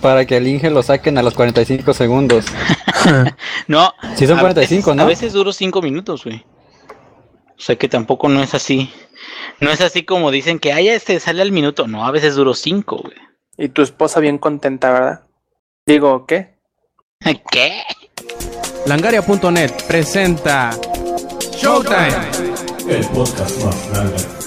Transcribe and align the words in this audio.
para 0.00 0.26
que 0.26 0.36
el 0.36 0.46
Inge 0.46 0.70
lo 0.70 0.82
saquen 0.82 1.18
a 1.18 1.22
los 1.22 1.34
45 1.34 1.92
segundos. 1.94 2.46
no. 3.66 3.92
Si 4.14 4.26
son 4.26 4.38
45, 4.38 4.94
¿no? 4.94 5.02
A 5.02 5.06
veces 5.06 5.32
duro 5.32 5.52
5 5.52 5.82
minutos, 5.82 6.24
güey. 6.24 6.44
O 7.58 7.60
sea 7.60 7.76
que 7.76 7.88
tampoco 7.88 8.28
no 8.28 8.42
es 8.42 8.54
así. 8.54 8.90
No 9.60 9.70
es 9.70 9.80
así 9.80 10.04
como 10.04 10.30
dicen 10.30 10.58
que, 10.58 10.72
ay, 10.72 10.88
este 10.88 11.18
sale 11.18 11.42
al 11.42 11.52
minuto. 11.52 11.88
No, 11.88 12.06
a 12.06 12.10
veces 12.10 12.36
duro 12.36 12.54
5, 12.54 12.96
güey. 12.96 13.16
Y 13.56 13.68
tu 13.70 13.82
esposa 13.82 14.20
bien 14.20 14.38
contenta, 14.38 14.92
¿verdad? 14.92 15.26
Digo, 15.84 16.26
¿qué? 16.26 16.58
¿Qué? 17.50 17.82
Langaria.net 18.86 19.72
presenta 19.86 20.70
Showtime. 21.52 22.14
El 22.88 23.06
podcast 23.08 23.64
más 23.64 23.90
grande. 23.90 24.37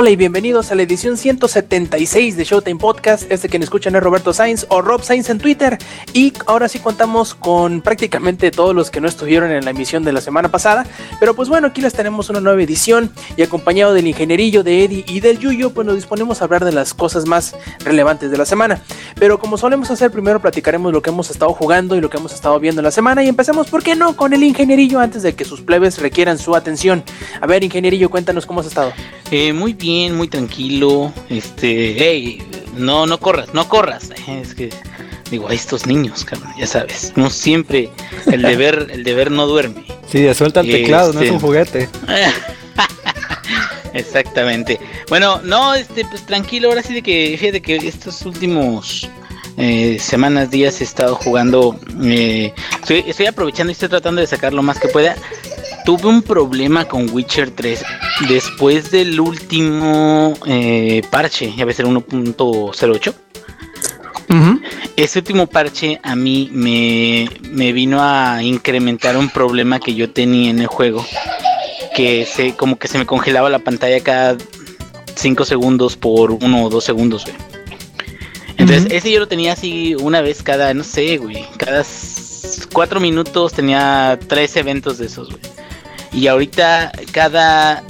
Hola 0.00 0.08
y 0.08 0.16
bienvenidos 0.16 0.72
a 0.72 0.74
la 0.76 0.80
edición 0.84 1.18
176 1.18 2.34
de 2.34 2.44
Showtime 2.44 2.80
Podcast. 2.80 3.30
Este 3.30 3.50
quien 3.50 3.62
escuchan 3.62 3.94
es 3.94 4.02
Roberto 4.02 4.32
Sainz 4.32 4.64
o 4.70 4.80
Rob 4.80 5.02
Sainz 5.02 5.28
en 5.28 5.36
Twitter. 5.36 5.76
Y 6.14 6.32
ahora 6.46 6.70
sí 6.70 6.78
contamos 6.78 7.34
con 7.34 7.82
prácticamente 7.82 8.50
todos 8.50 8.74
los 8.74 8.90
que 8.90 9.02
no 9.02 9.08
estuvieron 9.08 9.50
en 9.50 9.62
la 9.62 9.72
emisión 9.72 10.02
de 10.02 10.14
la 10.14 10.22
semana 10.22 10.48
pasada. 10.48 10.86
Pero 11.20 11.34
pues 11.34 11.50
bueno, 11.50 11.66
aquí 11.66 11.82
les 11.82 11.92
tenemos 11.92 12.30
una 12.30 12.40
nueva 12.40 12.62
edición 12.62 13.12
y 13.36 13.42
acompañado 13.42 13.92
del 13.92 14.06
ingenierillo 14.06 14.62
de 14.62 14.84
Eddie 14.84 15.04
y 15.06 15.20
del 15.20 15.38
Yuyo, 15.38 15.74
pues 15.74 15.86
nos 15.86 15.96
disponemos 15.96 16.40
a 16.40 16.46
hablar 16.46 16.64
de 16.64 16.72
las 16.72 16.94
cosas 16.94 17.26
más 17.26 17.54
relevantes 17.80 18.30
de 18.30 18.38
la 18.38 18.46
semana. 18.46 18.80
Pero 19.18 19.38
como 19.38 19.58
solemos 19.58 19.90
hacer, 19.90 20.10
primero 20.10 20.40
platicaremos 20.40 20.94
lo 20.94 21.02
que 21.02 21.10
hemos 21.10 21.30
estado 21.30 21.52
jugando 21.52 21.94
y 21.94 22.00
lo 22.00 22.08
que 22.08 22.16
hemos 22.16 22.32
estado 22.32 22.58
viendo 22.58 22.80
en 22.80 22.84
la 22.84 22.90
semana. 22.90 23.22
Y 23.22 23.28
empecemos, 23.28 23.68
¿por 23.68 23.82
qué 23.82 23.96
no? 23.96 24.16
Con 24.16 24.32
el 24.32 24.42
ingenierillo 24.44 24.98
antes 24.98 25.22
de 25.22 25.34
que 25.34 25.44
sus 25.44 25.60
plebes 25.60 25.98
requieran 25.98 26.38
su 26.38 26.56
atención. 26.56 27.04
A 27.42 27.46
ver, 27.46 27.62
ingenierillo, 27.64 28.08
cuéntanos 28.08 28.46
cómo 28.46 28.60
has 28.60 28.66
estado. 28.66 28.94
Eh, 29.30 29.52
muy 29.52 29.74
bien, 29.74 29.89
muy 30.16 30.28
tranquilo. 30.28 31.12
Este, 31.28 31.94
hey, 31.98 32.42
no, 32.76 33.06
no 33.06 33.18
corras, 33.18 33.52
no 33.54 33.68
corras. 33.68 34.10
Es 34.28 34.54
que 34.54 34.70
digo, 35.30 35.48
a 35.48 35.54
estos 35.54 35.86
niños, 35.86 36.24
cabrón, 36.24 36.52
ya 36.58 36.66
sabes, 36.66 37.12
no 37.16 37.30
siempre 37.30 37.90
el 38.26 38.42
deber, 38.42 38.88
el 38.92 39.04
deber 39.04 39.30
no 39.30 39.46
duerme. 39.46 39.84
Sí, 40.10 40.32
suelta 40.34 40.60
el 40.60 40.70
teclado, 40.70 41.12
no 41.12 41.20
es 41.20 41.30
un 41.30 41.36
este, 41.36 41.46
juguete. 41.46 41.88
Exactamente. 43.94 44.78
Bueno, 45.08 45.40
no, 45.42 45.74
este, 45.74 46.04
pues 46.04 46.24
tranquilo, 46.26 46.68
ahora 46.68 46.82
sí 46.82 46.94
de 46.94 47.02
que, 47.02 47.36
fíjate 47.38 47.60
que 47.60 47.76
estos 47.76 48.22
últimos 48.22 49.08
eh, 49.56 49.98
semanas, 50.00 50.50
días 50.50 50.80
he 50.80 50.84
estado 50.84 51.14
jugando, 51.16 51.78
eh, 52.02 52.52
estoy, 52.80 53.04
estoy 53.06 53.26
aprovechando 53.26 53.70
y 53.70 53.74
estoy 53.74 53.88
tratando 53.88 54.20
de 54.20 54.26
sacar 54.26 54.52
lo 54.52 54.62
más 54.62 54.78
que 54.78 54.88
pueda 54.88 55.16
tuve 55.96 56.06
un 56.06 56.22
problema 56.22 56.84
con 56.84 57.10
Witcher 57.10 57.50
3 57.50 57.82
después 58.28 58.92
del 58.92 59.18
último 59.18 60.34
eh, 60.46 61.02
parche, 61.10 61.52
ya 61.56 61.64
va 61.64 61.72
a 61.72 61.74
ser 61.74 61.86
1.08. 61.86 63.14
Ese 64.94 65.18
último 65.18 65.48
parche 65.48 65.98
a 66.04 66.14
mí 66.14 66.48
me, 66.52 67.28
me, 67.50 67.72
vino 67.72 67.98
a 68.00 68.40
incrementar 68.40 69.16
un 69.16 69.30
problema 69.30 69.80
que 69.80 69.96
yo 69.96 70.10
tenía 70.10 70.50
en 70.50 70.60
el 70.60 70.68
juego. 70.68 71.04
Que 71.96 72.24
se, 72.24 72.54
como 72.54 72.78
que 72.78 72.86
se 72.86 72.96
me 72.96 73.04
congelaba 73.04 73.50
la 73.50 73.58
pantalla 73.58 74.00
cada 74.00 74.36
5 75.16 75.44
segundos 75.44 75.96
por 75.96 76.30
1 76.30 76.64
o 76.64 76.70
2 76.70 76.84
segundos, 76.84 77.24
Entonces, 78.56 78.92
ese 78.92 79.10
yo 79.10 79.18
lo 79.18 79.26
tenía 79.26 79.54
así 79.54 79.96
una 79.96 80.20
vez 80.20 80.44
cada, 80.44 80.72
no 80.72 80.84
sé, 80.84 81.16
güey. 81.16 81.44
Cada 81.56 81.84
4 82.72 83.00
minutos 83.00 83.54
tenía 83.54 84.20
3 84.28 84.56
eventos 84.56 84.98
de 84.98 85.06
esos, 85.06 85.30
güey. 85.30 85.49
Y 86.12 86.26
ahorita 86.26 86.92
cada 87.12 87.84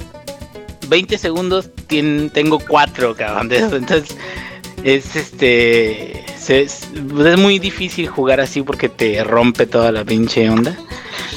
20 0.87 1.17
segundos 1.17 1.69
tengo 1.87 2.59
cuatro, 2.59 3.15
cabrón. 3.15 3.51
Entonces 3.51 4.15
es 4.83 5.15
este 5.15 6.25
es, 6.49 6.89
muy 7.37 7.59
difícil 7.59 8.07
jugar 8.07 8.41
así 8.41 8.61
porque 8.61 8.89
te 8.89 9.23
rompe 9.23 9.65
toda 9.65 9.91
la 9.91 10.03
pinche 10.03 10.49
onda. 10.49 10.77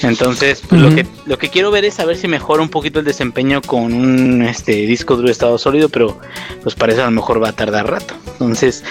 Entonces, 0.02 0.62
pues, 0.68 0.80
lo 0.80 0.94
que 0.94 1.06
lo 1.26 1.38
que 1.38 1.48
quiero 1.50 1.70
ver 1.70 1.84
es 1.84 1.94
saber 1.94 2.16
si 2.16 2.26
mejora 2.26 2.62
un 2.62 2.68
poquito 2.68 2.98
el 2.98 3.04
desempeño 3.04 3.62
con 3.62 3.92
un 3.92 4.42
este 4.42 4.72
disco 4.72 5.16
duro 5.16 5.26
de 5.26 5.32
estado 5.32 5.56
sólido, 5.58 5.88
pero 5.88 6.18
pues 6.62 6.74
parece 6.74 7.02
a 7.02 7.04
lo 7.04 7.10
mejor 7.10 7.42
va 7.42 7.50
a 7.50 7.52
tardar 7.52 7.90
rato. 7.90 8.14
Entonces, 8.32 8.82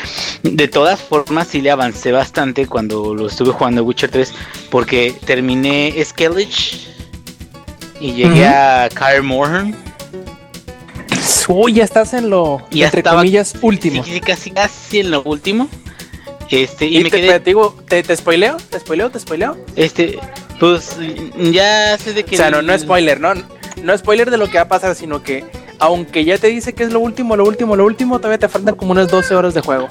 de 0.44 0.68
todas 0.68 1.02
formas 1.02 1.48
sí 1.48 1.62
le 1.62 1.72
avancé 1.72 2.12
bastante 2.12 2.68
cuando 2.68 3.14
lo 3.14 3.28
estuve 3.28 3.52
jugando 3.52 3.84
Witcher 3.84 4.10
3 4.10 4.34
porque 4.70 5.16
terminé 5.26 5.94
Skellige 6.04 6.94
y 8.04 8.12
llegué 8.12 8.46
a 8.46 8.90
Kyle 8.90 9.24
Morhen. 9.24 9.74
Uy, 11.48 11.74
ya 11.74 11.86
estás 11.86 12.14
en 12.14 12.30
lo, 12.30 12.62
ya 12.70 12.86
entre 12.86 13.02
comillas, 13.02 13.56
último. 13.62 14.04
Sí, 14.04 14.20
casi, 14.20 14.52
casi 14.52 15.00
en 15.00 15.12
lo 15.12 15.24
último. 15.24 15.70
Este, 16.50 16.86
y, 16.86 17.02
me 17.02 17.10
te, 17.10 17.22
quedé... 17.22 17.40
te, 17.40 17.46
digo, 17.46 17.78
¿te, 17.88 18.04
¿te 18.04 18.16
spoileo? 18.16 18.58
¿Te 18.58 18.80
spoileo? 18.80 19.10
¿Te 19.10 19.20
spoileo? 19.20 19.58
Este, 19.78 20.20
pues 20.60 20.98
ya 21.52 21.98
sé 21.98 22.14
de 22.14 22.26
que... 22.26 22.36
O 22.36 22.38
sea, 22.38 22.52
no, 22.52 22.62
no 22.62 22.78
spoiler, 22.78 23.22
¿no? 23.22 23.34
No 23.82 23.98
spoiler 23.98 24.30
de 24.30 24.38
lo 24.38 24.50
que 24.50 24.58
va 24.58 24.64
a 24.64 24.68
pasar, 24.68 24.96
sino 24.96 25.24
que 25.24 25.46
aunque 25.80 26.26
ya 26.26 26.38
te 26.38 26.48
dice 26.48 26.74
que 26.74 26.84
es 26.84 26.92
lo 26.92 27.00
último, 27.00 27.38
lo 27.38 27.46
último, 27.46 27.78
lo 27.78 27.86
último, 27.86 28.20
todavía 28.20 28.40
te 28.40 28.50
faltan 28.50 28.76
como 28.76 28.92
unas 28.92 29.08
12 29.08 29.34
horas 29.34 29.54
de 29.54 29.62
juego. 29.62 29.88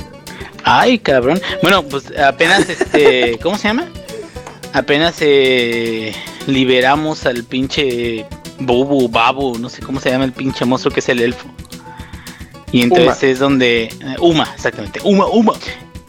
Ay, 0.65 0.99
cabrón. 0.99 1.41
Bueno, 1.63 1.83
pues 1.83 2.13
apenas 2.19 2.69
este, 2.69 3.39
¿cómo 3.43 3.57
se 3.57 3.69
llama? 3.69 3.89
Apenas 4.75 5.17
eh, 5.21 6.15
liberamos 6.47 7.27
al 7.27 7.45
pinche 7.45 8.27
Bubu, 8.59 9.09
Babu, 9.09 9.59
no 9.59 9.69
sé 9.69 9.83
cómo 9.83 10.01
se 10.01 10.11
llama 10.11 10.25
el 10.25 10.33
pinche 10.33 10.65
monstruo 10.65 10.93
que 10.93 11.01
es 11.01 11.09
el 11.09 11.21
elfo. 11.21 11.47
Y 12.71 12.83
entonces 12.83 13.23
es 13.25 13.39
donde. 13.39 13.85
Eh, 13.85 14.17
Uma, 14.21 14.49
exactamente. 14.55 15.01
Uma, 15.05 15.27
Uma. 15.27 15.53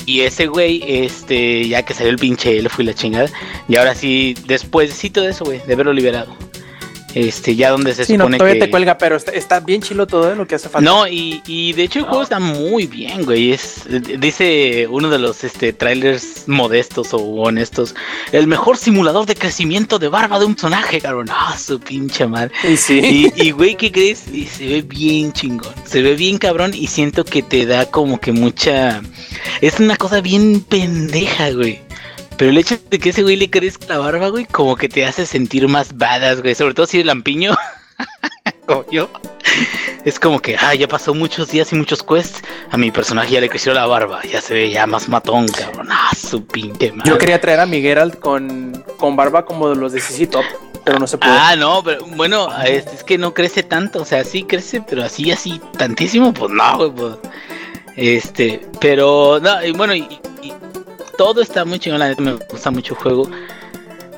Y 0.06 0.22
ese 0.22 0.48
güey, 0.48 0.84
este, 0.86 1.68
ya 1.68 1.84
que 1.84 1.94
salió 1.94 2.12
el 2.12 2.18
pinche 2.18 2.58
elfo 2.58 2.82
y 2.82 2.86
la 2.86 2.94
chingada. 2.94 3.30
Y 3.68 3.76
ahora 3.76 3.96
sí, 3.96 4.36
después 4.48 5.00
todo 5.12 5.28
eso, 5.28 5.46
güey, 5.46 5.62
de 5.66 5.74
haberlo 5.74 5.94
liberado. 5.94 6.36
Este, 7.14 7.56
ya 7.56 7.70
donde 7.70 7.94
se 7.94 8.06
supone 8.06 8.32
no, 8.32 8.38
todavía 8.38 8.66
te 8.66 8.72
cuelga, 8.72 8.98
pero 8.98 9.18
está, 9.18 9.60
bien 9.60 9.82
chilo 9.82 10.08
todo 10.08 10.32
¿eh? 10.32 10.36
lo 10.36 10.48
que 10.48 10.56
hace 10.56 10.70
falta. 10.70 10.90
No, 10.90 11.08
y, 11.08 11.42
y 11.46 11.74
de 11.74 11.84
hecho 11.84 12.00
el 12.00 12.06
juego 12.06 12.24
está 12.24 12.40
muy 12.40 12.88
bien, 12.88 13.24
güey. 13.26 13.52
Es, 13.52 13.84
dice 14.20 14.88
uno 14.90 15.10
de 15.10 15.20
los 15.20 15.44
este, 15.44 15.74
trailers 15.74 16.48
modestos 16.48 17.14
o 17.14 17.20
honestos, 17.20 17.96
el 18.32 18.48
mejor 18.48 18.78
simulador 18.78 19.26
de 19.26 19.36
crecimiento 19.36 20.00
de 20.00 20.08
barba 20.08 20.40
de 20.40 20.46
un 20.46 20.56
personaje, 20.56 21.02
cabrón. 21.02 21.28
Ah, 21.30 21.58
su 21.58 21.80
pinche 21.80 22.26
madre. 22.26 22.52
Y 22.64 22.78
sí. 22.78 23.32
Y, 23.36 23.52
güey, 23.52 23.76
¿qué 23.76 23.92
crees? 23.92 24.24
Y 24.32 24.46
se 24.46 24.68
ve 24.68 24.82
bien 24.82 25.34
chingón. 25.34 25.74
Se 25.86 26.02
ve 26.02 26.16
bien 26.16 26.38
cabrón 26.38 26.74
y 26.74 26.88
siento 26.88 27.26
que 27.26 27.42
te 27.42 27.66
da 27.66 27.86
como 27.86 28.20
que 28.20 28.32
mucha... 28.32 29.02
Es 29.62 29.80
una 29.80 29.98
cosa 29.98 30.22
bien 30.22 30.62
pendeja, 30.62 31.52
güey. 31.52 31.82
Pero 32.38 32.52
el 32.52 32.58
hecho 32.58 32.78
de 32.90 33.00
que 33.00 33.10
ese 33.10 33.24
güey 33.24 33.36
le 33.36 33.50
crezca 33.50 33.86
la 33.88 34.00
barba, 34.00 34.30
güey, 34.30 34.46
como 34.46 34.76
que 34.76 34.90
te 34.90 35.06
hace 35.06 35.26
sentir 35.26 35.68
más 35.68 35.98
badass, 35.98 36.42
güey. 36.42 36.56
Sobre 36.56 36.74
todo 36.74 36.86
si 36.86 37.00
es 37.00 37.06
lampiño, 37.06 37.56
como 38.66 38.86
yo. 38.92 39.10
Es 40.04 40.20
como 40.20 40.42
que, 40.42 40.58
ah, 40.58 40.74
ya 40.76 40.88
pasó 40.88 41.14
muchos 41.14 41.50
días 41.50 41.72
y 41.72 41.76
muchos 41.76 42.04
quests. 42.04 42.42
A 42.72 42.78
mi 42.78 42.92
personaje 42.92 43.32
ya 43.34 43.42
le 43.42 43.50
creció 43.50 43.74
la 43.74 43.86
barba. 43.86 44.22
Ya 44.24 44.42
se 44.42 44.54
ve 44.54 44.70
ya 44.70 44.86
más 44.86 45.08
matón, 45.08 45.48
cabrón. 45.48 45.88
Ah, 45.92 46.12
su 46.16 46.46
pinche 46.46 46.92
madre. 46.92 47.10
Yo 47.10 47.18
quería 47.18 47.40
traer 47.40 47.62
a 47.62 47.66
mi 47.66 47.82
Geralt 47.82 48.20
con, 48.20 48.84
con 48.98 49.16
barba 49.16 49.46
como 49.46 49.70
de 49.70 49.76
los 49.76 49.94
de 49.94 50.02
CC 50.02 50.28
Top. 50.28 50.44
Pero 50.84 51.00
no 51.00 51.08
se 51.08 51.18
puede. 51.18 51.32
Ah, 51.34 51.56
no, 51.56 51.82
pero 51.84 52.06
bueno, 52.06 52.50
es, 52.66 53.04
que 53.06 53.18
no 53.18 53.34
crece 53.34 53.64
tanto. 53.64 54.02
O 54.02 54.06
sea, 54.06 54.26
sí 54.26 54.44
crece, 54.44 54.82
pero 54.82 55.04
así, 55.04 55.32
así, 55.32 55.62
tantísimo, 55.78 56.34
pues 56.34 56.52
no, 56.52 56.78
güey. 56.78 56.92
Pues, 56.92 57.18
este, 57.96 58.66
pero, 58.82 59.40
no, 59.42 59.64
y 59.64 59.72
bueno, 59.72 59.96
y, 59.96 60.20
todo 61.18 61.42
está 61.42 61.66
muy 61.66 61.80
chingón, 61.80 62.00
la 62.00 62.10
neta 62.10 62.22
me 62.22 62.34
gusta 62.34 62.72
mucho 62.72 62.94
el 62.94 63.00
juego. 63.00 63.30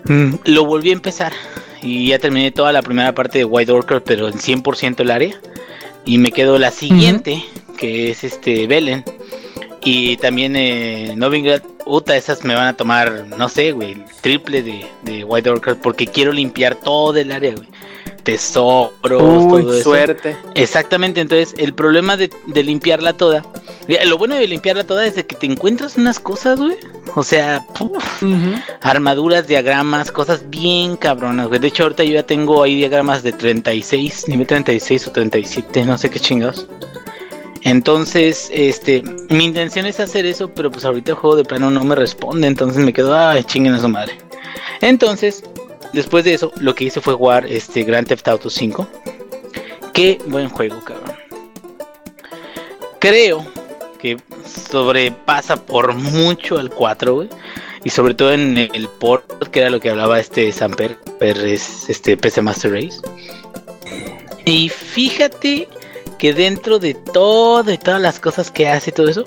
Mm, 0.06 0.36
lo 0.46 0.66
volví 0.66 0.90
a 0.90 0.94
empezar 0.94 1.34
y 1.82 2.10
ya 2.10 2.20
terminé 2.20 2.52
toda 2.52 2.72
la 2.72 2.82
primera 2.82 3.14
parte 3.14 3.40
de 3.40 3.46
White 3.46 3.72
Orchard, 3.72 4.04
pero 4.04 4.28
en 4.28 4.36
100% 4.36 5.02
el 5.02 5.12
área. 5.12 5.40
Y 6.06 6.18
me 6.18 6.32
quedo 6.32 6.60
la 6.60 6.72
siguiente, 6.72 7.44
que 7.78 8.12
es 8.12 8.24
este 8.24 8.68
Belen. 8.68 9.04
Y 9.84 10.18
también 10.18 10.56
eh, 10.56 11.14
Novigrad, 11.16 11.62
puta, 11.84 12.16
esas 12.16 12.44
me 12.44 12.56
van 12.56 12.68
a 12.68 12.74
tomar, 12.74 13.26
no 13.38 13.50
sé, 13.50 13.72
güey, 13.72 13.98
triple 14.22 14.64
de, 14.64 14.86
de 15.04 15.24
White 15.24 15.50
Orchard, 15.50 15.78
porque 15.78 16.08
quiero 16.08 16.32
limpiar 16.32 16.76
todo 16.76 17.16
el 17.18 17.32
área, 17.32 17.56
güey 17.56 17.68
tesoros, 18.26 18.92
todo 19.02 19.82
suerte. 19.82 20.36
Exactamente, 20.56 21.22
entonces 21.22 21.54
el 21.58 21.74
problema 21.74 22.18
de, 22.18 22.30
limpiarla 22.48 23.14
toda, 23.14 23.46
lo 24.06 24.18
bueno 24.18 24.36
de 24.36 24.48
limpiarla 24.48 24.84
toda 24.84 25.06
es 25.06 25.16
de 25.16 25.26
que 25.26 25.36
te 25.36 25.46
encuentras 25.46 25.96
unas 25.96 26.20
cosas, 26.20 26.60
güey. 26.60 26.76
O 27.16 27.24
sea, 27.24 27.66
armaduras, 28.82 29.48
diagramas, 29.48 30.12
cosas 30.12 30.50
bien 30.50 30.98
cabronas, 30.98 31.48
güey. 31.48 31.60
De 31.60 31.68
hecho, 31.68 31.84
ahorita 31.84 32.04
yo 32.04 32.14
ya 32.16 32.24
tengo 32.24 32.64
ahí 32.64 32.76
diagramas 32.76 33.24
de 33.24 33.32
36, 33.32 34.28
nivel 34.28 34.48
36 34.48 35.08
o 35.08 35.12
37, 35.12 35.86
no 35.86 35.98
sé 35.98 36.10
qué 36.10 36.20
chingados. 36.20 36.68
Entonces, 37.62 38.50
este, 38.52 39.04
mi 39.30 39.46
intención 39.46 39.86
es 39.86 40.00
hacer 40.00 40.26
eso, 40.26 40.50
pero 40.50 40.72
pues 40.72 40.84
ahorita 40.84 41.12
el 41.12 41.18
juego 41.18 41.36
de 41.36 41.46
plano 41.46 41.72
no 41.72 41.84
me 41.84 41.96
responde, 41.96 42.48
entonces 42.48 42.84
me 42.84 42.92
quedo, 42.92 43.16
ay, 43.16 43.44
chinguen 43.44 43.76
a 43.76 43.80
su 43.80 43.88
madre. 43.88 44.18
Entonces, 44.82 45.44
después 45.96 46.24
de 46.24 46.34
eso, 46.34 46.52
lo 46.60 46.76
que 46.76 46.84
hice 46.86 47.02
fue 47.02 47.14
jugar 47.16 47.46
este 47.48 47.84
Grand 47.84 48.08
Theft 48.08 48.28
Auto 48.28 48.50
5. 48.50 48.88
Qué 49.94 50.20
buen 50.28 50.50
juego, 50.50 50.80
cabrón. 50.84 51.16
Creo 53.00 53.46
que 54.00 54.18
sobrepasa 54.46 55.56
por 55.56 55.96
mucho 55.96 56.58
al 56.58 56.70
4, 56.70 57.16
güey. 57.16 57.30
Y 57.84 57.90
sobre 57.92 58.14
todo 58.14 58.34
en 58.34 58.58
el 58.58 58.90
port, 59.00 59.48
que 59.50 59.62
era 59.62 59.70
lo 59.70 59.80
que 59.80 59.90
hablaba 59.90 60.20
este 60.20 60.52
Samper, 60.52 60.98
este 61.20 62.18
PC 62.18 62.42
Master 62.42 62.74
Race. 62.74 63.00
Y 64.44 64.70
fíjate 64.70 65.68
que 66.18 66.34
dentro 66.34 66.80
de 66.80 66.94
todo 66.94 67.72
y 67.72 67.78
todas 67.78 68.02
las 68.02 68.20
cosas 68.20 68.52
que 68.52 68.68
hace 68.68 68.92
todo 68.92 69.08
eso, 69.08 69.26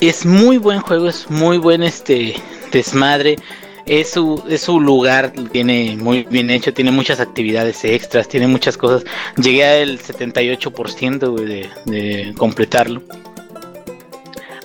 es 0.00 0.24
muy 0.24 0.58
buen 0.58 0.80
juego, 0.80 1.08
es 1.08 1.28
muy 1.28 1.58
buen 1.58 1.82
este 1.82 2.34
desmadre. 2.72 3.36
Es 3.86 4.10
su, 4.10 4.42
es 4.48 4.62
su 4.62 4.80
lugar, 4.80 5.32
tiene 5.52 5.96
muy 5.96 6.24
bien 6.24 6.50
hecho, 6.50 6.74
tiene 6.74 6.90
muchas 6.90 7.20
actividades 7.20 7.84
extras, 7.84 8.26
tiene 8.28 8.48
muchas 8.48 8.76
cosas. 8.76 9.04
Llegué 9.36 9.64
al 9.64 10.00
78% 10.00 11.34
de, 11.34 11.70
de 11.84 12.34
completarlo. 12.36 13.00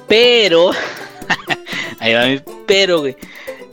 Pero, 0.08 0.72
ahí 2.00 2.14
va 2.14 2.26
mi 2.26 2.42
pero, 2.66 3.00
güey. 3.00 3.16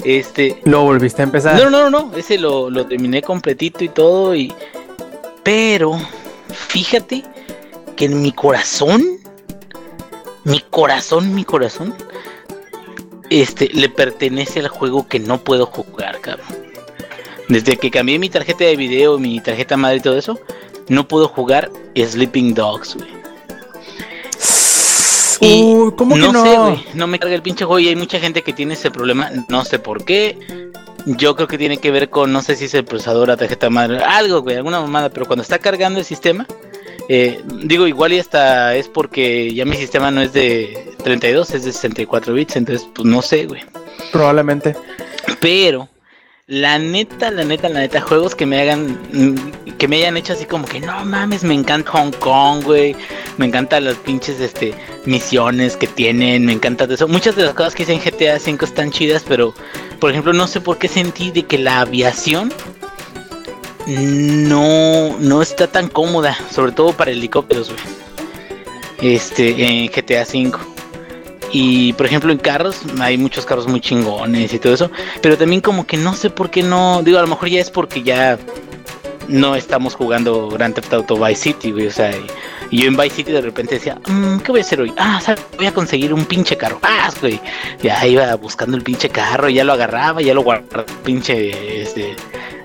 Este. 0.04 0.60
¿Lo 0.64 0.82
volviste 0.82 1.22
a 1.22 1.24
empezar? 1.24 1.56
No, 1.56 1.70
no, 1.70 1.90
no, 1.90 2.16
ese 2.16 2.38
lo, 2.38 2.70
lo 2.70 2.86
terminé 2.86 3.22
completito 3.22 3.84
y 3.84 3.88
todo. 3.88 4.34
Y. 4.34 4.52
Pero, 5.42 5.98
fíjate 6.68 7.24
que 7.96 8.04
en 8.04 8.22
mi 8.22 8.32
corazón, 8.32 9.02
mi 10.44 10.60
corazón, 10.60 11.34
mi 11.34 11.44
corazón, 11.44 11.94
este, 13.30 13.68
le 13.72 13.88
pertenece 13.88 14.60
al 14.60 14.68
juego 14.68 15.06
que 15.06 15.18
no 15.18 15.38
puedo 15.38 15.66
jugar, 15.66 16.20
cabrón. 16.20 16.46
Desde 17.48 17.76
que 17.76 17.90
cambié 17.90 18.18
mi 18.18 18.28
tarjeta 18.28 18.64
de 18.64 18.76
video, 18.76 19.18
mi 19.18 19.40
tarjeta 19.40 19.76
madre 19.76 19.98
y 19.98 20.00
todo 20.00 20.18
eso, 20.18 20.38
no 20.88 21.08
puedo 21.08 21.28
jugar 21.28 21.70
Sleeping 21.96 22.54
Dogs, 22.54 22.94
güey. 22.94 23.18
Uy, 25.40 25.92
¿cómo 25.96 26.16
que 26.16 26.20
no, 26.20 26.32
no? 26.32 26.44
sé, 26.44 26.58
güey. 26.58 26.84
No 26.94 27.06
me 27.06 27.18
carga 27.18 27.34
el 27.34 27.42
pinche 27.42 27.64
juego 27.64 27.78
y 27.78 27.88
hay 27.88 27.96
mucha 27.96 28.18
gente 28.18 28.42
que 28.42 28.52
tiene 28.52 28.74
ese 28.74 28.90
problema. 28.90 29.30
No 29.48 29.64
sé 29.64 29.78
por 29.78 30.04
qué. 30.04 30.38
Yo 31.06 31.36
creo 31.36 31.48
que 31.48 31.56
tiene 31.56 31.78
que 31.78 31.90
ver 31.90 32.10
con, 32.10 32.32
no 32.32 32.42
sé 32.42 32.56
si 32.56 32.64
es 32.66 32.74
el 32.74 32.84
procesador, 32.84 33.28
la 33.28 33.36
tarjeta 33.36 33.70
madre, 33.70 34.02
algo, 34.02 34.42
güey, 34.42 34.56
alguna 34.56 34.80
mamada. 34.80 35.10
Pero 35.10 35.26
cuando 35.26 35.42
está 35.42 35.58
cargando 35.58 36.00
el 36.00 36.04
sistema, 36.04 36.46
eh, 37.08 37.40
digo, 37.64 37.86
igual 37.86 38.12
y 38.12 38.18
hasta 38.18 38.74
es 38.74 38.88
porque 38.88 39.52
ya 39.54 39.64
mi 39.64 39.76
sistema 39.76 40.10
no 40.10 40.20
es 40.20 40.32
de 40.32 40.94
32, 41.02 41.54
es 41.54 41.64
de 41.64 41.72
64 41.72 42.34
bits. 42.34 42.56
Entonces, 42.56 42.88
pues 42.94 43.06
no 43.06 43.22
sé, 43.22 43.46
güey. 43.46 43.62
Probablemente. 44.12 44.76
Pero, 45.40 45.88
la 46.46 46.78
neta, 46.78 47.30
la 47.30 47.44
neta, 47.44 47.68
la 47.68 47.80
neta, 47.80 48.00
juegos 48.00 48.34
que 48.34 48.46
me 48.46 48.60
hagan, 48.60 48.98
mm, 49.12 49.72
que 49.78 49.88
me 49.88 49.96
hayan 49.96 50.16
hecho 50.16 50.32
así 50.32 50.44
como 50.44 50.66
que 50.66 50.80
no 50.80 51.04
mames, 51.04 51.44
me 51.44 51.54
encanta 51.54 51.90
Hong 51.92 52.12
Kong, 52.12 52.64
güey. 52.64 52.94
Me 53.36 53.46
encantan 53.46 53.84
las 53.84 53.96
pinches 53.96 54.40
este, 54.40 54.74
misiones 55.06 55.76
que 55.76 55.86
tienen, 55.86 56.44
me 56.44 56.52
encanta 56.52 56.86
de 56.86 56.94
eso. 56.94 57.08
Muchas 57.08 57.36
de 57.36 57.44
las 57.44 57.54
cosas 57.54 57.74
que 57.74 57.84
dicen 57.84 58.00
GTA 58.00 58.38
5 58.38 58.64
están 58.64 58.90
chidas, 58.90 59.24
pero 59.26 59.54
por 59.98 60.10
ejemplo, 60.10 60.32
no 60.32 60.46
sé 60.46 60.60
por 60.60 60.78
qué 60.78 60.88
sentí 60.88 61.30
de 61.30 61.44
que 61.44 61.58
la 61.58 61.80
aviación 61.80 62.52
no, 63.88 65.18
no 65.18 65.42
está 65.42 65.66
tan 65.66 65.88
cómoda, 65.88 66.36
sobre 66.50 66.72
todo 66.72 66.92
para 66.92 67.10
helicópteros, 67.10 67.70
güey. 67.70 69.14
Este, 69.14 69.64
en 69.64 69.86
GTA 69.86 70.24
5. 70.24 70.60
Y 71.52 71.94
por 71.94 72.04
ejemplo 72.04 72.30
en 72.30 72.38
carros, 72.38 72.80
hay 73.00 73.16
muchos 73.16 73.46
carros 73.46 73.66
muy 73.66 73.80
chingones 73.80 74.52
y 74.52 74.58
todo 74.58 74.74
eso. 74.74 74.90
Pero 75.22 75.38
también 75.38 75.62
como 75.62 75.86
que 75.86 75.96
no 75.96 76.14
sé 76.14 76.30
por 76.30 76.50
qué 76.50 76.62
no. 76.62 77.02
Digo, 77.02 77.18
a 77.18 77.22
lo 77.22 77.28
mejor 77.28 77.48
ya 77.48 77.60
es 77.60 77.70
porque 77.70 78.02
ya 78.02 78.38
no 79.28 79.54
estamos 79.54 79.94
jugando 79.94 80.48
Grand 80.48 80.74
Theft 80.74 80.92
Auto 80.92 81.16
Vice 81.16 81.42
City, 81.42 81.70
güey. 81.70 81.86
O 81.86 81.90
sea, 81.90 82.10
y, 82.70 82.78
yo 82.78 82.88
en 82.88 82.96
Vice 82.96 83.16
City 83.16 83.32
de 83.32 83.40
repente 83.40 83.76
decía, 83.76 83.98
"Mm, 84.06 84.40
¿qué 84.40 84.52
voy 84.52 84.60
a 84.60 84.64
hacer 84.64 84.80
hoy? 84.82 84.92
Ah, 84.98 85.22
voy 85.56 85.66
a 85.66 85.72
conseguir 85.72 86.12
un 86.12 86.26
pinche 86.26 86.56
carro. 86.56 86.78
Ah, 86.82 87.10
güey. 87.20 87.40
Ya 87.82 88.06
iba 88.06 88.34
buscando 88.34 88.76
el 88.76 88.82
pinche 88.82 89.08
carro, 89.08 89.48
ya 89.48 89.64
lo 89.64 89.72
agarraba, 89.72 90.20
ya 90.20 90.34
lo 90.34 90.42
guardaba 90.42 90.84
pinche 91.02 91.82
este, 91.82 92.14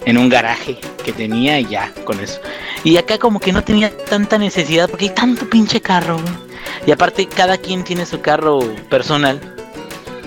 en 0.05 0.17
un 0.17 0.29
garaje 0.29 0.77
que 1.03 1.13
tenía 1.13 1.59
y 1.59 1.67
ya 1.67 1.91
con 2.05 2.19
eso. 2.19 2.39
Y 2.83 2.97
acá 2.97 3.17
como 3.17 3.39
que 3.39 3.51
no 3.51 3.63
tenía 3.63 3.95
tanta 3.95 4.37
necesidad 4.37 4.89
porque 4.89 5.05
hay 5.05 5.15
tanto 5.15 5.49
pinche 5.49 5.81
carro. 5.81 6.19
Y 6.85 6.91
aparte 6.91 7.27
cada 7.27 7.57
quien 7.57 7.83
tiene 7.83 8.05
su 8.05 8.21
carro 8.21 8.59
personal. 8.89 9.39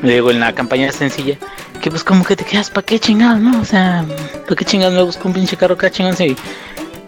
Luego 0.02 0.30
en 0.30 0.40
la 0.40 0.54
campaña 0.54 0.92
sencilla. 0.92 1.38
Que 1.80 1.90
pues 1.90 2.02
como 2.02 2.24
que 2.24 2.36
te 2.36 2.44
quedas, 2.44 2.70
¿para 2.70 2.86
qué 2.86 2.98
chingados, 2.98 3.40
no? 3.40 3.60
O 3.60 3.64
sea, 3.64 4.04
¿para 4.44 4.56
qué 4.56 4.64
chingados 4.64 4.94
me 4.94 5.02
busco 5.02 5.28
un 5.28 5.34
pinche 5.34 5.56
carro 5.56 5.74
acá 5.74 5.90
chingados? 5.90 6.20
Y, 6.20 6.36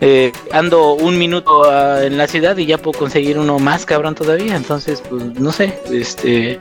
eh, 0.01 0.33
ando 0.53 0.93
un 0.93 1.19
minuto 1.19 1.69
ah, 1.69 2.05
en 2.05 2.17
la 2.17 2.29
ciudad 2.29 2.57
y 2.57 2.67
ya 2.67 2.79
puedo 2.79 2.99
conseguir 2.99 3.39
uno 3.39 3.59
más 3.59 3.85
cabrón 3.85 4.15
todavía. 4.15 4.57
Entonces, 4.57 5.03
pues 5.09 5.23
no 5.39 5.53
sé. 5.53 5.79
Este. 5.91 6.61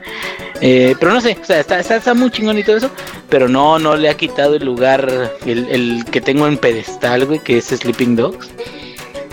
eh, 0.60 0.96
pero 0.98 1.12
no 1.12 1.20
sé, 1.20 1.36
o 1.40 1.44
sea, 1.44 1.60
está, 1.60 1.78
está, 1.78 1.96
está 1.96 2.14
muy 2.14 2.30
chingón 2.30 2.58
y 2.58 2.64
todo 2.64 2.76
eso. 2.76 2.90
Pero 3.28 3.48
no, 3.48 3.78
no 3.78 3.96
le 3.96 4.08
ha 4.08 4.14
quitado 4.14 4.56
el 4.56 4.64
lugar, 4.64 5.36
el, 5.46 6.04
que 6.10 6.20
tengo 6.20 6.46
en 6.46 6.56
pedestal, 6.58 7.26
güey, 7.26 7.38
que 7.38 7.58
es 7.58 7.66
Sleeping 7.66 8.16
Dogs. 8.16 8.50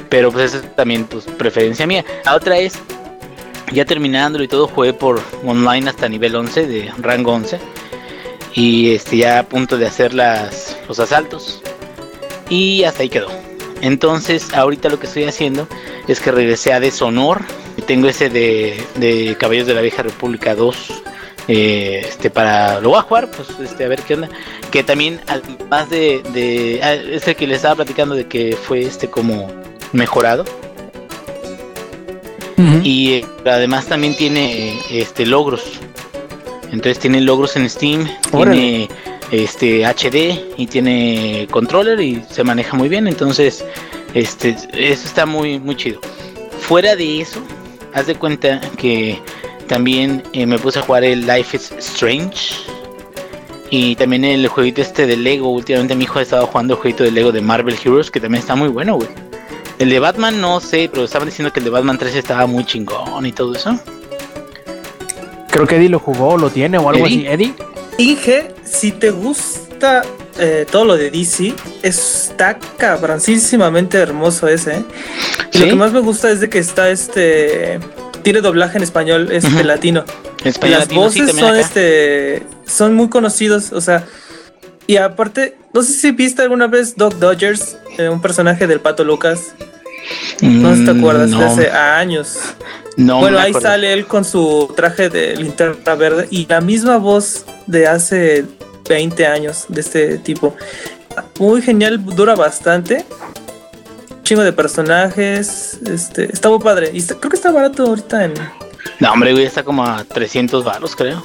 Pero 0.09 0.31
pues 0.31 0.53
eso 0.53 0.63
es 0.63 0.75
también, 0.75 1.05
pues, 1.05 1.25
preferencia 1.25 1.87
mía. 1.87 2.05
La 2.25 2.35
otra 2.35 2.57
es, 2.57 2.79
ya 3.71 3.85
terminándolo 3.85 4.43
y 4.43 4.47
todo, 4.47 4.67
jugué 4.67 4.93
por 4.93 5.21
online 5.43 5.89
hasta 5.89 6.07
nivel 6.07 6.35
11, 6.35 6.67
de 6.67 6.91
rango 6.99 7.33
11. 7.33 7.59
Y 8.53 8.93
este, 8.93 9.17
ya 9.17 9.39
a 9.39 9.43
punto 9.43 9.77
de 9.77 9.87
hacer 9.87 10.13
las, 10.13 10.77
los 10.87 10.99
asaltos. 10.99 11.61
Y 12.49 12.83
hasta 12.83 13.01
ahí 13.01 13.09
quedó. 13.09 13.44
Entonces, 13.81 14.53
ahorita 14.53 14.89
lo 14.89 14.99
que 14.99 15.07
estoy 15.07 15.25
haciendo 15.25 15.67
es 16.07 16.19
que 16.19 16.31
regresé 16.31 16.73
a 16.73 16.79
Deshonor. 16.79 17.41
Tengo 17.87 18.07
ese 18.07 18.29
de, 18.29 18.81
de 18.95 19.35
Caballos 19.39 19.67
de 19.67 19.73
la 19.73 19.81
Vieja 19.81 20.01
República 20.03 20.55
2. 20.55 21.03
eh, 21.47 22.03
este 22.09 22.31
para 22.31 22.79
lo 22.81 22.89
voy 22.89 22.97
a 22.97 23.03
jugar 23.03 23.29
pues 23.29 23.47
este 23.59 23.83
a 23.85 23.87
ver 23.87 24.01
qué 24.01 24.15
onda 24.15 24.29
que 24.71 24.81
también 24.83 25.21
además 25.27 25.87
de, 25.91 26.23
de 26.33 26.79
ah, 26.81 26.95
es 26.95 27.27
el 27.27 27.35
que 27.35 27.45
les 27.45 27.57
estaba 27.57 27.75
platicando 27.75 28.15
de 28.15 28.25
que 28.25 28.55
fue 28.59 28.81
este 28.81 29.07
como 29.11 29.47
mejorado 29.91 30.43
y 32.81 33.13
eh, 33.13 33.25
además 33.45 33.85
también 33.87 34.15
tiene 34.15 34.79
este 34.89 35.25
logros. 35.25 35.63
Entonces 36.71 36.99
tiene 36.99 37.21
logros 37.21 37.55
en 37.57 37.69
Steam, 37.69 38.07
Órale. 38.31 38.55
tiene 38.57 38.89
este 39.31 39.85
HD 39.85 40.39
y 40.57 40.67
tiene 40.67 41.47
controller 41.51 41.99
y 41.99 42.23
se 42.29 42.43
maneja 42.43 42.75
muy 42.75 42.89
bien. 42.89 43.07
Entonces, 43.07 43.65
este 44.13 44.49
eso 44.73 45.07
está 45.07 45.25
muy 45.25 45.59
muy 45.59 45.75
chido. 45.75 45.99
Fuera 46.59 46.95
de 46.95 47.21
eso, 47.21 47.39
haz 47.93 48.07
de 48.07 48.15
cuenta 48.15 48.61
que 48.77 49.19
también 49.67 50.23
eh, 50.33 50.45
me 50.45 50.57
puse 50.59 50.79
a 50.79 50.81
jugar 50.81 51.03
el 51.03 51.25
Life 51.25 51.57
is 51.57 51.71
Strange. 51.77 52.53
Y 53.71 53.95
también 53.95 54.23
el 54.23 54.47
jueguito 54.47 54.81
este 54.81 55.07
de 55.07 55.17
Lego. 55.17 55.49
Últimamente 55.49 55.95
mi 55.95 56.03
hijo 56.03 56.19
ha 56.19 56.21
estado 56.21 56.45
jugando 56.47 56.75
el 56.75 56.79
jueguito 56.79 57.03
de 57.03 57.11
Lego 57.11 57.31
de 57.31 57.41
Marvel 57.41 57.75
Heroes, 57.83 58.11
que 58.11 58.19
también 58.19 58.41
está 58.41 58.55
muy 58.55 58.69
bueno, 58.69 58.95
güey. 58.95 59.09
El 59.79 59.89
de 59.89 59.99
Batman 59.99 60.39
no 60.39 60.61
sé, 60.61 60.87
pero 60.89 61.03
estaban 61.03 61.27
diciendo 61.27 61.51
que 61.51 61.59
el 61.59 61.65
de 61.65 61.71
Batman 61.71 61.97
3 61.97 62.15
estaba 62.15 62.45
muy 62.45 62.63
chingón 62.63 63.25
y 63.25 63.31
todo 63.33 63.53
eso. 63.55 63.77
Creo 65.49 65.67
que 65.67 65.75
Eddie 65.75 65.89
lo 65.89 65.99
jugó, 65.99 66.37
lo 66.37 66.49
tiene 66.49 66.77
o 66.77 66.87
algo 66.89 67.05
¿Eddie? 67.05 67.27
así. 67.27 67.27
Eddie, 67.27 67.53
Inge, 67.97 68.53
si 68.63 68.91
te 68.91 69.09
gusta 69.11 70.03
eh, 70.37 70.65
todo 70.69 70.85
lo 70.85 70.97
de 70.97 71.09
DC, 71.11 71.53
está 71.81 72.59
cabroncísimamente 72.77 73.97
hermoso 73.97 74.47
ese. 74.47 74.77
¿eh? 74.77 74.85
Y 75.53 75.59
lo 75.59 75.65
que 75.65 75.75
más 75.75 75.93
me 75.93 76.01
gusta 76.01 76.29
es 76.29 76.39
de 76.41 76.49
que 76.49 76.59
está 76.59 76.89
este. 76.89 77.79
Tiene 78.21 78.41
doblaje 78.41 78.77
en 78.77 78.83
español, 78.83 79.29
este 79.31 79.49
Ujú. 79.53 79.63
latino. 79.63 80.03
Español 80.43 80.79
Las 80.79 80.85
latino, 80.87 81.01
voces 81.01 81.31
son 81.35 81.55
este. 81.55 82.43
Son 82.65 82.95
muy 82.95 83.09
conocidos, 83.09 83.71
o 83.71 83.79
sea. 83.81 84.05
Y 84.87 84.97
aparte, 84.97 85.57
no 85.73 85.81
sé 85.81 85.93
si 85.93 86.11
viste 86.11 86.41
alguna 86.41 86.67
vez 86.67 86.95
Doc 86.95 87.15
Dodgers, 87.15 87.77
eh, 87.97 88.09
un 88.09 88.21
personaje 88.21 88.67
del 88.67 88.81
Pato 88.81 89.03
Lucas. 89.03 89.55
No 90.41 90.69
te 90.73 90.93
Mm, 90.93 90.99
acuerdas, 90.99 91.29
no, 91.29 91.39
de 91.39 91.45
hace 91.45 91.71
años. 91.71 92.37
no 92.97 93.19
bueno, 93.19 93.39
ahí 93.39 93.49
acuerdo. 93.49 93.67
sale 93.69 93.93
él 93.93 94.05
con 94.05 94.23
su 94.25 94.71
traje 94.75 95.09
de 95.09 95.35
linterna 95.35 95.95
verde 95.95 96.27
y 96.31 96.45
la 96.47 96.61
misma 96.61 96.97
voz 96.97 97.45
de 97.67 97.87
hace 97.87 98.45
20 98.87 99.25
años 99.27 99.65
de 99.69 99.81
este 99.81 100.17
tipo. 100.19 100.55
Muy 101.39 101.61
genial, 101.61 102.03
dura 102.05 102.35
bastante. 102.35 103.05
Chingo 104.23 104.43
de 104.43 104.53
personajes. 104.53 105.79
Este, 105.85 106.25
está 106.31 106.49
muy 106.49 106.59
padre. 106.59 106.89
Y 106.93 106.97
está- 106.97 107.15
creo 107.15 107.29
que 107.29 107.35
está 107.37 107.51
barato 107.51 107.83
ahorita 107.85 108.25
en. 108.25 108.33
No, 108.99 109.11
hombre, 109.11 109.31
güey, 109.33 109.45
está 109.45 109.63
como 109.63 109.85
a 109.85 110.03
300 110.03 110.63
baros, 110.63 110.95
creo. 110.95 111.23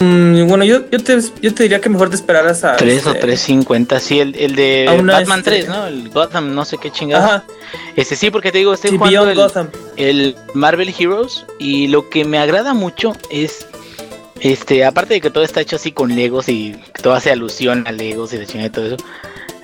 Mm, 0.00 0.46
bueno, 0.46 0.64
yo, 0.64 0.88
yo, 0.90 1.02
te, 1.02 1.18
yo 1.42 1.52
te 1.54 1.64
diría 1.64 1.80
que 1.80 1.88
mejor 1.88 2.08
te 2.08 2.14
esperaras 2.16 2.62
a. 2.62 2.76
3 2.76 3.06
o 3.06 3.08
este, 3.10 3.20
350, 3.20 3.98
sí, 3.98 4.20
el, 4.20 4.36
el 4.36 4.54
de 4.54 4.86
Batman 5.04 5.40
este- 5.40 5.50
3, 5.50 5.68
¿no? 5.68 5.86
El 5.86 6.08
Gotham, 6.10 6.54
no 6.54 6.64
sé 6.64 6.78
qué 6.78 6.90
chingada. 6.92 7.26
Ajá, 7.26 7.44
Este 7.96 8.14
sí, 8.14 8.30
porque 8.30 8.52
te 8.52 8.58
digo, 8.58 8.72
estoy 8.72 8.90
sí, 8.92 8.96
jugando 8.98 9.28
el, 9.28 9.40
el 9.96 10.36
Marvel 10.54 10.94
Heroes 10.96 11.44
y 11.58 11.88
lo 11.88 12.08
que 12.10 12.24
me 12.24 12.38
agrada 12.38 12.74
mucho 12.74 13.16
es 13.30 13.66
este 14.40 14.84
aparte 14.84 15.14
de 15.14 15.20
que 15.20 15.30
todo 15.30 15.42
está 15.42 15.60
hecho 15.60 15.74
así 15.74 15.90
con 15.90 16.14
Legos 16.14 16.48
y 16.48 16.76
que 16.94 17.02
todo 17.02 17.14
hace 17.14 17.32
alusión 17.32 17.84
a 17.88 17.92
Legos 17.92 18.32
y 18.32 18.36
de 18.36 18.46
chingada 18.46 18.68
y 18.68 18.70
todo 18.70 18.86
eso. 18.86 18.96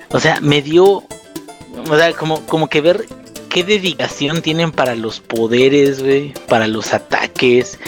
O 0.09 0.19
sea, 0.19 0.41
me 0.41 0.61
dio 0.61 0.85
o 0.85 1.97
sea, 1.97 2.11
como 2.13 2.45
como 2.45 2.67
que 2.67 2.81
ver 2.81 3.05
qué 3.55 3.63
dedicación 3.63 4.41
tienen 4.41 4.73
para 4.73 4.95
los 4.95 5.21
poderes, 5.21 6.03
güey, 6.03 6.33
para 6.49 6.67
los 6.67 6.93
ataques. 6.93 7.79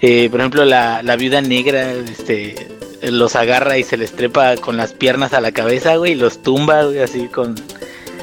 Eh, 0.00 0.28
por 0.30 0.38
ejemplo, 0.38 0.64
la, 0.64 1.02
la 1.02 1.16
viuda 1.16 1.40
negra, 1.40 1.90
este 1.90 2.54
los 3.02 3.34
agarra 3.34 3.76
y 3.76 3.82
se 3.82 3.96
les 3.96 4.12
trepa 4.12 4.56
con 4.56 4.76
las 4.76 4.92
piernas 4.92 5.32
a 5.32 5.40
la 5.40 5.50
cabeza, 5.50 5.96
güey, 5.96 6.12
y 6.12 6.14
los 6.14 6.42
tumba, 6.44 6.84
güey, 6.84 7.00
así 7.00 7.26
con 7.26 7.56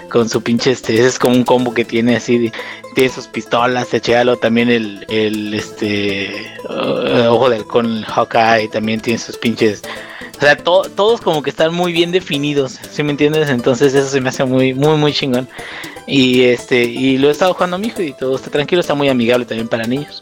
con 0.10 0.30
su 0.30 0.42
pinche 0.42 0.72
este, 0.72 0.94
ese 0.94 1.08
es 1.08 1.20
como 1.20 1.36
un 1.36 1.44
combo 1.44 1.74
que 1.74 1.84
tiene 1.84 2.16
así, 2.16 2.38
de- 2.38 2.54
tiene 2.96 3.10
sus 3.10 3.28
pistolas, 3.28 3.94
echalo 3.94 4.38
también 4.38 4.70
el, 4.70 5.06
el 5.10 5.54
este 5.56 6.30
uh, 6.70 7.28
ojo 7.34 7.50
con 7.68 7.98
el 7.98 8.06
Hawkeye 8.06 8.70
también 8.70 9.02
tiene 9.02 9.20
sus 9.20 9.38
pinches 9.38 9.82
o 10.44 10.46
sea, 10.46 10.58
to- 10.58 10.90
todos 10.94 11.22
como 11.22 11.42
que 11.42 11.50
están 11.52 11.74
muy 11.74 11.94
bien 11.94 12.12
definidos, 12.12 12.78
¿sí 12.92 13.02
me 13.02 13.12
entiendes? 13.12 13.50
Entonces 13.50 13.94
eso 13.96 14.10
se 14.10 14.20
me 14.20 14.28
hace 14.28 14.44
muy, 14.44 14.74
muy, 14.74 14.98
muy 14.98 15.14
chingón. 15.14 15.48
Y 16.06 16.42
este, 16.42 16.84
y 16.84 17.18
lo 17.18 17.30
he 17.30 17.32
estado 17.32 17.54
jugando 17.54 17.78
a 17.78 17.80
mi 17.80 17.88
hijo 17.88 18.02
y 18.02 18.12
todo 18.12 18.36
está 18.36 18.50
tranquilo, 18.52 18.82
está 18.82 18.94
muy 18.94 19.08
amigable 19.08 19.46
también 19.46 19.70
para 19.70 19.88
niños. 19.88 20.22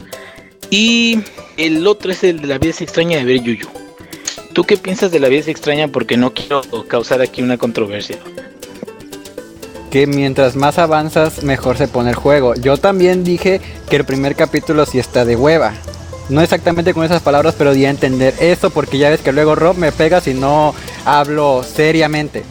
Y 0.70 1.18
el 1.56 1.84
otro 1.88 2.12
es 2.12 2.22
el 2.22 2.40
de 2.40 2.46
la 2.46 2.58
vida 2.58 2.72
extraña 2.78 3.18
de 3.18 3.24
ver 3.24 3.42
Yuyu. 3.42 3.66
¿Tú 4.52 4.62
qué 4.62 4.76
piensas 4.76 5.10
de 5.10 5.18
la 5.18 5.26
vida 5.26 5.40
es 5.40 5.48
extraña? 5.48 5.88
Porque 5.88 6.16
no 6.16 6.32
quiero 6.32 6.62
causar 6.86 7.20
aquí 7.20 7.42
una 7.42 7.58
controversia. 7.58 8.18
Que 9.90 10.06
mientras 10.06 10.54
más 10.54 10.78
avanzas, 10.78 11.42
mejor 11.42 11.76
se 11.76 11.88
pone 11.88 12.10
el 12.10 12.16
juego. 12.16 12.54
Yo 12.54 12.76
también 12.76 13.24
dije 13.24 13.60
que 13.90 13.96
el 13.96 14.04
primer 14.04 14.36
capítulo 14.36 14.86
sí 14.86 15.00
está 15.00 15.24
de 15.24 15.34
hueva. 15.34 15.74
No 16.28 16.40
exactamente 16.40 16.94
con 16.94 17.04
esas 17.04 17.22
palabras, 17.22 17.54
pero 17.58 17.74
di 17.74 17.84
a 17.84 17.90
entender 17.90 18.34
eso 18.40 18.70
porque 18.70 18.98
ya 18.98 19.10
ves 19.10 19.20
que 19.20 19.32
luego 19.32 19.54
Rob 19.54 19.76
me 19.76 19.92
pega 19.92 20.20
si 20.20 20.34
no 20.34 20.74
hablo 21.04 21.62
seriamente. 21.62 22.44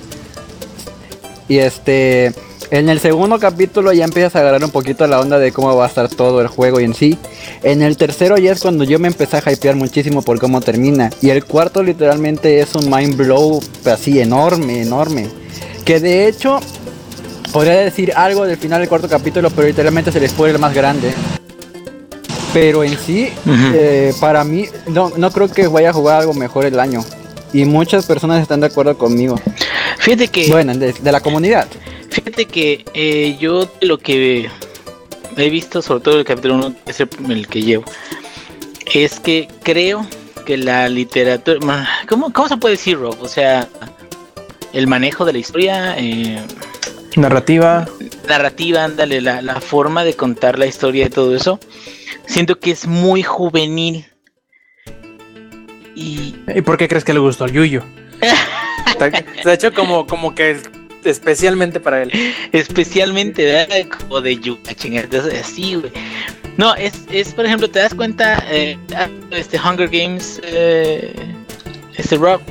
Y 1.48 1.58
este, 1.58 2.34
en 2.70 2.88
el 2.88 3.00
segundo 3.02 3.40
capítulo 3.40 3.92
ya 3.92 4.06
empiezas 4.06 4.36
a 4.36 4.40
agarrar 4.40 4.64
un 4.64 4.72
poquito 4.72 5.06
la 5.08 5.20
onda 5.20 5.40
de 5.40 5.52
cómo 5.52 5.76
va 5.76 5.86
a 5.86 5.88
estar 5.90 6.08
todo 6.08 6.40
el 6.40 6.48
juego 6.48 6.80
y 6.80 6.86
en 6.86 6.94
sí. 6.94 7.18
En 7.64 7.82
el 7.82 7.98
tercero 7.98 8.38
ya 8.38 8.54
es 8.54 8.62
cuando 8.62 8.84
yo 8.84 9.00
me 9.00 9.10
empecé 9.10 9.38
a 9.38 9.52
hypear 9.52 9.76
muchísimo 9.76 10.22
por 10.22 10.40
cómo 10.40 10.62
termina. 10.62 11.10
Y 11.22 11.30
el 11.32 11.44
cuarto 11.44 11.84
literalmente 11.84 12.62
es 12.62 12.74
un 12.76 12.90
mind 12.90 13.18
blow 13.18 13.60
así 13.86 14.22
enorme, 14.22 14.82
enorme. 14.82 15.28
Que 15.84 16.00
de 16.00 16.28
hecho 16.28 16.60
podría 17.52 17.74
decir 17.74 18.14
algo 18.16 18.46
del 18.46 18.58
final 18.58 18.80
del 18.80 18.88
cuarto 18.88 19.10
capítulo, 19.10 19.50
pero 19.50 19.68
literalmente 19.68 20.10
es 20.10 20.16
el 20.16 20.60
más 20.60 20.74
grande. 20.74 21.14
Pero 22.54 22.84
en 22.84 22.98
sí, 22.98 23.30
eh, 23.74 24.14
para 24.20 24.44
mí, 24.44 24.68
no, 24.88 25.12
no 25.16 25.32
creo 25.32 25.50
que 25.50 25.68
vaya 25.68 25.92
a 25.92 25.94
jugar 25.94 26.22
algo 26.22 26.34
mejor 26.34 26.66
el 26.66 26.80
año. 26.80 27.04
Y 27.54 27.66
muchas 27.66 28.06
personas 28.06 28.42
están 28.42 28.60
de 28.62 28.68
acuerdo 28.68 28.98
conmigo. 28.98 29.40
Fíjate 30.00 30.28
que 30.30 30.48
Bueno, 30.50 30.74
de, 30.76 30.94
de 30.94 31.12
la 31.12 31.20
comunidad. 31.22 31.68
Fíjate 32.10 32.46
que 32.46 32.86
eh, 32.94 33.38
yo 33.40 33.70
lo 33.82 33.98
que 33.98 34.50
he 35.38 35.50
visto, 35.50 35.82
sobre 35.82 36.02
todo 36.02 36.20
el 36.20 36.26
capítulo 36.26 36.56
1, 36.56 36.76
que 36.86 36.92
es 36.92 37.00
el, 37.00 37.10
el 37.30 37.48
que 37.48 37.62
llevo, 37.62 37.86
es 38.94 39.20
que 39.20 39.48
creo 39.64 40.06
que 40.46 40.58
la 40.58 40.90
literatura. 40.90 41.60
¿Cómo, 42.10 42.34
cómo 42.34 42.48
se 42.50 42.58
puede 42.58 42.76
decir, 42.76 42.98
Rob? 42.98 43.16
O 43.22 43.28
sea, 43.28 43.68
el 44.74 44.88
manejo 44.88 45.24
de 45.26 45.34
la 45.34 45.40
historia, 45.40 45.96
eh, 45.98 46.42
Narrativa. 47.16 47.86
narrativa, 48.28 48.84
ándale, 48.86 49.22
la, 49.22 49.42
la 49.42 49.60
forma 49.62 50.04
de 50.04 50.14
contar 50.16 50.58
la 50.58 50.66
historia 50.66 51.06
y 51.06 51.10
todo 51.10 51.36
eso, 51.36 51.60
siento 52.26 52.60
que 52.60 52.72
es 52.72 52.88
muy 52.88 53.24
juvenil. 53.24 54.06
Y 55.96 56.36
¿Y 56.56 56.62
por 56.62 56.78
qué 56.78 56.88
crees 56.88 57.04
que 57.04 57.14
le 57.14 57.20
gustó 57.20 57.46
el 57.46 57.52
Yuyo? 57.52 57.84
De 59.44 59.54
hecho, 59.54 59.74
como, 59.74 60.06
como 60.06 60.36
que 60.36 60.52
es 60.52 60.70
especialmente 61.04 61.80
para 61.80 62.04
él. 62.04 62.12
Especialmente, 62.52 63.46
¿verdad? 63.46 63.88
Como 64.00 64.22
de 64.22 64.38
yuca, 64.38 64.74
chingada, 64.74 65.24
así, 65.40 65.76
güey. 65.76 65.92
No, 66.58 66.76
es, 66.76 67.06
es, 67.12 67.34
por 67.34 67.46
ejemplo, 67.46 67.70
te 67.70 67.80
das 67.80 67.94
cuenta, 67.94 68.44
eh, 68.52 68.78
ah, 68.96 69.08
este 69.32 69.58
Hunger 69.58 69.88
Games, 69.90 70.40
eh, 70.44 71.14
este 71.98 72.18
Rob, 72.18 72.42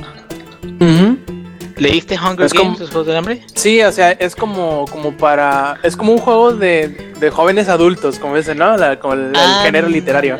¿leíste 1.77 2.15
Hunger 2.15 2.45
Es 2.45 2.53
Games, 2.53 2.67
como- 2.67 2.79
los 2.79 2.89
Juegos 2.89 3.07
del 3.07 3.15
Hambre? 3.17 3.41
Sí, 3.53 3.81
o 3.81 3.91
sea, 3.91 4.11
es 4.11 4.35
como, 4.35 4.85
como 4.91 5.11
para. 5.17 5.77
Es 5.83 5.95
como 5.95 6.13
un 6.13 6.19
juego 6.19 6.53
de, 6.53 6.87
de 7.19 7.29
jóvenes 7.29 7.67
adultos, 7.69 8.19
como 8.19 8.35
dicen, 8.37 8.57
¿no? 8.57 8.77
La- 8.77 8.99
como 8.99 9.13
el, 9.15 9.19
el 9.27 9.35
Ah, 9.35 9.61
género 9.63 9.87
literario. 9.89 10.37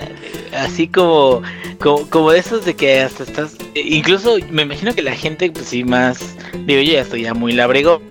Así 0.58 0.88
como, 0.88 1.42
como, 1.80 2.10
como 2.10 2.32
de 2.32 2.40
esos 2.40 2.66
de 2.66 2.76
que 2.76 3.00
hasta 3.02 3.24
estás, 3.24 3.56
eh, 3.76 3.84
incluso 3.86 4.36
me 4.50 4.64
imagino 4.64 4.94
que 4.94 5.02
la 5.02 5.16
gente, 5.16 5.50
pues 5.52 5.66
sí, 5.68 5.84
más, 5.84 6.20
digo, 6.66 6.82
yo 6.82 6.94
ya 6.94 7.02
estoy 7.02 7.22
ya 7.24 7.34
muy 7.34 7.54
labrego, 7.54 8.02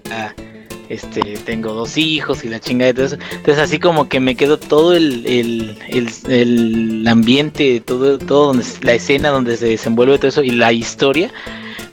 este, 0.88 1.20
tengo 1.44 1.72
dos 1.72 1.96
hijos 1.96 2.44
y 2.44 2.48
la 2.48 2.58
chingada 2.58 2.90
y 2.90 2.94
todo 2.94 3.06
eso, 3.06 3.16
entonces 3.32 3.58
así 3.62 3.78
como 3.78 4.08
que 4.08 4.18
me 4.18 4.34
quedo 4.34 4.58
todo 4.58 4.94
el, 4.94 5.24
el, 5.26 5.78
el, 5.88 6.08
el 6.28 7.06
ambiente, 7.06 7.80
todo, 7.80 8.18
todo 8.18 8.46
donde, 8.48 8.64
la 8.82 8.94
escena 8.94 9.28
donde 9.28 9.56
se 9.56 9.66
desenvuelve 9.66 10.18
todo 10.18 10.28
eso 10.28 10.42
y 10.42 10.50
la 10.50 10.72
historia, 10.72 11.30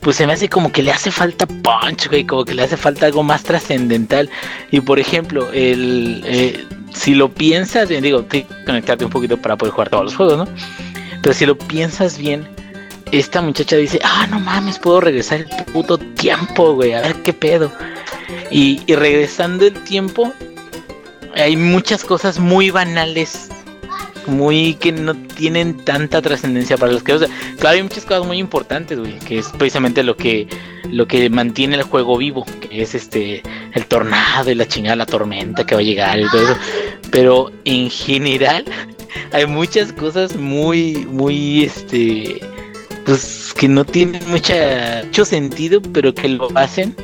pues 0.02 0.16
se 0.16 0.28
me 0.28 0.34
hace 0.34 0.50
como 0.50 0.72
que 0.72 0.84
le 0.84 0.92
hace 0.92 1.12
falta 1.12 1.46
punch, 1.46 2.10
güey, 2.10 2.26
como 2.26 2.46
que 2.46 2.54
le 2.54 2.64
hace 2.64 2.78
falta 2.78 3.06
algo 3.06 3.24
más 3.24 3.44
trascendental. 3.44 4.30
Y 4.72 4.82
por 4.82 5.00
ejemplo, 5.00 5.52
el 5.52 6.24
eh, 6.26 6.66
si 6.94 7.14
lo 7.14 7.30
piensas 7.30 7.90
bien, 7.90 8.04
digo, 8.04 8.24
tienes 8.24 8.50
que 8.50 8.66
conectarte 8.66 9.06
un 9.06 9.12
poquito 9.12 9.38
para 9.38 9.56
poder 9.56 9.74
jugar 9.74 9.90
todos 9.90 10.06
los 10.06 10.16
juegos, 10.16 10.38
¿no? 10.38 10.48
Pero 11.22 11.34
si 11.34 11.46
lo 11.46 11.58
piensas 11.58 12.18
bien, 12.18 12.48
esta 13.12 13.42
muchacha 13.42 13.76
dice, 13.76 14.00
ah, 14.04 14.28
no 14.30 14.40
mames, 14.40 14.80
puedo 14.80 15.02
regresar 15.02 15.40
el 15.40 15.66
puto 15.66 15.98
tiempo, 15.98 16.74
güey, 16.74 16.94
a 16.94 17.02
ver 17.02 17.16
qué 17.24 17.34
pedo. 17.34 17.72
Y, 18.52 18.82
y 18.88 18.96
regresando 18.96 19.66
el 19.66 19.74
tiempo, 19.84 20.34
hay 21.36 21.56
muchas 21.56 22.04
cosas 22.04 22.40
muy 22.40 22.72
banales, 22.72 23.50
muy 24.28 24.76
que 24.76 24.92
no 24.92 25.16
tienen 25.16 25.78
tanta 25.78 26.22
trascendencia 26.22 26.78
para 26.78 26.92
los 26.92 27.04
que... 27.04 27.14
O 27.14 27.20
sea, 27.20 27.28
claro, 27.58 27.78
hay 27.78 27.84
muchas 27.84 28.06
cosas 28.06 28.26
muy 28.26 28.38
importantes, 28.38 29.00
güey, 29.00 29.18
que 29.20 29.40
es 29.40 29.48
precisamente 29.50 30.04
lo 30.04 30.16
que, 30.16 30.48
lo 30.92 31.08
que 31.08 31.30
mantiene 31.30 31.76
el 31.76 31.84
juego 31.84 32.18
vivo, 32.18 32.46
que 32.62 32.82
es 32.82 32.96
este 32.96 33.42
el 33.74 33.86
tornado 33.86 34.52
y 34.52 34.56
la 34.56 34.68
chingada, 34.68 34.96
la 34.96 35.06
tormenta 35.06 35.66
que 35.66 35.76
va 35.76 35.82
a 35.82 35.84
llegar 35.84 36.20
y 36.20 36.30
todo 36.30 36.44
eso. 36.44 36.58
Pero 37.12 37.52
en 37.66 37.90
general 37.90 38.66
hay 39.32 39.46
muchas 39.46 39.94
cosas 39.94 40.36
muy, 40.36 41.06
muy, 41.10 41.64
este, 41.64 42.40
pues 43.06 43.54
que 43.58 43.68
no 43.68 43.86
tienen 43.86 44.22
mucha, 44.28 45.04
mucho 45.06 45.26
sentido, 45.26 45.82
pero 45.82 46.14
que 46.14 46.30
lo 46.30 46.50
hacen. 46.56 46.96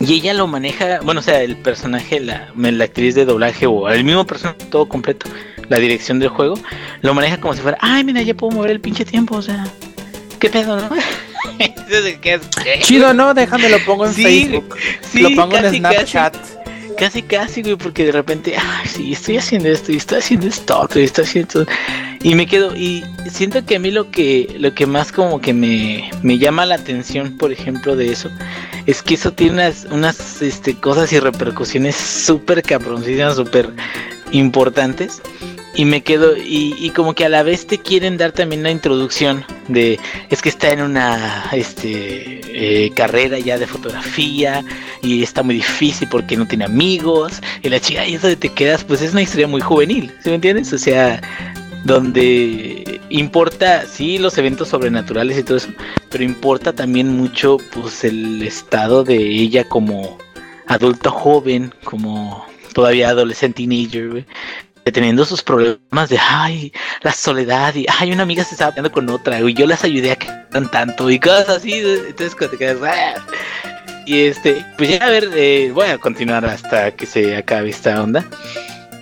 Y 0.00 0.14
ella 0.14 0.32
lo 0.32 0.46
maneja, 0.46 1.00
bueno, 1.02 1.20
o 1.20 1.22
sea, 1.22 1.42
el 1.42 1.56
personaje, 1.56 2.20
la, 2.20 2.52
la 2.56 2.84
actriz 2.84 3.16
de 3.16 3.24
doblaje 3.24 3.66
o 3.66 3.88
el 3.88 4.04
mismo 4.04 4.24
personaje 4.24 4.58
todo 4.70 4.88
completo, 4.88 5.26
la 5.68 5.78
dirección 5.78 6.18
del 6.18 6.28
juego, 6.28 6.54
lo 7.02 7.14
maneja 7.14 7.38
como 7.38 7.54
si 7.54 7.60
fuera, 7.60 7.78
ay, 7.80 8.04
mira, 8.04 8.22
ya 8.22 8.34
puedo 8.34 8.54
mover 8.54 8.70
el 8.70 8.80
pinche 8.80 9.04
tiempo, 9.04 9.36
o 9.36 9.42
sea, 9.42 9.66
qué 10.38 10.48
pedo, 10.50 10.80
¿no? 10.80 10.90
Chido, 12.82 13.14
¿no? 13.14 13.34
Déjame 13.34 13.68
lo 13.68 13.78
pongo 13.84 14.06
en 14.06 14.14
Sí, 14.14 14.22
Facebook. 14.22 14.76
Sí, 15.00 15.20
lo 15.20 15.30
pongo 15.34 15.56
en 15.56 15.74
Snapchat. 15.74 16.36
Casi, 16.36 16.52
casi, 16.96 17.22
casi, 17.22 17.62
güey, 17.62 17.76
porque 17.76 18.04
de 18.04 18.12
repente, 18.12 18.54
ay, 18.56 18.88
sí, 18.88 19.12
estoy 19.12 19.38
haciendo 19.38 19.68
esto, 19.68 19.92
y 19.92 19.96
estoy 19.96 20.18
haciendo 20.18 20.46
esto, 20.46 21.00
y 21.00 21.04
estoy 21.04 21.24
haciendo 21.24 21.62
esto. 21.62 21.72
Y 22.22 22.34
me 22.34 22.46
quedo, 22.46 22.74
y 22.76 23.04
siento 23.30 23.64
que 23.64 23.76
a 23.76 23.78
mí 23.78 23.90
lo 23.90 24.10
que, 24.10 24.54
lo 24.58 24.74
que 24.74 24.86
más 24.86 25.12
como 25.12 25.40
que 25.40 25.54
me, 25.54 26.10
me 26.22 26.38
llama 26.38 26.66
la 26.66 26.74
atención, 26.74 27.36
por 27.38 27.52
ejemplo, 27.52 27.94
de 27.94 28.10
eso, 28.10 28.28
es 28.86 29.02
que 29.02 29.14
eso 29.14 29.32
tiene 29.32 29.52
unas, 29.54 29.86
unas 29.90 30.42
este, 30.42 30.74
cosas 30.74 31.12
y 31.12 31.20
repercusiones 31.20 31.94
súper 31.94 32.62
cabroncísimas, 32.62 33.36
súper 33.36 33.70
importantes. 34.32 35.22
Y 35.78 35.84
me 35.84 36.02
quedo, 36.02 36.36
y, 36.36 36.74
y 36.76 36.90
como 36.90 37.14
que 37.14 37.24
a 37.24 37.28
la 37.28 37.44
vez 37.44 37.64
te 37.64 37.78
quieren 37.78 38.16
dar 38.16 38.32
también 38.32 38.64
la 38.64 38.72
introducción 38.72 39.44
de, 39.68 40.00
es 40.28 40.42
que 40.42 40.48
está 40.48 40.72
en 40.72 40.82
una 40.82 41.48
este, 41.52 42.40
eh, 42.52 42.90
carrera 42.96 43.38
ya 43.38 43.56
de 43.58 43.68
fotografía 43.68 44.64
y 45.02 45.22
está 45.22 45.44
muy 45.44 45.54
difícil 45.54 46.08
porque 46.10 46.36
no 46.36 46.48
tiene 46.48 46.64
amigos. 46.64 47.40
Y 47.62 47.68
la 47.68 47.78
chica, 47.78 48.04
y 48.04 48.14
eso 48.14 48.26
de 48.26 48.34
te 48.34 48.48
quedas, 48.48 48.82
pues 48.82 49.02
es 49.02 49.12
una 49.12 49.22
historia 49.22 49.46
muy 49.46 49.60
juvenil, 49.60 50.12
¿sí 50.20 50.30
me 50.30 50.34
entiendes? 50.34 50.72
O 50.72 50.78
sea, 50.78 51.20
donde 51.84 53.00
importa, 53.10 53.86
sí, 53.86 54.18
los 54.18 54.36
eventos 54.36 54.70
sobrenaturales 54.70 55.38
y 55.38 55.44
todo 55.44 55.58
eso, 55.58 55.68
pero 56.10 56.24
importa 56.24 56.72
también 56.72 57.16
mucho, 57.16 57.58
pues, 57.72 58.02
el 58.02 58.42
estado 58.42 59.04
de 59.04 59.16
ella 59.16 59.62
como 59.62 60.18
adulto 60.66 61.12
joven, 61.12 61.72
como 61.84 62.44
todavía 62.78 63.08
adolescente 63.08 63.66
teenager. 63.66 64.24
Teniendo 64.92 65.24
sus 65.24 65.42
problemas 65.42 66.08
de 66.08 66.18
ay, 66.18 66.72
la 67.02 67.12
soledad 67.12 67.74
y 67.74 67.86
ay, 67.98 68.12
una 68.12 68.22
amiga 68.22 68.44
se 68.44 68.54
estaba 68.54 68.72
peleando 68.72 68.92
con 68.92 69.08
otra, 69.10 69.40
y 69.40 69.54
yo 69.54 69.66
las 69.66 69.84
ayudé 69.84 70.12
a 70.12 70.16
que 70.16 70.28
tan 70.50 70.70
tanto 70.70 71.10
y 71.10 71.18
cosas 71.18 71.48
así, 71.48 71.74
entonces 71.74 72.34
cuando 72.34 72.56
te 72.56 72.58
quedas, 72.58 72.78
"Ah". 72.82 73.14
y 74.06 74.20
este, 74.20 74.64
pues 74.76 74.90
ya 74.90 75.04
a 75.06 75.10
ver, 75.10 75.28
eh, 75.34 75.70
voy 75.74 75.88
a 75.88 75.98
continuar 75.98 76.44
hasta 76.46 76.90
que 76.92 77.06
se 77.06 77.36
acabe 77.36 77.70
esta 77.70 78.02
onda. 78.02 78.24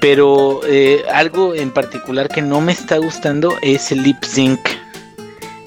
Pero 0.00 0.60
eh, 0.66 1.04
algo 1.12 1.54
en 1.54 1.70
particular 1.70 2.28
que 2.28 2.42
no 2.42 2.60
me 2.60 2.72
está 2.72 2.98
gustando 2.98 3.56
es 3.62 3.92
el 3.92 4.02
lip 4.02 4.22
sync. 4.22 4.60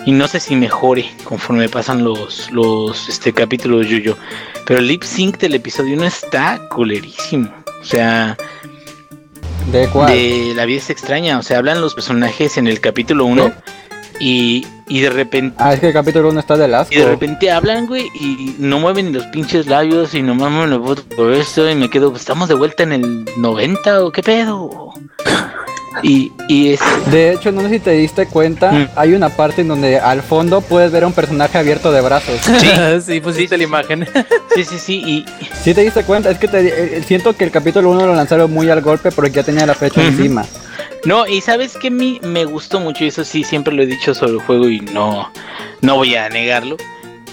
Y 0.05 0.11
no 0.11 0.27
sé 0.27 0.39
si 0.39 0.55
mejore 0.55 1.09
conforme 1.23 1.67
pasan 1.67 2.03
los, 2.03 2.49
los 2.51 3.09
este, 3.09 3.33
capítulos 3.33 3.87
Yuyo. 3.87 4.17
Pero 4.65 4.79
el 4.79 4.87
lip 4.87 5.03
sync 5.03 5.37
del 5.39 5.55
episodio 5.55 5.95
1 5.95 6.05
está 6.05 6.59
culerísimo. 6.69 7.51
O 7.81 7.83
sea, 7.83 8.37
¿De 9.71 9.87
cuál? 9.87 10.11
de 10.11 10.53
La 10.55 10.65
vida 10.65 10.79
es 10.79 10.89
extraña. 10.89 11.37
O 11.37 11.43
sea, 11.43 11.59
hablan 11.59 11.79
los 11.79 11.93
personajes 11.93 12.57
en 12.57 12.67
el 12.67 12.81
capítulo 12.81 13.25
1 13.25 13.51
y, 14.19 14.65
y 14.87 14.99
de 15.01 15.09
repente. 15.11 15.55
Ah, 15.59 15.73
es 15.73 15.79
que 15.79 15.87
el 15.87 15.93
capítulo 15.93 16.29
1 16.29 16.39
está 16.39 16.57
de 16.57 16.75
asco. 16.75 16.93
Y 16.93 16.97
de 16.97 17.05
repente 17.05 17.51
hablan, 17.51 17.85
güey, 17.85 18.07
y 18.15 18.55
no 18.57 18.79
mueven 18.79 19.07
ni 19.07 19.11
los 19.13 19.25
pinches 19.27 19.67
labios 19.67 20.15
y 20.15 20.23
no 20.23 20.33
mames 20.33 20.69
la 20.69 20.77
voz 20.77 21.01
por 21.01 21.33
esto 21.33 21.69
y 21.69 21.75
me 21.75 21.89
quedo, 21.89 22.15
¿estamos 22.15 22.49
de 22.49 22.55
vuelta 22.55 22.83
en 22.83 22.93
el 22.93 23.25
90 23.37 24.03
o 24.03 24.11
qué 24.11 24.23
pedo? 24.23 24.91
Y, 26.03 26.31
y 26.47 26.69
es... 26.73 26.79
De 27.11 27.33
hecho, 27.33 27.51
no 27.51 27.61
sé 27.61 27.69
si 27.69 27.79
te 27.79 27.91
diste 27.91 28.27
cuenta, 28.27 28.71
Mm. 28.71 28.87
hay 28.95 29.13
una 29.13 29.29
parte 29.29 29.61
en 29.61 29.67
donde 29.69 29.99
al 29.99 30.21
fondo 30.21 30.61
puedes 30.61 30.91
ver 30.91 31.03
a 31.03 31.07
un 31.07 31.13
personaje 31.13 31.57
abierto 31.57 31.91
de 31.91 32.01
brazos. 32.01 32.39
Sí, 32.41 32.69
sí, 33.05 33.19
pusiste 33.21 33.57
la 33.57 33.63
imagen. 33.63 34.07
sí, 34.55 34.63
sí, 34.63 34.77
sí, 34.79 34.95
y 35.05 35.25
Si 35.63 35.73
te 35.73 35.81
diste 35.81 36.03
cuenta, 36.03 36.29
es 36.29 36.37
que 36.37 36.47
te, 36.47 36.97
eh, 36.97 37.03
siento 37.03 37.35
que 37.35 37.43
el 37.43 37.51
capítulo 37.51 37.89
1 37.91 38.05
lo 38.05 38.15
lanzaron 38.15 38.51
muy 38.53 38.69
al 38.69 38.81
golpe 38.81 39.11
porque 39.11 39.31
ya 39.31 39.43
tenía 39.43 39.65
la 39.65 39.73
fecha 39.75 40.03
encima. 40.03 40.45
no, 41.05 41.25
y 41.27 41.41
sabes 41.41 41.75
que 41.75 41.87
a 41.87 41.91
mí 41.91 42.19
me 42.23 42.45
gustó 42.45 42.79
mucho, 42.79 43.03
y 43.03 43.07
eso 43.07 43.23
sí, 43.25 43.43
siempre 43.43 43.73
lo 43.73 43.81
he 43.83 43.85
dicho 43.87 44.13
sobre 44.13 44.33
el 44.33 44.39
juego 44.39 44.69
y 44.69 44.79
no, 44.81 45.31
no 45.81 45.95
voy 45.95 46.15
a 46.15 46.29
negarlo. 46.29 46.77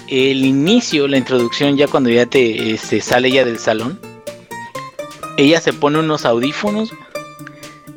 El 0.07 0.45
inicio, 0.45 1.07
la 1.07 1.17
introducción, 1.17 1.77
ya 1.77 1.87
cuando 1.87 2.09
ya 2.09 2.25
te 2.25 2.71
este, 2.73 3.01
sale 3.01 3.29
ya 3.31 3.43
del 3.45 3.59
salón, 3.59 3.99
ella 5.37 5.61
se 5.61 5.73
pone 5.73 5.99
unos 5.99 6.25
audífonos 6.25 6.91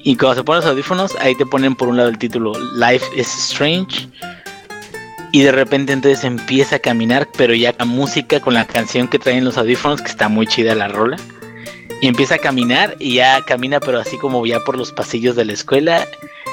y 0.04 0.16
cuando 0.16 0.36
se 0.36 0.44
pone 0.44 0.60
los 0.60 0.66
audífonos, 0.66 1.16
ahí 1.20 1.34
te 1.34 1.46
ponen 1.46 1.74
por 1.74 1.88
un 1.88 1.96
lado 1.96 2.08
el 2.08 2.18
título 2.18 2.52
Life 2.74 3.04
is 3.16 3.28
Strange. 3.50 4.08
Y 5.32 5.42
de 5.42 5.52
repente 5.52 5.92
entonces 5.92 6.24
empieza 6.24 6.76
a 6.76 6.78
caminar, 6.78 7.28
pero 7.36 7.54
ya 7.54 7.74
la 7.78 7.84
música 7.84 8.40
con 8.40 8.54
la 8.54 8.66
canción 8.66 9.06
que 9.06 9.18
traen 9.18 9.44
los 9.44 9.58
audífonos, 9.58 10.02
que 10.02 10.08
está 10.08 10.28
muy 10.28 10.46
chida 10.46 10.74
la 10.74 10.88
rola. 10.88 11.16
Y 12.00 12.08
empieza 12.08 12.36
a 12.36 12.38
caminar 12.38 12.96
y 12.98 13.16
ya 13.16 13.42
camina, 13.44 13.78
pero 13.78 14.00
así 14.00 14.16
como 14.16 14.44
ya 14.46 14.60
por 14.60 14.76
los 14.76 14.90
pasillos 14.90 15.36
de 15.36 15.44
la 15.44 15.52
escuela. 15.52 16.06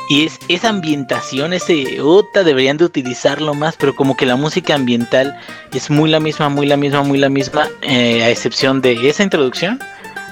Y 0.10 0.26
es 0.26 0.40
esa 0.48 0.70
ambientación, 0.70 1.54
ese 1.54 2.02
Uta, 2.02 2.44
deberían 2.44 2.78
de 2.78 2.86
utilizarlo 2.86 3.54
más, 3.54 3.76
pero 3.78 3.96
como 3.96 4.16
que 4.16 4.26
la 4.26 4.36
música 4.36 4.76
ambiental 4.76 5.38
es 5.74 5.90
muy 5.90 6.10
la 6.10 6.20
misma, 6.20 6.50
muy 6.50 6.66
la 6.68 6.78
misma, 6.78 7.04
muy 7.04 7.18
la 7.18 7.30
misma, 7.30 7.68
eh, 7.82 8.24
a 8.24 8.30
excepción 8.30 8.82
de 8.82 9.10
esa 9.10 9.24
introducción, 9.24 9.80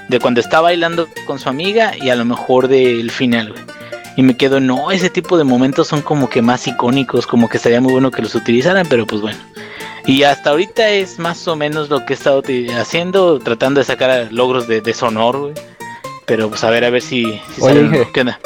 de 0.07 0.19
cuando 0.19 0.39
está 0.39 0.61
bailando 0.61 1.07
con 1.25 1.39
su 1.39 1.49
amiga 1.49 1.93
y 1.97 2.09
a 2.09 2.15
lo 2.15 2.25
mejor 2.25 2.67
del 2.67 3.11
final, 3.11 3.51
güey. 3.51 3.63
Y 4.17 4.23
me 4.23 4.37
quedo, 4.37 4.59
no, 4.61 4.91
ese 4.91 5.09
tipo 5.09 5.37
de 5.37 5.43
momentos 5.43 5.87
son 5.87 6.01
como 6.01 6.29
que 6.29 6.41
más 6.41 6.67
icónicos, 6.67 7.27
como 7.27 7.49
que 7.49 7.57
estaría 7.57 7.81
muy 7.81 7.91
bueno 7.91 8.11
que 8.11 8.21
los 8.21 8.33
utilizaran, 8.33 8.87
pero 8.89 9.05
pues 9.05 9.21
bueno. 9.21 9.37
Y 10.05 10.23
hasta 10.23 10.51
ahorita 10.51 10.89
es 10.89 11.19
más 11.19 11.47
o 11.47 11.55
menos 11.55 11.89
lo 11.89 12.05
que 12.05 12.13
he 12.13 12.15
estado 12.15 12.41
haciendo, 12.79 13.39
tratando 13.39 13.79
de 13.79 13.85
sacar 13.85 14.31
logros 14.31 14.67
de, 14.67 14.79
de 14.79 14.93
sonor, 14.93 15.37
güey. 15.39 15.53
Pero 16.25 16.49
pues 16.49 16.63
a 16.63 16.69
ver, 16.69 16.85
a 16.85 16.89
ver 16.89 17.01
si, 17.01 17.39
si 17.53 17.61
Oye, 17.61 17.89
sale. 17.89 18.07
¿Qué 18.13 18.21
onda? 18.21 18.39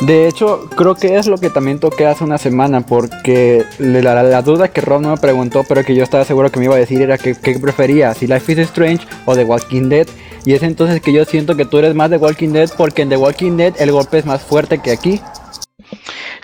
De 0.00 0.28
hecho, 0.28 0.70
creo 0.76 0.94
que 0.94 1.16
es 1.16 1.26
lo 1.26 1.38
que 1.38 1.50
también 1.50 1.80
toqué 1.80 2.06
hace 2.06 2.22
una 2.22 2.38
semana, 2.38 2.82
porque 2.82 3.64
la, 3.78 4.42
duda 4.42 4.68
que 4.68 4.80
Rob 4.80 5.00
no 5.00 5.10
me 5.10 5.16
preguntó, 5.16 5.64
pero 5.68 5.82
que 5.82 5.96
yo 5.96 6.04
estaba 6.04 6.24
seguro 6.24 6.52
que 6.52 6.60
me 6.60 6.66
iba 6.66 6.76
a 6.76 6.78
decir 6.78 7.02
era 7.02 7.18
que, 7.18 7.34
prefería, 7.34 8.14
si 8.14 8.28
Life 8.28 8.52
is 8.52 8.58
Strange 8.58 9.06
o 9.24 9.34
The 9.34 9.44
Walking 9.44 9.88
Dead. 9.88 10.06
Y 10.44 10.52
es 10.52 10.62
entonces 10.62 11.00
que 11.00 11.12
yo 11.12 11.24
siento 11.24 11.56
que 11.56 11.64
tú 11.64 11.78
eres 11.78 11.96
más 11.96 12.10
de 12.10 12.16
Walking 12.16 12.50
Dead, 12.50 12.70
porque 12.76 13.02
en 13.02 13.08
The 13.08 13.16
Walking 13.16 13.56
Dead 13.56 13.74
el 13.80 13.90
golpe 13.90 14.18
es 14.18 14.24
más 14.24 14.40
fuerte 14.42 14.78
que 14.78 14.92
aquí. 14.92 15.20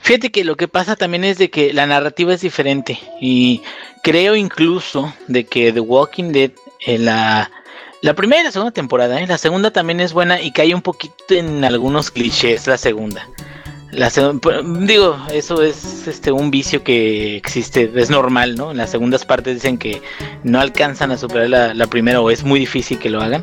Fíjate 0.02 0.30
que 0.30 0.44
lo 0.44 0.56
que 0.56 0.68
pasa 0.68 0.96
también 0.96 1.24
es 1.24 1.38
de 1.38 1.48
que 1.48 1.72
la 1.72 1.86
narrativa 1.86 2.34
es 2.34 2.40
diferente 2.40 2.98
y 3.20 3.62
creo 4.02 4.36
incluso 4.36 5.14
de 5.28 5.44
que 5.44 5.72
The 5.72 5.80
Walking 5.80 6.32
Dead 6.32 6.50
en 6.86 7.06
la 7.06 7.50
la 8.04 8.12
primera 8.12 8.42
y 8.42 8.44
la 8.44 8.52
segunda 8.52 8.70
temporada, 8.70 9.18
¿eh? 9.18 9.26
la 9.26 9.38
segunda 9.38 9.70
también 9.70 9.98
es 9.98 10.12
buena 10.12 10.38
y 10.38 10.52
cae 10.52 10.74
un 10.74 10.82
poquito 10.82 11.14
en 11.30 11.64
algunos 11.64 12.10
clichés 12.10 12.66
la 12.66 12.76
segunda. 12.76 13.26
La 13.92 14.10
digo, 14.82 15.16
eso 15.32 15.62
es 15.62 16.06
este 16.06 16.30
un 16.30 16.50
vicio 16.50 16.84
que 16.84 17.34
existe, 17.34 17.90
es 17.94 18.10
normal, 18.10 18.56
¿no? 18.56 18.72
En 18.72 18.76
las 18.76 18.90
segundas 18.90 19.24
partes 19.24 19.54
dicen 19.54 19.78
que 19.78 20.02
no 20.42 20.60
alcanzan 20.60 21.12
a 21.12 21.16
superar 21.16 21.48
la, 21.48 21.72
la 21.72 21.86
primera 21.86 22.20
o 22.20 22.30
es 22.30 22.44
muy 22.44 22.60
difícil 22.60 22.98
que 22.98 23.08
lo 23.08 23.22
hagan. 23.22 23.42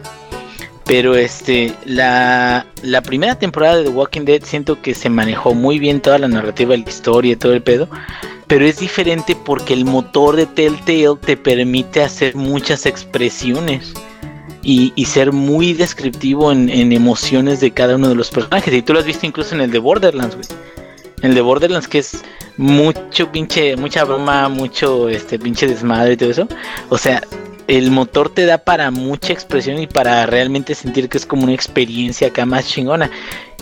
Pero 0.86 1.16
este, 1.16 1.74
la, 1.86 2.68
la 2.84 3.02
primera 3.02 3.40
temporada 3.40 3.78
de 3.78 3.86
The 3.86 3.90
Walking 3.90 4.26
Dead 4.26 4.44
siento 4.44 4.80
que 4.80 4.94
se 4.94 5.10
manejó 5.10 5.56
muy 5.56 5.80
bien 5.80 6.02
toda 6.02 6.20
la 6.20 6.28
narrativa, 6.28 6.78
la 6.78 6.88
historia 6.88 7.34
y 7.34 7.36
todo 7.36 7.54
el 7.54 7.64
pedo. 7.64 7.90
Pero 8.46 8.66
es 8.66 8.78
diferente 8.78 9.36
porque 9.36 9.74
el 9.74 9.86
motor 9.86 10.36
de 10.36 10.46
Telltale 10.46 11.18
te 11.20 11.36
permite 11.36 12.04
hacer 12.04 12.36
muchas 12.36 12.86
expresiones 12.86 13.96
y, 14.64 15.06
ser 15.06 15.32
muy 15.32 15.74
descriptivo 15.74 16.52
en, 16.52 16.70
en 16.70 16.92
emociones 16.92 17.60
de 17.60 17.72
cada 17.72 17.96
uno 17.96 18.10
de 18.10 18.16
los 18.16 18.30
personajes. 18.30 18.74
Y 18.74 18.82
tú 18.82 18.94
lo 18.94 19.00
has 19.00 19.06
visto 19.06 19.26
incluso 19.26 19.56
en 19.56 19.62
el 19.62 19.72
de 19.72 19.80
Borderlands, 19.80 20.36
güey. 20.36 20.48
En 21.22 21.30
el 21.30 21.36
de 21.36 21.42
Borderlands 21.42 21.88
que 21.88 22.00
es 22.00 22.24
mucho 22.58 23.32
pinche, 23.32 23.76
mucha 23.76 24.04
broma, 24.04 24.50
mucho 24.50 25.10
este 25.10 25.40
pinche 25.40 25.68
desmadre 25.68 26.14
y 26.14 26.18
todo 26.18 26.32
eso. 26.32 26.48
O 26.90 26.98
sea, 26.98 27.22
el 27.68 27.92
motor 27.92 28.30
te 28.30 28.46
da 28.46 28.58
para 28.58 28.92
mucha 28.92 29.34
expresión 29.34 29.80
y 29.80 29.88
para 29.88 30.26
realmente 30.26 30.76
sentir 30.76 31.10
que 31.10 31.18
es 31.18 31.26
como 31.26 31.44
una 31.44 31.54
experiencia 31.54 32.28
acá 32.28 32.46
más 32.46 32.68
chingona. 32.68 33.10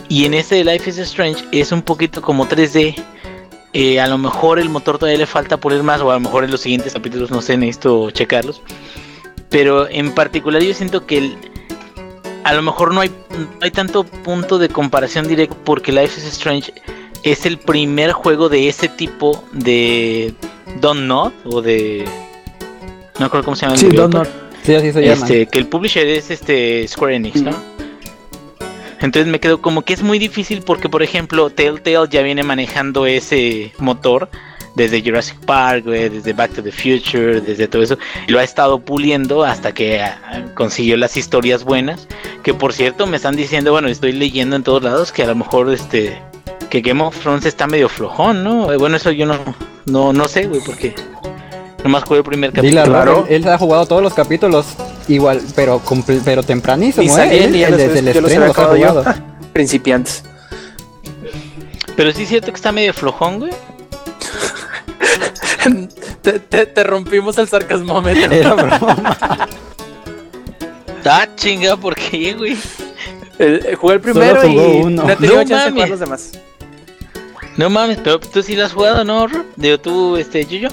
Y 0.08 0.26
en 0.26 0.34
este 0.34 0.56
de 0.56 0.64
Life 0.64 0.90
is 0.90 0.98
Strange 0.98 1.44
es 1.52 1.72
un 1.72 1.82
poquito 1.82 2.22
como 2.22 2.48
3D. 2.48 2.96
Eh, 3.74 4.00
a 4.00 4.08
lo 4.08 4.18
mejor 4.18 4.58
el 4.58 4.68
motor 4.68 4.98
todavía 4.98 5.20
le 5.20 5.28
falta 5.28 5.58
pulir 5.58 5.84
más, 5.84 6.02
o 6.02 6.10
a 6.10 6.16
lo 6.16 6.20
mejor 6.22 6.44
en 6.44 6.50
los 6.50 6.62
siguientes 6.62 6.94
capítulos, 6.94 7.30
no 7.30 7.42
sé, 7.42 7.56
necesito 7.56 8.10
checarlos. 8.10 8.64
Pero 9.50 9.88
en 9.90 10.14
particular 10.14 10.62
yo 10.62 10.74
siento 10.74 11.06
que 11.06 11.18
el- 11.18 11.38
a 12.44 12.54
lo 12.54 12.62
mejor 12.62 12.94
no 12.94 13.02
hay, 13.02 13.10
no 13.32 13.48
hay 13.62 13.72
tanto 13.72 14.04
punto 14.04 14.58
de 14.60 14.70
comparación 14.70 15.28
directo 15.28 15.58
porque 15.64 15.92
Life 15.92 16.20
is 16.20 16.26
Strange 16.28 16.74
es 17.24 17.46
el 17.46 17.58
primer 17.58 18.12
juego 18.14 18.48
de 18.50 18.70
ese 18.70 18.88
tipo 18.88 19.44
de 19.52 20.34
Don't 20.80 21.02
Not 21.02 21.34
o 21.46 21.62
de... 21.62 22.06
No 23.20 23.26
recuerdo 23.26 23.44
cómo 23.46 23.56
se 23.56 23.64
llama. 23.66 23.74
el 23.74 23.80
Sí, 23.80 23.88
developer. 23.88 24.24
Don't 24.24 24.50
Sí, 24.64 24.76
así 24.76 24.92
se 24.92 25.02
llama. 25.02 25.14
Este, 25.26 25.46
que 25.48 25.58
el 25.58 25.68
publisher 25.68 26.08
es 26.08 26.30
este 26.32 26.88
Square 26.88 27.16
Enix, 27.16 27.42
¿no? 27.42 27.52
Entonces 29.02 29.32
me 29.32 29.40
quedo 29.40 29.62
como 29.62 29.82
que 29.84 29.94
es 29.94 30.04
muy 30.04 30.20
difícil 30.20 30.62
porque, 30.62 30.90
por 30.90 31.02
ejemplo, 31.04 31.50
Telltale 31.50 32.08
ya 32.10 32.22
viene 32.22 32.44
manejando 32.44 33.06
ese 33.06 33.72
motor 33.80 34.30
desde 34.76 35.02
Jurassic 35.02 35.38
Park, 35.46 35.86
güey, 35.86 36.10
desde 36.10 36.34
Back 36.34 36.54
to 36.54 36.64
the 36.64 36.72
Future, 36.72 37.42
desde 37.42 37.68
todo 37.68 37.82
eso. 37.82 37.98
Y 38.28 38.32
lo 38.32 38.40
ha 38.40 38.44
estado 38.44 38.80
puliendo 38.80 39.44
hasta 39.44 39.74
que 39.74 40.02
ah, 40.02 40.46
consiguió 40.56 40.96
las 40.98 41.18
historias 41.18 41.64
buenas. 41.64 42.08
Que 42.44 42.54
por 42.54 42.74
cierto 42.74 43.06
me 43.08 43.18
están 43.18 43.36
diciendo, 43.36 43.72
bueno, 43.72 43.88
estoy 43.90 44.12
leyendo 44.14 44.56
en 44.56 44.64
todos 44.64 44.84
lados 44.84 45.12
que 45.12 45.24
a 45.24 45.28
lo 45.28 45.36
mejor 45.36 45.72
este 45.74 46.22
que 46.70 46.82
Game 46.82 47.02
of 47.04 47.18
Thrones 47.20 47.46
está 47.46 47.66
medio 47.68 47.90
flojón, 47.90 48.44
¿no? 48.44 48.72
Eh, 48.72 48.78
Bueno, 48.78 48.96
eso 48.98 49.12
yo 49.12 49.26
no 49.26 49.38
no 49.86 50.14
no 50.14 50.28
sé, 50.28 50.46
güey, 50.46 50.62
porque 50.66 50.94
nomás 51.84 52.04
jugué 52.04 52.20
el 52.20 52.24
primer 52.26 52.52
capítulo. 52.54 52.84
Claro. 52.84 53.26
él, 53.28 53.44
él 53.44 53.48
ha 53.50 53.58
jugado 53.58 53.86
todos 53.88 54.04
los 54.04 54.14
capítulos 54.14 54.68
igual, 55.08 55.42
pero 55.56 55.82
pero 56.24 56.44
tempranísimo, 56.44 57.04
Y 57.04 57.20
¿eh? 57.20 57.44
Él- 57.46 57.56
él 57.56 57.76
desde 57.78 58.00
el 58.00 58.08
estreno 58.10 58.48
los 58.48 58.58
ha 58.58 58.78
yo. 58.78 59.04
Principiantes. 59.54 60.24
Pero 61.96 62.14
sí 62.14 62.24
es 62.24 62.30
cierto 62.30 62.52
que 62.52 62.56
está 62.56 62.72
medio 62.72 62.94
flojón, 62.94 63.40
güey. 63.40 63.52
Te, 66.34 66.40
te- 66.40 66.66
te 66.66 66.84
rompimos 66.84 67.38
el 67.38 67.48
sarcasmómetro. 67.48 68.32
Era 68.32 68.54
broma. 68.54 69.48
Ah, 71.12 71.28
chinga, 71.36 71.76
¿por 71.76 71.96
qué, 71.96 72.34
güey? 72.34 72.56
El- 73.40 73.66
el- 73.66 73.76
jugué 73.76 73.96
el 73.96 74.02
primero 74.02 74.42
Solo 74.42 74.50
jugó 74.54 74.74
y 74.74 74.82
uno. 74.84 75.04
no 75.04 75.10
he 75.10 75.16
tenido 75.16 75.36
No 75.38 75.40
chance 75.44 75.54
de 75.54 75.60
mames. 75.60 75.74
jugar 75.74 75.90
los 75.90 76.00
demás. 76.00 76.32
No 77.58 77.70
mames, 77.70 77.98
pero 78.04 78.20
tú 78.20 78.44
sí 78.44 78.56
lo 78.56 78.66
has 78.66 78.74
jugado, 78.74 79.04
¿no, 79.04 79.26
Rob? 79.28 79.46
Digo, 79.56 79.80
tú, 79.80 80.18
este, 80.18 80.46
Yuyo. 80.46 80.70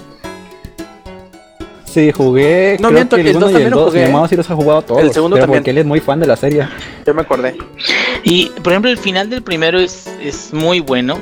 Sí, 1.86 2.12
jugué 2.12 2.76
No, 2.80 2.88
creo 2.88 2.90
miento, 2.98 3.16
que 3.16 3.22
el 3.22 3.28
el 3.28 3.36
1 3.36 3.40
dos 3.46 3.50
y 3.50 3.52
también 3.54 3.66
el 3.68 3.70
lo 3.70 3.80
2. 3.84 3.86
Mi 3.86 3.90
jugué. 4.00 4.04
hermano 4.08 4.28
sí 4.28 4.36
los 4.36 4.50
ha 4.50 4.54
jugado 4.54 4.82
todos. 4.82 5.00
El 5.00 5.12
segundo 5.12 5.36
pero 5.36 5.44
también. 5.44 5.62
porque 5.62 5.70
él 5.70 5.78
es 5.78 5.86
muy 5.86 6.00
fan 6.00 6.20
de 6.20 6.26
la 6.26 6.36
serie. 6.36 6.68
Ya 7.06 7.12
me 7.14 7.22
acordé. 7.22 7.56
Y, 8.24 8.46
por 8.62 8.72
ejemplo, 8.72 8.90
el 8.90 8.98
final 8.98 9.30
del 9.30 9.42
primero 9.42 9.78
es, 9.78 10.06
es 10.20 10.52
muy 10.52 10.80
bueno. 10.80 11.18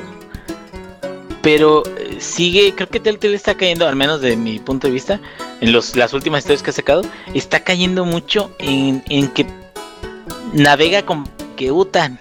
Pero 1.45 1.83
eh, 1.85 2.17
sigue, 2.19 2.73
creo 2.73 2.89
que 2.89 2.99
Telltale 2.99 3.35
está 3.35 3.53
cayendo, 3.53 3.87
al 3.87 3.95
menos 3.95 4.19
de 4.19 4.35
mi 4.35 4.57
punto 4.57 4.87
de 4.87 4.93
vista, 4.93 5.21
en 5.61 5.71
los, 5.71 5.95
las 5.95 6.11
últimas 6.11 6.39
historias 6.39 6.63
que 6.63 6.71
ha 6.71 6.73
sacado, 6.73 7.03
está 7.35 7.63
cayendo 7.63 8.03
mucho 8.03 8.49
en, 8.57 9.03
en 9.09 9.27
que 9.27 9.45
navega 10.53 11.05
con 11.05 11.23
que 11.55 11.71
Utan 11.71 12.17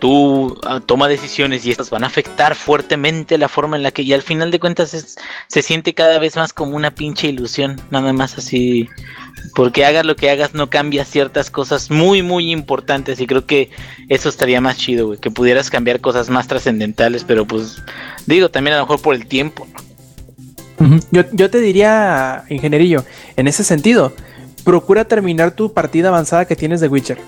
tú 0.00 0.58
ah, 0.64 0.80
toma 0.84 1.06
decisiones 1.06 1.64
y 1.64 1.70
estas 1.70 1.90
van 1.90 2.02
a 2.02 2.08
afectar 2.08 2.56
fuertemente 2.56 3.38
la 3.38 3.48
forma 3.48 3.76
en 3.76 3.84
la 3.84 3.92
que 3.92 4.02
y 4.02 4.12
al 4.12 4.22
final 4.22 4.50
de 4.50 4.58
cuentas 4.58 4.94
es- 4.94 5.16
se 5.46 5.62
siente 5.62 5.94
cada 5.94 6.18
vez 6.18 6.34
más 6.36 6.52
como 6.52 6.74
una 6.74 6.90
pinche 6.90 7.28
ilusión, 7.28 7.80
nada 7.90 8.12
más 8.12 8.36
así 8.36 8.88
porque 9.54 9.84
hagas 9.84 10.04
lo 10.04 10.16
que 10.16 10.30
hagas 10.30 10.54
no 10.54 10.68
cambia 10.70 11.04
ciertas 11.04 11.50
cosas 11.50 11.90
muy 11.90 12.22
muy 12.22 12.50
importantes 12.50 13.20
y 13.20 13.26
creo 13.26 13.46
que 13.46 13.70
eso 14.08 14.28
estaría 14.28 14.60
más 14.60 14.76
chido, 14.78 15.06
güey, 15.06 15.18
que 15.18 15.30
pudieras 15.30 15.70
cambiar 15.70 16.00
cosas 16.00 16.28
más 16.30 16.48
trascendentales, 16.48 17.22
pero 17.24 17.46
pues 17.46 17.76
digo 18.26 18.48
también 18.48 18.74
a 18.74 18.78
lo 18.78 18.84
mejor 18.84 19.00
por 19.00 19.14
el 19.14 19.26
tiempo, 19.26 19.66
yo, 21.10 21.24
yo 21.32 21.50
te 21.50 21.60
diría, 21.60 22.44
ingenierillo, 22.48 23.04
en 23.36 23.48
ese 23.48 23.64
sentido, 23.64 24.14
procura 24.64 25.04
terminar 25.04 25.50
tu 25.54 25.72
partida 25.74 26.08
avanzada 26.08 26.46
que 26.46 26.56
tienes 26.56 26.80
de 26.80 26.88
Witcher. 26.88 27.18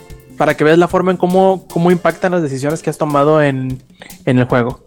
Para 0.42 0.56
que 0.56 0.64
veas 0.64 0.76
la 0.76 0.88
forma 0.88 1.12
en 1.12 1.18
cómo, 1.18 1.68
cómo 1.70 1.92
impactan 1.92 2.32
las 2.32 2.42
decisiones 2.42 2.82
que 2.82 2.90
has 2.90 2.98
tomado 2.98 3.40
en, 3.40 3.80
en 4.26 4.38
el 4.40 4.44
juego. 4.46 4.84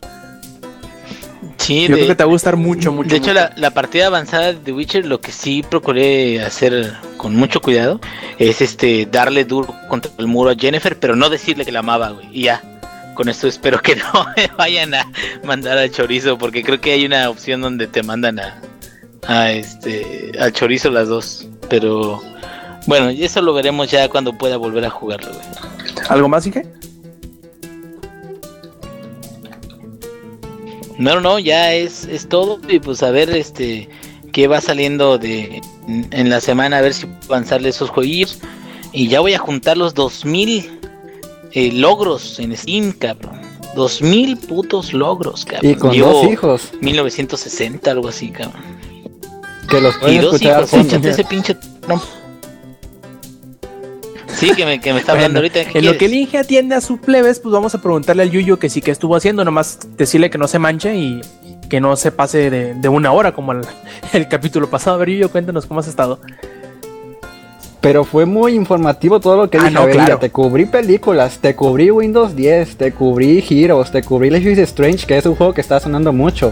Sí, 1.57 1.83
Yo 1.87 1.87
de- 1.89 1.93
creo 1.93 2.07
que 2.09 2.15
te 2.15 2.23
va 2.25 2.27
a 2.27 2.31
gustar 2.33 2.57
mucho, 2.57 2.91
mucho. 2.91 3.09
De 3.09 3.15
hecho, 3.15 3.29
mucho. 3.29 3.39
la, 3.39 3.53
la 3.55 3.71
partida 3.71 4.07
avanzada 4.07 4.47
de 4.47 4.55
The 4.55 4.73
Witcher, 4.73 5.05
lo 5.05 5.21
que 5.21 5.31
sí 5.31 5.63
procuré 5.63 6.41
hacer 6.43 6.91
con 7.15 7.37
mucho 7.37 7.61
cuidado 7.61 8.01
es 8.37 8.59
este 8.61 9.05
darle 9.09 9.45
duro 9.45 9.73
contra 9.87 10.11
el 10.17 10.27
muro 10.27 10.49
a 10.51 10.55
Jennifer, 10.55 10.99
pero 10.99 11.15
no 11.15 11.29
decirle 11.29 11.63
que 11.63 11.71
la 11.71 11.79
amaba, 11.79 12.09
güey. 12.09 12.27
Y 12.33 12.41
ya. 12.43 12.61
Con 13.13 13.29
esto 13.29 13.47
espero 13.47 13.81
que 13.81 13.95
no 14.13 14.25
me 14.35 14.47
vayan 14.57 14.93
a 14.93 15.09
mandar 15.45 15.77
al 15.77 15.89
chorizo, 15.89 16.37
porque 16.37 16.63
creo 16.63 16.81
que 16.81 16.91
hay 16.91 17.05
una 17.05 17.29
opción 17.29 17.61
donde 17.61 17.87
te 17.87 18.03
mandan 18.03 18.41
a, 18.41 18.59
a 19.25 19.53
este 19.53 20.33
al 20.37 20.51
chorizo 20.51 20.89
las 20.91 21.07
dos. 21.07 21.47
Pero 21.69 22.21
bueno, 22.85 23.11
y 23.11 23.23
eso 23.23 23.41
lo 23.41 23.53
veremos 23.53 23.89
ya 23.89 24.09
cuando 24.09 24.37
pueda 24.37 24.57
volver 24.57 24.85
a 24.85 24.89
jugarlo, 24.89 25.31
güey. 25.33 25.45
¿Algo 26.09 26.29
más, 26.29 26.45
Inge? 26.45 26.65
No, 30.97 31.15
no, 31.15 31.21
no, 31.21 31.39
ya 31.39 31.73
es, 31.73 32.05
es 32.05 32.27
todo. 32.29 32.59
Y 32.69 32.79
pues 32.79 33.03
a 33.03 33.11
ver 33.11 33.29
este 33.29 33.89
qué 34.31 34.47
va 34.47 34.61
saliendo 34.61 35.17
de 35.17 35.61
en, 35.87 36.07
en 36.11 36.29
la 36.29 36.41
semana, 36.41 36.77
a 36.77 36.81
ver 36.81 36.93
si 36.93 37.05
puedo 37.05 37.35
avanzarle 37.35 37.69
esos 37.69 37.89
jueguillos. 37.89 38.39
Y 38.91 39.07
ya 39.09 39.19
voy 39.19 39.33
a 39.33 39.39
juntar 39.39 39.77
los 39.77 39.93
2000 39.93 40.79
eh, 41.51 41.71
logros 41.71 42.39
en 42.39 42.55
Steam, 42.55 42.91
cabrón. 42.91 43.39
2000 43.75 44.37
putos 44.37 44.93
logros, 44.93 45.45
cabrón. 45.45 45.71
Y 45.71 45.75
con 45.75 45.91
Llevo 45.91 46.11
dos 46.11 46.31
hijos 46.31 46.71
1960, 46.81 47.91
algo 47.91 48.07
así, 48.07 48.29
cabrón. 48.29 48.61
que 49.69 49.81
los 49.81 49.95
Y 50.07 50.17
dos 50.19 50.41
hijos, 50.41 50.73
échate 50.73 51.09
ese 51.09 51.23
pinche 51.23 51.55
trompo. 51.81 52.05
Sí, 54.37 54.51
que 54.55 54.65
me, 54.65 54.79
que 54.81 54.91
me 54.93 54.99
está 54.99 55.13
hablando 55.13 55.39
Bueno, 55.39 55.53
ahorita. 55.55 55.71
¿qué 55.71 55.79
en 55.79 55.85
lo 55.85 55.91
que 55.93 55.97
quieres? 55.99 56.15
el 56.15 56.21
Inge 56.23 56.37
atiende 56.37 56.75
a 56.75 56.81
sus 56.81 56.99
plebes, 56.99 57.39
pues 57.39 57.53
vamos 57.53 57.73
a 57.75 57.81
preguntarle 57.81 58.23
al 58.23 58.31
Yuyo 58.31 58.59
que 58.59 58.69
sí 58.69 58.81
que 58.81 58.91
estuvo 58.91 59.15
haciendo, 59.15 59.43
nomás 59.45 59.79
decirle 59.97 60.29
que 60.29 60.37
no 60.37 60.47
se 60.47 60.59
manche 60.59 60.95
y 60.95 61.21
que 61.69 61.79
no 61.81 61.95
se 61.95 62.11
pase 62.11 62.49
de, 62.49 62.73
de 62.73 62.89
una 62.89 63.11
hora 63.11 63.31
como 63.33 63.53
el, 63.53 63.61
el 64.13 64.27
capítulo 64.27 64.69
pasado. 64.69 64.97
A 64.97 64.99
ver, 64.99 65.09
Yuyo, 65.09 65.29
cuéntanos 65.31 65.65
cómo 65.65 65.79
has 65.79 65.87
estado. 65.87 66.19
Pero 67.81 68.03
fue 68.03 68.25
muy 68.25 68.53
informativo 68.53 69.19
todo 69.19 69.37
lo 69.37 69.49
que 69.49 69.57
Ah, 69.59 69.61
dije. 69.65 69.73
no, 69.73 69.81
A 69.81 69.85
ver, 69.85 69.93
mira, 69.95 70.05
claro. 70.05 70.19
te 70.19 70.31
cubrí 70.31 70.65
películas, 70.65 71.37
te 71.39 71.55
cubrí 71.55 71.91
Windows 71.91 72.35
10, 72.35 72.77
te 72.77 72.91
cubrí 72.91 73.43
Heroes, 73.47 73.91
te 73.91 74.01
cubrí 74.01 74.31
Life 74.31 74.51
is 74.51 74.57
Strange, 74.57 75.05
que 75.05 75.17
es 75.17 75.25
un 75.27 75.35
juego 75.35 75.53
que 75.53 75.61
está 75.61 75.79
sonando 75.79 76.11
mucho. 76.11 76.51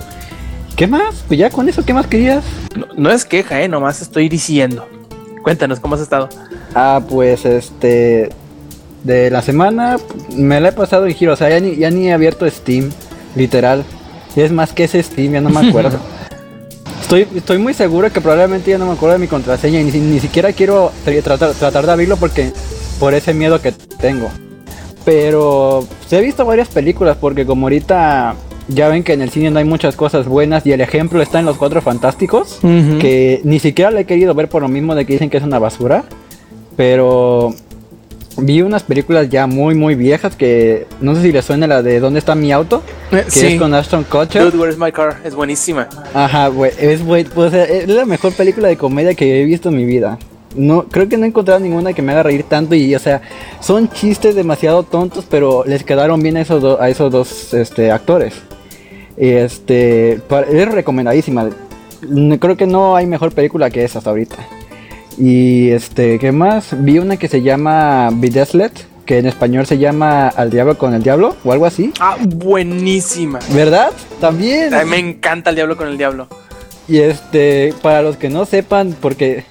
¿Qué 0.75 0.85
más? 0.85 1.23
Pues 1.27 1.39
ya 1.39 1.49
con 1.49 1.67
eso, 1.67 1.83
¿qué 1.83 1.93
más 1.93 2.05
querías? 2.07 2.43
No, 2.75 2.85
no 2.95 3.11
es 3.11 3.25
queja, 3.25 3.61
eh, 3.63 3.67
nomás 3.67 4.01
estoy 4.01 4.29
diciendo. 4.29 4.87
Cuéntanos 5.43 5.79
cómo 5.79 5.95
has 5.95 6.01
estado. 6.01 6.29
Ah, 6.75 7.01
pues 7.07 7.45
este. 7.45 8.29
De 9.03 9.29
la 9.29 9.41
semana 9.41 9.97
me 10.33 10.61
la 10.61 10.69
he 10.69 10.71
pasado 10.71 11.05
en 11.05 11.11
Heroes, 11.19 11.33
o 11.33 11.35
sea, 11.45 11.49
ya 11.49 11.59
ni, 11.59 11.75
ya 11.75 11.89
ni 11.91 12.07
he 12.07 12.13
abierto 12.13 12.49
Steam, 12.49 12.89
literal. 13.35 13.83
Y 14.35 14.39
es 14.41 14.51
más 14.53 14.71
que 14.71 14.85
ese 14.85 15.03
Steam, 15.03 15.33
ya 15.33 15.41
no 15.41 15.49
me 15.49 15.67
acuerdo. 15.67 15.97
Estoy, 17.01 17.27
estoy 17.35 17.57
muy 17.57 17.73
seguro 17.73 18.09
que 18.11 18.21
probablemente 18.21 18.71
ya 18.71 18.77
no 18.77 18.85
me 18.85 18.93
acuerdo 18.93 19.13
de 19.15 19.19
mi 19.19 19.27
contraseña 19.27 19.81
y 19.81 19.83
ni, 19.83 19.91
ni 19.99 20.19
siquiera 20.21 20.53
quiero 20.53 20.89
tra- 21.05 21.21
tratar, 21.21 21.51
tratar 21.51 21.85
de 21.85 21.91
abrirlo 21.91 22.15
porque 22.15 22.51
por 22.97 23.13
ese 23.13 23.33
miedo 23.33 23.61
que 23.61 23.73
tengo. 23.99 24.29
Pero 25.05 25.85
sí 26.07 26.15
he 26.15 26.21
visto 26.21 26.45
varias 26.45 26.69
películas 26.69 27.17
porque 27.19 27.45
como 27.45 27.65
ahorita 27.65 28.35
ya 28.69 28.87
ven 28.87 29.03
que 29.03 29.13
en 29.13 29.21
el 29.21 29.29
cine 29.29 29.51
no 29.51 29.59
hay 29.59 29.65
muchas 29.65 29.95
cosas 29.97 30.27
buenas 30.27 30.65
y 30.65 30.71
el 30.71 30.79
ejemplo 30.81 31.21
está 31.21 31.39
en 31.39 31.45
Los 31.45 31.57
Cuatro 31.57 31.81
Fantásticos, 31.81 32.59
que 32.99 33.41
ni 33.43 33.59
siquiera 33.59 33.91
la 33.91 33.99
he 33.99 34.05
querido 34.05 34.33
ver 34.33 34.47
por 34.47 34.61
lo 34.61 34.69
mismo 34.69 34.95
de 34.95 35.05
que 35.05 35.13
dicen 35.13 35.29
que 35.29 35.37
es 35.37 35.43
una 35.43 35.59
basura. 35.59 36.05
Pero 36.75 37.53
vi 38.37 38.61
unas 38.61 38.81
películas 38.83 39.29
ya 39.29 39.45
muy 39.45 39.75
muy 39.75 39.93
viejas 39.95 40.35
que 40.35 40.87
no 41.01 41.15
sé 41.15 41.21
si 41.21 41.31
les 41.31 41.45
suena 41.45 41.67
la 41.67 41.83
de 41.83 41.99
¿Dónde 41.99 42.17
está 42.19 42.33
mi 42.33 42.51
auto? 42.51 42.81
Eh, 43.11 43.23
Que 43.31 43.53
es 43.53 43.59
con 43.59 43.73
Ashton 43.73 44.03
Kutcher. 44.05 44.43
Dude, 44.45 44.57
Where's 44.57 44.77
My 44.77 44.91
Car? 44.91 45.17
Es 45.23 45.35
buenísima. 45.35 45.87
Ajá, 46.13 46.47
güey, 46.47 46.71
es, 46.79 47.05
güey, 47.05 47.25
pues, 47.25 47.53
es 47.53 47.87
la 47.87 48.05
mejor 48.05 48.33
película 48.33 48.67
de 48.67 48.77
comedia 48.77 49.13
que 49.13 49.41
he 49.41 49.45
visto 49.45 49.69
en 49.69 49.77
mi 49.77 49.85
vida. 49.85 50.17
No, 50.55 50.83
creo 50.83 51.09
que 51.09 51.17
no 51.17 51.25
he 51.25 51.29
encontrado 51.29 51.59
ninguna 51.59 51.93
que 51.93 52.01
me 52.03 52.11
haga 52.11 52.23
reír 52.23 52.43
tanto 52.43 52.75
y, 52.75 52.93
o 52.93 52.99
sea, 52.99 53.21
son 53.59 53.89
chistes 53.89 54.35
demasiado 54.35 54.83
tontos, 54.83 55.25
pero 55.29 55.63
les 55.65 55.83
quedaron 55.83 56.21
bien 56.21 56.37
a 56.37 56.41
esos, 56.41 56.61
do- 56.61 56.79
a 56.79 56.89
esos 56.89 57.11
dos 57.11 57.53
este, 57.55 57.91
actores. 57.91 58.33
Y, 59.17 59.29
Este, 59.29 60.13
es 60.13 60.71
recomendadísima. 60.71 61.49
No- 62.07 62.39
Creo 62.39 62.55
que 62.57 62.67
no 62.67 62.95
hay 62.95 63.07
mejor 63.07 63.31
película 63.31 63.69
que 63.71 63.83
esa 63.83 63.97
hasta 63.99 64.11
ahorita. 64.11 64.35
Y 65.17 65.69
este, 65.71 66.19
¿qué 66.19 66.31
más? 66.31 66.69
Vi 66.71 66.99
una 66.99 67.17
que 67.17 67.27
se 67.27 67.41
llama 67.41 68.09
Bideslet, 68.13 68.87
que 69.05 69.19
en 69.19 69.27
español 69.27 69.65
se 69.65 69.77
llama 69.77 70.27
Al 70.29 70.49
Diablo 70.49 70.77
con 70.77 70.93
el 70.93 71.03
Diablo 71.03 71.35
o 71.43 71.51
algo 71.51 71.65
así. 71.65 71.91
Ah, 71.99 72.17
buenísima. 72.19 73.39
¿Verdad? 73.51 73.91
También. 74.19 74.73
Ay, 74.73 74.85
me 74.85 74.97
encanta 74.97 75.49
el 75.49 75.55
diablo 75.57 75.77
con 75.77 75.87
el 75.87 75.97
diablo. 75.97 76.27
Y 76.87 76.99
este, 76.99 77.73
para 77.81 78.01
los 78.01 78.17
que 78.17 78.29
no 78.29 78.45
sepan, 78.45 78.95
porque 78.99 79.45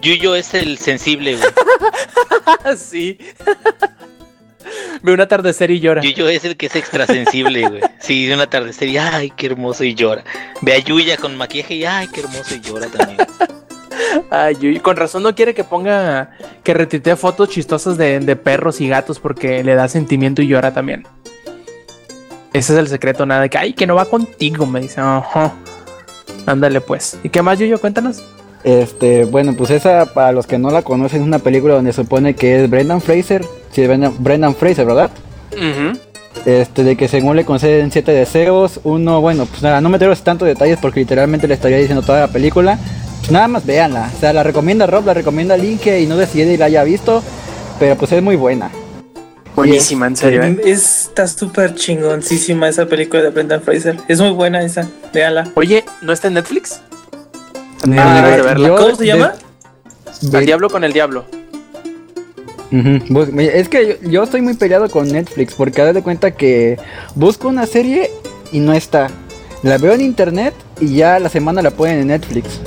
Yuyo 0.00 0.34
es 0.34 0.54
el 0.54 0.78
sensible, 0.78 1.36
güey. 1.36 2.76
sí. 2.76 3.18
Ve 5.02 5.12
un 5.12 5.20
atardecer 5.20 5.70
y 5.70 5.80
llora. 5.80 6.02
Yuyo 6.02 6.28
es 6.28 6.44
el 6.44 6.56
que 6.56 6.66
es 6.66 6.76
extrasensible, 6.76 7.68
güey. 7.68 7.80
Sí, 8.00 8.26
de 8.26 8.34
un 8.34 8.40
atardecer 8.40 8.88
y 8.88 8.98
ay, 8.98 9.32
qué 9.36 9.46
hermoso 9.46 9.84
y 9.84 9.94
llora. 9.94 10.24
Ve 10.60 10.74
a 10.74 10.78
Yuya 10.78 11.16
con 11.16 11.36
maquillaje 11.36 11.74
y 11.74 11.84
ay, 11.84 12.08
qué 12.08 12.20
hermoso 12.20 12.54
y 12.54 12.60
llora 12.60 12.86
también. 12.86 13.18
Ay, 14.30 14.56
y 14.60 14.80
con 14.80 14.96
razón 14.96 15.22
no 15.22 15.34
quiere 15.34 15.54
que 15.54 15.64
ponga, 15.64 16.30
que 16.62 16.74
retuitee 16.74 17.16
fotos 17.16 17.48
chistosas 17.48 17.96
de, 17.96 18.20
de 18.20 18.36
perros 18.36 18.80
y 18.80 18.88
gatos 18.88 19.18
porque 19.18 19.62
le 19.64 19.74
da 19.74 19.88
sentimiento 19.88 20.42
y 20.42 20.48
llora 20.48 20.72
también. 20.74 21.06
Ese 22.52 22.74
es 22.74 22.78
el 22.78 22.88
secreto, 22.88 23.24
nada 23.24 23.42
de 23.42 23.50
que, 23.50 23.58
ay, 23.58 23.72
que 23.72 23.86
no 23.86 23.94
va 23.94 24.04
contigo, 24.04 24.66
me 24.66 24.80
dice, 24.80 25.00
ajá. 25.00 25.54
Ándale 26.46 26.80
pues. 26.80 27.18
¿Y 27.22 27.28
qué 27.30 27.40
más, 27.40 27.58
Yuyo? 27.58 27.80
Cuéntanos. 27.80 28.22
este, 28.64 29.24
bueno, 29.24 29.54
pues 29.56 29.70
esa 29.70 30.06
para 30.12 30.32
los 30.32 30.46
que 30.46 30.58
no 30.58 30.70
la 30.70 30.82
conocen 30.82 31.22
es 31.22 31.26
una 31.26 31.38
película 31.38 31.74
donde 31.74 31.92
se 31.92 32.02
supone 32.02 32.34
que 32.34 32.62
es 32.62 32.70
Brendan 32.70 33.00
Fraser, 33.00 33.44
sí, 33.72 33.86
Brendan, 33.86 34.14
Brendan 34.18 34.54
Fraser, 34.54 34.86
¿verdad? 34.86 35.10
Este, 36.44 36.82
de 36.82 36.96
que 36.96 37.08
según 37.08 37.36
le 37.36 37.44
conceden 37.44 37.90
siete 37.92 38.12
deseos, 38.12 38.80
uno, 38.84 39.20
bueno, 39.20 39.46
pues 39.46 39.62
nada, 39.62 39.80
no 39.80 39.88
meteros 39.88 40.22
tantos 40.22 40.48
detalles 40.48 40.78
porque 40.80 41.00
literalmente 41.00 41.46
le 41.46 41.54
estaría 41.54 41.78
diciendo 41.78 42.02
toda 42.02 42.20
la 42.20 42.28
película. 42.28 42.78
Nada 43.30 43.48
más 43.48 43.64
véanla, 43.64 44.10
o 44.14 44.20
sea, 44.20 44.32
la 44.32 44.42
recomienda 44.42 44.86
Rob, 44.86 45.06
la 45.06 45.14
recomienda 45.14 45.56
Linke 45.56 46.00
y 46.00 46.06
no 46.06 46.16
sé 46.18 46.26
si 46.26 46.42
Eddie 46.42 46.58
la 46.58 46.66
haya 46.66 46.84
visto, 46.84 47.22
pero 47.78 47.96
pues 47.96 48.12
es 48.12 48.22
muy 48.22 48.36
buena. 48.36 48.70
Buenísima, 49.54 50.06
en 50.06 50.16
serio. 50.16 50.42
¿eh? 50.42 50.60
Está 50.64 51.26
súper 51.26 51.74
chingoncísima 51.74 52.68
esa 52.68 52.86
película 52.86 53.22
de 53.22 53.30
Brendan 53.30 53.62
Fraser. 53.62 53.96
Es 54.08 54.20
muy 54.20 54.30
buena 54.30 54.62
esa, 54.62 54.88
véanla. 55.12 55.50
Oye, 55.54 55.84
¿no 56.00 56.12
está 56.12 56.28
en 56.28 56.34
Netflix? 56.34 56.80
Ah, 57.96 58.14
debería 58.14 58.36
de 58.36 58.42
verla. 58.42 58.68
yo 58.68 58.76
¿Cómo 58.76 58.94
se 58.96 59.02
de- 59.02 59.06
llama? 59.08 59.34
Al 60.34 60.46
diablo 60.46 60.68
con 60.70 60.84
el 60.84 60.92
diablo. 60.92 61.24
Es 62.70 63.68
que 63.68 63.98
yo, 64.02 64.08
yo 64.10 64.22
estoy 64.22 64.40
muy 64.40 64.54
peleado 64.54 64.88
con 64.88 65.06
Netflix 65.08 65.54
porque 65.54 65.82
haz 65.82 65.94
de 65.94 66.02
cuenta 66.02 66.30
que 66.30 66.78
busco 67.14 67.48
una 67.48 67.66
serie 67.66 68.10
y 68.52 68.58
no 68.60 68.72
está. 68.72 69.08
La 69.62 69.76
veo 69.78 69.92
en 69.92 70.00
internet 70.00 70.54
y 70.80 70.94
ya 70.96 71.18
la 71.18 71.28
semana 71.28 71.60
la 71.60 71.70
ponen 71.70 72.00
en 72.00 72.06
Netflix. 72.08 72.60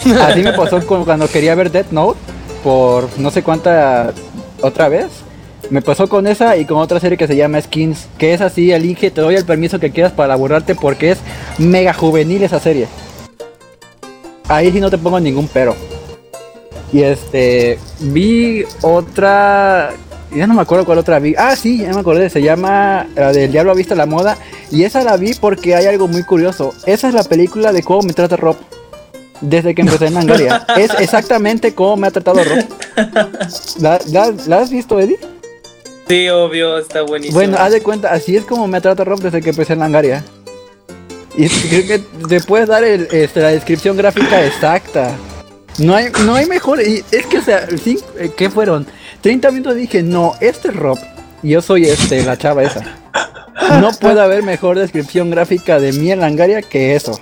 Así 0.20 0.42
me 0.42 0.52
pasó 0.52 0.80
cuando 0.86 1.28
quería 1.28 1.54
ver 1.54 1.70
Death 1.70 1.90
Note 1.90 2.18
por 2.62 3.08
no 3.18 3.30
sé 3.30 3.42
cuánta 3.42 4.12
otra 4.62 4.88
vez. 4.88 5.08
Me 5.68 5.82
pasó 5.82 6.08
con 6.08 6.26
esa 6.26 6.56
y 6.56 6.64
con 6.64 6.78
otra 6.78 6.98
serie 6.98 7.18
que 7.18 7.26
se 7.26 7.36
llama 7.36 7.60
Skins, 7.60 8.08
que 8.18 8.32
es 8.34 8.40
así, 8.40 8.72
elige, 8.72 9.10
te 9.10 9.20
doy 9.20 9.36
el 9.36 9.44
permiso 9.44 9.78
que 9.78 9.90
quieras 9.90 10.12
para 10.12 10.34
borrarte 10.34 10.74
porque 10.74 11.12
es 11.12 11.18
mega 11.58 11.92
juvenil 11.92 12.42
esa 12.42 12.58
serie. 12.58 12.88
Ahí 14.48 14.72
sí 14.72 14.80
no 14.80 14.90
te 14.90 14.98
pongo 14.98 15.20
ningún 15.20 15.48
pero. 15.52 15.76
Y 16.92 17.02
este, 17.02 17.78
vi 18.00 18.64
otra, 18.82 19.90
ya 20.34 20.46
no 20.48 20.54
me 20.54 20.62
acuerdo 20.62 20.84
cuál 20.84 20.98
otra 20.98 21.20
vi. 21.20 21.34
Ah, 21.38 21.54
sí, 21.54 21.78
ya 21.78 21.92
me 21.92 22.00
acordé, 22.00 22.30
se 22.30 22.42
llama 22.42 23.06
la 23.14 23.32
del 23.32 23.52
Diablo 23.52 23.70
ha 23.70 23.76
visto 23.76 23.94
la 23.94 24.06
moda. 24.06 24.38
Y 24.72 24.82
esa 24.82 25.04
la 25.04 25.16
vi 25.16 25.34
porque 25.34 25.76
hay 25.76 25.86
algo 25.86 26.08
muy 26.08 26.24
curioso. 26.24 26.74
Esa 26.86 27.06
es 27.06 27.14
la 27.14 27.22
película 27.22 27.72
de 27.72 27.84
cómo 27.84 28.02
me 28.02 28.12
trata 28.12 28.36
Rob. 28.36 28.56
Desde 29.40 29.74
que 29.74 29.82
empecé 29.82 30.06
en 30.06 30.16
Angaria. 30.18 30.66
es 30.76 30.90
exactamente 30.98 31.74
cómo 31.74 31.96
me 31.96 32.06
ha 32.08 32.10
tratado 32.10 32.42
Rob. 32.44 32.64
¿La, 33.80 33.98
la- 34.08 34.34
la 34.46 34.58
has 34.58 34.70
visto, 34.70 34.98
Eddie? 35.00 35.18
Sí, 36.08 36.28
obvio, 36.28 36.78
está 36.78 37.02
buenísimo. 37.02 37.34
Bueno, 37.38 37.56
haz 37.58 37.72
de 37.72 37.82
cuenta, 37.82 38.12
así 38.12 38.36
es 38.36 38.44
como 38.44 38.66
me 38.66 38.80
trata 38.80 39.04
Rob 39.04 39.20
desde 39.20 39.40
que 39.40 39.50
empecé 39.50 39.74
en 39.74 39.78
Langaria. 39.78 40.24
Y 41.36 41.48
creo 41.48 41.86
que 41.86 41.98
te 42.28 42.40
puedes 42.40 42.68
dar 42.68 42.82
el, 42.84 43.06
este, 43.12 43.40
la 43.40 43.48
descripción 43.48 43.96
gráfica 43.96 44.44
exacta. 44.44 45.12
No 45.78 45.94
hay, 45.94 46.06
no 46.24 46.34
hay 46.34 46.46
mejor. 46.46 46.80
Y 46.82 47.04
es 47.12 47.26
que, 47.26 47.38
o 47.38 47.42
sea, 47.42 47.66
cinco- 47.82 48.04
eh, 48.18 48.32
¿qué 48.36 48.50
fueron? 48.50 48.86
30 49.22 49.50
minutos 49.52 49.76
dije, 49.76 50.02
no, 50.02 50.34
este 50.40 50.68
es 50.68 50.76
Rob. 50.76 50.98
Y 51.42 51.50
yo 51.50 51.62
soy 51.62 51.84
este, 51.84 52.22
la 52.24 52.36
chava 52.36 52.64
esa. 52.64 52.82
No 53.80 53.92
puede 53.92 54.20
haber 54.20 54.42
mejor 54.42 54.78
descripción 54.78 55.30
gráfica 55.30 55.78
de 55.78 55.92
mí 55.92 56.10
en 56.10 56.20
Langaria 56.20 56.60
que 56.62 56.96
eso. 56.96 57.18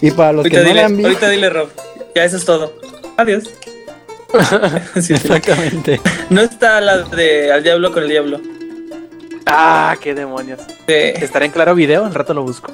Y 0.00 0.10
para 0.10 0.32
los 0.32 0.44
ahorita, 0.44 0.58
que 0.58 0.62
no 0.62 0.68
dile, 0.68 0.80
la 0.80 0.86
han 0.86 0.96
visto. 0.96 1.08
ahorita 1.08 1.28
dile, 1.30 1.50
Rob. 1.50 1.68
Ya 2.14 2.24
eso 2.24 2.36
es 2.36 2.44
todo. 2.44 2.72
Adiós. 3.16 3.44
Sí. 5.00 5.14
Exactamente. 5.14 6.00
No 6.30 6.40
está 6.40 6.80
la 6.80 6.98
de 6.98 7.52
Al 7.52 7.64
Diablo 7.64 7.92
con 7.92 8.04
el 8.04 8.08
Diablo. 8.08 8.40
Ah, 9.46 9.96
qué 10.00 10.14
demonios. 10.14 10.60
Sí. 10.86 10.94
Estará 10.94 11.44
en 11.46 11.50
claro 11.50 11.74
video, 11.74 12.04
al 12.04 12.14
rato 12.14 12.32
lo 12.32 12.42
busco. 12.44 12.72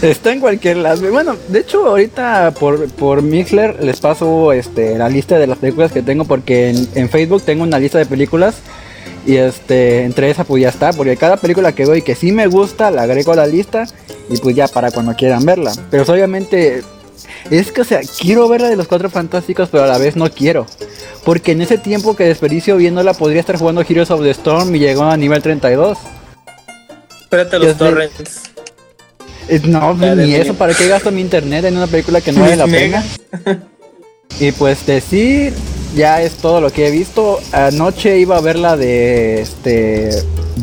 Está 0.00 0.32
en 0.32 0.40
cualquier 0.40 0.78
lado. 0.78 1.10
Bueno, 1.10 1.36
de 1.48 1.58
hecho, 1.58 1.86
ahorita 1.86 2.54
por, 2.58 2.88
por 2.92 3.20
Mixler 3.20 3.82
les 3.84 4.00
paso 4.00 4.52
este, 4.52 4.96
la 4.96 5.10
lista 5.10 5.38
de 5.38 5.46
las 5.46 5.58
películas 5.58 5.92
que 5.92 6.00
tengo 6.00 6.24
porque 6.24 6.70
en, 6.70 6.88
en 6.94 7.10
Facebook 7.10 7.42
tengo 7.42 7.64
una 7.64 7.78
lista 7.78 7.98
de 7.98 8.06
películas 8.06 8.56
y 9.26 9.36
este 9.36 10.04
entre 10.04 10.30
esa 10.30 10.44
pues 10.44 10.62
ya 10.62 10.68
está, 10.68 10.92
porque 10.92 11.16
cada 11.16 11.36
película 11.36 11.72
que 11.72 11.84
veo 11.84 11.96
y 11.96 12.02
que 12.02 12.14
sí 12.14 12.32
me 12.32 12.46
gusta 12.46 12.90
la 12.90 13.02
agrego 13.02 13.32
a 13.32 13.36
la 13.36 13.46
lista 13.46 13.86
y 14.28 14.38
pues 14.38 14.56
ya 14.56 14.68
para 14.68 14.90
cuando 14.90 15.14
quieran 15.14 15.44
verla. 15.44 15.72
Pero 15.90 16.04
obviamente 16.04 16.82
es 17.50 17.72
que 17.72 17.80
o 17.82 17.84
sea, 17.84 18.00
quiero 18.18 18.48
ver 18.48 18.60
la 18.62 18.68
de 18.68 18.76
los 18.76 18.88
Cuatro 18.88 19.10
Fantásticos, 19.10 19.68
pero 19.70 19.84
a 19.84 19.86
la 19.86 19.98
vez 19.98 20.16
no 20.16 20.30
quiero. 20.30 20.66
Porque 21.24 21.52
en 21.52 21.60
ese 21.60 21.78
tiempo 21.78 22.16
que 22.16 22.24
desperdicio 22.24 22.76
viéndola 22.76 23.14
podría 23.14 23.40
estar 23.40 23.56
jugando 23.58 23.82
Heroes 23.82 24.10
of 24.10 24.22
the 24.22 24.30
Storm 24.30 24.74
y 24.74 24.78
llegó 24.78 25.04
a 25.04 25.16
nivel 25.16 25.42
32. 25.42 25.98
Espérate 27.22 27.58
los 27.58 27.76
torrents. 27.76 28.42
Eh, 29.48 29.60
No, 29.64 29.94
ni 29.94 30.34
eso, 30.34 30.54
¿para 30.54 30.74
qué 30.74 30.86
gasto 30.88 31.10
mi 31.10 31.20
internet 31.20 31.64
en 31.64 31.76
una 31.76 31.86
película 31.86 32.20
que 32.20 32.32
no 32.32 32.40
vale 32.40 32.56
la 32.56 32.66
pena? 32.66 33.04
Y 34.38 34.52
pues 34.52 34.86
de 34.86 35.00
sí, 35.00 35.52
ya 35.94 36.22
es 36.22 36.34
todo 36.36 36.60
lo 36.60 36.70
que 36.70 36.88
he 36.88 36.90
visto. 36.90 37.38
Anoche 37.52 38.18
iba 38.18 38.36
a 38.36 38.40
ver 38.40 38.56
la 38.56 38.76
de 38.76 39.42
este 39.42 40.10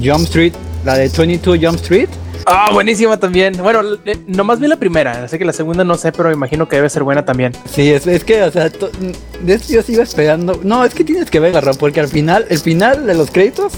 Jump 0.03 0.25
Street, 0.25 0.53
la 0.85 0.97
de 0.97 1.09
22 1.09 1.59
Jump 1.61 1.75
Street. 1.75 2.09
Ah, 2.45 2.69
buenísima 2.71 3.17
también. 3.17 3.57
Bueno, 3.57 3.81
nomás 4.25 4.61
vi 4.61 4.67
la 4.67 4.77
primera, 4.77 5.25
así 5.25 5.37
que 5.37 5.43
la 5.43 5.51
segunda 5.51 5.83
no 5.83 5.97
sé, 5.97 6.13
pero 6.13 6.31
imagino 6.31 6.69
que 6.69 6.77
debe 6.77 6.89
ser 6.89 7.03
buena 7.03 7.25
también. 7.25 7.51
Sí, 7.69 7.91
es, 7.91 8.07
es 8.07 8.23
que, 8.23 8.41
o 8.41 8.51
sea, 8.51 8.71
yo 8.71 9.81
sigo 9.83 10.01
esperando. 10.01 10.59
No, 10.63 10.85
es 10.85 10.93
que 10.93 11.03
tienes 11.03 11.29
que 11.29 11.41
verla, 11.41 11.61
porque 11.73 11.99
al 11.99 12.07
final, 12.07 12.45
el 12.49 12.59
final 12.59 13.05
de 13.05 13.15
los 13.15 13.31
créditos 13.31 13.73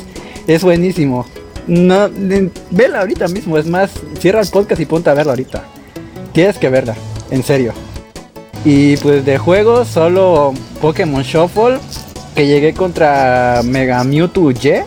es 0.46 0.64
buenísimo. 0.64 1.26
No, 1.66 2.10
vela 2.70 3.00
ahorita 3.00 3.28
mismo, 3.28 3.58
es 3.58 3.66
más, 3.66 3.90
cierra 4.20 4.42
el 4.42 4.50
podcast 4.50 4.80
y 4.82 4.86
ponte 4.86 5.10
a 5.10 5.16
verla 5.16 5.32
ahorita. 5.32 5.64
Tienes 6.34 6.60
que 6.60 6.70
verla, 6.70 6.96
en 7.32 7.44
serio. 7.44 7.74
Y 8.66 8.98
pues 8.98 9.26
de 9.26 9.38
juegos, 9.38 9.88
solo 9.88 10.54
Pokémon 10.82 11.24
Shuffle, 11.24 11.78
que 12.36 12.48
llegué 12.48 12.74
contra 12.74 13.62
Mega 13.64 14.04
Mewtwo 14.04 14.52
Y. 14.52 14.82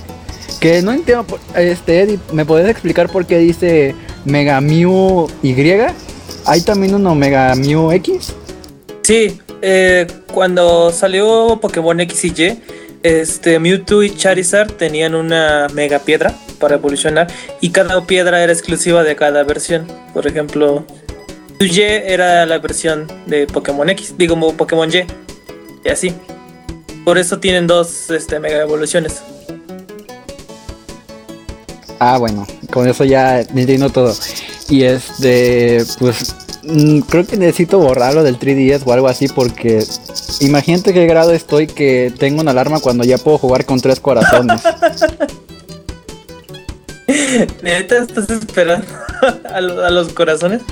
Que 0.60 0.80
no 0.82 0.92
entiendo, 0.92 1.26
este 1.56 2.00
Eddie, 2.00 2.18
¿me 2.32 2.44
podés 2.44 2.68
explicar 2.68 3.08
por 3.08 3.26
qué 3.26 3.38
dice 3.38 3.96
Mega 4.24 4.60
Mew 4.60 5.28
Y? 5.42 5.54
¿Hay 6.46 6.60
también 6.60 6.94
uno 6.94 7.14
Mega 7.14 7.54
Mew 7.54 7.90
X? 7.92 8.32
Sí, 9.02 9.40
eh, 9.60 10.06
cuando 10.32 10.92
salió 10.92 11.58
Pokémon 11.60 11.98
X 12.00 12.24
y 12.24 12.28
Y, 12.28 12.62
este, 13.02 13.58
Mewtwo 13.58 14.02
y 14.04 14.14
Charizard 14.14 14.72
tenían 14.72 15.16
una 15.16 15.66
mega 15.72 15.98
piedra 15.98 16.34
para 16.60 16.76
evolucionar 16.76 17.26
y 17.60 17.70
cada 17.70 18.06
piedra 18.06 18.42
era 18.42 18.52
exclusiva 18.52 19.02
de 19.02 19.16
cada 19.16 19.42
versión. 19.42 19.88
Por 20.14 20.28
ejemplo, 20.28 20.84
Y 21.64 21.80
era 21.80 22.44
la 22.46 22.58
versión 22.58 23.06
de 23.26 23.46
Pokémon 23.46 23.88
X, 23.90 24.14
digo 24.18 24.34
como 24.34 24.52
Pokémon 24.56 24.90
Y, 24.92 25.04
y 25.84 25.88
así. 25.88 26.12
Por 27.04 27.18
eso 27.18 27.38
tienen 27.38 27.66
dos 27.66 28.10
este, 28.10 28.38
mega 28.40 28.62
evoluciones. 28.62 29.22
Ah, 31.98 32.18
bueno, 32.18 32.46
con 32.70 32.88
eso 32.88 33.04
ya 33.04 33.40
entiendo 33.40 33.90
todo. 33.90 34.14
Y 34.68 34.82
este, 34.84 35.84
pues 35.98 36.34
mm, 36.64 37.00
creo 37.00 37.26
que 37.26 37.36
necesito 37.36 37.78
borrarlo 37.78 38.22
del 38.24 38.38
3DS 38.38 38.82
o 38.84 38.92
algo 38.92 39.08
así 39.08 39.28
porque 39.28 39.84
imagínate 40.40 40.92
qué 40.92 41.06
grado 41.06 41.32
estoy 41.32 41.66
que 41.68 42.12
tengo 42.18 42.40
una 42.40 42.50
alarma 42.52 42.80
cuando 42.80 43.04
ya 43.04 43.18
puedo 43.18 43.38
jugar 43.38 43.64
con 43.66 43.80
tres 43.80 44.00
corazones. 44.00 44.62
Neta, 47.62 47.98
estás 47.98 48.30
esperando 48.30 48.86
a, 49.52 49.60
lo- 49.60 49.84
a 49.84 49.90
los 49.90 50.12
corazones. 50.12 50.62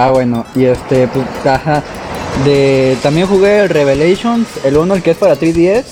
Ah, 0.00 0.12
bueno, 0.12 0.46
y 0.54 0.64
este, 0.64 1.08
pues, 1.08 1.26
ajá. 1.44 1.82
De, 2.44 2.96
también 3.02 3.26
jugué 3.26 3.62
el 3.62 3.68
Revelations, 3.68 4.46
el 4.62 4.76
uno, 4.76 4.94
el 4.94 5.02
que 5.02 5.10
es 5.10 5.16
para 5.16 5.34
3DS. 5.34 5.86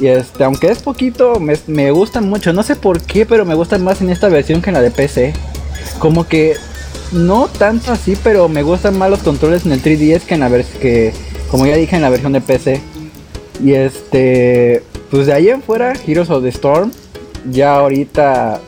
Y 0.00 0.08
este, 0.08 0.42
aunque 0.42 0.66
es 0.72 0.82
poquito, 0.82 1.38
me, 1.38 1.56
me 1.68 1.92
gustan 1.92 2.28
mucho. 2.28 2.52
No 2.52 2.64
sé 2.64 2.74
por 2.74 3.00
qué, 3.00 3.26
pero 3.26 3.44
me 3.44 3.54
gustan 3.54 3.84
más 3.84 4.00
en 4.00 4.10
esta 4.10 4.28
versión 4.28 4.60
que 4.60 4.70
en 4.70 4.74
la 4.74 4.80
de 4.80 4.90
PC. 4.90 5.34
Como 6.00 6.26
que 6.26 6.56
no 7.12 7.46
tanto 7.46 7.92
así, 7.92 8.18
pero 8.24 8.48
me 8.48 8.64
gustan 8.64 8.98
más 8.98 9.08
los 9.08 9.20
controles 9.20 9.64
en 9.66 9.70
el 9.70 9.84
3DS 9.84 10.22
que 10.22 10.34
en 10.34 10.40
la 10.40 10.48
versión 10.48 10.80
que, 10.80 11.12
como 11.48 11.64
ya 11.64 11.76
dije, 11.76 11.94
en 11.94 12.02
la 12.02 12.10
versión 12.10 12.32
de 12.32 12.40
PC. 12.40 12.80
Y 13.62 13.74
este, 13.74 14.82
pues 15.12 15.28
de 15.28 15.34
ahí 15.34 15.48
en 15.48 15.62
fuera, 15.62 15.92
Heroes 15.92 16.30
of 16.30 16.42
the 16.42 16.48
Storm. 16.48 16.90
Ya 17.48 17.76
ahorita 17.76 18.60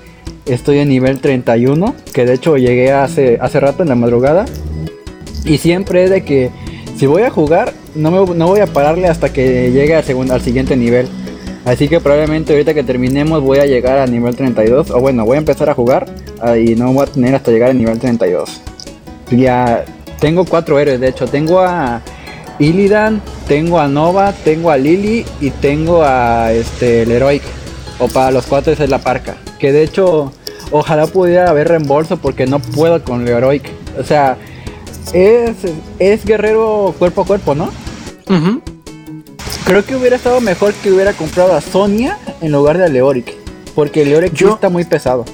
estoy 0.47 0.79
en 0.79 0.89
nivel 0.89 1.21
31, 1.21 1.95
que 2.13 2.25
de 2.25 2.35
hecho 2.35 2.57
llegué 2.57 2.93
hace, 2.93 3.39
hace 3.41 3.61
rato 3.61 3.83
en 3.83 3.89
la 3.89 3.95
madrugada. 3.95 4.45
Y 5.45 5.59
siempre 5.59 6.05
es 6.05 6.11
de 6.11 6.25
que 6.25 6.51
si 6.97 7.07
voy 7.07 7.23
a 7.23 7.31
jugar, 7.31 7.73
no, 7.95 8.11
me, 8.11 8.35
no 8.35 8.47
voy 8.47 8.61
a 8.61 8.67
pararle 8.67 9.09
hasta 9.09 9.33
que 9.33 9.71
llegue 9.73 9.95
al, 9.95 10.05
segundo, 10.05 10.35
al 10.35 10.43
siguiente 10.43 10.77
nivel. 10.77 11.09
Así 11.65 11.89
que 11.89 12.01
probablemente 12.01 12.53
ahorita 12.53 12.75
que 12.75 12.83
terminemos 12.83 13.43
voy 13.43 13.59
a 13.59 13.67
llegar 13.67 13.99
a 13.99 14.07
nivel 14.07 14.35
32. 14.35 14.91
O 14.91 15.01
bueno, 15.01 15.25
voy 15.25 15.37
a 15.37 15.39
empezar 15.39 15.69
a 15.69 15.75
jugar 15.75 16.07
ah, 16.41 16.57
y 16.57 16.75
no 16.75 16.93
voy 16.93 17.05
a 17.05 17.07
tener 17.07 17.35
hasta 17.35 17.51
llegar 17.51 17.71
al 17.71 17.79
nivel 17.79 17.99
32. 17.99 18.61
Ya 19.31 19.85
tengo 20.21 20.45
cuatro 20.45 20.79
héroes, 20.79 21.01
de 21.01 21.09
hecho. 21.09 21.27
Tengo 21.27 21.61
a 21.61 22.03
Illidan, 22.59 23.23
tengo 23.47 23.79
a 23.79 23.89
Nova, 23.89 24.33
tengo 24.45 24.71
a 24.71 24.77
Lily 24.77 25.25
y 25.41 25.51
tengo 25.51 26.03
a 26.03 26.53
este 26.53 27.03
el 27.03 27.11
Heroic. 27.11 27.43
O 28.01 28.09
para 28.09 28.31
los 28.31 28.47
cuatro 28.47 28.73
esa 28.73 28.85
es 28.85 28.91
la 28.91 28.99
parca. 28.99 29.37
Que 29.59 29.73
de 29.73 29.83
hecho, 29.85 30.33
ojalá 30.71 31.07
pudiera 31.07 31.49
haber 31.51 31.69
reembolso 31.69 32.17
porque 32.17 32.47
no 32.47 32.59
puedo 32.59 33.03
con 33.05 33.23
el 33.23 33.29
Heroic. 33.29 33.71
O 33.99 34.03
sea, 34.05 34.37
es, 35.13 35.57
es 35.99 36.25
guerrero 36.25 36.95
cuerpo 36.99 37.23
a 37.23 37.27
cuerpo, 37.27 37.55
¿no? 37.55 37.71
Creo 39.65 39.85
que 39.85 39.95
hubiera 39.97 40.17
estado 40.17 40.41
mejor 40.41 40.73
que 40.75 40.91
hubiera 40.91 41.13
comprado 41.13 41.55
a 41.55 41.61
Sonia 41.61 42.19
en 42.41 42.51
lugar 42.53 42.79
de 42.79 42.85
a 42.85 42.89
Leoric. 42.89 43.35
Porque 43.75 44.05
Leoric 44.05 44.33
Yo- 44.33 44.55
está 44.55 44.69
muy 44.69 44.85
pesado. 44.85 45.25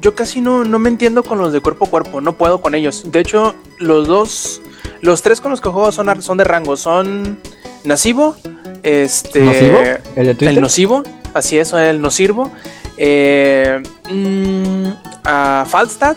Yo 0.00 0.14
casi 0.14 0.40
no, 0.40 0.62
no 0.64 0.78
me 0.78 0.88
entiendo 0.90 1.22
con 1.22 1.38
los 1.38 1.52
de 1.52 1.60
cuerpo 1.60 1.86
a 1.86 1.88
cuerpo, 1.90 2.20
no 2.20 2.34
puedo 2.34 2.60
con 2.60 2.74
ellos. 2.74 3.10
De 3.10 3.18
hecho, 3.20 3.54
los 3.78 4.06
dos, 4.06 4.60
los 5.00 5.22
tres 5.22 5.40
con 5.40 5.50
los 5.50 5.60
que 5.60 5.70
juego 5.70 5.90
son, 5.90 6.22
son 6.22 6.38
de 6.38 6.44
rango, 6.44 6.76
son 6.76 7.38
Nasivo, 7.84 8.36
este, 8.84 9.40
¿Nocivo? 9.40 9.78
¿El 10.14 10.26
de 10.26 10.34
Twitter? 10.34 10.54
el 10.54 10.60
Nocivo, 10.60 11.02
así 11.34 11.58
es, 11.58 11.72
el 11.72 12.00
Nocirvo, 12.00 12.50
eh, 12.96 13.82
mm, 14.10 14.88
a 15.24 15.66
Falstad 15.68 16.16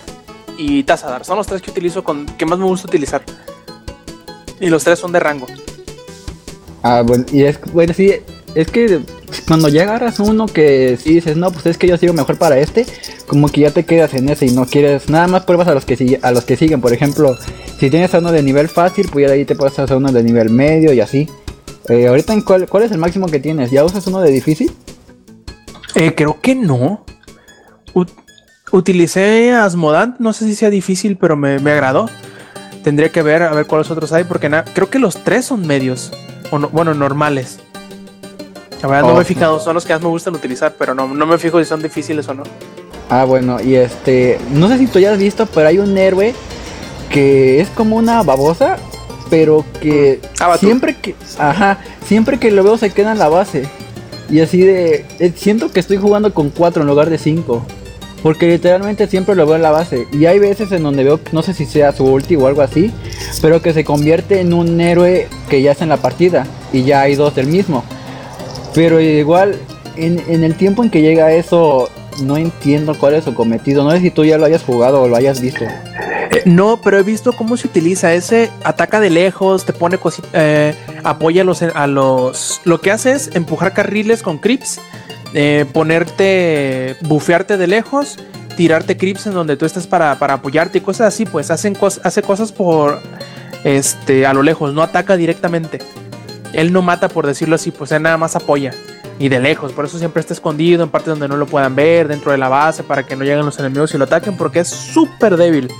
y 0.58 0.84
Tazadar. 0.84 1.26
Son 1.26 1.38
los 1.38 1.48
tres 1.48 1.62
que 1.62 1.72
utilizo, 1.72 2.04
con, 2.04 2.26
que 2.26 2.46
más 2.46 2.60
me 2.60 2.66
gusta 2.66 2.88
utilizar. 2.88 3.22
Y 4.60 4.68
los 4.68 4.84
tres 4.84 5.00
son 5.00 5.12
de 5.12 5.20
rango. 5.20 5.48
Ah, 6.84 7.04
bueno, 7.06 7.26
y 7.32 7.44
es, 7.44 7.60
bueno, 7.74 7.94
sí, 7.94 8.14
es 8.56 8.68
que 8.68 9.02
cuando 9.48 9.70
ya 9.70 9.84
agarras 9.84 10.20
uno 10.20 10.48
que 10.48 10.98
sí 11.02 11.16
dices, 11.16 11.38
no, 11.38 11.52
pues 11.52 11.66
es 11.66 11.78
que 11.78 11.88
yo 11.88 11.98
sigo 11.98 12.14
mejor 12.14 12.38
para 12.38 12.58
este, 12.58 12.86
como 13.28 13.48
que 13.50 13.62
ya 13.62 13.72
te 13.72 13.86
quedas 13.86 14.14
en 14.14 14.30
ese 14.30 14.48
y 14.48 14.52
no 14.52 14.66
quieres, 14.66 15.10
nada 15.10 15.28
más 15.28 15.46
pruebas 15.46 15.68
a 15.68 15.74
los 15.74 15.86
que 15.86 16.20
a 16.22 16.32
los 16.32 16.44
que 16.44 16.58
siguen, 16.58 16.82
por 16.82 16.94
ejemplo, 16.94 17.38
si 17.80 17.90
tienes 17.90 18.14
a 18.14 18.20
uno 18.20 18.32
de 18.32 18.44
nivel 18.44 18.68
fácil, 18.68 19.10
pues 19.12 19.28
ya 19.28 19.34
ahí 19.34 19.46
te 19.46 19.56
pasas 19.56 19.90
a 19.92 19.98
uno 19.98 20.12
de 20.12 20.24
nivel 20.24 20.50
medio 20.50 20.94
y 20.94 21.00
así. 21.00 21.30
Eh, 21.90 22.08
ahorita 22.08 22.34
en 22.34 22.42
cuál, 22.42 22.68
cuál 22.68 22.84
es 22.84 22.92
el 22.92 22.98
máximo 22.98 23.28
que 23.28 23.40
tienes, 23.40 23.72
¿ya 23.72 23.84
usas 23.84 24.06
uno 24.08 24.22
de 24.22 24.32
difícil? 24.32 24.72
Eh, 25.96 26.14
creo 26.16 26.40
que 26.42 26.56
no. 26.56 27.06
Ut- 27.94 28.14
utilicé 28.72 29.52
Asmodant, 29.54 30.20
no 30.20 30.34
sé 30.34 30.46
si 30.46 30.56
sea 30.56 30.70
difícil, 30.70 31.18
pero 31.18 31.36
me, 31.36 31.60
me 31.60 31.72
agradó. 31.72 32.10
Tendría 32.84 33.10
que 33.10 33.22
ver 33.22 33.44
a 33.44 33.52
ver 33.54 33.68
cuáles 33.68 33.92
otros 33.92 34.12
hay, 34.14 34.24
porque 34.24 34.50
creo 34.74 34.90
que 34.90 35.00
los 35.00 35.24
tres 35.24 35.46
son 35.46 35.68
medios. 35.68 36.12
O 36.52 36.60
no- 36.60 36.70
bueno, 36.70 36.94
normales. 36.94 37.60
La 38.82 38.88
verdad 38.88 39.08
no 39.10 39.16
me 39.16 39.22
he 39.22 39.26
fijado, 39.26 39.60
son 39.60 39.76
los 39.76 39.86
que 39.86 39.94
más 39.94 40.02
me 40.02 40.08
gustan 40.08 40.34
utilizar, 40.34 40.74
pero 40.78 40.96
no, 40.96 41.08
no 41.08 41.26
me 41.28 41.38
fijo 41.38 41.60
si 41.60 41.66
son 41.66 41.84
difíciles 41.84 42.28
o 42.30 42.34
no. 42.34 42.44
Ah, 43.12 43.26
bueno, 43.26 43.62
y 43.62 43.76
este, 43.76 44.40
no 44.52 44.68
sé 44.70 44.80
si 44.80 44.88
tú 44.88 44.98
ya 44.98 45.12
has 45.12 45.20
visto, 45.20 45.46
pero 45.46 45.68
hay 45.68 45.78
un 45.78 45.96
héroe 45.98 46.34
que 47.10 47.60
es 47.62 47.70
como 47.70 47.98
una 47.98 48.24
babosa, 48.24 48.78
pero 49.30 49.64
que 49.82 50.20
Avatar. 50.40 50.60
siempre 50.60 50.96
que, 50.96 51.14
ajá, 51.38 51.78
siempre 52.08 52.40
que 52.40 52.50
lo 52.52 52.64
veo 52.64 52.78
se 52.78 52.90
queda 52.90 53.12
en 53.12 53.20
la 53.20 53.28
base. 53.30 53.70
Y 54.30 54.40
así 54.40 54.62
de. 54.62 55.06
eh, 55.20 55.34
siento 55.36 55.72
que 55.72 55.80
estoy 55.80 55.98
jugando 55.98 56.34
con 56.34 56.50
cuatro 56.50 56.82
en 56.84 56.88
lugar 56.88 57.10
de 57.10 57.18
cinco. 57.18 57.66
Porque 58.24 58.48
literalmente 58.48 59.08
siempre 59.08 59.36
lo 59.36 59.48
veo 59.48 59.56
en 59.56 59.64
la 59.64 59.72
base. 59.72 60.06
Y 60.14 60.26
hay 60.26 60.38
veces 60.38 60.72
en 60.72 60.84
donde 60.84 61.04
veo, 61.04 61.20
no 61.32 61.42
sé 61.42 61.56
si 61.56 61.66
sea 61.66 61.92
su 61.92 62.06
ulti 62.06 62.36
o 62.36 62.46
algo 62.46 62.62
así, 62.62 62.92
pero 63.42 63.64
que 63.64 63.74
se 63.74 63.84
convierte 63.84 64.42
en 64.42 64.54
un 64.54 64.80
héroe 64.80 65.28
que 65.50 65.64
ya 65.64 65.72
está 65.72 65.86
en 65.86 65.90
la 65.90 65.98
partida. 65.98 66.46
Y 66.72 66.84
ya 66.84 67.02
hay 67.02 67.16
dos 67.16 67.34
del 67.36 67.48
mismo. 67.48 67.84
Pero 68.76 69.02
igual, 69.02 69.56
en, 69.98 70.22
en 70.28 70.44
el 70.44 70.56
tiempo 70.56 70.84
en 70.84 70.92
que 70.92 71.02
llega 71.02 71.34
eso, 71.34 71.90
no 72.24 72.38
entiendo 72.38 72.96
cuál 72.98 73.16
es 73.16 73.24
su 73.24 73.34
cometido. 73.34 73.84
No 73.84 73.92
sé 73.92 74.02
si 74.02 74.12
tú 74.12 74.24
ya 74.24 74.38
lo 74.38 74.46
hayas 74.46 74.64
jugado 74.64 75.02
o 75.02 75.08
lo 75.08 75.16
hayas 75.16 75.42
visto. 75.42 75.66
Eh, 76.32 76.44
no, 76.46 76.80
pero 76.82 76.98
he 76.98 77.04
visto 77.04 77.34
cómo 77.34 77.58
se 77.58 77.68
utiliza 77.68 78.14
ese. 78.14 78.50
Ataca 78.64 79.00
de 79.00 79.10
lejos, 79.10 79.66
te 79.66 79.74
pone 79.74 80.00
cosi- 80.00 80.24
eh, 80.34 80.74
apoya 81.04 81.42
a 81.42 81.46
los, 81.46 81.62
a 81.62 81.88
los. 81.88 82.62
Lo 82.64 82.80
que 82.80 82.92
hace 82.92 83.12
es 83.12 83.36
empujar 83.36 83.74
carriles 83.74 84.24
con 84.24 84.38
creeps, 84.38 84.80
eh, 85.34 85.66
ponerte, 85.74 86.96
bufearte 87.02 87.58
de 87.58 87.68
lejos, 87.68 88.18
tirarte 88.56 88.96
creeps 88.98 89.28
en 89.28 89.34
donde 89.34 89.58
tú 89.58 89.66
estás 89.66 89.88
para, 89.88 90.18
para 90.20 90.36
apoyarte 90.36 90.78
y 90.78 90.82
cosas 90.82 91.14
así. 91.14 91.26
Pues 91.26 91.52
hace 91.52 92.22
cosas 92.22 92.52
por 92.52 93.02
este 93.64 94.26
a 94.26 94.34
lo 94.34 94.42
lejos, 94.42 94.74
no 94.74 94.82
ataca 94.82 95.18
directamente. 95.18 95.80
Él 96.54 96.72
no 96.74 96.82
mata 96.82 97.10
por 97.10 97.28
decirlo 97.28 97.56
así, 97.56 97.72
pues 97.72 97.92
él 97.92 98.02
nada 98.04 98.18
más 98.18 98.36
apoya. 98.36 98.74
Y 99.20 99.30
de 99.30 99.40
lejos, 99.40 99.72
por 99.72 99.86
eso 99.86 100.00
siempre 100.00 100.20
está 100.20 100.34
escondido 100.34 100.84
en 100.84 100.90
partes 100.90 101.10
donde 101.10 101.28
no 101.28 101.38
lo 101.38 101.46
puedan 101.46 101.76
ver, 101.76 102.08
dentro 102.08 102.32
de 102.32 102.40
la 102.40 102.50
base, 102.50 102.82
para 102.82 103.04
que 103.06 103.16
no 103.16 103.24
lleguen 103.24 103.46
los 103.46 103.60
enemigos 103.60 103.94
y 103.94 103.98
lo 104.00 104.06
ataquen, 104.06 104.36
porque 104.36 104.62
es 104.62 104.68
súper 104.70 105.38
débil 105.38 105.72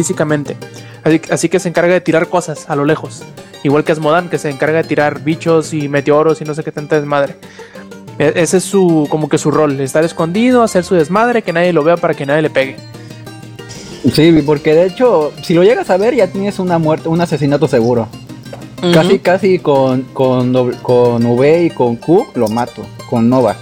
físicamente. 0.00 0.56
Así, 1.04 1.20
así 1.30 1.48
que 1.50 1.58
se 1.60 1.68
encarga 1.68 1.92
de 1.92 2.00
tirar 2.00 2.28
cosas 2.28 2.64
a 2.70 2.74
lo 2.76 2.86
lejos. 2.86 3.22
Igual 3.62 3.84
que 3.84 3.92
Asmodan, 3.92 4.30
que 4.30 4.38
se 4.38 4.48
encarga 4.48 4.78
de 4.82 4.84
tirar 4.88 5.20
bichos 5.22 5.74
y 5.74 5.88
meteoros 5.88 6.40
y 6.40 6.44
no 6.44 6.54
sé 6.54 6.64
qué 6.64 6.72
tanta 6.72 6.96
desmadre. 6.96 7.36
E- 8.18 8.32
Ese 8.36 8.56
es 8.56 8.64
su, 8.64 9.06
como 9.10 9.28
que 9.28 9.36
su 9.36 9.50
rol, 9.50 9.78
estar 9.80 10.02
escondido, 10.04 10.62
hacer 10.62 10.84
su 10.84 10.94
desmadre, 10.94 11.42
que 11.42 11.52
nadie 11.52 11.74
lo 11.74 11.84
vea 11.84 11.98
para 11.98 12.14
que 12.14 12.24
nadie 12.24 12.40
le 12.42 12.48
pegue. 12.50 12.76
Sí, 14.14 14.42
porque 14.46 14.74
de 14.74 14.86
hecho, 14.86 15.32
si 15.42 15.52
lo 15.52 15.62
llegas 15.62 15.90
a 15.90 15.98
ver, 15.98 16.14
ya 16.14 16.26
tienes 16.28 16.58
una 16.58 16.78
muerte, 16.78 17.10
un 17.10 17.20
asesinato 17.20 17.68
seguro. 17.68 18.08
Casi, 18.94 19.18
casi 19.18 19.58
con, 19.58 20.04
con, 20.14 20.54
con 20.82 21.26
V 21.26 21.64
y 21.64 21.70
con 21.70 21.96
Q 21.96 22.28
lo 22.34 22.48
mato, 22.48 22.86
con 23.10 23.28
Nova. 23.28 23.56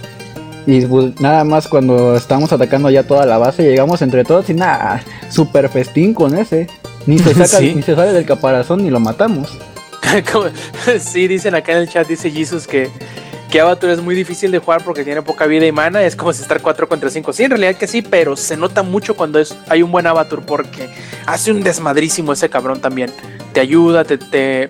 Y 0.67 0.85
pues, 0.85 1.19
nada 1.19 1.43
más 1.43 1.67
cuando 1.67 2.15
estamos 2.15 2.51
atacando 2.53 2.89
ya 2.89 3.03
toda 3.03 3.25
la 3.25 3.37
base, 3.37 3.63
llegamos 3.63 4.01
entre 4.01 4.23
todos 4.23 4.49
y 4.49 4.53
nada, 4.53 5.03
super 5.29 5.69
festín 5.69 6.13
con 6.13 6.37
ese. 6.37 6.67
Ni 7.05 7.17
se 7.17 7.33
saca, 7.33 7.47
Sí. 7.59 7.73
ni 7.75 7.81
se 7.81 7.95
sale 7.95 8.13
del 8.13 8.25
caparazón 8.25 8.83
ni 8.83 8.89
lo 8.89 8.99
matamos. 8.99 9.57
Sí, 10.99 11.27
dicen 11.27 11.55
acá 11.55 11.73
en 11.73 11.79
el 11.79 11.89
chat, 11.89 12.07
dice 12.07 12.31
Jesus 12.31 12.65
que, 12.67 12.89
que 13.51 13.59
Avatar 13.59 13.91
es 13.91 14.01
muy 14.01 14.15
difícil 14.15 14.51
de 14.51 14.59
jugar 14.59 14.83
porque 14.83 15.03
tiene 15.03 15.21
poca 15.21 15.45
vida 15.45 15.65
y 15.65 15.71
mana. 15.71 16.03
Es 16.03 16.15
como 16.15 16.33
si 16.33 16.41
estar 16.41 16.61
4 16.61 16.87
contra 16.89 17.09
5. 17.09 17.33
Sí, 17.33 17.43
en 17.43 17.51
realidad 17.51 17.75
que 17.75 17.87
sí, 17.87 18.01
pero 18.01 18.35
se 18.35 18.57
nota 18.57 18.83
mucho 18.83 19.15
cuando 19.15 19.39
es, 19.39 19.55
hay 19.67 19.81
un 19.83 19.91
buen 19.91 20.07
Avatar 20.07 20.41
porque 20.45 20.89
hace 21.25 21.51
un 21.51 21.61
desmadrísimo 21.61 22.33
ese 22.33 22.49
cabrón 22.49 22.81
también. 22.81 23.11
Te 23.53 23.59
ayuda, 23.59 24.03
te, 24.03 24.17
te, 24.17 24.67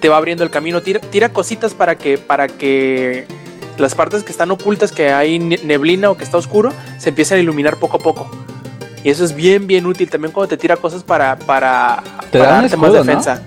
te 0.00 0.08
va 0.08 0.16
abriendo 0.16 0.44
el 0.44 0.50
camino, 0.50 0.80
tira, 0.82 1.00
tira 1.00 1.28
cositas 1.30 1.74
para 1.74 1.96
que, 1.96 2.16
para 2.18 2.48
que 2.48 3.26
las 3.80 3.94
partes 3.94 4.22
que 4.22 4.30
están 4.32 4.50
ocultas, 4.50 4.92
que 4.92 5.12
hay 5.12 5.38
ne- 5.38 5.58
neblina 5.64 6.10
o 6.10 6.16
que 6.16 6.24
está 6.24 6.36
oscuro, 6.36 6.72
se 6.98 7.08
empiecen 7.10 7.38
a 7.38 7.40
iluminar 7.40 7.76
poco 7.78 7.96
a 7.96 8.00
poco. 8.00 8.30
Y 9.02 9.10
eso 9.10 9.24
es 9.24 9.34
bien, 9.34 9.66
bien 9.66 9.86
útil 9.86 10.10
también 10.10 10.30
cuando 10.32 10.48
te 10.48 10.56
tira 10.58 10.76
cosas 10.76 11.02
para, 11.02 11.36
para, 11.36 12.02
Te 12.30 12.38
para 12.38 12.52
darte 12.52 12.76
más 12.76 12.92
defensa. 12.92 13.42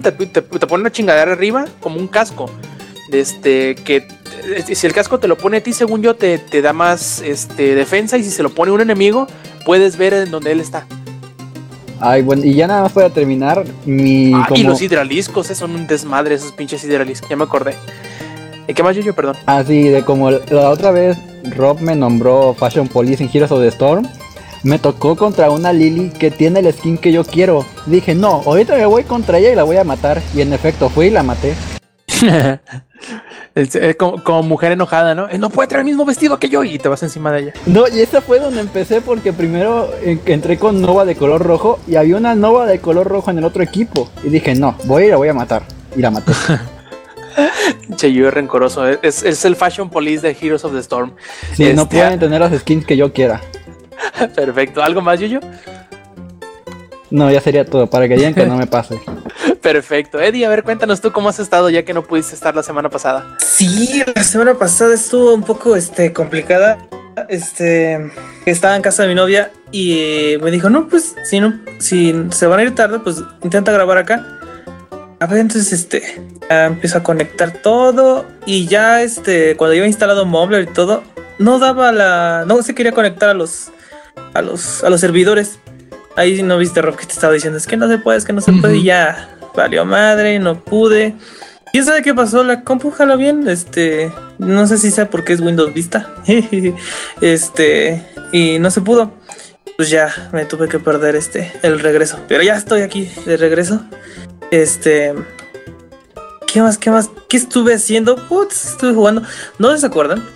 Te, 0.00 0.12
te- 0.12 0.40
te 0.42 0.66
pone 0.66 0.80
una 0.82 0.90
chingadera 0.92 1.32
arriba 1.32 1.66
como 1.80 1.98
un 1.98 2.08
casco. 2.08 2.48
Este, 3.12 3.74
que 3.74 4.08
si 4.72 4.86
el 4.86 4.92
casco 4.92 5.18
te 5.20 5.28
lo 5.28 5.36
pone 5.36 5.58
a 5.58 5.62
ti, 5.62 5.72
según 5.72 6.02
yo, 6.02 6.14
te, 6.16 6.38
te 6.38 6.62
da 6.62 6.72
más 6.72 7.20
este, 7.20 7.74
defensa. 7.74 8.16
Y 8.16 8.24
si 8.24 8.30
se 8.30 8.42
lo 8.42 8.48
pone 8.50 8.72
un 8.72 8.80
enemigo, 8.80 9.26
puedes 9.66 9.96
ver 9.98 10.14
en 10.14 10.30
donde 10.30 10.52
él 10.52 10.60
está. 10.60 10.86
Ay, 12.00 12.22
bueno, 12.22 12.42
y 12.44 12.54
ya 12.54 12.66
nada 12.66 12.82
más 12.82 12.92
para 12.92 13.08
terminar, 13.10 13.64
mi 13.86 14.32
Ah, 14.34 14.48
y 14.54 14.62
los 14.64 14.82
hidraliscos, 14.82 15.50
eh, 15.50 15.54
son 15.54 15.74
un 15.74 15.86
desmadre 15.86 16.34
esos 16.34 16.52
pinches 16.52 16.82
hidraliscos. 16.84 17.28
Ya 17.30 17.36
me 17.36 17.44
acordé. 17.44 17.74
¿Y 18.66 18.74
qué 18.74 18.82
más, 18.82 18.96
yo 18.96 19.14
Perdón. 19.14 19.36
Así 19.46 19.88
de 19.88 20.02
como 20.02 20.30
la 20.30 20.70
otra 20.70 20.90
vez 20.90 21.18
Rob 21.56 21.80
me 21.80 21.94
nombró 21.94 22.54
Fashion 22.54 22.88
Police 22.88 23.22
en 23.22 23.30
Heroes 23.32 23.52
of 23.52 23.60
the 23.60 23.68
Storm, 23.68 24.06
me 24.62 24.78
tocó 24.78 25.14
contra 25.16 25.50
una 25.50 25.72
Lily 25.72 26.08
que 26.10 26.30
tiene 26.30 26.60
el 26.60 26.72
skin 26.72 26.96
que 26.96 27.12
yo 27.12 27.24
quiero. 27.24 27.66
Dije, 27.84 28.14
no, 28.14 28.42
ahorita 28.46 28.76
me 28.76 28.86
voy 28.86 29.04
contra 29.04 29.38
ella 29.38 29.52
y 29.52 29.54
la 29.54 29.62
voy 29.62 29.76
a 29.76 29.84
matar. 29.84 30.22
Y 30.34 30.40
en 30.40 30.54
efecto 30.54 30.88
fui 30.88 31.06
y 31.06 31.10
la 31.10 31.22
maté. 31.22 31.54
Es, 33.54 33.72
es 33.76 33.94
como, 33.94 34.24
como 34.24 34.42
mujer 34.42 34.72
enojada, 34.72 35.14
¿no? 35.14 35.28
Eh, 35.28 35.38
No 35.38 35.48
puede 35.48 35.68
traer 35.68 35.80
el 35.80 35.86
mismo 35.86 36.04
vestido 36.04 36.38
que 36.40 36.48
yo 36.48 36.64
y 36.64 36.78
te 36.78 36.88
vas 36.88 37.02
encima 37.04 37.30
de 37.30 37.40
ella. 37.42 37.52
No, 37.66 37.84
y 37.86 38.00
esa 38.00 38.20
fue 38.20 38.40
donde 38.40 38.60
empecé 38.60 39.00
porque 39.00 39.32
primero 39.32 39.90
entré 40.02 40.58
con 40.58 40.80
Nova 40.80 41.04
de 41.04 41.14
color 41.14 41.42
rojo 41.42 41.78
y 41.86 41.94
había 41.94 42.16
una 42.16 42.34
Nova 42.34 42.66
de 42.66 42.80
color 42.80 43.06
rojo 43.06 43.30
en 43.30 43.38
el 43.38 43.44
otro 43.44 43.62
equipo. 43.62 44.08
Y 44.24 44.30
dije, 44.30 44.54
no, 44.56 44.74
voy 44.86 45.04
y 45.04 45.08
la 45.10 45.18
voy 45.18 45.28
a 45.28 45.34
matar. 45.34 45.62
Y 45.94 46.00
la 46.00 46.10
maté. 46.10 46.32
Che, 47.96 48.12
yo 48.12 48.28
es 48.28 48.34
rencoroso. 48.34 48.86
Es, 48.86 49.22
es 49.22 49.44
el 49.44 49.56
Fashion 49.56 49.90
Police 49.90 50.26
de 50.26 50.36
Heroes 50.40 50.64
of 50.64 50.72
the 50.72 50.80
Storm. 50.80 51.14
Sí, 51.54 51.64
no 51.74 51.82
Este, 51.82 51.96
pueden 51.96 52.18
tener 52.18 52.40
las 52.40 52.58
skins 52.60 52.84
que 52.86 52.96
yo 52.96 53.12
quiera. 53.12 53.40
Perfecto. 54.34 54.82
¿Algo 54.82 55.00
más, 55.00 55.20
Yuyo? 55.20 55.40
No, 57.10 57.30
ya 57.30 57.40
sería 57.40 57.64
todo, 57.64 57.88
para 57.88 58.08
que 58.08 58.16
digan 58.16 58.34
que 58.34 58.46
no 58.46 58.56
me 58.56 58.66
pase. 58.66 59.00
Perfecto. 59.62 60.20
Eddie, 60.20 60.44
a 60.46 60.48
ver, 60.48 60.64
cuéntanos 60.64 61.00
tú 61.00 61.12
cómo 61.12 61.28
has 61.28 61.38
estado 61.38 61.70
ya 61.70 61.84
que 61.84 61.94
no 61.94 62.02
pudiste 62.02 62.34
estar 62.34 62.54
la 62.54 62.62
semana 62.62 62.90
pasada. 62.90 63.36
Sí, 63.38 64.02
la 64.14 64.24
semana 64.24 64.54
pasada 64.54 64.94
estuvo 64.94 65.32
un 65.32 65.42
poco 65.42 65.76
este, 65.76 66.12
complicada. 66.12 66.78
Este, 67.28 68.10
estaba 68.46 68.74
en 68.74 68.82
casa 68.82 69.02
de 69.04 69.08
mi 69.08 69.14
novia 69.14 69.52
y 69.70 70.36
me 70.42 70.50
dijo, 70.50 70.68
no, 70.68 70.88
pues 70.88 71.14
si 71.24 71.38
no, 71.38 71.60
si 71.78 72.12
se 72.30 72.46
van 72.46 72.58
a 72.58 72.62
ir 72.64 72.74
tarde, 72.74 72.98
pues 72.98 73.22
intenta 73.42 73.70
grabar 73.70 73.98
acá. 73.98 74.40
A 75.24 75.26
ver, 75.26 75.38
entonces 75.38 75.72
este, 75.72 76.20
ya 76.50 76.66
empiezo 76.66 76.98
a 76.98 77.02
conectar 77.02 77.50
todo 77.50 78.26
y 78.44 78.66
ya 78.66 79.00
este, 79.00 79.56
cuando 79.56 79.72
yo 79.72 79.84
he 79.84 79.86
instalado 79.86 80.26
Mumbler 80.26 80.64
y 80.64 80.66
todo, 80.66 81.02
no 81.38 81.58
daba 81.58 81.92
la, 81.92 82.44
no 82.46 82.62
se 82.62 82.74
quería 82.74 82.92
conectar 82.92 83.30
a 83.30 83.34
los, 83.34 83.70
a 84.34 84.42
los, 84.42 84.84
a 84.84 84.90
los 84.90 85.00
servidores. 85.00 85.58
Ahí 86.14 86.42
no 86.42 86.58
viste 86.58 86.82
Rob 86.82 86.96
que 86.96 87.06
te 87.06 87.14
estaba 87.14 87.32
diciendo, 87.32 87.56
es 87.56 87.66
que 87.66 87.78
no 87.78 87.88
se 87.88 87.96
puede, 87.96 88.18
es 88.18 88.26
que 88.26 88.34
no 88.34 88.42
se 88.42 88.52
puede 88.52 88.76
y 88.76 88.84
ya 88.84 89.34
valió 89.56 89.86
madre, 89.86 90.38
no 90.40 90.60
pude. 90.60 91.14
¿Quién 91.72 91.86
sabe 91.86 92.02
qué 92.02 92.12
pasó? 92.12 92.44
La 92.44 92.60
compu 92.60 92.90
jala 92.90 93.16
bien, 93.16 93.48
este, 93.48 94.12
no 94.36 94.66
sé 94.66 94.76
si 94.76 94.90
sea 94.90 95.08
porque 95.08 95.32
es 95.32 95.40
Windows 95.40 95.72
Vista, 95.72 96.06
este, 97.22 98.06
y 98.30 98.58
no 98.58 98.70
se 98.70 98.82
pudo. 98.82 99.10
Pues 99.78 99.88
ya 99.88 100.28
me 100.34 100.44
tuve 100.44 100.68
que 100.68 100.78
perder 100.78 101.16
este, 101.16 101.50
el 101.62 101.80
regreso. 101.80 102.20
Pero 102.28 102.42
ya 102.42 102.56
estoy 102.56 102.82
aquí 102.82 103.10
de 103.24 103.38
regreso. 103.38 103.80
Este, 104.50 105.14
¿qué 106.52 106.60
más? 106.60 106.78
¿Qué 106.78 106.90
más? 106.90 107.10
¿Qué 107.28 107.36
estuve 107.36 107.74
haciendo? 107.74 108.16
Putz, 108.28 108.64
estuve 108.66 108.94
jugando. 108.94 109.22
¿No 109.58 109.76
se 109.76 109.86
acuerdan? 109.86 110.28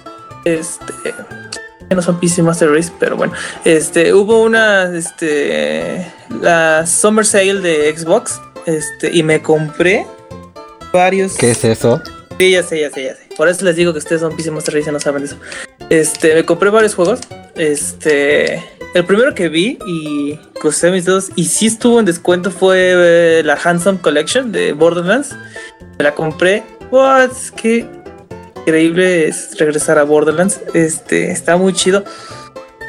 Este, 0.44 1.14
no 1.94 2.02
son 2.02 2.20
PC 2.20 2.42
Master 2.42 2.70
Race, 2.70 2.92
pero 2.98 3.16
bueno, 3.16 3.32
este, 3.64 4.12
hubo 4.12 4.42
una, 4.42 4.94
este, 4.96 6.06
la 6.40 6.86
Summer 6.86 7.24
Sale 7.24 7.60
de 7.60 7.96
Xbox, 7.96 8.40
este, 8.66 9.10
y 9.14 9.22
me 9.22 9.42
compré 9.42 10.06
varios. 10.92 11.36
¿Qué 11.36 11.50
es 11.52 11.64
eso? 11.64 12.02
Sí, 12.38 12.52
ya 12.52 12.62
sé, 12.62 12.80
ya 12.80 12.90
sé, 12.90 13.04
ya 13.04 13.14
sé. 13.14 13.28
Por 13.36 13.48
eso 13.48 13.64
les 13.64 13.76
digo 13.76 13.92
que 13.92 13.98
ustedes 13.98 14.20
son 14.20 14.36
PC 14.36 14.50
Master 14.50 14.74
Race 14.74 14.90
y 14.90 14.92
no 14.92 15.00
saben 15.00 15.24
eso. 15.24 15.36
Este, 15.90 16.34
me 16.34 16.44
compré 16.44 16.70
varios 16.70 16.94
juegos. 16.94 17.20
Este, 17.56 18.62
el 18.94 19.04
primero 19.04 19.34
que 19.34 19.48
vi 19.48 19.78
y 19.86 20.36
crucé 20.60 20.90
mis 20.90 21.04
dedos 21.04 21.30
y 21.36 21.44
sí 21.44 21.66
estuvo 21.66 21.98
en 21.98 22.04
descuento 22.06 22.50
fue 22.50 22.92
eh, 22.94 23.42
la 23.44 23.58
Handsome 23.62 23.98
Collection 23.98 24.50
de 24.52 24.72
Borderlands. 24.72 25.36
Me 25.98 26.04
la 26.04 26.14
compré. 26.14 26.62
What? 26.90 27.30
Qué 27.56 27.86
increíble 28.60 29.28
es 29.28 29.56
regresar 29.58 29.98
a 29.98 30.04
Borderlands. 30.04 30.60
Este, 30.74 31.30
está 31.30 31.56
muy 31.56 31.72
chido. 31.72 32.04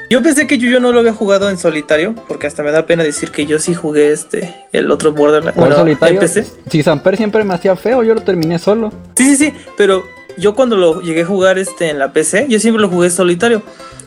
Yo 0.10 0.24
pensé 0.24 0.48
que 0.48 0.58
yo, 0.58 0.68
yo 0.70 0.80
no 0.80 0.92
lo 0.92 1.00
había 1.02 1.14
jugado 1.14 1.52
en 1.52 1.60
solitario, 1.60 2.16
porque 2.28 2.48
hasta 2.48 2.64
me 2.64 2.72
da 2.72 2.88
pena 2.88 3.04
decir 3.04 3.30
que 3.30 3.46
yo 3.46 3.60
sí 3.60 3.76
jugué 3.76 4.12
este, 4.12 4.66
el 4.72 4.90
otro 4.90 5.12
Borderlands. 5.14 5.54
¿Cuál 5.56 5.70
Bueno, 5.70 5.84
solitario? 5.84 6.16
empecé. 6.16 6.46
Si 6.72 6.82
Samper 6.82 7.16
siempre 7.16 7.44
me 7.44 7.54
hacía 7.54 7.76
feo, 7.76 8.02
yo 8.04 8.16
lo 8.16 8.22
terminé 8.22 8.58
solo. 8.58 8.92
Sí, 9.16 9.36
sí, 9.36 9.36
sí, 9.36 9.54
pero 9.78 10.04
yo 10.38 10.56
cuando 10.56 10.78
lo 10.78 11.02
llegué 11.02 11.22
a 11.22 11.26
jugar 11.28 11.60
este 11.60 11.90
en 11.92 12.00
la 12.00 12.12
PC, 12.12 12.48
yo 12.50 12.60
siempre 12.60 12.82
lo 12.82 12.90
jugué 12.90 13.12
solitario. 13.12 13.62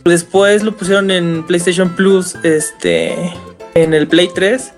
Después 0.05 0.62
lo 0.62 0.76
pusieron 0.76 1.11
en 1.11 1.44
PlayStation 1.46 1.94
Plus, 1.94 2.34
este, 2.42 3.14
en 3.74 3.94
el 3.94 4.09
Play 4.09 4.30
3 4.34 4.72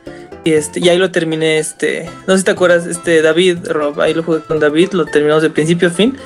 y 0.44 0.52
este, 0.52 0.80
y 0.80 0.88
ahí 0.90 0.98
lo 0.98 1.10
terminé, 1.10 1.58
este, 1.58 2.08
no 2.26 2.34
sé 2.34 2.40
si 2.40 2.44
te 2.44 2.50
acuerdas, 2.50 2.86
este 2.86 3.22
David, 3.22 3.66
Rob, 3.66 3.98
ahí 4.00 4.12
lo 4.12 4.22
jugué 4.22 4.40
con 4.40 4.60
David, 4.60 4.92
lo 4.92 5.06
terminamos 5.06 5.42
de 5.42 5.50
principio 5.50 5.88
a 5.88 5.90
fin. 5.90 6.16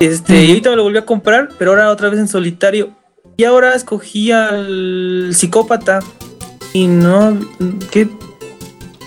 Este, 0.00 0.44
y 0.44 0.48
ahorita 0.48 0.70
me 0.70 0.76
lo 0.76 0.82
volví 0.82 0.98
a 0.98 1.06
comprar, 1.06 1.50
pero 1.58 1.70
ahora 1.70 1.90
otra 1.90 2.08
vez 2.08 2.18
en 2.18 2.26
solitario. 2.26 2.90
Y 3.36 3.44
ahora 3.44 3.74
escogí 3.74 4.32
al 4.32 5.30
psicópata 5.32 6.00
y 6.72 6.88
no, 6.88 7.38
qué 7.92 8.08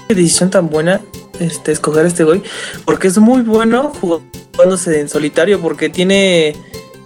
qué 0.08 0.16
decisión 0.16 0.50
tan 0.50 0.70
buena 0.70 1.02
este, 1.40 1.72
escoger 1.72 2.06
a 2.06 2.08
este 2.08 2.24
güey. 2.24 2.42
Porque 2.86 3.08
es 3.08 3.18
muy 3.18 3.42
bueno 3.42 3.92
jugándose 4.00 5.00
en 5.00 5.10
solitario. 5.10 5.60
Porque 5.60 5.90
tiene 5.90 6.56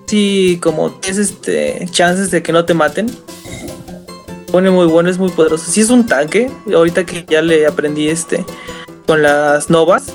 sí, 0.09 0.59
como 0.61 0.91
tienes 0.91 1.19
este 1.19 1.87
chances 1.91 2.31
de 2.31 2.41
que 2.41 2.51
no 2.51 2.65
te 2.65 2.73
maten. 2.73 3.09
Pone 4.51 4.71
muy 4.71 4.87
bueno, 4.87 5.09
es 5.09 5.19
muy 5.19 5.29
poderoso. 5.29 5.69
Si 5.69 5.81
es 5.81 5.91
un 5.91 6.07
tanque, 6.07 6.49
ahorita 6.73 7.05
que 7.05 7.23
ya 7.29 7.41
le 7.43 7.67
aprendí 7.67 8.09
este 8.09 8.43
con 9.05 9.21
las 9.21 9.69
novas. 9.69 10.13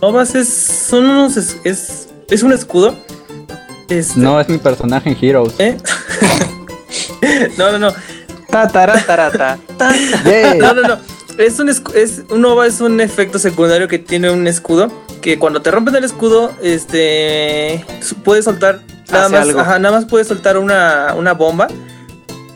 Novas 0.00 0.34
es 0.34 0.48
son 0.48 1.06
unos 1.06 1.36
es, 1.36 1.56
es, 1.64 2.08
es 2.28 2.42
un 2.42 2.52
escudo. 2.52 2.94
Este, 3.88 4.20
No, 4.20 4.40
es 4.40 4.48
mi 4.48 4.58
personaje 4.58 5.10
en 5.10 5.18
Heroes. 5.20 5.54
¿eh? 5.58 5.76
no, 7.58 7.72
no, 7.72 7.78
no. 7.78 7.92
Ta. 9.76 9.92
No, 10.58 10.74
no, 10.74 10.82
no. 10.82 10.98
Es 11.40 11.58
un, 11.58 11.68
es, 11.70 12.22
un 12.28 12.40
nova 12.42 12.66
es 12.66 12.80
un 12.80 13.00
efecto 13.00 13.38
secundario 13.38 13.88
que 13.88 13.98
tiene 13.98 14.30
un 14.30 14.46
escudo. 14.46 14.92
Que 15.22 15.38
cuando 15.38 15.62
te 15.62 15.70
rompen 15.70 15.94
el 15.96 16.04
escudo, 16.04 16.52
este. 16.62 17.84
Puedes 18.24 18.44
soltar. 18.44 18.80
Nada 19.10 19.24
Hace 19.26 19.34
más, 19.34 19.48
algo. 19.48 19.60
ajá, 19.60 19.78
nada 19.78 19.96
más 19.96 20.04
puedes 20.06 20.28
soltar 20.28 20.58
una, 20.58 21.14
una 21.16 21.32
bomba. 21.32 21.68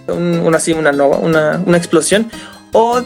un- 0.07 0.41
una 0.45 0.59
así, 0.59 0.73
una 0.73 0.93
nova, 0.93 1.17
una, 1.19 1.63
una 1.65 1.77
explosión. 1.79 2.31
O 2.73 3.01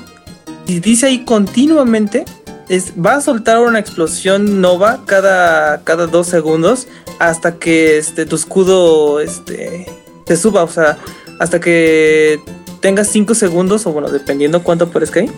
si 0.66 0.81
dice 0.81 1.07
ahí 1.07 1.24
continuamente. 1.24 2.24
Es, 2.68 2.93
va 3.03 3.14
a 3.14 3.20
soltar 3.22 3.61
una 3.61 3.79
explosión 3.79 4.61
nova 4.61 5.01
cada, 5.07 5.81
cada 5.85 6.07
dos 6.07 6.26
segundos. 6.26 6.87
Hasta 7.20 7.55
que 7.57 7.99
este, 7.99 8.26
tu 8.26 8.37
escudo 8.37 9.20
este, 9.20 9.87
se 10.26 10.37
suba. 10.37 10.64
O 10.64 10.68
sea, 10.68 10.99
hasta 11.39 11.61
que 11.61 12.41
tengas 12.81 13.09
5 13.09 13.35
segundos, 13.35 13.87
o 13.87 13.93
bueno, 13.93 14.09
dependiendo 14.09 14.62
cuánto 14.62 14.87
aparezca 14.87 15.20
ahí, 15.20 15.31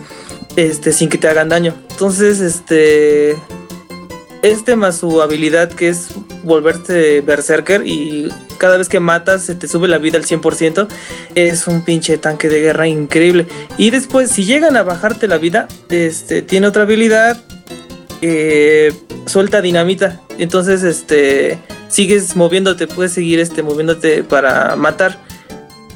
este, 0.55 0.93
sin 0.93 1.09
que 1.09 1.17
te 1.17 1.27
hagan 1.27 1.49
daño. 1.49 1.73
Entonces, 1.91 2.39
este. 2.39 3.37
Este 4.41 4.75
más 4.75 4.97
su 4.97 5.21
habilidad 5.21 5.69
que 5.69 5.89
es 5.89 6.07
volverte 6.41 7.21
berserker 7.21 7.85
y 7.85 8.27
cada 8.57 8.77
vez 8.77 8.89
que 8.89 8.99
matas 8.99 9.43
se 9.43 9.53
te 9.53 9.67
sube 9.67 9.87
la 9.87 9.99
vida 9.99 10.17
al 10.17 10.25
100%. 10.25 10.87
Es 11.35 11.67
un 11.67 11.83
pinche 11.83 12.17
tanque 12.17 12.49
de 12.49 12.59
guerra 12.59 12.87
increíble. 12.87 13.45
Y 13.77 13.91
después, 13.91 14.31
si 14.31 14.43
llegan 14.43 14.77
a 14.77 14.83
bajarte 14.83 15.27
la 15.27 15.37
vida, 15.37 15.67
este, 15.89 16.41
tiene 16.41 16.65
otra 16.65 16.83
habilidad 16.83 17.39
que 18.19 18.93
suelta 19.27 19.61
dinamita. 19.61 20.21
Entonces, 20.39 20.81
este, 20.81 21.59
sigues 21.87 22.35
moviéndote, 22.35 22.87
puedes 22.87 23.11
seguir 23.11 23.39
este, 23.39 23.61
moviéndote 23.61 24.23
para 24.23 24.75
matar 24.75 25.19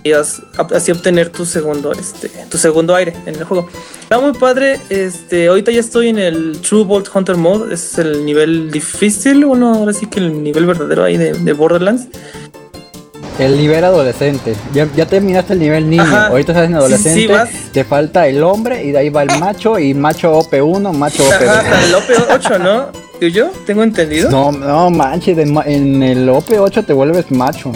y 0.06 0.12
as- 0.14 0.42
así 0.74 0.92
obtener 0.92 1.30
tu 1.30 1.46
segundo 1.48 1.92
este 1.92 2.30
tu 2.50 2.60
segundo 2.60 2.94
aire 2.94 3.14
en 3.26 3.34
el 3.36 3.44
juego. 3.44 3.68
Está 4.04 4.20
muy 4.20 4.34
padre, 4.34 4.80
este 4.90 5.48
ahorita 5.48 5.72
ya 5.72 5.80
estoy 5.80 6.10
en 6.10 6.20
el 6.20 6.60
True 6.62 6.84
Bolt 6.84 7.10
Hunter 7.14 7.36
mode, 7.38 7.74
es 7.74 7.98
el 7.98 8.24
nivel 8.24 8.70
difícil, 8.72 9.44
bueno, 9.46 9.74
ahora 9.74 9.94
sí 9.94 10.06
que 10.06 10.20
el 10.20 10.44
nivel 10.44 10.68
verdadero 10.68 11.04
ahí 11.04 11.18
de, 11.18 11.34
de 11.34 11.54
Borderlands. 11.54 12.08
El 13.40 13.58
nivel 13.58 13.84
adolescente. 13.84 14.56
Ya, 14.74 14.88
ya 14.96 15.06
terminaste 15.08 15.54
el 15.54 15.60
nivel 15.60 15.90
niño. 15.90 16.04
Ajá. 16.04 16.28
Ahorita 16.28 16.54
estás 16.54 16.68
en 16.70 16.76
adolescente. 16.76 17.38
sí. 17.52 17.58
Te 17.74 17.84
falta 17.84 18.28
el 18.28 18.42
hombre 18.44 18.82
y 18.86 18.92
de 18.92 19.00
ahí 19.00 19.10
va 19.10 19.24
el 19.24 19.40
macho 19.40 19.78
y 19.80 19.94
macho 19.94 20.32
OP1, 20.40 20.94
macho 20.94 21.24
Ajá, 21.30 21.40
OP2. 21.40 21.50
hasta 21.50 21.84
el 21.84 21.96
OP8, 21.96 22.60
¿no? 22.62 22.86
¿Yo, 23.20 23.28
yo? 23.28 23.50
¿Tengo 23.66 23.84
entendido? 23.84 24.30
No, 24.30 24.52
no 24.54 24.90
manches, 24.92 25.38
en 25.40 25.52
ma- 25.52 25.64
en 25.66 26.02
el 26.04 26.30
OP8 26.30 26.86
te 26.86 26.94
vuelves 26.94 27.30
macho. 27.32 27.74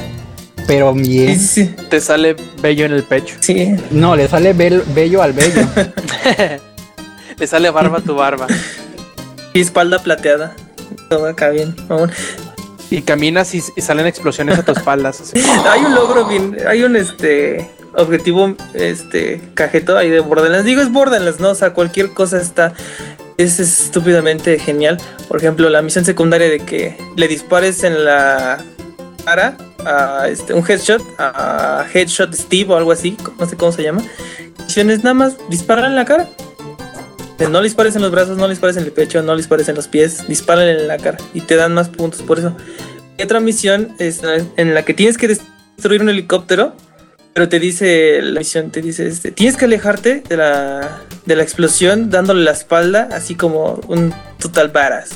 Pero 0.69 0.93
bien. 0.93 1.39
sí, 1.39 1.65
sí. 1.65 1.75
Te 1.89 1.99
sale 1.99 2.35
bello 2.61 2.85
en 2.85 2.93
el 2.93 3.03
pecho. 3.03 3.35
Sí. 3.39 3.75
No, 3.89 4.15
le 4.15 4.27
sale 4.27 4.53
bel- 4.55 4.83
bello 4.93 5.23
al 5.23 5.33
bello. 5.33 5.63
Le 7.39 7.47
sale 7.47 7.69
barba 7.71 7.97
a 7.97 8.01
tu 8.01 8.13
barba. 8.15 8.45
Y 9.53 9.61
espalda 9.61 9.97
plateada. 9.97 10.53
Todo 11.09 11.25
acá 11.27 11.49
bien. 11.49 11.75
Y 12.91 13.01
caminas 13.01 13.55
y, 13.55 13.63
y 13.75 13.81
salen 13.81 14.05
explosiones 14.05 14.59
a 14.59 14.63
tu 14.63 14.73
espaldas. 14.73 15.19
así. 15.21 15.33
Hay 15.67 15.81
un 15.85 15.95
logro 15.95 16.25
bien, 16.27 16.55
hay 16.67 16.83
un 16.83 16.95
este 16.95 17.67
objetivo 17.95 18.55
este 18.75 19.41
cajeto 19.55 19.97
ahí 19.97 20.11
de 20.11 20.19
Borderlands. 20.19 20.65
Digo 20.65 20.83
es 20.83 20.91
Borderlands, 20.91 21.39
¿no? 21.39 21.49
O 21.49 21.55
sea, 21.55 21.73
cualquier 21.73 22.11
cosa 22.11 22.39
está 22.39 22.73
es 23.37 23.59
estúpidamente 23.59 24.59
genial. 24.59 24.99
Por 25.27 25.37
ejemplo, 25.39 25.67
la 25.69 25.81
misión 25.81 26.05
secundaria 26.05 26.47
de 26.47 26.59
que 26.59 26.95
le 27.15 27.27
dispares 27.27 27.83
en 27.83 28.05
la 28.05 28.63
cara 29.25 29.57
a 29.85 30.27
este, 30.27 30.53
un 30.53 30.63
headshot, 30.67 31.01
a 31.17 31.85
Headshot 31.93 32.33
Steve 32.33 32.73
o 32.73 32.77
algo 32.77 32.91
así, 32.91 33.17
no 33.37 33.45
sé 33.45 33.57
cómo 33.57 33.71
se 33.71 33.83
llama. 33.83 34.01
Misiones 34.65 35.03
nada 35.03 35.13
más 35.13 35.37
disparar 35.49 35.85
en 35.85 35.95
la 35.95 36.05
cara. 36.05 36.29
No 37.39 37.61
le 37.61 37.63
dispares 37.67 37.95
en 37.95 38.01
los 38.01 38.11
brazos, 38.11 38.37
no 38.37 38.47
le 38.47 38.53
dispares 38.53 38.75
en 38.77 38.83
el 38.83 38.91
pecho, 38.91 39.23
no 39.23 39.33
le 39.33 39.37
dispares 39.37 39.69
en 39.69 39.75
los 39.75 39.87
pies, 39.87 40.27
dispárale 40.27 40.81
en 40.81 40.87
la 40.87 40.97
cara 40.97 41.17
y 41.33 41.41
te 41.41 41.55
dan 41.55 41.73
más 41.73 41.87
puntos 41.87 42.21
por 42.21 42.37
eso. 42.37 42.55
Y 43.17 43.23
otra 43.23 43.39
misión 43.39 43.95
es 43.97 44.21
en 44.57 44.73
la 44.73 44.83
que 44.83 44.93
tienes 44.93 45.17
que 45.17 45.29
destruir 45.29 46.01
un 46.01 46.09
helicóptero, 46.09 46.75
pero 47.33 47.47
te 47.47 47.59
dice 47.59 48.21
la 48.21 48.39
misión, 48.39 48.71
te 48.71 48.81
dice 48.81 49.07
este, 49.07 49.31
tienes 49.31 49.55
que 49.55 49.65
alejarte 49.65 50.21
de 50.27 50.35
la, 50.35 51.01
de 51.25 51.35
la 51.35 51.43
explosión 51.43 52.09
dándole 52.09 52.43
la 52.43 52.51
espalda, 52.51 53.07
así 53.13 53.35
como 53.35 53.79
un 53.87 54.13
total 54.39 54.69
badass. 54.69 55.09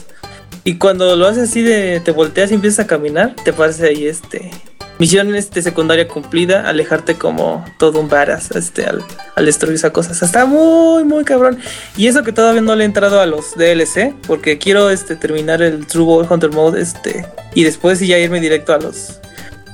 Y 0.64 0.76
cuando 0.78 1.16
lo 1.16 1.28
haces 1.28 1.50
así 1.50 1.62
de 1.62 2.00
te 2.00 2.12
volteas 2.12 2.52
y 2.52 2.56
empiezas 2.56 2.86
a 2.86 2.88
caminar, 2.88 3.36
te 3.44 3.52
parece 3.52 3.88
ahí 3.88 4.08
este 4.08 4.52
misión 5.00 5.34
este 5.36 5.62
secundaria 5.62 6.08
cumplida, 6.08 6.68
alejarte 6.68 7.16
como 7.16 7.66
todo 7.78 8.00
un 8.00 8.08
badass 8.08 8.52
este 8.52 8.86
al, 8.86 9.04
destruir 9.46 9.76
esas 9.76 9.92
cosas. 9.92 10.22
Está 10.22 10.46
muy 10.46 11.04
muy 11.04 11.24
cabrón. 11.24 11.60
Y 11.98 12.08
eso 12.08 12.24
que 12.24 12.32
todavía 12.32 12.62
no 12.62 12.76
le 12.76 12.84
he 12.84 12.86
entrado 12.86 13.20
a 13.20 13.26
los 13.26 13.56
DLC, 13.56 14.14
porque 14.28 14.58
quiero 14.58 14.90
este 14.90 15.16
terminar 15.16 15.62
el 15.62 15.86
True 15.88 16.06
Ball 16.06 16.28
Hunter 16.30 16.52
Mode 16.52 16.82
este 16.82 17.26
y 17.54 17.64
después 17.64 18.00
ya 18.00 18.18
irme 18.18 18.40
directo 18.40 18.74
a 18.74 18.78
los 18.78 19.20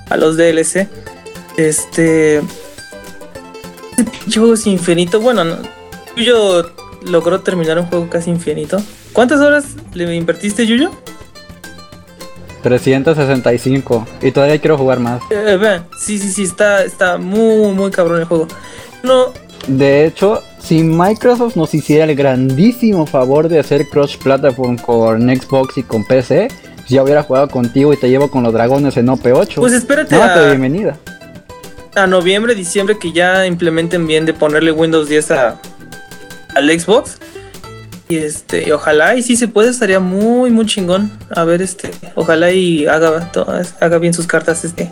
a 0.09 0.17
los 0.17 0.37
DLC. 0.37 0.87
Este 1.57 2.41
juego 4.33 4.53
es 4.53 4.65
infinito. 4.65 5.19
Bueno, 5.19 5.43
no, 5.43 5.57
Yuyo 6.15 6.71
logró 7.03 7.41
terminar 7.41 7.79
un 7.79 7.85
juego 7.85 8.09
casi 8.09 8.29
infinito. 8.29 8.81
¿Cuántas 9.13 9.39
horas 9.41 9.65
le 9.93 10.15
invertiste, 10.15 10.65
Yuyo? 10.65 10.91
365. 12.63 14.07
Y 14.21 14.31
todavía 14.31 14.59
quiero 14.59 14.77
jugar 14.77 14.99
más. 14.99 15.21
Eh, 15.29 15.57
vean, 15.59 15.85
sí, 15.97 16.17
sí, 16.19 16.29
sí, 16.29 16.43
está, 16.43 16.83
está 16.83 17.17
muy, 17.17 17.71
muy 17.73 17.91
cabrón 17.91 18.19
el 18.19 18.25
juego. 18.25 18.47
No, 19.03 19.27
De 19.67 20.05
hecho, 20.05 20.43
si 20.59 20.83
Microsoft 20.83 21.55
nos 21.55 21.73
hiciera 21.73 22.03
el 22.03 22.15
grandísimo 22.15 23.05
favor 23.05 23.47
de 23.47 23.59
hacer 23.59 23.87
cross 23.87 24.17
platform 24.17 24.77
con 24.77 25.21
Xbox 25.21 25.77
y 25.77 25.83
con 25.83 26.03
PC, 26.03 26.49
ya 26.89 27.03
hubiera 27.03 27.23
jugado 27.23 27.47
contigo 27.47 27.93
y 27.93 27.97
te 27.97 28.09
llevo 28.09 28.29
con 28.29 28.43
los 28.43 28.51
dragones 28.51 28.97
en 28.97 29.07
OP8. 29.07 29.55
pues 29.55 29.73
espérate 29.73 30.15
no, 30.15 30.23
a, 30.23 30.47
bienvenida. 30.47 30.97
a 31.95 32.07
noviembre, 32.07 32.55
diciembre 32.55 32.97
que 32.99 33.11
ya 33.11 33.45
implementen 33.45 34.07
bien 34.07 34.25
de 34.25 34.33
ponerle 34.33 34.71
Windows 34.71 35.07
10 35.07 35.31
a, 35.31 35.61
al 36.55 36.69
Xbox. 36.79 37.17
Y 38.07 38.17
este, 38.17 38.67
y 38.67 38.71
ojalá 38.71 39.15
y 39.15 39.21
si 39.21 39.35
se 39.37 39.47
puede, 39.47 39.69
estaría 39.69 39.99
muy, 39.99 40.49
muy 40.49 40.65
chingón. 40.65 41.11
A 41.29 41.43
ver, 41.43 41.61
este, 41.61 41.91
ojalá 42.15 42.51
y 42.51 42.87
haga, 42.87 43.31
to- 43.31 43.45
haga 43.79 43.97
bien 43.99 44.13
sus 44.15 44.25
cartas, 44.25 44.65
este, 44.65 44.91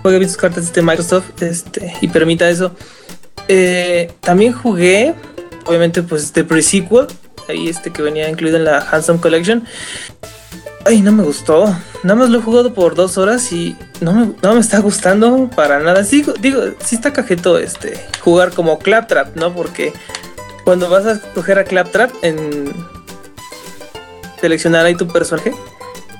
juegue 0.00 0.18
bien 0.18 0.30
sus 0.30 0.38
cartas 0.38 0.64
este 0.64 0.80
Microsoft, 0.80 1.42
este, 1.42 1.92
y 2.00 2.08
permita 2.08 2.48
eso. 2.48 2.74
Eh, 3.48 4.12
también 4.20 4.54
jugué, 4.54 5.14
obviamente, 5.66 6.02
pues 6.02 6.32
de 6.32 6.44
pre-sequel, 6.44 7.08
ahí 7.46 7.68
este 7.68 7.90
que 7.92 8.00
venía 8.00 8.30
incluido 8.30 8.56
en 8.56 8.64
la 8.64 8.78
Handsome 8.90 9.20
Collection. 9.20 9.64
Ay, 10.86 11.02
no 11.02 11.12
me 11.12 11.22
gustó. 11.22 11.66
Nada 12.04 12.14
más 12.18 12.30
lo 12.30 12.38
he 12.38 12.42
jugado 12.42 12.72
por 12.72 12.94
dos 12.94 13.18
horas 13.18 13.52
y 13.52 13.76
no 14.00 14.14
me, 14.14 14.32
no 14.42 14.54
me 14.54 14.60
está 14.60 14.78
gustando 14.78 15.50
para 15.54 15.78
nada. 15.80 16.04
Sí, 16.04 16.24
digo, 16.40 16.62
sí 16.82 16.94
está 16.94 17.12
cajeto 17.12 17.58
este 17.58 18.00
jugar 18.22 18.52
como 18.52 18.78
Claptrap, 18.78 19.36
¿no? 19.36 19.52
Porque 19.52 19.92
cuando 20.70 20.88
vas 20.88 21.04
a 21.04 21.12
escoger 21.14 21.58
a 21.58 21.64
Claptrap 21.64 22.12
en 22.22 22.72
seleccionar 24.40 24.86
ahí 24.86 24.94
tu 24.94 25.08
personaje, 25.08 25.52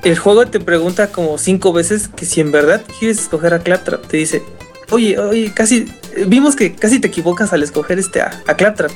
el 0.03 0.19
juego 0.19 0.45
te 0.45 0.59
pregunta 0.59 1.13
como 1.13 1.39
cinco 1.39 1.73
veces 1.73 2.09
que 2.09 2.27
si 2.27 2.41
en 2.41 2.51
verdad 2.51 2.83
quieres 2.99 3.21
escoger 3.21 3.55
a 3.55 3.61
Claptrap. 3.61 4.05
Te 4.05 4.17
dice, 4.17 4.43
oye, 4.91 5.17
oye, 5.21 5.53
casi 5.55 5.87
vimos 6.27 6.57
que 6.57 6.75
casi 6.75 6.99
te 6.99 7.07
equivocas 7.07 7.53
al 7.53 7.63
escoger 7.63 8.01
este 8.01 8.23
a, 8.23 8.43
a 8.49 8.57
Claptrap. 8.57 8.91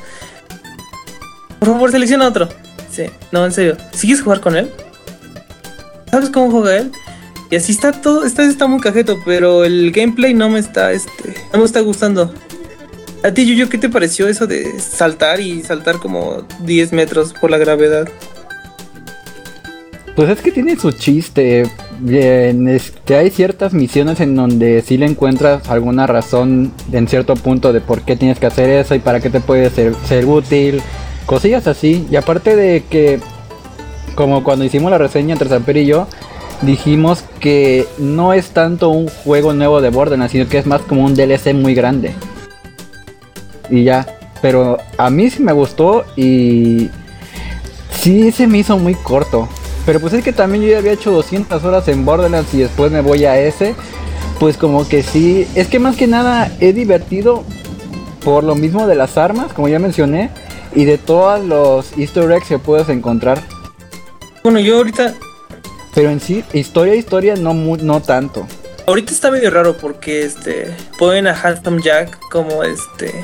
Por 1.60 1.68
favor, 1.68 1.92
selecciona 1.92 2.26
otro. 2.26 2.48
Sí, 2.90 3.04
no, 3.30 3.46
en 3.46 3.52
serio. 3.52 3.76
¿Sigues 3.92 4.22
jugar 4.22 4.40
con 4.40 4.56
él? 4.56 4.68
¿Sabes 6.10 6.30
cómo 6.30 6.50
juega 6.50 6.78
él? 6.78 6.90
Y 7.52 7.54
así 7.54 7.70
está 7.70 7.92
todo, 7.92 8.24
está, 8.24 8.42
está 8.42 8.66
muy 8.66 8.80
cajeto, 8.80 9.20
pero 9.24 9.64
el 9.64 9.92
gameplay 9.92 10.34
no 10.34 10.48
me 10.48 10.58
está, 10.58 10.90
este, 10.90 11.32
no 11.52 11.60
me 11.60 11.64
está 11.64 11.78
gustando. 11.78 12.34
A 13.24 13.32
ti, 13.32 13.46
Yuyo, 13.46 13.70
¿qué 13.70 13.78
te 13.78 13.88
pareció 13.88 14.28
eso 14.28 14.46
de 14.46 14.78
saltar 14.78 15.40
y 15.40 15.62
saltar 15.62 15.96
como 15.96 16.42
10 16.60 16.92
metros 16.92 17.32
por 17.32 17.50
la 17.50 17.56
gravedad? 17.56 18.06
Pues 20.14 20.28
es 20.28 20.42
que 20.42 20.52
tiene 20.52 20.76
su 20.76 20.92
chiste. 20.92 21.66
Bien, 22.00 22.68
es 22.68 22.92
que 23.06 23.16
hay 23.16 23.30
ciertas 23.30 23.72
misiones 23.72 24.20
en 24.20 24.36
donde 24.36 24.82
sí 24.82 24.98
le 24.98 25.06
encuentras 25.06 25.70
alguna 25.70 26.06
razón 26.06 26.70
en 26.92 27.08
cierto 27.08 27.34
punto 27.34 27.72
de 27.72 27.80
por 27.80 28.02
qué 28.02 28.14
tienes 28.14 28.38
que 28.38 28.44
hacer 28.44 28.68
eso 28.68 28.94
y 28.94 28.98
para 28.98 29.20
qué 29.20 29.30
te 29.30 29.40
puede 29.40 29.70
ser, 29.70 29.94
ser 30.06 30.26
útil. 30.26 30.82
Cosillas 31.24 31.66
así. 31.66 32.06
Y 32.10 32.16
aparte 32.16 32.56
de 32.56 32.84
que, 32.90 33.20
como 34.16 34.44
cuando 34.44 34.66
hicimos 34.66 34.90
la 34.90 34.98
reseña 34.98 35.32
entre 35.32 35.48
Samper 35.48 35.78
y 35.78 35.86
yo, 35.86 36.08
dijimos 36.60 37.24
que 37.40 37.86
no 37.96 38.34
es 38.34 38.50
tanto 38.50 38.90
un 38.90 39.08
juego 39.08 39.54
nuevo 39.54 39.80
de 39.80 39.88
Borderlands, 39.88 40.32
sino 40.32 40.46
que 40.46 40.58
es 40.58 40.66
más 40.66 40.82
como 40.82 41.06
un 41.06 41.14
DLC 41.14 41.54
muy 41.54 41.74
grande. 41.74 42.12
Y 43.70 43.84
ya, 43.84 44.06
pero 44.42 44.78
a 44.98 45.10
mí 45.10 45.30
sí 45.30 45.42
me 45.42 45.52
gustó 45.52 46.04
y 46.16 46.90
sí 47.90 48.30
se 48.32 48.46
me 48.46 48.58
hizo 48.58 48.76
muy 48.78 48.94
corto. 48.94 49.48
Pero 49.86 50.00
pues 50.00 50.12
es 50.14 50.24
que 50.24 50.32
también 50.32 50.64
yo 50.64 50.70
ya 50.70 50.78
había 50.78 50.92
hecho 50.92 51.10
200 51.10 51.62
horas 51.64 51.88
en 51.88 52.04
Borderlands 52.04 52.52
y 52.54 52.58
después 52.58 52.90
me 52.90 53.00
voy 53.00 53.24
a 53.24 53.38
ese. 53.38 53.74
Pues 54.40 54.56
como 54.56 54.86
que 54.88 55.02
sí, 55.02 55.46
es 55.54 55.68
que 55.68 55.78
más 55.78 55.96
que 55.96 56.06
nada 56.06 56.50
he 56.60 56.72
divertido 56.72 57.44
por 58.24 58.42
lo 58.44 58.54
mismo 58.54 58.86
de 58.86 58.94
las 58.94 59.16
armas, 59.18 59.52
como 59.52 59.68
ya 59.68 59.78
mencioné, 59.78 60.30
y 60.74 60.84
de 60.86 60.98
todos 60.98 61.44
los 61.44 61.96
easter 61.98 62.30
eggs 62.32 62.48
que 62.48 62.58
puedes 62.58 62.88
encontrar. 62.88 63.40
Bueno, 64.42 64.58
yo 64.60 64.78
ahorita, 64.78 65.14
Pero 65.94 66.10
en 66.10 66.20
sí, 66.20 66.42
historia, 66.52 66.94
historia, 66.96 67.36
no, 67.36 67.54
no 67.54 68.00
tanto. 68.02 68.46
ahorita 68.86 69.12
está 69.12 69.30
medio 69.30 69.50
raro 69.50 69.76
porque 69.76 70.24
este 70.24 70.74
ponen 70.98 71.26
a 71.28 71.34
Handsome 71.40 71.80
Jack 71.82 72.18
como 72.30 72.64
este 72.64 73.14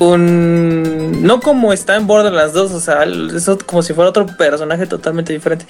un 0.00 1.22
no 1.22 1.40
como 1.40 1.72
está 1.72 1.96
en 1.96 2.06
Borderlands 2.06 2.54
2, 2.54 2.72
o 2.72 2.80
sea, 2.80 3.04
eso 3.04 3.58
como 3.64 3.82
si 3.82 3.92
fuera 3.92 4.10
otro 4.10 4.26
personaje 4.26 4.86
totalmente 4.86 5.32
diferente. 5.32 5.66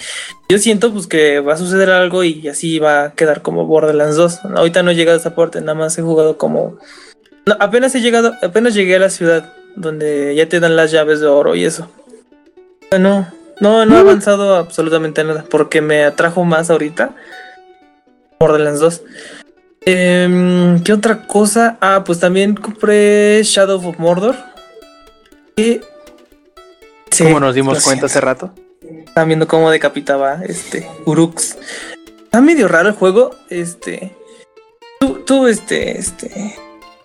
Yo 0.48 0.58
siento 0.58 0.92
pues 0.92 1.06
que 1.06 1.40
va 1.40 1.54
a 1.54 1.58
suceder 1.58 1.90
algo 1.90 2.24
y 2.24 2.48
así 2.48 2.78
va 2.78 3.04
a 3.04 3.12
quedar 3.12 3.42
como 3.42 3.66
Borderlands 3.66 4.16
2. 4.16 4.44
Ahorita 4.56 4.82
no 4.82 4.92
he 4.92 4.94
llegado 4.94 5.18
a 5.18 5.20
esa 5.20 5.34
parte, 5.34 5.60
nada 5.60 5.74
más 5.74 5.98
he 5.98 6.02
jugado 6.02 6.38
como 6.38 6.78
no, 7.46 7.56
apenas 7.58 7.94
he 7.94 8.00
llegado, 8.00 8.34
apenas 8.42 8.74
llegué 8.74 8.96
a 8.96 9.00
la 9.00 9.10
ciudad 9.10 9.52
donde 9.76 10.34
ya 10.34 10.48
te 10.48 10.60
dan 10.60 10.76
las 10.76 10.90
llaves 10.90 11.20
de 11.20 11.26
oro 11.26 11.54
y 11.54 11.64
eso. 11.64 11.90
No, 12.98 13.26
no, 13.60 13.86
no 13.86 13.96
he 13.96 14.00
avanzado 14.00 14.56
absolutamente 14.56 15.24
nada 15.24 15.44
porque 15.48 15.80
me 15.80 16.04
atrajo 16.04 16.44
más 16.44 16.70
ahorita 16.70 17.14
Borderlands 18.38 18.80
2. 18.80 19.02
Em, 19.92 20.82
¿Qué 20.84 20.92
otra 20.92 21.26
cosa? 21.26 21.76
Ah, 21.80 22.04
pues 22.04 22.20
también 22.20 22.54
compré 22.54 23.42
Shadow 23.42 23.88
of 23.88 23.98
Mordor. 23.98 24.36
Que 25.56 25.80
Sí, 27.10 27.24
Como 27.24 27.40
nos 27.40 27.54
dimos 27.54 27.82
cuenta 27.82 28.06
hace 28.06 28.20
rato. 28.20 28.52
Están 29.06 29.26
viendo 29.28 29.48
cómo 29.48 29.70
decapitaba 29.70 30.42
este 30.46 30.88
Uruks. 31.06 31.58
Está 32.24 32.40
medio 32.40 32.68
raro 32.68 32.88
el 32.90 32.94
juego. 32.94 33.34
Este. 33.48 34.16
Tú, 35.00 35.22
tú, 35.26 35.46
este, 35.48 35.98
este. 35.98 36.54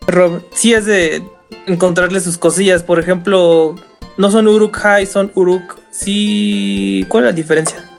Rob, 0.07 0.43
sí 0.53 0.75
has 0.75 0.85
de 0.85 1.23
encontrarle 1.65 2.19
sus 2.19 2.37
cosillas. 2.37 2.83
Por 2.83 2.99
ejemplo, 2.99 3.75
no 4.17 4.29
son 4.29 4.47
Uruk 4.47 4.75
High, 4.77 5.07
son 5.07 5.31
Uruk. 5.33 5.79
Sí. 5.89 7.05
¿Cuál 7.09 7.23
es 7.23 7.31
la 7.31 7.35
diferencia? 7.35 7.94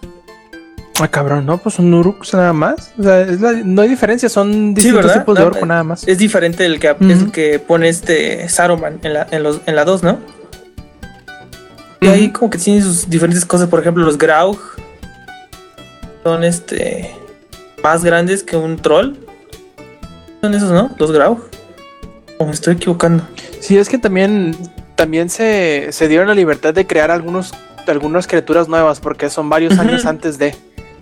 Ah, 0.98 1.08
cabrón, 1.08 1.44
no, 1.44 1.58
pues 1.58 1.74
son 1.74 1.92
Uruks 1.92 2.32
nada 2.32 2.52
más. 2.54 2.92
O 2.98 3.02
sea, 3.02 3.20
es 3.20 3.40
la- 3.40 3.52
no 3.52 3.82
hay 3.82 3.88
diferencia, 3.88 4.28
son 4.30 4.72
distintos 4.72 5.12
tipos 5.12 5.36
de 5.36 5.44
orco 5.44 5.66
nada 5.66 5.84
más. 5.84 6.08
Es 6.08 6.16
diferente 6.18 6.64
el 6.64 6.80
que, 6.80 6.88
es 6.88 6.96
el 7.22 7.30
que 7.32 7.58
pone 7.58 7.88
este 7.90 8.48
Saruman 8.48 8.98
en 9.02 9.12
la, 9.12 9.26
en 9.30 9.42
los, 9.42 9.60
en 9.66 9.76
la 9.76 9.84
2, 9.84 10.02
¿no? 10.02 10.18
Y 12.00 12.08
ahí 12.08 12.30
como 12.30 12.50
que 12.50 12.58
tiene 12.58 12.80
sus 12.82 13.10
diferentes 13.10 13.44
cosas. 13.44 13.68
Por 13.68 13.80
ejemplo, 13.80 14.04
los 14.04 14.16
Graug 14.16 14.58
son 16.24 16.44
este 16.44 17.10
más 17.82 18.02
grandes 18.04 18.42
que 18.42 18.56
un 18.56 18.76
troll. 18.76 19.14
Son 20.40 20.54
esos, 20.54 20.70
¿no? 20.70 20.94
Los 20.98 21.12
Graug. 21.12 21.40
O 22.38 22.46
me 22.46 22.52
estoy 22.52 22.74
equivocando. 22.74 23.26
Sí, 23.60 23.76
es 23.76 23.88
que 23.88 23.98
también, 23.98 24.56
también 24.94 25.28
se, 25.28 25.88
se 25.90 26.08
dieron 26.08 26.28
la 26.28 26.34
libertad 26.34 26.72
de 26.72 26.86
crear 26.86 27.10
algunos, 27.10 27.52
algunas 27.86 28.26
criaturas 28.26 28.68
nuevas, 28.68 29.00
porque 29.00 29.28
son 29.28 29.48
varios 29.50 29.78
años 29.78 30.06
antes 30.06 30.38
de. 30.38 30.54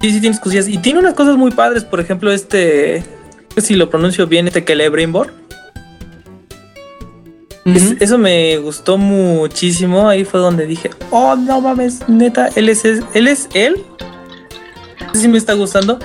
Sí, 0.04 0.10
sí, 0.10 0.20
tienes 0.20 0.38
cosillas. 0.38 0.68
Y 0.68 0.76
tiene 0.76 0.98
unas 0.98 1.14
cosas 1.14 1.38
muy 1.38 1.50
padres. 1.50 1.82
Por 1.82 1.98
ejemplo, 1.98 2.30
este. 2.30 3.02
no 3.56 3.62
sé 3.62 3.68
Si 3.68 3.74
lo 3.74 3.88
pronuncio 3.88 4.26
bien, 4.26 4.46
este 4.46 4.60
Celebrimbor. 4.62 5.32
Es- 7.64 7.96
eso 8.00 8.18
me 8.18 8.58
gustó 8.58 8.98
muchísimo. 8.98 10.06
Ahí 10.10 10.26
fue 10.26 10.40
donde 10.40 10.66
dije, 10.66 10.90
oh, 11.10 11.36
no 11.36 11.62
mames, 11.62 12.06
neta, 12.06 12.50
él 12.54 12.68
es 12.68 12.84
él. 12.84 13.02
Es 13.14 13.48
él. 13.54 13.82
Eso 15.10 15.22
sí 15.22 15.28
me 15.28 15.38
está 15.38 15.54
gustando. 15.54 15.98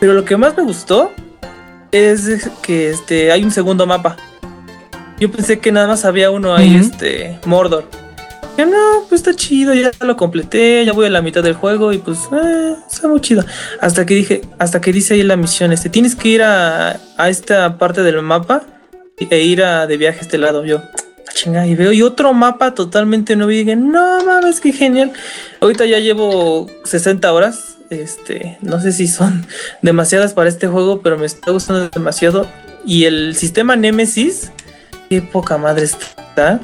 Pero 0.00 0.12
lo 0.14 0.24
que 0.24 0.36
más 0.36 0.56
me 0.56 0.64
gustó 0.64 1.12
es 1.92 2.50
que 2.62 2.90
este, 2.90 3.30
hay 3.30 3.44
un 3.44 3.52
segundo 3.52 3.86
mapa. 3.86 4.16
Yo 5.20 5.30
pensé 5.30 5.60
que 5.60 5.70
nada 5.70 5.86
más 5.86 6.04
había 6.04 6.32
uno 6.32 6.52
ahí, 6.52 6.74
este, 6.74 7.38
Mordor. 7.46 7.88
No, 8.58 9.04
pues 9.08 9.20
está 9.20 9.34
chido, 9.34 9.74
ya 9.74 9.90
lo 10.00 10.16
completé, 10.16 10.84
ya 10.84 10.92
voy 10.92 11.06
a 11.06 11.10
la 11.10 11.20
mitad 11.22 11.42
del 11.42 11.54
juego 11.54 11.92
y 11.92 11.98
pues 11.98 12.18
eh, 12.32 12.74
está 12.90 13.06
muy 13.06 13.20
chido. 13.20 13.44
Hasta 13.80 14.06
que 14.06 14.14
dije, 14.14 14.42
hasta 14.58 14.80
que 14.80 14.92
dice 14.92 15.14
ahí 15.14 15.22
la 15.22 15.36
misión, 15.36 15.72
este, 15.72 15.88
tienes 15.90 16.16
que 16.16 16.28
ir 16.28 16.42
a, 16.42 16.98
a 17.18 17.28
esta 17.28 17.76
parte 17.78 18.02
del 18.02 18.22
mapa 18.22 18.62
e 19.18 19.40
ir 19.42 19.62
a, 19.62 19.86
de 19.86 19.96
viaje 19.98 20.18
a 20.20 20.22
este 20.22 20.38
lado. 20.38 20.64
Yo, 20.64 20.78
"Ah, 20.78 21.32
chinga, 21.34 21.66
y 21.66 21.74
veo 21.74 21.92
y 21.92 22.02
otro 22.02 22.32
mapa 22.32 22.74
totalmente 22.74 23.36
nuevo 23.36 23.52
y 23.52 23.58
dije, 23.58 23.76
no 23.76 24.24
mames, 24.24 24.60
qué 24.60 24.72
genial. 24.72 25.12
Ahorita 25.60 25.84
ya 25.84 25.98
llevo 25.98 26.66
60 26.84 27.32
horas. 27.32 27.76
Este, 27.90 28.58
no 28.62 28.80
sé 28.80 28.90
si 28.90 29.06
son 29.06 29.46
demasiadas 29.82 30.32
para 30.34 30.48
este 30.48 30.66
juego, 30.66 31.02
pero 31.02 31.18
me 31.18 31.26
está 31.26 31.50
gustando 31.50 31.88
demasiado. 31.90 32.46
Y 32.86 33.04
el 33.04 33.36
sistema 33.36 33.76
Nemesis, 33.76 34.50
qué 35.10 35.20
poca 35.20 35.58
madre 35.58 35.84
está. 35.84 36.60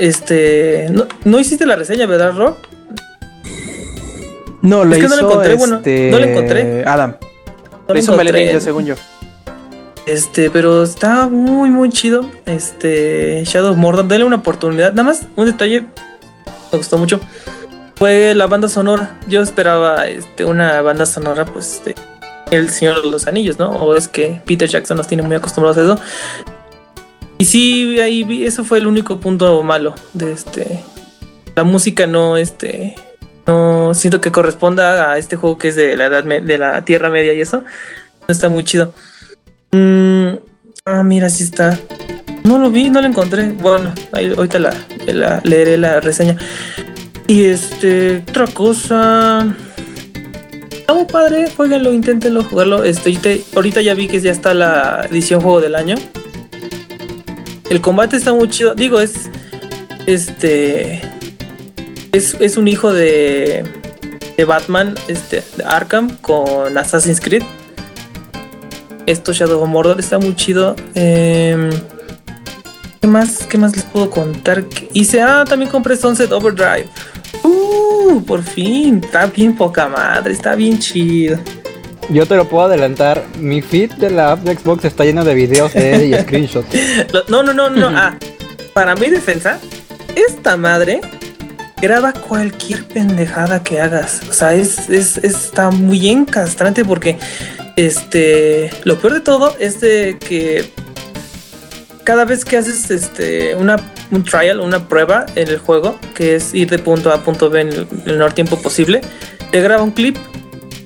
Este, 0.00 0.88
no, 0.90 1.06
no 1.24 1.38
hiciste 1.38 1.66
la 1.66 1.76
reseña, 1.76 2.06
¿verdad, 2.06 2.32
Rob? 2.34 2.56
No, 4.62 4.82
lo 4.82 4.94
Es 4.94 5.02
que 5.02 5.08
no 5.08 5.16
lo 5.16 5.30
encontré, 5.30 5.54
bueno, 5.56 5.76
este, 5.76 6.10
no 6.10 6.18
lo 6.18 6.24
encontré. 6.24 6.84
Adam. 6.86 7.16
No 7.86 7.94
lo 7.94 8.00
hizo. 8.00 8.16
Melenilla, 8.16 8.60
según 8.60 8.86
yo. 8.86 8.94
Este, 10.06 10.50
pero 10.50 10.84
está 10.84 11.28
muy, 11.28 11.68
muy 11.68 11.90
chido. 11.90 12.24
Este, 12.46 13.44
Shadow 13.44 13.72
of 13.72 13.76
Mordor, 13.76 14.08
dale 14.08 14.24
una 14.24 14.36
oportunidad. 14.36 14.92
Nada 14.92 15.02
más, 15.02 15.26
un 15.36 15.44
detalle, 15.44 15.82
me 16.72 16.78
gustó 16.78 16.96
mucho. 16.96 17.20
Fue 17.96 18.34
la 18.34 18.46
banda 18.46 18.70
sonora. 18.70 19.20
Yo 19.28 19.42
esperaba 19.42 20.06
este, 20.08 20.46
una 20.46 20.80
banda 20.80 21.04
sonora, 21.04 21.44
pues, 21.44 21.82
de 21.84 21.94
El 22.50 22.70
Señor 22.70 23.02
de 23.02 23.10
los 23.10 23.26
Anillos, 23.26 23.58
¿no? 23.58 23.70
O 23.70 23.94
es 23.94 24.08
que 24.08 24.40
Peter 24.46 24.66
Jackson 24.66 24.96
nos 24.96 25.06
tiene 25.06 25.22
muy 25.22 25.36
acostumbrados 25.36 25.76
a 25.76 25.82
eso. 25.82 26.00
Y 27.40 27.46
sí, 27.46 27.98
ahí 28.00 28.22
vi, 28.22 28.44
eso 28.44 28.64
fue 28.64 28.76
el 28.76 28.86
único 28.86 29.18
punto 29.18 29.62
malo 29.62 29.94
de 30.12 30.30
este. 30.30 30.84
La 31.56 31.64
música 31.64 32.06
no, 32.06 32.36
este. 32.36 32.94
No 33.46 33.94
siento 33.94 34.20
que 34.20 34.30
corresponda 34.30 35.10
a 35.10 35.16
este 35.16 35.36
juego 35.36 35.56
que 35.56 35.68
es 35.68 35.74
de 35.74 35.96
la 35.96 36.04
edad 36.04 36.22
de 36.22 36.58
la 36.58 36.84
Tierra 36.84 37.08
Media 37.08 37.32
y 37.32 37.40
eso. 37.40 37.64
No 38.28 38.32
está 38.32 38.50
muy 38.50 38.62
chido. 38.64 38.92
Mm, 39.72 40.34
ah, 40.84 41.02
mira, 41.02 41.30
sí 41.30 41.44
está. 41.44 41.80
No 42.44 42.58
lo 42.58 42.70
vi, 42.70 42.90
no 42.90 43.00
lo 43.00 43.06
encontré. 43.06 43.48
Bueno, 43.52 43.94
ahí, 44.12 44.34
ahorita 44.36 44.58
la, 44.58 45.40
leeré 45.42 45.78
la 45.78 45.98
reseña. 46.00 46.36
Y 47.26 47.44
este, 47.44 48.18
otra 48.28 48.48
cosa. 48.48 49.46
Está 50.70 50.92
muy 50.92 51.06
padre, 51.06 51.50
jueguenlo, 51.56 51.90
inténtenlo 51.94 52.44
jugarlo. 52.44 52.84
Este, 52.84 53.42
ahorita 53.56 53.80
ya 53.80 53.94
vi 53.94 54.08
que 54.08 54.20
ya 54.20 54.30
está 54.30 54.52
la 54.52 55.06
edición 55.10 55.40
juego 55.40 55.62
del 55.62 55.74
año. 55.74 55.94
El 57.70 57.80
combate 57.80 58.16
está 58.16 58.34
muy 58.34 58.48
chido. 58.50 58.74
Digo, 58.74 59.00
es. 59.00 59.30
Este. 60.06 61.00
Es, 62.12 62.36
es 62.40 62.56
un 62.58 62.68
hijo 62.68 62.92
de. 62.92 63.64
De 64.36 64.44
Batman, 64.44 64.94
este, 65.06 65.44
de 65.56 65.64
Arkham 65.64 66.16
con 66.16 66.76
Assassin's 66.76 67.20
Creed. 67.20 67.42
Esto 69.06 69.32
Shadow 69.32 69.62
of 69.62 69.68
Mordor 69.68 70.00
está 70.00 70.18
muy 70.18 70.34
chido. 70.34 70.76
Em, 70.94 71.70
¿Qué 73.00 73.06
más? 73.06 73.46
¿Qué 73.46 73.58
más 73.58 73.76
les 73.76 73.84
puedo 73.84 74.10
contar? 74.10 74.64
Hice, 74.92 75.20
ah, 75.20 75.44
también 75.46 75.70
compré 75.70 75.96
Sunset 75.96 76.32
Overdrive. 76.32 76.86
Uh, 77.42 78.22
por 78.22 78.42
fin. 78.42 79.02
Está 79.04 79.26
bien 79.26 79.54
poca 79.54 79.88
madre, 79.88 80.32
está 80.32 80.54
bien 80.54 80.78
chido. 80.78 81.38
Yo 82.10 82.26
te 82.26 82.34
lo 82.36 82.48
puedo 82.48 82.64
adelantar. 82.66 83.24
Mi 83.38 83.62
feed 83.62 83.92
de 83.94 84.10
la 84.10 84.32
app 84.32 84.40
de 84.40 84.56
Xbox 84.56 84.84
está 84.84 85.04
lleno 85.04 85.24
de 85.24 85.34
videos 85.34 85.72
de 85.74 85.94
él 85.94 86.14
y 86.14 86.14
screenshots. 86.22 86.66
No, 87.28 87.42
no, 87.42 87.52
no, 87.52 87.70
no. 87.70 87.88
ah, 87.88 88.16
para 88.74 88.94
mi 88.96 89.08
defensa, 89.08 89.58
esta 90.16 90.56
madre 90.56 91.00
graba 91.80 92.12
cualquier 92.12 92.84
pendejada 92.84 93.62
que 93.62 93.80
hagas. 93.80 94.20
O 94.28 94.32
sea, 94.32 94.54
es, 94.54 94.88
es- 94.88 95.18
está 95.18 95.70
muy 95.70 96.08
encastrante 96.08 96.84
porque 96.84 97.16
este 97.76 98.70
lo 98.84 98.98
peor 98.98 99.14
de 99.14 99.20
todo 99.20 99.54
es 99.58 99.80
de 99.80 100.16
que 100.18 100.70
cada 102.04 102.24
vez 102.24 102.44
que 102.44 102.56
haces 102.56 102.90
este 102.90 103.54
una 103.54 103.76
un 104.10 104.24
trial, 104.24 104.58
una 104.60 104.88
prueba 104.88 105.26
en 105.36 105.48
el 105.48 105.58
juego, 105.58 105.98
que 106.14 106.34
es 106.34 106.52
ir 106.54 106.68
de 106.68 106.78
punto 106.80 107.12
A 107.12 107.14
a 107.16 107.18
punto 107.24 107.48
B 107.48 107.60
en 107.60 107.68
el, 107.68 107.74
en 107.92 108.02
el 108.06 108.12
menor 108.14 108.32
tiempo 108.32 108.60
posible, 108.60 109.00
te 109.52 109.60
graba 109.60 109.82
un 109.84 109.92
clip. 109.92 110.16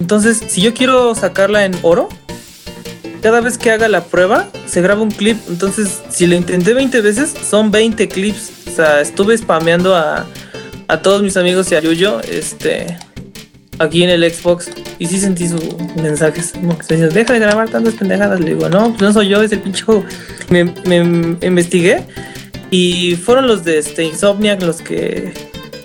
Entonces, 0.04 0.42
si 0.48 0.60
yo 0.60 0.74
quiero 0.74 1.14
sacarla 1.14 1.64
en 1.64 1.74
oro, 1.80 2.10
cada 3.22 3.40
vez 3.40 3.56
que 3.56 3.70
haga 3.70 3.88
la 3.88 4.04
prueba, 4.04 4.50
se 4.66 4.82
graba 4.82 5.00
un 5.00 5.10
clip. 5.10 5.38
Entonces, 5.48 6.02
si 6.10 6.26
lo 6.26 6.34
intenté 6.34 6.74
20 6.74 7.00
veces, 7.00 7.32
son 7.48 7.70
20 7.70 8.06
clips. 8.08 8.52
O 8.66 8.70
sea, 8.70 9.00
estuve 9.00 9.34
spameando 9.38 9.96
a, 9.96 10.26
a 10.88 11.00
todos 11.00 11.22
mis 11.22 11.38
amigos 11.38 11.72
y 11.72 11.76
a 11.76 11.80
Yuyo, 11.80 12.20
este, 12.20 12.98
aquí 13.78 14.02
en 14.02 14.10
el 14.10 14.30
Xbox 14.30 14.70
y 14.98 15.06
sí 15.06 15.18
sentí 15.18 15.48
sus 15.48 15.62
mensajes. 15.96 16.52
Como 16.52 16.76
que 16.76 16.84
se 16.84 16.96
dice, 16.96 17.08
deja 17.08 17.32
de 17.32 17.38
grabar 17.38 17.70
tantas 17.70 17.94
pendejadas. 17.94 18.40
Le 18.40 18.56
digo, 18.56 18.68
no, 18.68 18.90
pues 18.90 19.00
no 19.00 19.10
soy 19.14 19.28
yo, 19.28 19.42
es 19.42 19.52
el 19.52 19.60
pinche 19.60 19.84
juego. 19.84 20.04
Me, 20.50 20.64
me 20.84 20.98
investigué 21.40 22.02
y 22.70 23.16
fueron 23.16 23.46
los 23.46 23.64
de 23.64 23.78
este 23.78 24.04
Insomniac 24.04 24.60
los 24.60 24.82
que 24.82 25.32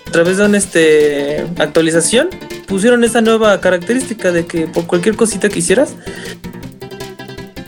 a 0.06 0.12
través 0.12 0.36
de 0.36 0.46
una 0.46 0.58
este, 0.58 1.46
actualización 1.58 2.28
pusieron 2.70 3.04
esa 3.04 3.20
nueva 3.22 3.60
característica 3.60 4.32
de 4.32 4.46
que 4.46 4.68
por 4.68 4.86
cualquier 4.88 5.16
cosita 5.18 5.50
que 5.50 5.60
hicieras 5.60 5.96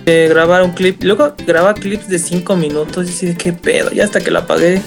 grabar 0.05 0.63
un 0.63 0.71
clip. 0.71 1.03
Luego 1.03 1.33
graba 1.45 1.73
clips 1.73 2.07
de 2.07 2.19
5 2.19 2.55
minutos 2.55 3.07
y 3.07 3.09
así 3.09 3.35
qué 3.35 3.53
pedo. 3.53 3.91
Ya 3.91 4.03
hasta 4.05 4.19
que 4.21 4.31
la 4.31 4.39
apagué, 4.39 4.81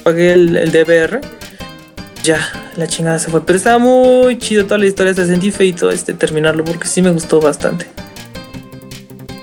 apagué 0.00 0.32
el, 0.32 0.56
el 0.56 0.70
DVR. 0.72 1.20
Ya, 2.22 2.38
la 2.76 2.86
chingada 2.86 3.18
se 3.18 3.30
fue. 3.30 3.44
Pero 3.44 3.56
estaba 3.56 3.78
muy 3.78 4.38
chido 4.38 4.64
toda 4.64 4.78
la 4.78 4.86
historia. 4.86 5.14
Se 5.14 5.26
sentí 5.26 5.50
feito 5.50 5.90
este, 5.90 6.12
terminarlo 6.12 6.64
porque 6.64 6.86
sí 6.86 7.02
me 7.02 7.10
gustó 7.10 7.40
bastante. 7.40 7.86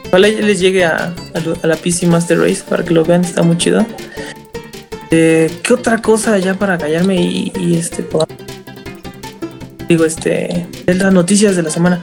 Ojalá 0.07 0.29
ya 0.29 0.39
les 0.41 0.59
llegue 0.59 0.85
a, 0.85 0.95
a 1.33 1.63
a 1.63 1.67
la 1.67 1.75
PC 1.75 2.07
Master 2.07 2.39
Race 2.39 2.63
para 2.67 2.83
que 2.85 2.93
lo 2.93 3.03
vean. 3.03 3.25
Está 3.25 3.43
muy 3.43 3.57
chido. 3.57 3.85
Eh, 5.11 5.51
¿Qué 5.63 5.73
otra 5.73 6.01
cosa 6.01 6.37
ya 6.37 6.53
para 6.53 6.77
callarme 6.77 7.15
y, 7.21 7.75
este 7.77 8.03
pueda- 8.03 8.27
digo 9.87 10.05
este 10.05 10.67
de 10.85 10.93
las 10.95 11.13
noticias 11.13 11.55
de 11.55 11.63
la 11.63 11.69
semana? 11.69 12.01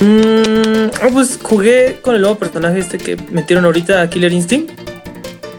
Mm, 0.00 0.90
ah, 1.02 1.08
pues 1.12 1.38
jugué 1.42 1.98
con 2.02 2.14
el 2.14 2.20
nuevo 2.20 2.36
personaje 2.38 2.78
este 2.78 2.98
que 2.98 3.16
metieron 3.30 3.64
ahorita 3.64 4.00
a 4.02 4.10
Killer 4.10 4.32
Instinct. 4.32 4.70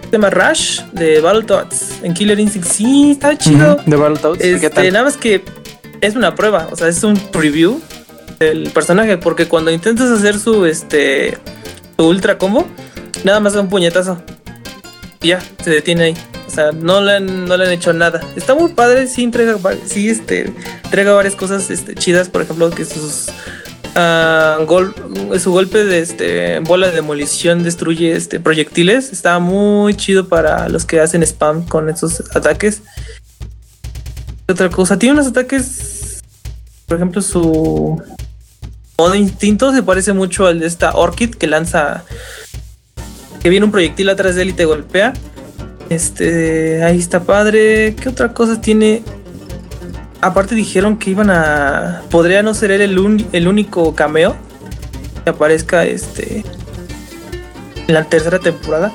Se 0.05 0.11
llama 0.13 0.29
Rush 0.29 0.81
de 0.93 1.19
Battletoads. 1.21 2.03
En 2.03 2.13
Killer 2.13 2.39
Instinct 2.39 2.67
sí 2.67 3.11
está 3.11 3.37
chido. 3.37 3.75
Ujú, 3.75 3.89
De 3.89 3.95
Battletoads. 3.95 4.39
¿Qué 4.41 4.53
Este, 4.55 4.69
tal? 4.69 4.91
nada 4.93 5.05
más 5.05 5.17
que 5.17 5.43
es 6.01 6.15
una 6.15 6.33
prueba, 6.35 6.67
o 6.71 6.75
sea, 6.75 6.87
es 6.87 7.03
un 7.03 7.15
preview 7.17 7.79
del 8.39 8.69
personaje, 8.71 9.17
porque 9.17 9.47
cuando 9.47 9.69
intentas 9.69 10.09
hacer 10.09 10.39
su 10.39 10.65
este 10.65 11.37
su 11.97 12.07
ultra 12.07 12.37
combo, 12.37 12.65
nada 13.25 13.39
más 13.41 13.53
da 13.53 13.61
un 13.61 13.69
puñetazo. 13.69 14.21
Y 15.21 15.27
ya, 15.29 15.41
se 15.61 15.69
detiene 15.69 16.03
ahí. 16.05 16.17
O 16.49 16.51
sea, 16.51 16.71
no 16.71 16.99
le 16.99 17.17
han, 17.17 17.45
no 17.45 17.55
le 17.57 17.65
han 17.65 17.71
hecho 17.71 17.93
nada. 17.93 18.21
Está 18.35 18.55
muy 18.55 18.73
padre, 18.73 19.05
sí 19.05 19.23
entrega, 19.23 19.55
sí, 19.85 20.09
este, 20.09 20.51
entrega 20.83 21.13
varias 21.13 21.35
cosas 21.35 21.69
este, 21.69 21.93
chidas, 21.93 22.27
por 22.27 22.41
ejemplo, 22.41 22.71
que 22.71 22.85
sus 22.85 23.27
ah, 23.93 24.57
gol- 24.65 24.95
su 25.39 25.51
golpe 25.51 25.85
de 25.85 25.99
este 25.99 26.59
bola 26.61 26.87
de 26.87 26.93
demolición 26.93 27.61
destruye 27.61 28.15
este 28.15 28.39
proyectiles. 28.39 29.11
Está 29.11 29.37
muy 29.37 29.93
chido 29.93 30.27
para 30.27 30.69
los 30.69 30.85
que 30.85 30.99
hacen 30.99 31.21
spam 31.21 31.67
con 31.67 31.87
esos 31.87 32.21
ataques. 32.35 32.81
¿Qué 34.47 34.53
otra 34.53 34.71
cosa? 34.71 34.97
Tiene 34.97 35.13
unos 35.13 35.27
ataques. 35.27 36.21
Por 36.87 36.97
ejemplo, 36.97 37.21
su 37.21 38.01
modo 38.97 39.13
instinto 39.13 39.71
se 39.71 39.83
parece 39.83 40.13
mucho 40.13 40.47
al 40.47 40.61
de 40.61 40.65
esta 40.65 40.93
Orchid 40.95 41.35
que 41.35 41.45
lanza. 41.45 42.03
Que 43.43 43.49
viene 43.49 43.67
un 43.67 43.71
proyectil 43.71 44.09
atrás 44.09 44.33
de 44.33 44.41
él 44.41 44.49
y 44.49 44.53
te 44.53 44.65
golpea. 44.65 45.13
Este, 45.89 46.83
ahí 46.83 46.99
está 46.99 47.21
padre. 47.21 47.95
¿Qué 47.95 48.09
otra 48.09 48.33
cosa 48.33 48.61
tiene? 48.61 49.03
Aparte 50.21 50.53
dijeron 50.55 50.97
que 50.97 51.11
iban 51.11 51.29
a. 51.29 52.01
Podría 52.11 52.43
no 52.43 52.53
ser 52.53 52.71
él 52.71 52.81
el, 52.81 52.99
un- 52.99 53.25
el 53.31 53.47
único 53.47 53.95
cameo 53.95 54.35
que 55.23 55.29
aparezca 55.31 55.85
este. 55.85 56.43
En 57.87 57.93
la 57.93 58.03
tercera 58.03 58.39
temporada. 58.39 58.91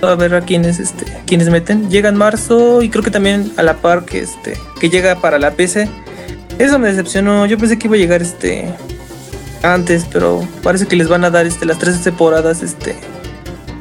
A 0.00 0.14
ver 0.14 0.32
a 0.34 0.40
quiénes 0.42 0.78
este, 0.78 1.04
quiénes 1.26 1.50
meten. 1.50 1.90
Llega 1.90 2.08
en 2.08 2.16
marzo 2.16 2.82
y 2.82 2.88
creo 2.88 3.02
que 3.02 3.10
también 3.10 3.52
a 3.56 3.62
la 3.62 3.78
par 3.78 4.04
que 4.04 4.20
este. 4.20 4.56
que 4.80 4.88
llega 4.88 5.20
para 5.20 5.38
la 5.38 5.50
PC. 5.52 5.88
Eso 6.58 6.78
me 6.78 6.88
decepcionó. 6.88 7.44
Yo 7.46 7.58
pensé 7.58 7.78
que 7.78 7.88
iba 7.88 7.96
a 7.96 7.98
llegar 7.98 8.22
este. 8.22 8.72
antes, 9.62 10.06
pero 10.10 10.46
parece 10.62 10.86
que 10.86 10.96
les 10.96 11.08
van 11.08 11.24
a 11.24 11.30
dar 11.30 11.46
este, 11.46 11.66
las 11.66 11.78
tres 11.78 12.00
temporadas 12.00 12.62
este. 12.62 12.94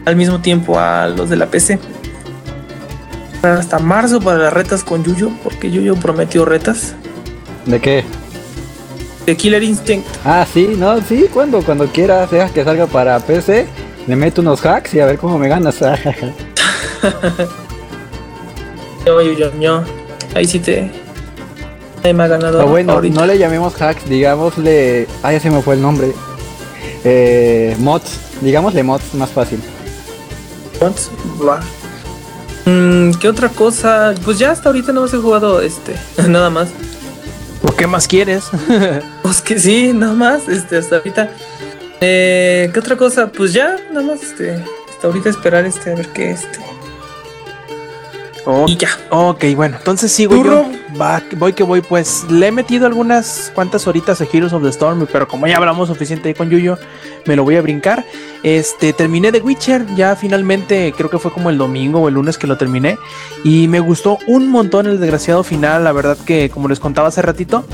Al 0.08 0.16
mismo 0.16 0.39
tiempo 0.39 0.80
a 0.80 1.08
los 1.10 1.30
de 1.30 1.36
la 1.36 1.47
PC. 1.47 1.80
Hasta 3.41 3.78
marzo 3.80 4.22
para 4.22 4.38
las 4.38 4.53
retas 4.53 4.86
con 4.86 5.03
Yuyo, 5.03 5.32
porque 5.43 5.70
Yuyo 5.70 5.95
prometió 5.95 6.45
retas. 6.45 6.95
¿De 7.66 7.82
qué? 7.82 8.05
De 9.26 9.36
Killer 9.36 9.62
Instinct. 9.62 10.08
Ah, 10.24 10.47
sí, 10.51 10.76
no, 10.78 11.01
sí, 11.01 11.26
cuando, 11.34 11.62
cuando 11.62 11.88
quieras, 11.88 12.32
dejas 12.32 12.51
que 12.51 12.64
salga 12.64 12.88
para 12.88 13.20
PC, 13.20 13.68
le 14.08 14.16
meto 14.16 14.39
unos 14.39 14.66
hacks 14.66 14.93
y 14.93 15.01
a 15.01 15.05
ver 15.05 15.18
cómo 15.18 15.38
me 15.38 15.49
ganas. 15.49 15.80
Yo, 19.05 19.22
Yuyo, 19.22 19.51
yo. 19.60 19.84
Ahí 20.34 20.45
sí 20.45 20.60
te. 20.60 20.89
Me 22.03 22.24
ha 22.24 22.28
ganado. 22.28 22.66
o 22.66 22.68
bueno, 22.70 22.93
ahorita. 22.93 23.20
no 23.20 23.26
le 23.26 23.38
llamemos 23.38 23.82
hacks, 23.82 24.08
digámosle. 24.08 25.05
Ah, 25.22 25.34
ya 25.34 25.41
se 25.41 25.49
me 25.49 25.62
fue 25.62 25.76
el 25.76 25.82
nombre. 25.82 26.14
Eh, 27.03 27.76
mods, 27.80 28.20
digámosle 28.39 28.84
mods 28.84 29.14
más 29.14 29.30
fácil. 29.30 29.62
Va. 30.82 31.60
Mm, 32.66 33.12
¿Qué 33.20 33.30
otra 33.30 33.50
cosa? 33.50 34.14
Pues 34.24 34.40
ya 34.40 34.52
hasta 34.52 34.70
ahorita 34.70 34.92
no 34.92 35.06
he 35.06 35.10
jugado 35.10 35.62
este, 35.62 35.96
nada 36.28 36.50
más. 36.50 36.70
¿Por 37.62 37.76
qué 37.76 37.88
más 37.88 38.08
quieres? 38.08 38.46
Pues 39.24 39.42
que 39.42 39.60
sí, 39.60 39.92
nada 39.94 40.14
más, 40.14 40.48
este, 40.48 40.78
hasta 40.78 40.98
ahorita. 40.98 41.32
Eh, 42.00 42.70
¿Qué 42.74 42.80
otra 42.80 42.96
cosa? 42.96 43.28
Pues 43.28 43.52
ya, 43.52 43.76
nada 43.92 44.06
más, 44.06 44.24
este, 44.24 44.64
hasta 44.90 45.08
ahorita 45.08 45.30
esperar 45.30 45.66
este, 45.66 45.92
a 45.92 45.96
ver 45.96 46.08
qué 46.14 46.32
este. 46.32 46.60
Y 48.68 48.78
ya. 48.78 48.89
ok, 49.10 49.43
bueno, 49.56 49.78
entonces 49.78 50.12
sigo 50.12 50.36
¿Tú, 50.36 50.45
yo. 50.45 50.66
Va, 51.00 51.22
voy 51.36 51.54
que 51.54 51.64
voy, 51.64 51.82
pues 51.82 52.26
le 52.30 52.48
he 52.48 52.52
metido 52.52 52.88
algunas 52.88 53.52
cuantas 53.54 53.86
horitas 53.88 54.22
a 54.22 54.28
Heroes 54.32 54.54
of 54.54 54.64
the 54.64 54.70
Storm, 54.70 55.06
pero 55.12 55.28
como 55.28 55.48
ya 55.48 55.58
hablamos 55.58 55.89
suficiente 55.89 56.30
ahí 56.30 56.34
con 56.34 56.50
Yuyo, 56.50 56.78
me 57.26 57.36
lo 57.36 57.43
voy 57.43 57.58
a 57.58 57.62
brincar. 57.62 58.06
Este, 58.43 58.93
terminé 58.93 59.32
The 59.32 59.41
Witcher, 59.41 59.86
ya 59.95 60.16
finalmente, 60.16 60.93
creo 60.95 61.10
que 61.10 61.20
fue 61.20 61.32
como 61.32 61.50
el 61.50 61.58
domingo 61.58 62.00
o 62.00 62.08
el 62.08 62.14
lunes 62.14 62.38
que 62.38 62.48
lo 62.48 62.58
terminé, 62.58 62.98
y 63.43 63.68
me 63.68 63.82
gustó 63.82 64.18
un 64.28 64.50
montón 64.50 64.88
el 64.88 65.00
desgraciado 65.00 65.43
final, 65.43 65.84
la 65.84 65.91
verdad 65.91 66.18
que 66.26 66.50
como 66.50 66.70
les 66.70 66.80
contaba 66.80 67.10
hace 67.10 67.22
ratito, 67.22 67.66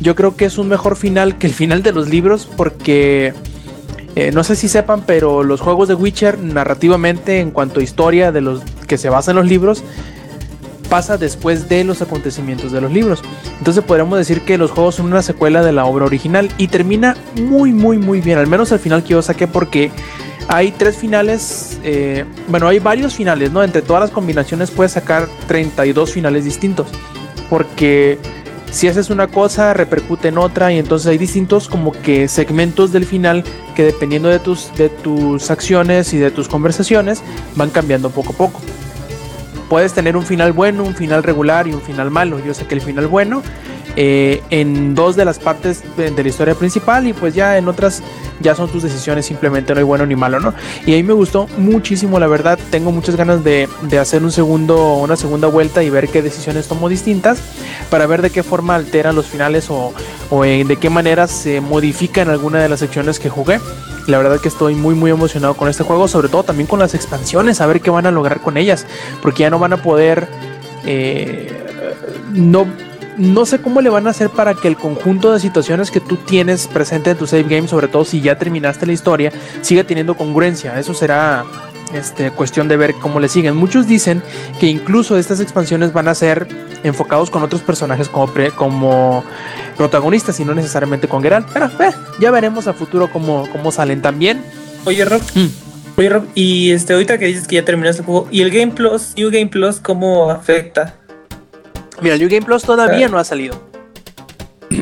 yo 0.00 0.14
creo 0.14 0.36
que 0.36 0.44
es 0.44 0.58
un 0.58 0.68
mejor 0.68 0.96
final 0.96 1.38
que 1.38 1.48
el 1.48 1.54
final 1.54 1.82
de 1.82 1.92
los 1.92 2.08
libros, 2.08 2.48
porque... 2.56 3.34
eh, 4.14 4.30
no 4.32 4.42
sé 4.44 4.56
si 4.56 4.68
sepan, 4.68 5.02
pero 5.06 5.42
los 5.42 5.60
juegos 5.60 5.88
de 5.88 5.94
Witcher 5.94 6.38
narrativamente 6.38 7.40
en 7.40 7.50
cuanto 7.50 7.80
a 7.80 7.82
historia 7.82 8.32
de 8.32 8.40
los 8.40 8.62
que 8.86 8.98
se 8.98 9.08
basan 9.08 9.32
en 9.32 9.42
los 9.42 9.46
libros 9.46 9.84
pasa 10.90 11.16
después 11.16 11.68
de 11.70 11.84
los 11.84 12.02
acontecimientos 12.02 12.72
de 12.72 12.82
los 12.82 12.92
libros. 12.92 13.22
Entonces 13.58 13.82
podríamos 13.82 14.18
decir 14.18 14.42
que 14.42 14.58
los 14.58 14.70
juegos 14.70 14.96
son 14.96 15.06
una 15.06 15.22
secuela 15.22 15.62
de 15.62 15.72
la 15.72 15.86
obra 15.86 16.04
original 16.04 16.50
y 16.58 16.68
termina 16.68 17.16
muy 17.36 17.72
muy 17.72 17.96
muy 17.96 18.20
bien, 18.20 18.36
al 18.36 18.46
menos 18.46 18.72
al 18.72 18.80
final 18.80 19.02
que 19.02 19.10
yo 19.10 19.22
saqué 19.22 19.46
porque 19.46 19.90
hay 20.48 20.72
tres 20.72 20.96
finales, 20.96 21.78
eh, 21.84 22.24
bueno 22.48 22.68
hay 22.68 22.80
varios 22.80 23.14
finales, 23.14 23.52
¿no? 23.52 23.62
Entre 23.62 23.80
todas 23.80 24.02
las 24.02 24.10
combinaciones 24.10 24.70
puedes 24.70 24.92
sacar 24.92 25.28
32 25.46 26.12
finales 26.12 26.44
distintos 26.44 26.88
porque 27.48 28.18
si 28.70 28.86
haces 28.86 29.10
una 29.10 29.26
cosa 29.26 29.74
repercute 29.74 30.28
en 30.28 30.38
otra 30.38 30.72
y 30.72 30.78
entonces 30.78 31.08
hay 31.08 31.18
distintos 31.18 31.68
como 31.68 31.92
que 31.92 32.28
segmentos 32.28 32.92
del 32.92 33.04
final 33.04 33.44
que 33.74 33.84
dependiendo 33.84 34.28
de 34.28 34.38
tus, 34.38 34.72
de 34.76 34.88
tus 34.88 35.50
acciones 35.50 36.12
y 36.12 36.18
de 36.18 36.30
tus 36.30 36.48
conversaciones 36.48 37.22
van 37.56 37.70
cambiando 37.70 38.10
poco 38.10 38.32
a 38.32 38.36
poco 38.36 38.60
puedes 39.70 39.94
tener 39.94 40.16
un 40.16 40.26
final 40.26 40.52
bueno, 40.52 40.82
un 40.82 40.96
final 40.96 41.22
regular 41.22 41.68
y 41.68 41.72
un 41.72 41.80
final 41.80 42.10
malo. 42.10 42.40
Yo 42.40 42.52
sé 42.52 42.66
que 42.66 42.74
el 42.74 42.82
final 42.82 43.06
bueno 43.06 43.40
eh, 44.02 44.42
en 44.48 44.94
dos 44.94 45.14
de 45.14 45.26
las 45.26 45.38
partes 45.38 45.82
de, 45.94 46.10
la 46.10 46.26
historia 46.26 46.54
principal 46.54 47.06
y 47.06 47.12
pues 47.12 47.34
ya 47.34 47.58
en 47.58 47.68
otras 47.68 48.02
ya 48.40 48.54
son 48.54 48.70
tus 48.70 48.82
decisiones, 48.82 49.26
simplemente 49.26 49.74
no 49.74 49.78
hay 49.78 49.84
bueno 49.84 50.06
ni 50.06 50.16
malo, 50.16 50.40
¿no? 50.40 50.54
Y 50.86 50.94
ahí 50.94 51.02
me 51.02 51.12
gustó 51.12 51.48
muchísimo, 51.58 52.18
la 52.18 52.26
verdad, 52.26 52.58
tengo 52.70 52.92
muchas 52.92 53.16
ganas 53.16 53.44
de, 53.44 53.68
de 53.82 53.98
hacer 53.98 54.22
un 54.22 54.32
segundo, 54.32 54.94
una 54.94 55.16
segunda 55.16 55.48
vuelta 55.48 55.82
y 55.82 55.90
ver 55.90 56.08
qué 56.08 56.22
decisiones 56.22 56.66
tomo 56.66 56.88
distintas 56.88 57.42
para 57.90 58.06
ver 58.06 58.22
de 58.22 58.30
qué 58.30 58.42
forma 58.42 58.74
alteran 58.74 59.14
los 59.14 59.26
finales 59.26 59.68
o, 59.68 59.92
o 60.30 60.44
de 60.44 60.78
qué 60.80 60.88
manera 60.88 61.26
se 61.26 61.60
modifican 61.60 62.30
alguna 62.30 62.62
de 62.62 62.70
las 62.70 62.80
secciones 62.80 63.18
que 63.18 63.28
jugué. 63.28 63.60
La 64.06 64.16
verdad 64.16 64.40
que 64.40 64.48
estoy 64.48 64.76
muy 64.76 64.94
muy 64.94 65.10
emocionado 65.10 65.52
con 65.52 65.68
este 65.68 65.84
juego, 65.84 66.08
sobre 66.08 66.30
todo 66.30 66.42
también 66.42 66.66
con 66.66 66.78
las 66.78 66.94
expansiones, 66.94 67.60
a 67.60 67.66
ver 67.66 67.82
qué 67.82 67.90
van 67.90 68.06
a 68.06 68.10
lograr 68.10 68.40
con 68.40 68.56
ellas, 68.56 68.86
porque 69.20 69.40
ya 69.42 69.50
no 69.50 69.58
van 69.58 69.74
a 69.74 69.82
poder... 69.82 70.26
eh, 70.86 71.66
no, 72.32 72.66
no 73.20 73.44
sé 73.46 73.60
cómo 73.60 73.80
le 73.80 73.90
van 73.90 74.06
a 74.06 74.10
hacer 74.10 74.30
para 74.30 74.54
que 74.54 74.66
el 74.66 74.76
conjunto 74.76 75.32
de 75.32 75.38
situaciones 75.40 75.90
que 75.90 76.00
tú 76.00 76.16
tienes 76.16 76.66
presente 76.66 77.10
en 77.10 77.18
tu 77.18 77.26
save 77.26 77.44
game, 77.44 77.68
sobre 77.68 77.86
todo 77.86 78.04
si 78.04 78.20
ya 78.20 78.38
terminaste 78.38 78.86
la 78.86 78.92
historia, 78.92 79.30
siga 79.60 79.84
teniendo 79.84 80.16
congruencia. 80.16 80.78
Eso 80.78 80.94
será 80.94 81.44
este, 81.94 82.30
cuestión 82.30 82.66
de 82.68 82.76
ver 82.76 82.94
cómo 82.94 83.20
le 83.20 83.28
siguen. 83.28 83.56
Muchos 83.56 83.86
dicen 83.86 84.22
que 84.58 84.66
incluso 84.66 85.18
estas 85.18 85.40
expansiones 85.40 85.92
van 85.92 86.08
a 86.08 86.14
ser 86.14 86.48
enfocados 86.82 87.30
con 87.30 87.42
otros 87.42 87.60
personajes 87.60 88.08
como, 88.08 88.26
pre- 88.32 88.52
como 88.52 89.22
protagonistas 89.76 90.40
y 90.40 90.44
no 90.44 90.54
necesariamente 90.54 91.06
con 91.08 91.22
Geralt. 91.22 91.46
Pero 91.52 91.66
eh, 91.66 91.92
ya 92.20 92.30
veremos 92.30 92.66
a 92.68 92.72
futuro 92.72 93.10
cómo, 93.12 93.46
cómo 93.52 93.70
salen 93.70 94.00
también. 94.02 94.42
Oye, 94.86 95.04
Rob. 95.04 95.20
Mm. 95.34 95.46
Oye, 95.98 96.08
Rob, 96.08 96.24
y 96.34 96.70
este, 96.70 96.94
ahorita 96.94 97.18
que 97.18 97.26
dices 97.26 97.46
que 97.46 97.56
ya 97.56 97.64
terminaste 97.64 98.00
el 98.00 98.06
juego, 98.06 98.28
¿y 98.30 98.40
el 98.40 98.50
Game 98.50 98.72
Plus, 98.72 99.12
New 99.18 99.30
Game 99.30 99.48
Plus, 99.48 99.80
cómo 99.80 100.30
afecta? 100.30 100.94
Mira, 102.00 102.14
el 102.14 102.20
New 102.20 102.28
Game 102.30 102.44
Plus 102.44 102.62
todavía 102.62 103.08
no 103.08 103.18
ha 103.18 103.24
salido. 103.24 103.56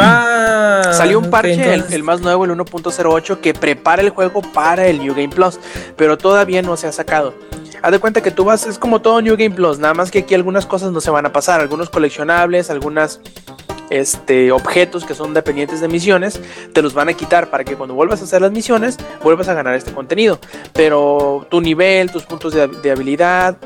Ah, 0.00 0.90
Salió 0.92 1.18
un 1.18 1.30
parche, 1.30 1.54
entonces- 1.54 1.92
el, 1.92 2.02
más 2.02 2.20
nuevo, 2.20 2.44
el 2.44 2.50
1.08, 2.52 3.40
que 3.40 3.54
prepara 3.54 4.02
el 4.02 4.10
juego 4.10 4.42
para 4.42 4.86
el 4.86 4.98
New 4.98 5.14
Game 5.14 5.30
Plus, 5.30 5.58
pero 5.96 6.18
todavía 6.18 6.60
no 6.62 6.76
se 6.76 6.86
ha 6.86 6.92
sacado. 6.92 7.34
Haz 7.82 7.90
de 7.92 7.98
cuenta 7.98 8.20
que 8.20 8.30
tú 8.30 8.44
vas, 8.44 8.66
es 8.66 8.78
como 8.78 9.00
todo 9.00 9.20
New 9.22 9.36
Game 9.36 9.54
Plus, 9.54 9.78
nada 9.78 9.94
más 9.94 10.10
que 10.10 10.20
aquí 10.20 10.34
algunas 10.34 10.66
cosas 10.66 10.92
no 10.92 11.00
se 11.00 11.10
van 11.10 11.26
a 11.26 11.32
pasar, 11.32 11.60
algunos 11.60 11.88
coleccionables, 11.90 12.70
algunas 12.70 13.20
este, 13.90 14.52
objetos 14.52 15.04
que 15.04 15.14
son 15.14 15.32
dependientes 15.32 15.80
de 15.80 15.88
misiones, 15.88 16.38
te 16.74 16.82
los 16.82 16.92
van 16.92 17.08
a 17.08 17.14
quitar 17.14 17.48
para 17.50 17.64
que 17.64 17.74
cuando 17.74 17.94
vuelvas 17.94 18.20
a 18.20 18.24
hacer 18.24 18.42
las 18.42 18.52
misiones, 18.52 18.98
vuelvas 19.22 19.48
a 19.48 19.54
ganar 19.54 19.74
este 19.74 19.92
contenido. 19.92 20.38
Pero 20.74 21.46
tu 21.50 21.60
nivel, 21.60 22.10
tus 22.10 22.24
puntos 22.24 22.52
de, 22.52 22.68
de 22.68 22.90
habilidad, 22.90 23.56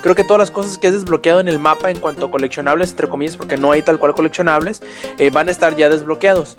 creo 0.00 0.14
que 0.14 0.24
todas 0.24 0.38
las 0.38 0.50
cosas 0.50 0.78
que 0.78 0.88
has 0.88 0.92
desbloqueado 0.92 1.40
en 1.40 1.48
el 1.48 1.58
mapa 1.58 1.90
en 1.90 1.98
cuanto 1.98 2.26
a 2.26 2.30
coleccionables, 2.30 2.90
entre 2.90 3.08
comillas, 3.08 3.36
porque 3.36 3.56
no 3.56 3.72
hay 3.72 3.82
tal 3.82 3.98
cual 3.98 4.14
coleccionables, 4.14 4.82
eh, 5.18 5.30
van 5.30 5.48
a 5.48 5.50
estar 5.50 5.76
ya 5.76 5.88
desbloqueados. 5.88 6.56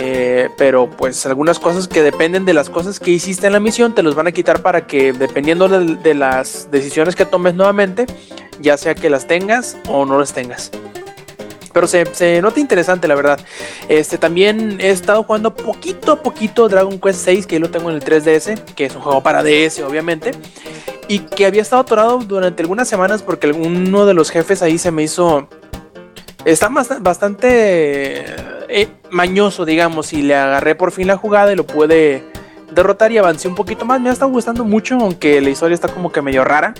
Eh, 0.00 0.48
pero 0.56 0.88
pues 0.88 1.26
algunas 1.26 1.58
cosas 1.58 1.88
que 1.88 2.02
dependen 2.02 2.44
de 2.44 2.54
las 2.54 2.70
cosas 2.70 3.00
que 3.00 3.10
hiciste 3.10 3.48
en 3.48 3.52
la 3.52 3.60
misión 3.60 3.94
te 3.96 4.04
los 4.04 4.14
van 4.14 4.28
a 4.28 4.32
quitar 4.32 4.62
para 4.62 4.86
que 4.86 5.12
dependiendo 5.12 5.68
de, 5.68 5.96
de 5.96 6.14
las 6.14 6.70
decisiones 6.70 7.16
que 7.16 7.24
tomes 7.24 7.54
nuevamente, 7.54 8.06
ya 8.60 8.76
sea 8.76 8.94
que 8.94 9.10
las 9.10 9.26
tengas 9.26 9.76
o 9.88 10.04
no 10.04 10.18
las 10.18 10.32
tengas. 10.32 10.70
Pero 11.78 11.86
se, 11.86 12.04
se 12.12 12.42
nota 12.42 12.58
interesante, 12.58 13.06
la 13.06 13.14
verdad. 13.14 13.38
Este 13.88 14.18
también 14.18 14.80
he 14.80 14.90
estado 14.90 15.22
jugando 15.22 15.54
poquito 15.54 16.10
a 16.10 16.16
poquito 16.20 16.68
Dragon 16.68 16.98
Quest 16.98 17.20
6, 17.24 17.46
que 17.46 17.60
lo 17.60 17.70
tengo 17.70 17.88
en 17.88 17.94
el 17.94 18.02
3DS, 18.02 18.64
que 18.74 18.86
es 18.86 18.96
un 18.96 19.00
juego 19.00 19.22
para 19.22 19.44
DS, 19.44 19.78
obviamente. 19.86 20.32
Y 21.06 21.20
que 21.20 21.46
había 21.46 21.62
estado 21.62 21.82
atorado 21.82 22.18
durante 22.18 22.62
algunas 22.62 22.88
semanas 22.88 23.22
porque 23.22 23.46
uno 23.52 24.06
de 24.06 24.14
los 24.14 24.30
jefes 24.30 24.60
ahí 24.60 24.76
se 24.76 24.90
me 24.90 25.04
hizo. 25.04 25.48
Está 26.44 26.68
bast- 26.68 27.00
bastante 27.00 28.24
eh, 28.68 28.88
mañoso, 29.10 29.64
digamos. 29.64 30.12
Y 30.12 30.22
le 30.22 30.34
agarré 30.34 30.74
por 30.74 30.90
fin 30.90 31.06
la 31.06 31.16
jugada 31.16 31.52
y 31.52 31.56
lo 31.56 31.64
pude 31.64 32.24
derrotar 32.72 33.12
y 33.12 33.18
avancé 33.18 33.46
un 33.46 33.54
poquito 33.54 33.84
más. 33.84 34.00
Me 34.00 34.10
estado 34.10 34.32
gustando 34.32 34.64
mucho, 34.64 34.96
aunque 34.96 35.40
la 35.40 35.50
historia 35.50 35.76
está 35.76 35.86
como 35.86 36.10
que 36.10 36.22
medio 36.22 36.42
rara. 36.44 36.74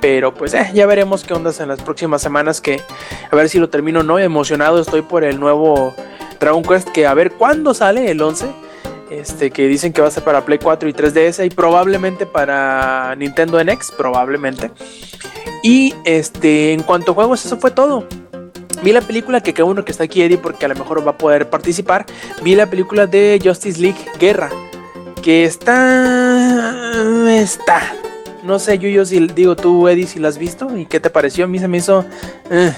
Pero 0.00 0.34
pues 0.34 0.54
eh, 0.54 0.70
ya 0.74 0.86
veremos 0.86 1.24
qué 1.24 1.34
ondas 1.34 1.60
en 1.60 1.68
las 1.68 1.82
próximas 1.82 2.22
semanas. 2.22 2.60
Que 2.60 2.80
a 3.30 3.36
ver 3.36 3.48
si 3.48 3.58
lo 3.58 3.68
termino 3.68 4.02
no. 4.02 4.18
Emocionado 4.18 4.80
estoy 4.80 5.02
por 5.02 5.24
el 5.24 5.40
nuevo 5.40 5.94
Dragon 6.40 6.62
Quest. 6.62 6.88
Que 6.90 7.06
a 7.06 7.14
ver 7.14 7.32
cuándo 7.32 7.74
sale 7.74 8.10
el 8.10 8.20
11. 8.20 8.46
Este, 9.10 9.50
que 9.50 9.68
dicen 9.68 9.92
que 9.92 10.00
va 10.00 10.08
a 10.08 10.10
ser 10.10 10.24
para 10.24 10.44
Play 10.44 10.58
4 10.58 10.88
y 10.88 10.92
3DS 10.92 11.46
y 11.46 11.50
probablemente 11.50 12.26
para 12.26 13.14
Nintendo 13.16 13.62
NX, 13.62 13.92
probablemente. 13.92 14.70
Y 15.62 15.94
este, 16.04 16.72
en 16.72 16.82
cuanto 16.82 17.12
a 17.12 17.14
juegos, 17.14 17.44
eso 17.44 17.56
fue 17.56 17.70
todo. 17.70 18.06
Vi 18.82 18.92
la 18.92 19.00
película 19.00 19.40
que 19.42 19.54
qué 19.54 19.62
bueno 19.62 19.84
que 19.84 19.92
está 19.92 20.04
aquí 20.04 20.22
Eddie 20.22 20.38
porque 20.38 20.66
a 20.66 20.68
lo 20.68 20.74
mejor 20.74 21.06
va 21.06 21.12
a 21.12 21.18
poder 21.18 21.48
participar. 21.48 22.06
Vi 22.42 22.54
la 22.54 22.66
película 22.68 23.06
de 23.06 23.40
Justice 23.42 23.80
League 23.80 23.98
Guerra, 24.18 24.50
que 25.22 25.44
está 25.44 26.82
está. 27.28 28.05
No 28.46 28.58
sé, 28.58 28.78
yo, 28.78 28.88
yo 28.88 29.04
si 29.04 29.18
digo 29.28 29.56
tú 29.56 29.88
Eddie 29.88 30.06
si 30.06 30.18
la 30.18 30.28
has 30.28 30.38
visto 30.38 30.76
y 30.76 30.86
qué 30.86 31.00
te 31.00 31.10
pareció. 31.10 31.44
A 31.44 31.48
mí 31.48 31.58
se 31.58 31.68
me 31.68 31.78
hizo 31.78 32.04
eh, 32.50 32.72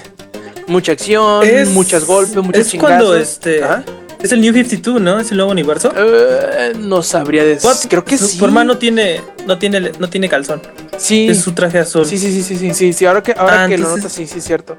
mucha 0.67 0.91
acción, 0.93 1.45
Es- 1.45 1.69
muchos 1.69 2.05
golpes, 2.05 2.35
muchos 2.37 2.61
es 2.61 2.69
chingazos. 2.69 2.89
cuando 2.97 3.15
este 3.15 3.61
es 4.21 4.31
el 4.33 4.41
New 4.41 4.53
52, 4.53 4.99
¿no? 4.99 5.19
Es 5.19 5.31
el 5.31 5.37
nuevo 5.37 5.51
universo. 5.51 5.93
Eh, 5.95 6.73
no 6.77 7.01
sabría 7.03 7.43
decir. 7.45 7.69
Creo 7.89 8.03
que 8.03 8.17
Su 8.17 8.27
sí. 8.27 8.37
forma 8.39 8.63
no 8.63 8.77
tiene 8.77 9.21
no 9.45 9.57
tiene 9.57 9.91
no 9.99 10.09
tiene 10.09 10.27
calzón. 10.27 10.61
Sí. 10.97 11.29
Es 11.29 11.41
su 11.41 11.53
traje 11.53 11.79
azul. 11.79 12.05
Sí, 12.05 12.17
sí, 12.17 12.31
sí, 12.31 12.43
sí, 12.43 12.57
sí, 12.57 12.73
sí, 12.73 12.91
sí, 12.93 13.05
ahora 13.05 13.21
que, 13.23 13.33
ahora 13.37 13.63
Ah, 13.63 13.67
que 13.67 13.77
lo 13.77 13.89
notas, 13.95 14.11
sí, 14.11 14.27
sí, 14.27 14.39
es 14.39 14.43
cierto. 14.43 14.77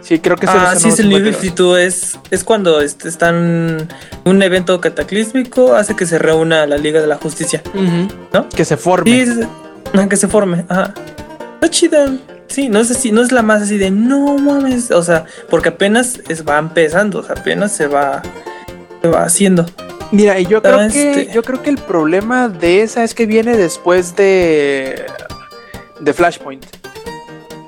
Sí, 0.00 0.20
creo 0.20 0.36
que 0.36 0.46
Ah, 0.48 0.74
sí, 0.78 0.88
es 0.88 1.00
el 1.00 1.08
New 1.08 1.18
New 1.18 1.32
52. 1.32 1.78
Es, 1.80 2.18
es 2.30 2.44
cuando 2.44 2.80
este, 2.80 3.08
están 3.08 3.88
un 4.24 4.42
evento 4.42 4.80
cataclísmico, 4.80 5.74
hace 5.74 5.96
que 5.96 6.06
se 6.06 6.16
reúna 6.18 6.64
la 6.66 6.78
Liga 6.78 7.00
de 7.00 7.08
la 7.08 7.16
Justicia, 7.16 7.60
¿no? 8.32 8.48
Que 8.48 8.64
se 8.64 8.76
forme. 8.76 9.26
Sí, 9.26 9.40
que 10.08 10.16
se 10.16 10.28
forme. 10.28 10.64
Ajá. 10.68 10.92
Está 11.54 11.70
chida. 11.70 12.06
Sí, 12.48 12.68
no 12.68 12.78
es 12.80 12.90
así, 12.90 13.10
no 13.12 13.22
es 13.22 13.32
la 13.32 13.42
más 13.42 13.62
así 13.62 13.76
de 13.76 13.90
no 13.90 14.38
mames. 14.38 14.90
O 14.90 15.02
sea, 15.02 15.24
porque 15.50 15.70
apenas 15.70 16.20
es, 16.28 16.46
va 16.46 16.58
empezando, 16.58 17.18
o 17.20 17.22
sea, 17.22 17.34
apenas 17.38 17.72
se 17.72 17.86
va, 17.86 18.22
se 19.02 19.08
va 19.08 19.24
haciendo. 19.24 19.66
Mira, 20.12 20.38
y 20.38 20.46
yo 20.46 20.62
creo 20.62 20.78
Ah, 20.80 20.88
que 20.88 21.10
este- 21.22 21.34
yo 21.34 21.42
creo 21.42 21.62
que 21.62 21.70
el 21.70 21.78
problema 21.78 22.48
de 22.48 22.82
esa 22.82 23.02
es 23.02 23.14
que 23.14 23.26
viene 23.26 23.56
después 23.56 24.14
de 24.16 25.04
de 26.00 26.12
Flashpoint. 26.12 26.64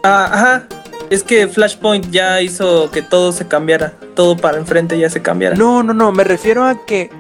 Ah, 0.05 0.29
ajá. 0.33 0.67
Es 1.11 1.25
que 1.25 1.49
Flashpoint 1.49 2.11
ya 2.11 2.41
hizo 2.43 2.91
que 2.91 3.03
todo 3.03 3.33
se 3.33 3.49
cambiara. 3.49 3.95
Todo 4.15 4.37
para 4.37 4.59
enfrente 4.59 4.99
ya 4.99 5.11
se 5.11 5.23
cambiara. 5.23 5.57
No, 5.57 5.83
no, 5.83 5.93
no, 5.95 6.13
me 6.13 6.23
refiero 6.23 6.65
a 6.65 6.85
que 6.87 7.11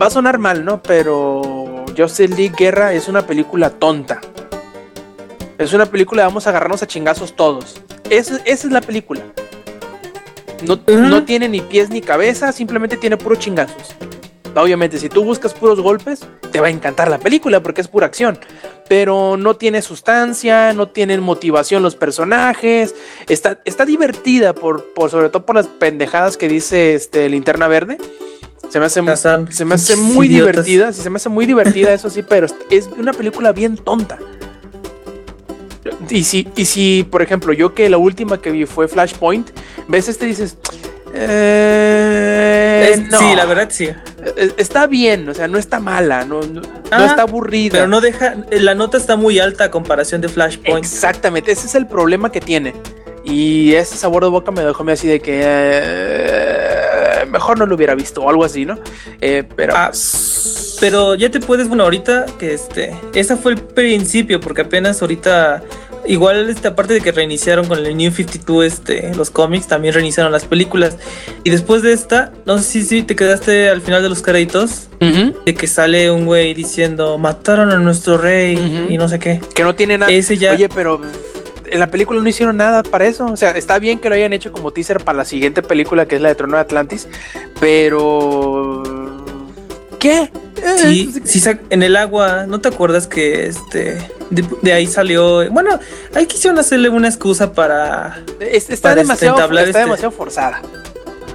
va 0.00 0.06
a 0.06 0.10
sonar 0.10 0.38
mal, 0.38 0.64
¿no? 0.64 0.82
Pero 0.82 1.59
Justice 2.00 2.34
League 2.34 2.54
Guerra 2.56 2.94
es 2.94 3.08
una 3.08 3.26
película 3.26 3.68
tonta. 3.68 4.20
Es 5.58 5.74
una 5.74 5.84
película 5.84 6.22
de 6.22 6.28
vamos 6.28 6.46
a 6.46 6.50
agarrarnos 6.50 6.82
a 6.82 6.86
chingazos 6.86 7.36
todos. 7.36 7.78
Esa, 8.08 8.36
esa 8.46 8.66
es 8.66 8.72
la 8.72 8.80
película. 8.80 9.20
No, 10.62 11.24
tiene 11.24 11.48
ni 11.48 11.60
pies 11.60 11.90
ni 11.90 12.00
cabeza, 12.00 12.52
simplemente 12.52 12.96
tiene 12.96 13.18
puros 13.18 13.38
chingazos. 13.38 13.94
Obviamente, 14.54 14.98
si 14.98 15.08
tú 15.10 15.24
buscas 15.24 15.52
puros 15.52 15.80
golpes, 15.80 16.26
te 16.50 16.60
va 16.60 16.68
a 16.68 16.70
encantar 16.70 17.10
la 17.10 17.18
película 17.18 17.62
porque 17.62 17.82
es 17.82 17.88
pura 17.88 18.06
acción. 18.06 18.38
Pero 18.88 19.36
no 19.36 19.56
tiene 19.56 19.82
sustancia, 19.82 20.72
no 20.72 20.88
tienen 20.88 21.20
motivación 21.20 21.82
los 21.82 21.96
personajes. 21.96 22.94
Está, 23.28 23.60
está 23.64 23.84
divertida, 23.84 24.54
por, 24.54 24.92
por, 24.94 25.10
sobre 25.10 25.28
todo 25.28 25.44
por 25.44 25.56
las 25.56 25.66
pendejadas 25.66 26.38
que 26.38 26.48
dice 26.48 26.94
este, 26.94 27.28
Linterna 27.28 27.68
Verde. 27.68 27.98
Se 28.70 28.78
me 28.78 28.86
hace, 28.86 29.04
Kazan. 29.04 29.52
se 29.52 29.64
me 29.64 29.74
hace 29.74 29.96
muy 29.96 30.26
Idiotas. 30.28 30.64
divertida. 30.64 30.92
Sí, 30.92 31.02
se 31.02 31.10
me 31.10 31.16
hace 31.16 31.28
muy 31.28 31.44
divertida, 31.46 31.92
eso 31.92 32.08
sí, 32.08 32.22
pero 32.22 32.46
es 32.70 32.88
una 32.98 33.12
película 33.12 33.52
bien 33.52 33.76
tonta. 33.76 34.18
Y 36.08 36.24
si, 36.24 36.48
y 36.56 36.64
si, 36.64 37.06
por 37.08 37.20
ejemplo, 37.22 37.52
yo 37.52 37.74
que 37.74 37.88
la 37.88 37.98
última 37.98 38.40
que 38.40 38.50
vi 38.50 38.66
fue 38.66 38.86
Flashpoint, 38.88 39.50
ves 39.88 40.08
este 40.08 40.26
y 40.26 40.28
dices. 40.28 40.56
eh, 41.12 42.90
Es- 42.92 43.08
no. 43.10 43.18
Sí, 43.18 43.34
la 43.36 43.44
verdad 43.44 43.68
sí. 43.70 43.84
Eh, 43.86 44.52
Está 44.56 44.86
bien, 44.86 45.28
o 45.28 45.34
sea, 45.34 45.48
no 45.48 45.58
está 45.58 45.80
mala, 45.80 46.24
no, 46.24 46.40
no, 46.42 46.60
no 46.60 46.68
Ah, 46.90 47.06
está 47.06 47.22
aburrida. 47.22 47.72
Pero 47.72 47.86
no 47.88 48.00
deja. 48.00 48.36
La 48.50 48.74
nota 48.74 48.96
está 48.98 49.16
muy 49.16 49.38
alta 49.38 49.64
a 49.64 49.70
comparación 49.70 50.20
de 50.20 50.28
Flashpoint. 50.28 50.84
Exactamente, 50.84 51.52
ese 51.52 51.66
es 51.66 51.74
el 51.74 51.86
problema 51.86 52.30
que 52.32 52.40
tiene. 52.40 52.74
Y 53.24 53.74
ese 53.74 53.96
sabor 53.96 54.24
de 54.24 54.30
boca 54.30 54.50
me 54.50 54.62
dejó 54.62 54.84
así 54.90 55.06
de 55.06 55.20
que 55.20 55.40
eh, 55.44 56.79
mejor 57.30 57.58
no 57.58 57.66
lo 57.66 57.74
hubiera 57.74 57.94
visto 57.94 58.22
o 58.22 58.30
algo 58.30 58.44
así, 58.44 58.64
¿no? 58.64 58.78
Eh, 59.20 59.44
pero 59.56 59.74
Ah, 59.76 59.90
Pero 60.80 61.14
ya 61.14 61.30
te 61.30 61.40
puedes, 61.40 61.68
bueno, 61.68 61.84
ahorita 61.84 62.26
que 62.38 62.54
este, 62.54 62.94
esa 63.14 63.36
fue 63.36 63.52
el 63.52 63.58
principio, 63.58 64.40
porque 64.40 64.62
apenas 64.62 65.02
ahorita, 65.02 65.62
igual 66.06 66.48
este, 66.48 66.68
aparte 66.68 66.94
de 66.94 67.00
que 67.02 67.12
reiniciaron 67.12 67.66
con 67.66 67.84
el 67.84 67.94
New 67.96 68.10
52, 68.10 68.64
este, 68.64 69.14
los 69.14 69.28
cómics, 69.30 69.66
también 69.66 69.92
reiniciaron 69.92 70.32
las 70.32 70.46
películas. 70.46 70.96
Y 71.44 71.50
después 71.50 71.82
de 71.82 71.92
esta, 71.92 72.32
no 72.46 72.56
sé 72.58 72.64
si, 72.64 72.82
si 72.84 73.02
te 73.02 73.14
quedaste 73.14 73.68
al 73.68 73.82
final 73.82 74.02
de 74.02 74.08
los 74.08 74.22
créditos, 74.22 74.88
ujú, 75.02 75.34
de 75.44 75.54
que 75.54 75.66
sale 75.66 76.10
un 76.10 76.24
güey 76.24 76.54
diciendo, 76.54 77.18
mataron 77.18 77.70
a 77.70 77.76
nuestro 77.78 78.16
rey 78.16 78.86
y 78.88 78.96
no 78.96 79.06
sé 79.08 79.18
qué. 79.18 79.40
que 79.54 79.62
no 79.62 79.74
tiene 79.74 79.98
nada. 79.98 80.10
Ese 80.10 80.38
ya, 80.38 80.52
Oye, 80.52 80.70
pero 80.70 80.98
en 81.70 81.80
la 81.80 81.90
película 81.90 82.20
no 82.20 82.28
hicieron 82.28 82.56
nada 82.56 82.82
para 82.82 83.06
eso. 83.06 83.26
O 83.26 83.36
sea, 83.36 83.50
está 83.52 83.78
bien 83.78 83.98
que 83.98 84.08
lo 84.08 84.14
hayan 84.14 84.32
hecho 84.32 84.52
como 84.52 84.72
teaser 84.72 85.02
para 85.04 85.18
la 85.18 85.24
siguiente 85.24 85.62
película 85.62 86.06
que 86.06 86.16
es 86.16 86.22
la 86.22 86.28
de 86.28 86.34
Trono 86.34 86.56
de 86.56 86.62
Atlantis, 86.62 87.08
pero 87.60 88.82
¿qué? 89.98 90.30
sí, 90.78 91.12
Eh, 91.16 91.20
sí 91.24 91.42
en 91.70 91.82
el 91.82 91.96
agua, 91.96 92.46
¿no 92.46 92.60
te 92.60 92.68
acuerdas 92.68 93.06
que 93.06 93.46
este, 93.46 93.98
de, 94.30 94.44
de 94.62 94.72
ahí 94.72 94.86
salió, 94.86 95.48
bueno, 95.50 95.78
ahí 96.14 96.26
quisieron 96.26 96.58
hacerle 96.58 96.88
una 96.88 97.08
excusa 97.08 97.52
para 97.52 98.22
es- 98.40 98.68
está 98.70 98.90
para 98.90 99.02
demasiado, 99.02 99.38
está 99.40 99.62
este- 99.62 99.78
demasiado 99.78 100.10
forzada. 100.12 100.62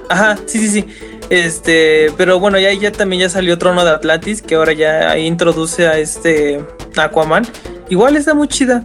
Ajá, 0.08 0.38
sí, 0.46 0.58
sí, 0.60 0.68
sí. 0.68 0.84
Este, 1.30 2.12
pero 2.16 2.38
bueno, 2.38 2.56
ya, 2.60 2.72
ya 2.72 2.92
también 2.92 3.22
ya 3.22 3.28
salió 3.28 3.58
Trono 3.58 3.84
de 3.84 3.90
Atlantis, 3.90 4.42
que 4.42 4.54
ahora 4.54 4.72
ya 4.72 5.10
ahí 5.10 5.26
introduce 5.26 5.88
a 5.88 5.98
este 5.98 6.64
Aquaman. 6.96 7.44
Igual 7.88 8.16
está 8.16 8.32
muy 8.32 8.46
chida, 8.46 8.84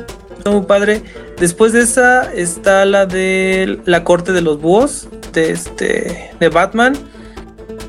muy 0.50 0.62
padre. 0.66 1.04
Después 1.40 1.74
de 1.74 1.82
esa 1.82 2.32
está 2.34 2.86
la 2.86 3.06
de 3.06 3.80
la 3.86 4.04
corte 4.04 4.32
de 4.32 4.42
los 4.42 4.60
búhos, 4.60 5.08
de 5.34 5.52
este, 5.52 6.32
de 6.40 6.50
Batman. 6.50 6.94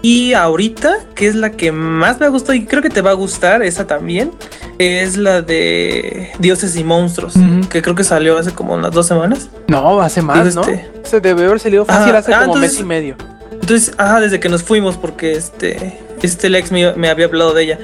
Y 0.03 0.33
ahorita, 0.33 0.97
que 1.15 1.29
es 1.29 1.37
la 1.37 1.51
que 1.53 1.71
más 1.71 2.19
me 2.19 2.27
ha 2.27 2.29
gustado 2.29 2.55
y 2.55 2.67
creo 2.67 2.83
que 2.83 2.91
te 2.91 3.03
va 3.03 3.11
a 3.11 3.15
gustar, 3.15 3.63
esa 3.63 3.87
también, 3.87 4.33
es 4.79 5.17
la 5.17 5.43
de 5.43 6.33
Dioses 6.41 6.75
y 6.75 6.83
Monstruos, 6.83 7.35
que 7.71 7.83
creo 7.83 7.95
que 7.95 8.03
salió 8.03 8.37
hace 8.37 8.51
como 8.51 8.75
unas 8.75 8.91
dos 8.91 9.07
semanas. 9.07 9.49
No, 9.69 10.01
hace 10.03 10.21
más, 10.21 10.57
¿no? 10.57 10.63
este- 10.63 10.91
Se 11.05 11.21
debe 11.21 11.45
haber 11.47 11.61
salido 11.61 11.85
fácil 11.85 12.11
Ajá, 12.11 12.19
hace 12.19 12.35
ah, 12.35 12.41
como 12.41 12.55
entonces- 12.57 12.73
mes 12.73 12.81
y 12.81 12.85
medio. 12.85 13.17
Entonces, 13.53 13.95
ajá, 13.97 14.19
desde 14.19 14.41
que 14.41 14.49
nos 14.49 14.65
fuimos, 14.65 14.97
porque 14.97 15.35
este, 15.35 16.01
este 16.21 16.51
Lex 16.51 16.73
me, 16.73 16.93
me 16.95 17.09
había 17.09 17.27
hablado 17.27 17.55
de 17.55 17.63
ella. 17.63 17.79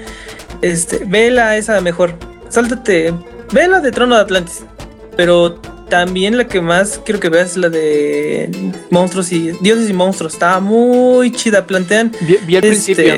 Este, 0.60 1.04
vela 1.06 1.56
esa 1.56 1.80
mejor. 1.80 2.14
Sáltate, 2.48 3.14
vela 3.52 3.80
de 3.80 3.90
Trono 3.92 4.16
de 4.16 4.22
Atlantis. 4.22 4.64
Pero 5.16 5.60
también 5.88 6.36
la 6.36 6.46
que 6.46 6.60
más 6.60 7.00
quiero 7.04 7.18
que 7.20 7.28
veas 7.28 7.52
es 7.52 7.56
la 7.56 7.68
de 7.68 8.50
monstruos 8.90 9.32
y 9.32 9.52
dioses 9.60 9.90
y 9.90 9.92
monstruos. 9.92 10.34
Está 10.34 10.60
muy 10.60 11.32
chida. 11.32 11.66
Plantean. 11.66 12.12
Vi, 12.20 12.38
vi 12.46 12.56
al 12.56 12.64
este, 12.64 12.94
principio. 12.94 13.14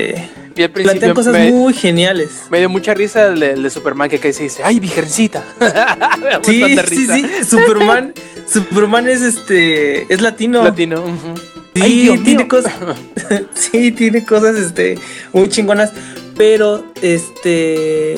Vi 0.55 0.63
al 0.63 0.71
Plantean 0.71 1.13
cosas 1.13 1.33
me, 1.33 1.51
muy 1.51 1.73
geniales. 1.73 2.29
me 2.49 2.59
dio 2.59 2.69
mucha 2.69 2.93
risa 2.93 3.27
el 3.27 3.39
de, 3.39 3.51
el 3.51 3.63
de 3.63 3.69
Superman 3.69 4.09
que 4.09 4.17
acá 4.17 4.31
se 4.33 4.43
dice, 4.43 4.63
¡ay, 4.63 4.79
virgencita! 4.79 5.43
Sí, 6.43 6.63
sí, 6.63 6.75
risa. 6.81 7.15
sí. 7.15 7.25
Superman. 7.47 8.13
Superman 8.47 9.07
es 9.07 9.21
este. 9.21 10.11
Es 10.13 10.21
latino. 10.21 10.63
Latino. 10.63 11.03
Sí, 11.73 11.81
Ay, 11.81 12.19
tiene 12.23 12.39
mío. 12.39 12.47
cosas. 12.49 12.73
sí, 13.53 13.91
tiene 13.91 14.25
cosas 14.25 14.57
este, 14.57 14.97
muy 15.31 15.47
chingonas. 15.49 15.91
Pero, 16.35 16.85
este. 17.01 18.17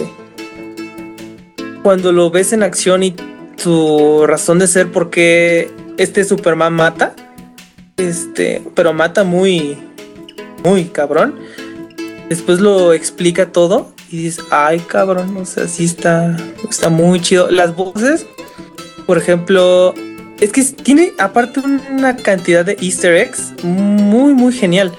Cuando 1.83 2.11
lo 2.11 2.31
ves 2.31 2.53
en 2.53 2.63
acción 2.63 3.03
y 3.03 3.15
su 3.57 4.25
razón 4.25 4.59
de 4.59 4.67
ser, 4.67 4.91
por 4.91 5.09
qué 5.09 5.69
este 5.97 6.23
Superman 6.23 6.73
mata. 6.73 7.15
Este. 7.97 8.63
Pero 8.73 8.93
mata 8.93 9.23
muy. 9.23 9.77
Muy 10.63 10.85
cabrón. 10.85 11.35
Después 12.29 12.59
lo 12.59 12.93
explica 12.93 13.51
todo. 13.51 13.91
Y 14.09 14.23
dices, 14.23 14.45
ay 14.49 14.79
cabrón. 14.79 15.35
O 15.37 15.45
sea, 15.45 15.67
sí 15.67 15.85
está. 15.85 16.35
Está 16.67 16.89
muy 16.89 17.19
chido. 17.19 17.51
Las 17.51 17.75
voces. 17.75 18.25
Por 19.05 19.17
ejemplo, 19.17 19.93
es 20.39 20.51
que 20.51 20.63
tiene 20.63 21.13
aparte 21.19 21.61
una 21.91 22.15
cantidad 22.15 22.65
de 22.65 22.77
easter 22.81 23.13
eggs 23.15 23.53
muy 23.63 24.33
muy 24.33 24.53
genial. 24.53 24.91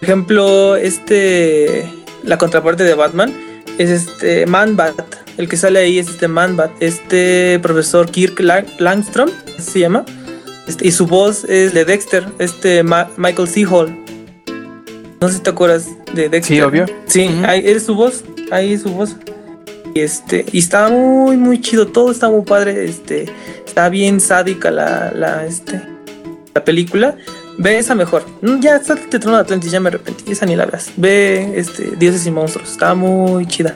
Por 0.00 0.04
ejemplo, 0.04 0.76
este 0.76 1.88
la 2.24 2.38
contraparte 2.38 2.84
de 2.84 2.94
Batman 2.94 3.32
es 3.78 3.90
este 3.90 4.46
Man-Bat. 4.46 5.21
El 5.42 5.48
que 5.48 5.56
sale 5.56 5.80
ahí 5.80 5.98
es 5.98 6.08
este 6.08 6.28
Man-Bat, 6.28 6.70
este 6.78 7.58
profesor 7.60 8.08
Kirk 8.08 8.38
Lang- 8.38 8.64
Langstrom 8.78 9.28
se 9.58 9.80
llama. 9.80 10.04
Este, 10.68 10.86
y 10.86 10.92
su 10.92 11.08
voz 11.08 11.42
es 11.42 11.74
de 11.74 11.84
Dexter, 11.84 12.24
este 12.38 12.84
Ma- 12.84 13.10
Michael 13.16 13.48
C. 13.48 13.66
Hall. 13.66 13.92
No 15.20 15.28
sé 15.28 15.34
si 15.34 15.40
te 15.40 15.50
acuerdas 15.50 15.88
de 16.14 16.28
Dexter. 16.28 16.56
Sí, 16.58 16.60
obvio. 16.60 16.86
Sí, 17.06 17.26
Ujú. 17.26 17.44
ahí 17.44 17.62
es 17.64 17.84
su 17.86 17.96
voz, 17.96 18.22
ahí 18.52 18.74
es 18.74 18.82
su 18.82 18.90
voz. 18.90 19.16
Y 19.96 19.98
este, 20.00 20.46
y 20.52 20.60
está 20.60 20.88
muy, 20.90 21.36
muy 21.36 21.60
chido, 21.60 21.88
todo 21.88 22.12
está 22.12 22.28
muy 22.30 22.42
padre, 22.42 22.84
este, 22.84 23.24
está 23.66 23.88
bien 23.88 24.20
sádica 24.20 24.70
la, 24.70 25.12
la, 25.12 25.44
este, 25.44 25.82
la 26.54 26.62
película. 26.64 27.16
Ve 27.58 27.78
esa 27.78 27.96
mejor. 27.96 28.24
Mm, 28.42 28.60
Ya, 28.60 28.80
sátate 28.80 29.18
Trono 29.18 29.38
de 29.38 29.42
Atlantis, 29.42 29.72
ya 29.72 29.80
me 29.80 29.88
arrepentí, 29.88 30.30
esa 30.30 30.46
ni 30.46 30.54
la 30.54 30.66
veas. 30.66 30.92
Ve, 30.96 31.52
este, 31.56 31.96
Dioses 31.98 32.24
y 32.26 32.30
Monstruos, 32.30 32.70
está 32.70 32.94
muy 32.94 33.44
chida. 33.48 33.74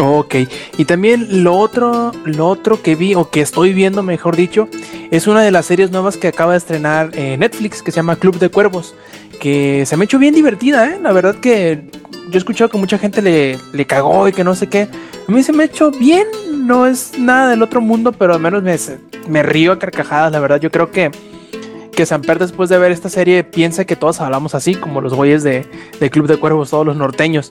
Ok, 0.00 0.34
y 0.76 0.84
también 0.84 1.42
lo 1.42 1.56
otro, 1.56 2.12
lo 2.24 2.46
otro 2.46 2.80
que 2.82 2.94
vi, 2.94 3.16
o 3.16 3.30
que 3.30 3.40
estoy 3.40 3.72
viendo, 3.72 4.04
mejor 4.04 4.36
dicho, 4.36 4.68
es 5.10 5.26
una 5.26 5.42
de 5.42 5.50
las 5.50 5.66
series 5.66 5.90
nuevas 5.90 6.16
que 6.16 6.28
acaba 6.28 6.52
de 6.52 6.58
estrenar 6.58 7.10
eh, 7.14 7.36
Netflix, 7.36 7.82
que 7.82 7.90
se 7.90 7.96
llama 7.96 8.14
Club 8.14 8.38
de 8.38 8.48
Cuervos, 8.48 8.94
que 9.40 9.84
se 9.86 9.96
me 9.96 10.04
ha 10.04 10.06
hecho 10.06 10.20
bien 10.20 10.34
divertida, 10.34 10.86
¿eh? 10.88 11.00
La 11.02 11.10
verdad 11.10 11.34
que 11.34 11.82
yo 12.28 12.34
he 12.34 12.38
escuchado 12.38 12.70
que 12.70 12.78
mucha 12.78 12.98
gente 12.98 13.22
le, 13.22 13.58
le 13.72 13.86
cagó 13.86 14.28
y 14.28 14.32
que 14.32 14.44
no 14.44 14.54
sé 14.54 14.68
qué. 14.68 14.88
A 15.26 15.32
mí 15.32 15.42
se 15.42 15.52
me 15.52 15.64
ha 15.64 15.66
hecho 15.66 15.90
bien, 15.90 16.26
no 16.52 16.86
es 16.86 17.18
nada 17.18 17.50
del 17.50 17.62
otro 17.62 17.80
mundo, 17.80 18.12
pero 18.12 18.34
al 18.34 18.40
menos 18.40 18.62
me, 18.62 18.76
me 19.28 19.42
río 19.42 19.72
a 19.72 19.78
carcajadas, 19.78 20.30
la 20.30 20.38
verdad. 20.38 20.60
Yo 20.60 20.70
creo 20.70 20.92
que, 20.92 21.10
que 21.98 22.06
Samper 22.06 22.38
después 22.38 22.68
de 22.70 22.78
ver 22.78 22.92
esta 22.92 23.08
serie 23.08 23.42
piensa 23.42 23.84
que 23.84 23.96
todos 23.96 24.20
hablamos 24.20 24.54
así, 24.54 24.76
como 24.76 25.00
los 25.00 25.14
güeyes 25.14 25.42
de, 25.42 25.66
de 25.98 26.10
Club 26.10 26.28
de 26.28 26.36
Cuervos, 26.36 26.70
todos 26.70 26.86
los 26.86 26.94
norteños, 26.94 27.50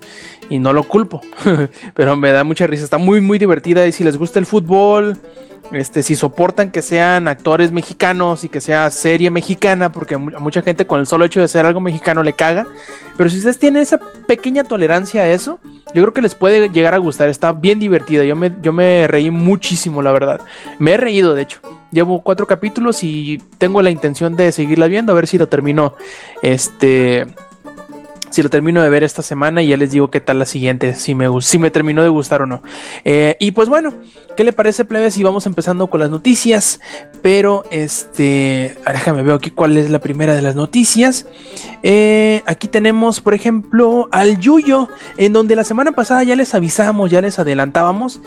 y 0.50 0.60
no 0.60 0.72
lo 0.72 0.84
culpo, 0.84 1.20
pero 1.96 2.16
me 2.16 2.32
da 2.32 2.46
mucha 2.46 2.66
risa, 2.66 2.86
está 2.86 2.98
muy 2.98 3.20
muy 3.20 3.40
divertida 3.40 3.86
y 3.86 3.92
si 3.92 4.06
les 4.06 4.16
gusta 4.18 4.40
el 4.40 4.46
fútbol, 4.46 5.18
este, 5.74 6.02
si 6.02 6.16
soportan 6.16 6.72
que 6.72 6.82
sean 6.82 7.28
actores 7.28 7.74
mexicanos 7.74 8.46
y 8.46 8.48
que 8.48 8.62
sea 8.62 8.90
serie 8.90 9.30
mexicana, 9.32 9.92
porque 9.92 10.16
a 10.16 10.18
mu- 10.18 10.34
a 10.34 10.40
mucha 10.40 10.62
gente 10.62 10.88
con 10.88 11.02
el 11.02 11.08
solo 11.08 11.26
hecho 11.26 11.42
de 11.42 11.50
ser 11.50 11.66
algo 11.66 11.82
mexicano 11.82 12.24
le 12.24 12.32
caga, 12.32 12.66
pero 13.18 13.30
si 13.30 13.40
ustedes 13.40 13.60
tienen 13.60 13.82
esa 13.82 14.00
pequeña 14.28 14.64
tolerancia 14.64 15.24
a 15.24 15.28
eso, 15.30 15.60
yo 15.94 16.02
creo 16.04 16.14
que 16.14 16.22
les 16.22 16.36
puede 16.36 16.70
llegar 16.70 16.94
a 16.94 17.00
gustar, 17.00 17.28
está 17.28 17.52
bien 17.52 17.80
divertida, 17.80 18.24
yo 18.24 18.38
me, 18.38 18.54
yo 18.62 18.72
me 18.72 19.08
reí 19.10 19.30
muchísimo, 19.30 20.02
la 20.02 20.14
verdad, 20.14 20.40
me 20.80 20.94
he 20.94 20.98
reído 20.98 21.36
de 21.36 21.42
hecho. 21.42 21.60
Llevo 21.92 22.22
cuatro 22.22 22.48
capítulos 22.48 23.04
y 23.04 23.42
tengo 23.58 23.82
la 23.82 23.90
intención 23.90 24.36
de 24.36 24.52
seguirla 24.52 24.88
viendo, 24.88 25.12
a 25.12 25.16
ver 25.16 25.28
si 25.28 25.38
lo 25.38 25.48
termino, 25.48 25.96
este, 26.42 27.26
si 28.30 28.44
lo 28.44 28.50
termino 28.50 28.84
de 28.84 28.90
ver 28.90 29.04
esta 29.04 29.22
semana 29.22 29.62
y 29.62 29.70
ya 29.70 29.78
les 29.78 29.92
digo 29.92 30.12
qué 30.12 30.20
tal 30.20 30.40
la 30.40 30.46
siguiente, 30.46 30.96
si 30.96 31.16
me, 31.16 31.28
si 31.42 31.58
me 31.58 31.72
terminó 31.72 32.04
de 32.04 32.10
gustar 32.10 32.42
o 32.42 32.46
no. 32.46 32.62
Eh, 33.06 33.36
y 33.40 33.52
pues 33.52 33.70
bueno, 33.70 33.94
¿qué 34.36 34.44
le 34.44 34.54
parece, 34.54 34.86
plebes? 34.86 35.14
Si 35.14 35.24
vamos 35.24 35.46
empezando 35.46 35.88
con 35.88 36.00
las 36.00 36.10
noticias, 36.10 36.80
pero 37.22 37.64
este, 37.72 38.78
ah, 38.86 38.94
déjame 38.94 39.24
ver 39.24 39.36
aquí 39.36 39.50
cuál 39.50 39.78
es 39.78 39.90
la 39.90 40.00
primera 40.00 40.36
de 40.36 40.42
las 40.42 40.56
noticias. 40.56 41.26
Eh, 41.84 42.44
aquí 42.46 42.68
tenemos, 42.68 43.22
por 43.22 43.34
ejemplo, 43.34 44.10
al 44.12 44.40
Yuyo, 44.40 44.90
en 45.18 45.34
donde 45.34 45.56
la 45.56 45.64
semana 45.64 45.94
pasada 45.94 46.24
ya 46.24 46.36
les 46.36 46.54
avisamos, 46.54 47.10
ya 47.10 47.22
les 47.22 47.40
adelantábamos 47.40 48.22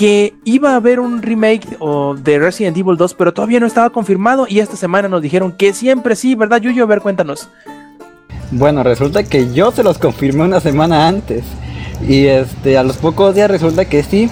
que 0.00 0.32
iba 0.44 0.72
a 0.72 0.76
haber 0.76 0.98
un 0.98 1.20
remake 1.20 1.76
de 2.22 2.38
Resident 2.38 2.74
Evil 2.74 2.96
2, 2.96 3.12
pero 3.12 3.34
todavía 3.34 3.60
no 3.60 3.66
estaba 3.66 3.90
confirmado 3.90 4.46
y 4.48 4.60
esta 4.60 4.74
semana 4.74 5.10
nos 5.10 5.20
dijeron 5.20 5.52
que 5.52 5.74
siempre 5.74 6.16
sí, 6.16 6.34
¿verdad, 6.34 6.58
Yuyo? 6.62 6.84
A 6.84 6.86
ver, 6.86 7.02
cuéntanos. 7.02 7.50
Bueno, 8.50 8.82
resulta 8.82 9.24
que 9.24 9.52
yo 9.52 9.72
se 9.72 9.82
los 9.82 9.98
confirmé 9.98 10.44
una 10.44 10.58
semana 10.60 11.06
antes. 11.06 11.44
Y 12.08 12.24
este, 12.28 12.78
a 12.78 12.82
los 12.82 12.96
pocos 12.96 13.34
días 13.34 13.50
resulta 13.50 13.84
que 13.84 14.02
sí. 14.02 14.30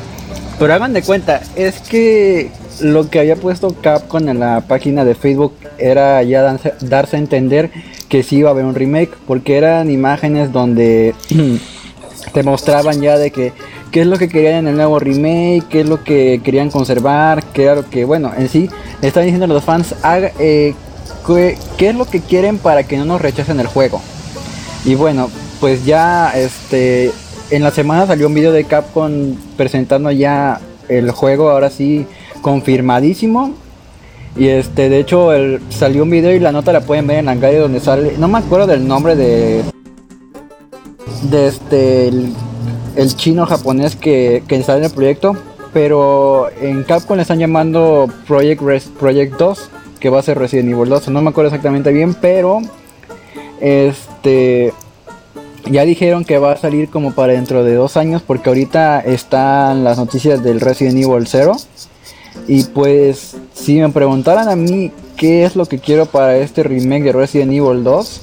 Pero 0.58 0.72
hagan 0.72 0.94
de 0.94 1.02
cuenta, 1.02 1.42
es 1.54 1.80
que 1.80 2.50
lo 2.80 3.10
que 3.10 3.20
había 3.20 3.36
puesto 3.36 3.74
Capcom 3.78 4.26
en 4.26 4.40
la 4.40 4.62
página 4.62 5.04
de 5.04 5.14
Facebook 5.14 5.52
era 5.76 6.22
ya 6.22 6.58
darse 6.80 7.16
a 7.16 7.18
entender 7.18 7.70
que 8.08 8.22
sí 8.22 8.36
iba 8.36 8.48
a 8.48 8.52
haber 8.52 8.64
un 8.64 8.74
remake. 8.74 9.14
Porque 9.26 9.58
eran 9.58 9.90
imágenes 9.90 10.50
donde 10.50 11.14
te 12.32 12.42
mostraban 12.42 13.02
ya 13.02 13.18
de 13.18 13.30
que 13.32 13.52
qué 13.91 14.03
es 14.03 14.07
lo 14.07 14.18
que 14.18 14.28
querían 14.28 14.55
en 14.55 14.68
el 14.68 14.76
nuevo 14.76 14.99
remake, 14.99 15.64
qué 15.68 15.80
es 15.80 15.89
lo 15.89 16.03
que 16.03 16.41
querían 16.45 16.70
conservar, 16.70 17.43
qué 17.53 17.64
era 17.64 17.74
lo 17.74 17.89
que, 17.89 18.05
bueno, 18.05 18.32
en 18.36 18.49
sí, 18.49 18.68
están 19.03 19.24
diciendo 19.24 19.45
a 19.47 19.49
los 19.49 19.64
fans, 19.64 19.95
haga, 20.03 20.32
eh, 20.39 20.74
qué, 21.76 21.89
es 21.89 21.95
lo 21.95 22.05
que 22.07 22.20
quieren 22.20 22.59
para 22.59 22.84
que 22.84 22.97
no 22.97 23.05
nos 23.05 23.20
rechacen 23.20 23.61
el 23.61 23.66
juego. 23.66 24.01
Y 24.84 24.95
bueno, 24.95 25.30
pues 25.61 25.84
ya 25.84 26.32
este 26.34 27.11
en 27.51 27.62
la 27.62 27.70
semana 27.70 28.07
salió 28.07 28.26
un 28.26 28.34
video 28.34 28.53
de 28.53 28.64
Capcom 28.64 29.34
presentando 29.57 30.11
ya 30.11 30.61
el 30.89 31.11
juego, 31.11 31.51
ahora 31.51 31.70
sí 31.70 32.07
confirmadísimo. 32.43 33.55
Y 34.36 34.49
este, 34.49 34.89
de 34.89 35.01
hecho, 35.01 35.30
salió 35.70 36.05
un 36.05 36.11
video 36.11 36.32
y 36.32 36.39
la 36.39 36.53
nota 36.53 36.72
la 36.72 36.82
pueden 36.82 37.07
ver 37.07 37.18
en 37.18 37.26
Langaria 37.26 37.61
donde 37.61 37.80
sale, 37.80 38.14
no 38.18 38.28
me 38.28 38.39
acuerdo 38.39 38.68
del 38.68 38.86
nombre 38.86 39.16
de 39.16 39.64
de 41.22 41.49
este 41.49 42.09
el, 42.09 42.32
el 42.99 43.16
chino 43.16 43.46
japonés 43.46 43.96
que, 43.96 44.42
que 44.46 44.62
sale 44.62 44.80
en 44.80 44.84
el 44.86 44.90
proyecto, 44.90 45.34
pero 45.72 46.49
en 46.61 46.82
Capcom 46.82 47.16
le 47.16 47.22
están 47.22 47.38
llamando 47.38 48.09
Project 48.26 48.61
Res- 48.62 48.90
Project 48.99 49.38
2, 49.38 49.70
que 50.01 50.11
va 50.11 50.18
a 50.18 50.22
ser 50.22 50.38
Resident 50.38 50.70
Evil 50.70 50.88
2, 50.90 51.09
no 51.09 51.22
me 51.22 51.30
acuerdo 51.30 51.49
exactamente 51.49 51.92
bien, 51.92 52.14
pero 52.14 52.61
este 53.61 54.72
ya 55.70 55.84
dijeron 55.84 56.24
que 56.24 56.38
va 56.38 56.53
a 56.53 56.57
salir 56.57 56.88
como 56.88 57.12
para 57.12 57.34
dentro 57.34 57.62
de 57.64 57.74
dos 57.74 57.96
años, 57.96 58.22
porque 58.26 58.49
ahorita 58.49 59.01
están 59.01 59.84
las 59.84 59.99
noticias 59.99 60.42
del 60.42 60.61
Resident 60.61 60.96
Evil 60.96 61.26
0. 61.26 61.57
Y 62.46 62.62
pues, 62.64 63.36
si 63.53 63.78
me 63.78 63.90
preguntaran 63.90 64.49
a 64.49 64.57
mí 64.57 64.90
qué 65.16 65.44
es 65.44 65.57
lo 65.57 65.66
que 65.66 65.78
quiero 65.78 66.07
para 66.07 66.38
este 66.38 66.62
remake 66.62 67.03
de 67.05 67.12
Resident 67.12 67.53
Evil 67.53 67.84
2, 67.84 68.20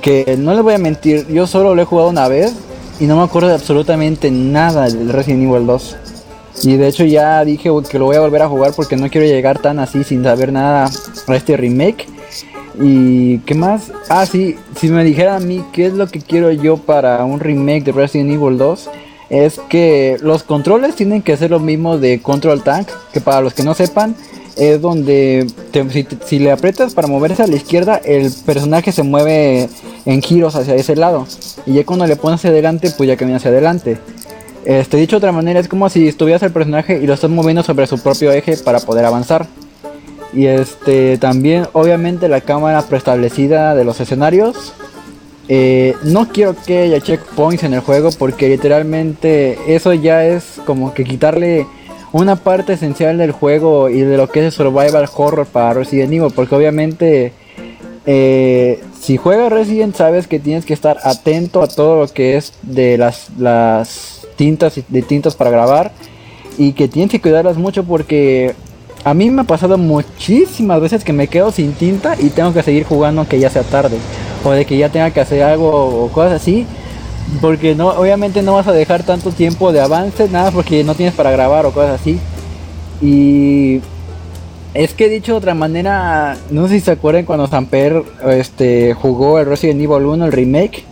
que 0.00 0.34
no 0.38 0.52
les 0.54 0.62
voy 0.64 0.74
a 0.74 0.78
mentir, 0.78 1.28
yo 1.28 1.46
solo 1.46 1.74
lo 1.76 1.82
he 1.82 1.84
jugado 1.84 2.08
una 2.08 2.26
vez 2.26 2.54
y 3.00 3.06
no 3.06 3.16
me 3.16 3.22
acuerdo 3.22 3.48
de 3.48 3.54
absolutamente 3.54 4.30
nada 4.30 4.84
del 4.84 5.08
Resident 5.08 5.42
Evil 5.42 5.66
2. 5.66 5.96
Y 6.62 6.76
de 6.76 6.88
hecho 6.88 7.04
ya 7.04 7.42
dije 7.44 7.70
que 7.90 7.98
lo 7.98 8.04
voy 8.04 8.16
a 8.16 8.20
volver 8.20 8.42
a 8.42 8.48
jugar 8.48 8.72
porque 8.76 8.96
no 8.96 9.08
quiero 9.08 9.26
llegar 9.26 9.58
tan 9.58 9.78
así 9.78 10.04
sin 10.04 10.22
saber 10.22 10.52
nada 10.52 10.90
a 11.26 11.34
este 11.34 11.56
remake. 11.56 12.06
Y 12.78 13.38
qué 13.38 13.54
más? 13.54 13.90
Ah, 14.10 14.26
sí, 14.26 14.56
si 14.76 14.88
me 14.88 15.02
dijeran 15.02 15.42
a 15.42 15.44
mí 15.44 15.64
qué 15.72 15.86
es 15.86 15.94
lo 15.94 16.06
que 16.08 16.20
quiero 16.20 16.52
yo 16.52 16.76
para 16.76 17.24
un 17.24 17.40
remake 17.40 17.84
de 17.84 17.92
Resident 17.92 18.30
Evil 18.30 18.58
2, 18.58 18.90
es 19.30 19.60
que 19.70 20.18
los 20.20 20.42
controles 20.42 20.94
tienen 20.94 21.22
que 21.22 21.36
ser 21.36 21.50
los 21.50 21.62
mismos 21.62 22.00
de 22.00 22.20
Control 22.20 22.62
Tank, 22.62 22.88
que 23.12 23.20
para 23.22 23.40
los 23.40 23.54
que 23.54 23.62
no 23.62 23.72
sepan, 23.74 24.14
es 24.60 24.82
donde 24.82 25.46
si 26.26 26.38
le 26.38 26.52
aprietas 26.52 26.92
para 26.92 27.08
moverse 27.08 27.42
a 27.42 27.46
la 27.46 27.56
izquierda, 27.56 27.96
el 27.96 28.30
personaje 28.44 28.92
se 28.92 29.02
mueve 29.02 29.70
en 30.04 30.20
giros 30.20 30.54
hacia 30.54 30.74
ese 30.74 30.96
lado. 30.96 31.26
Y 31.64 31.72
ya 31.72 31.86
cuando 31.86 32.06
le 32.06 32.14
pones 32.16 32.40
hacia 32.40 32.50
adelante, 32.50 32.92
pues 32.94 33.08
ya 33.08 33.16
camina 33.16 33.38
hacia 33.38 33.50
adelante. 33.50 33.96
Este, 34.66 34.98
dicho 34.98 35.16
de 35.16 35.18
otra 35.18 35.32
manera, 35.32 35.60
es 35.60 35.66
como 35.66 35.88
si 35.88 36.06
estuvieras 36.06 36.42
el 36.42 36.52
personaje 36.52 37.00
y 37.02 37.06
lo 37.06 37.14
estás 37.14 37.30
moviendo 37.30 37.62
sobre 37.62 37.86
su 37.86 38.02
propio 38.02 38.32
eje 38.32 38.58
para 38.58 38.80
poder 38.80 39.06
avanzar. 39.06 39.46
Y 40.34 40.44
este 40.44 41.16
también 41.16 41.66
obviamente 41.72 42.28
la 42.28 42.42
cámara 42.42 42.82
preestablecida 42.82 43.74
de 43.74 43.84
los 43.84 43.98
escenarios. 43.98 44.74
Eh, 45.48 45.96
no 46.02 46.28
quiero 46.28 46.54
que 46.54 46.80
haya 46.80 47.00
checkpoints 47.00 47.64
en 47.64 47.72
el 47.72 47.80
juego 47.80 48.10
porque 48.16 48.48
literalmente 48.48 49.58
eso 49.74 49.94
ya 49.94 50.24
es 50.26 50.60
como 50.66 50.92
que 50.92 51.02
quitarle 51.02 51.66
una 52.12 52.36
parte 52.36 52.72
esencial 52.72 53.18
del 53.18 53.32
juego 53.32 53.88
y 53.88 54.00
de 54.00 54.16
lo 54.16 54.28
que 54.28 54.40
es 54.40 54.46
el 54.46 54.52
survival 54.52 55.08
horror 55.16 55.46
para 55.46 55.74
Resident 55.74 56.12
Evil, 56.12 56.32
porque 56.34 56.54
obviamente 56.54 57.32
eh, 58.06 58.82
si 59.00 59.16
juegas 59.16 59.52
Resident 59.52 59.94
sabes 59.94 60.26
que 60.26 60.38
tienes 60.40 60.64
que 60.64 60.74
estar 60.74 60.98
atento 61.04 61.62
a 61.62 61.68
todo 61.68 62.00
lo 62.00 62.08
que 62.08 62.36
es 62.36 62.52
de 62.62 62.98
las, 62.98 63.28
las 63.38 64.26
tintas 64.36 64.78
y- 64.78 64.84
de 64.88 65.02
tintas 65.02 65.34
para 65.36 65.50
grabar 65.50 65.92
y 66.58 66.72
que 66.72 66.88
tienes 66.88 67.10
que 67.10 67.20
cuidarlas 67.20 67.56
mucho 67.56 67.84
porque 67.84 68.54
a 69.04 69.14
mí 69.14 69.30
me 69.30 69.42
ha 69.42 69.44
pasado 69.44 69.78
muchísimas 69.78 70.80
veces 70.80 71.04
que 71.04 71.12
me 71.12 71.28
quedo 71.28 71.52
sin 71.52 71.72
tinta 71.72 72.16
y 72.18 72.30
tengo 72.30 72.52
que 72.52 72.62
seguir 72.62 72.84
jugando 72.84 73.20
aunque 73.20 73.38
ya 73.38 73.50
sea 73.50 73.62
tarde 73.62 73.96
o 74.44 74.50
de 74.50 74.64
que 74.64 74.76
ya 74.76 74.88
tenga 74.88 75.10
que 75.10 75.20
hacer 75.20 75.42
algo 75.42 76.04
o 76.04 76.08
cosas 76.08 76.32
así 76.40 76.66
porque 77.40 77.74
no 77.74 77.88
obviamente 77.88 78.42
no 78.42 78.54
vas 78.54 78.66
a 78.66 78.72
dejar 78.72 79.02
tanto 79.02 79.30
tiempo 79.30 79.72
de 79.72 79.80
avance 79.80 80.28
nada 80.28 80.50
porque 80.50 80.84
no 80.84 80.94
tienes 80.94 81.14
para 81.14 81.30
grabar 81.30 81.64
o 81.66 81.72
cosas 81.72 82.00
así 82.00 82.18
y 83.02 83.80
es 84.74 84.94
que 84.94 85.08
dicho 85.08 85.32
de 85.32 85.38
otra 85.38 85.54
manera, 85.54 86.36
no 86.50 86.68
sé 86.68 86.74
si 86.74 86.80
se 86.80 86.92
acuerdan 86.92 87.24
cuando 87.24 87.48
Samper 87.48 88.04
este, 88.28 88.94
jugó 88.94 89.38
el 89.40 89.46
Resident 89.46 89.80
Evil 89.80 90.04
1, 90.06 90.26
el 90.26 90.32
remake, 90.32 90.84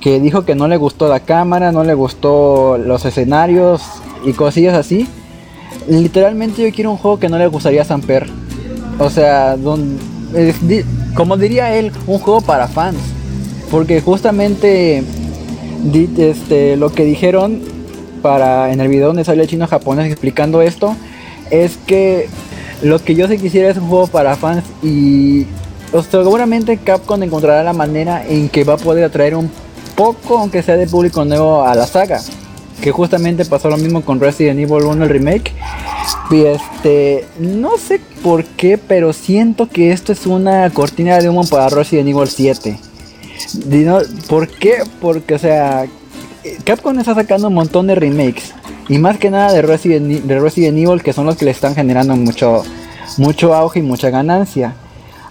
que 0.00 0.20
dijo 0.20 0.44
que 0.44 0.54
no 0.54 0.68
le 0.68 0.76
gustó 0.76 1.08
la 1.08 1.20
cámara, 1.20 1.72
no 1.72 1.82
le 1.82 1.94
gustó 1.94 2.76
los 2.76 3.06
escenarios 3.06 3.80
y 4.26 4.32
cosillas 4.34 4.74
así. 4.74 5.06
Literalmente 5.88 6.62
yo 6.62 6.74
quiero 6.74 6.90
un 6.90 6.98
juego 6.98 7.18
que 7.18 7.30
no 7.30 7.38
le 7.38 7.46
gustaría 7.46 7.80
a 7.82 7.84
Samper. 7.86 8.28
O 8.98 9.08
sea, 9.08 9.56
don- 9.56 9.96
como 11.14 11.38
diría 11.38 11.74
él, 11.76 11.92
un 12.06 12.18
juego 12.18 12.42
para 12.42 12.68
fans. 12.68 12.98
Porque 13.70 14.02
justamente 14.02 15.02
este, 16.18 16.76
lo 16.76 16.92
que 16.92 17.04
dijeron 17.04 17.60
para 18.22 18.72
en 18.72 18.80
el 18.80 18.88
video 18.88 19.08
donde 19.08 19.24
sale 19.24 19.42
el 19.42 19.48
chino 19.48 19.66
japonés 19.66 20.10
explicando 20.10 20.60
esto 20.60 20.94
es 21.50 21.78
que 21.86 22.28
lo 22.82 22.98
que 23.02 23.14
yo 23.14 23.28
sí 23.28 23.38
quisiera 23.38 23.70
es 23.70 23.76
un 23.76 23.88
juego 23.88 24.06
para 24.06 24.36
fans 24.36 24.64
y 24.82 25.46
seguramente 26.10 26.76
Capcom 26.78 27.22
encontrará 27.22 27.62
la 27.62 27.72
manera 27.72 28.24
en 28.26 28.48
que 28.48 28.64
va 28.64 28.74
a 28.74 28.78
poder 28.78 29.04
atraer 29.04 29.34
un 29.34 29.50
poco, 29.96 30.38
aunque 30.38 30.62
sea 30.62 30.76
de 30.76 30.86
público 30.86 31.24
nuevo, 31.24 31.62
a 31.62 31.74
la 31.74 31.86
saga. 31.86 32.20
Que 32.80 32.92
justamente 32.92 33.44
pasó 33.44 33.68
lo 33.68 33.76
mismo 33.76 34.02
con 34.02 34.20
Resident 34.20 34.58
Evil 34.58 34.84
1, 34.84 35.04
el 35.04 35.10
remake. 35.10 35.52
Y 36.30 36.44
este, 36.44 37.26
no 37.38 37.76
sé 37.76 38.00
por 38.22 38.44
qué, 38.44 38.78
pero 38.78 39.12
siento 39.12 39.68
que 39.68 39.92
esto 39.92 40.12
es 40.12 40.26
una 40.26 40.70
cortina 40.70 41.18
de 41.18 41.28
humo 41.28 41.44
para 41.44 41.68
Resident 41.68 42.08
Evil 42.08 42.28
7. 42.28 42.78
Di- 43.66 43.84
no- 43.84 44.00
¿Por 44.28 44.48
qué? 44.48 44.74
Porque, 45.00 45.34
o 45.34 45.38
sea, 45.38 45.86
Capcom 46.64 46.98
está 46.98 47.14
sacando 47.14 47.48
un 47.48 47.54
montón 47.54 47.86
de 47.86 47.94
remakes. 47.94 48.52
Y 48.88 48.98
más 48.98 49.18
que 49.18 49.30
nada 49.30 49.52
de 49.52 49.62
Resident, 49.62 50.06
de 50.24 50.36
Evil, 50.82 51.02
que 51.02 51.12
son 51.12 51.26
los 51.26 51.36
que 51.36 51.44
le 51.44 51.50
están 51.52 51.74
generando 51.74 52.16
mucho, 52.16 52.62
mucho 53.18 53.54
auge 53.54 53.78
y 53.78 53.82
mucha 53.82 54.10
ganancia. 54.10 54.74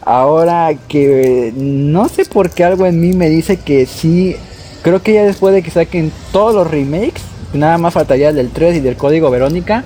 Ahora 0.01 0.69
que 0.87 1.53
no 1.55 2.07
sé 2.07 2.25
por 2.25 2.49
qué 2.49 2.63
algo 2.63 2.85
en 2.85 2.99
mí 3.01 3.13
me 3.13 3.29
dice 3.29 3.57
que 3.57 3.85
sí. 3.85 4.35
Creo 4.81 5.03
que 5.03 5.13
ya 5.13 5.23
después 5.23 5.53
de 5.53 5.61
que 5.61 5.71
saquen 5.71 6.11
todos 6.31 6.55
los 6.55 6.71
remakes, 6.71 7.21
nada 7.53 7.77
más 7.77 7.93
faltaría 7.93 8.29
el 8.29 8.35
del 8.35 8.49
3 8.49 8.77
y 8.77 8.79
del 8.79 8.95
código 8.95 9.29
Verónica. 9.29 9.83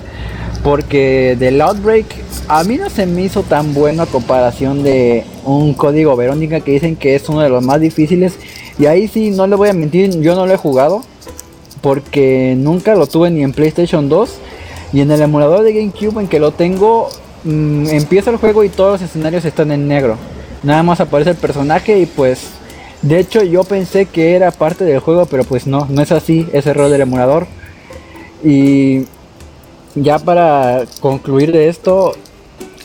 Porque 0.64 1.36
del 1.38 1.60
Outbreak 1.60 2.06
a 2.48 2.64
mí 2.64 2.78
no 2.78 2.88
se 2.88 3.04
me 3.04 3.22
hizo 3.22 3.42
tan 3.42 3.74
bueno 3.74 4.02
a 4.02 4.06
comparación 4.06 4.82
de 4.82 5.24
un 5.44 5.74
código 5.74 6.16
Verónica 6.16 6.60
que 6.60 6.72
dicen 6.72 6.96
que 6.96 7.14
es 7.14 7.28
uno 7.28 7.42
de 7.42 7.50
los 7.50 7.62
más 7.62 7.82
difíciles. 7.82 8.38
Y 8.78 8.86
ahí 8.86 9.06
sí, 9.06 9.30
no 9.30 9.46
le 9.46 9.56
voy 9.56 9.68
a 9.68 9.74
mentir, 9.74 10.18
yo 10.22 10.34
no 10.34 10.46
lo 10.46 10.54
he 10.54 10.56
jugado. 10.56 11.04
Porque 11.82 12.54
nunca 12.56 12.94
lo 12.94 13.06
tuve 13.06 13.30
ni 13.30 13.42
en 13.42 13.52
PlayStation 13.52 14.08
2. 14.08 14.30
Y 14.94 15.02
en 15.02 15.10
el 15.10 15.20
emulador 15.20 15.64
de 15.64 15.74
GameCube 15.74 16.22
en 16.22 16.28
que 16.28 16.40
lo 16.40 16.52
tengo, 16.52 17.10
mm, 17.44 17.88
empieza 17.88 18.30
el 18.30 18.38
juego 18.38 18.64
y 18.64 18.70
todos 18.70 19.00
los 19.00 19.10
escenarios 19.10 19.44
están 19.44 19.70
en 19.70 19.86
negro. 19.86 20.16
Nada 20.62 20.82
más 20.82 20.98
aparece 20.98 21.30
el 21.30 21.36
personaje 21.36 21.98
y 21.98 22.06
pues... 22.06 22.52
De 23.02 23.18
hecho 23.18 23.42
yo 23.42 23.64
pensé 23.64 24.06
que 24.06 24.34
era 24.34 24.50
parte 24.50 24.82
del 24.84 25.00
juego, 25.00 25.26
pero 25.26 25.44
pues 25.44 25.66
no, 25.66 25.86
no 25.90 26.00
es 26.00 26.10
así, 26.10 26.48
es 26.54 26.64
error 26.66 26.88
del 26.88 27.02
emulador. 27.02 27.46
Y 28.42 29.04
ya 29.94 30.18
para 30.18 30.84
concluir 31.00 31.52
de 31.52 31.68
esto, 31.68 32.14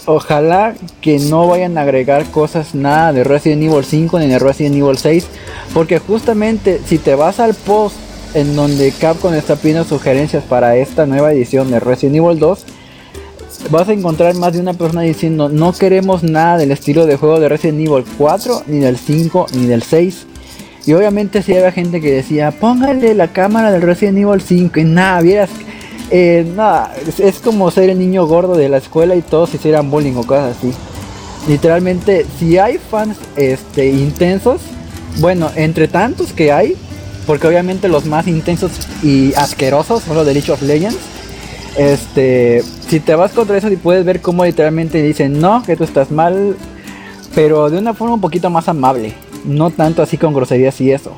ojalá 0.06 0.76
que 1.02 1.20
no 1.20 1.48
vayan 1.48 1.78
a 1.78 1.82
agregar 1.82 2.26
cosas 2.32 2.76
nada 2.76 3.14
de 3.14 3.24
Resident 3.24 3.64
Evil 3.64 3.84
5 3.84 4.20
ni 4.20 4.28
de 4.28 4.40
Resident 4.40 4.76
Evil 4.76 4.98
6, 4.98 5.28
porque 5.74 6.00
justamente 6.00 6.82
si 6.86 6.98
te 6.98 7.16
vas 7.16 7.40
al 7.40 7.54
post 7.54 7.96
en 8.34 8.56
donde 8.56 8.92
Capcom 8.92 9.34
está 9.34 9.56
pidiendo 9.56 9.84
sugerencias 9.84 10.44
para 10.44 10.76
esta 10.78 11.06
nueva 11.06 11.34
edición 11.34 11.72
de 11.72 11.80
Resident 11.80 12.18
Evil 12.18 12.40
2, 12.40 12.66
vas 13.72 13.90
a 13.90 13.94
encontrar 13.94 14.36
más 14.36 14.54
de 14.54 14.62
una 14.62 14.74
persona 14.74 15.02
diciendo 15.02 15.50
no 15.50 15.74
queremos 15.74 16.24
nada 16.24 16.58
del 16.58 16.72
estilo 16.72 17.06
de 17.06 17.18
juego 17.18 17.40
de 17.40 17.50
Resident 17.50 17.88
Evil 17.88 18.06
4, 18.18 18.64
ni 18.68 18.80
del 18.80 18.98
5, 18.98 19.48
ni 19.54 19.66
del 19.66 19.84
6. 19.84 20.28
Y 20.86 20.94
obviamente 20.94 21.44
si 21.44 21.54
había 21.56 21.72
gente 21.72 22.02
que 22.02 22.12
decía, 22.12 22.52
póngale 22.52 23.14
la 23.14 23.28
cámara 23.28 23.72
del 23.72 23.82
Resident 23.82 24.18
Evil 24.18 24.42
5 24.42 24.80
y 24.80 24.84
nada, 24.86 25.22
vieras, 25.22 25.50
eh, 26.12 26.52
nada, 26.56 26.94
es, 27.18 27.40
como 27.40 27.70
ser 27.72 27.90
el 27.90 28.00
niño 28.00 28.26
gordo 28.26 28.56
de 28.56 28.70
la 28.70 28.78
escuela 28.78 29.16
y 29.16 29.22
todos 29.22 29.54
hicieran 29.54 29.92
bullying 29.92 30.16
o 30.16 30.24
cosas 30.24 30.58
así. 30.58 30.72
Literalmente, 31.48 32.26
si 32.38 32.58
hay 32.58 32.78
fans 32.78 33.18
este, 33.36 33.88
intensos, 33.88 34.62
bueno, 35.20 35.52
entre 35.56 35.88
tantos 35.88 36.34
que 36.34 36.52
hay, 36.52 36.76
porque 37.26 37.48
obviamente 37.48 37.88
los 37.88 38.06
más 38.06 38.28
intensos 38.28 38.72
y 39.04 39.34
asquerosos 39.36 40.04
son 40.04 40.16
los 40.16 40.26
de 40.26 40.34
League 40.34 40.52
of 40.52 40.62
Legends, 40.62 40.98
este, 41.78 42.64
si 42.88 43.00
te 43.00 43.16
vas 43.16 43.32
contra 43.32 43.58
eso 43.58 43.70
y 43.72 43.78
puedes 43.78 44.04
ver 44.04 44.22
cómo 44.22 44.44
literalmente 44.44 45.02
dicen, 45.02 45.40
no, 45.40 45.64
que 45.64 45.76
tú 45.76 45.84
estás 45.84 46.12
mal, 46.12 46.56
pero 47.36 47.70
de 47.70 47.78
una 47.78 47.94
forma 47.94 48.16
un 48.16 48.22
poquito 48.22 48.50
más 48.50 48.68
amable, 48.68 49.14
no 49.46 49.70
tanto 49.70 50.02
así 50.02 50.18
con 50.18 50.34
groserías 50.34 50.82
y 50.82 50.92
eso. 50.92 51.14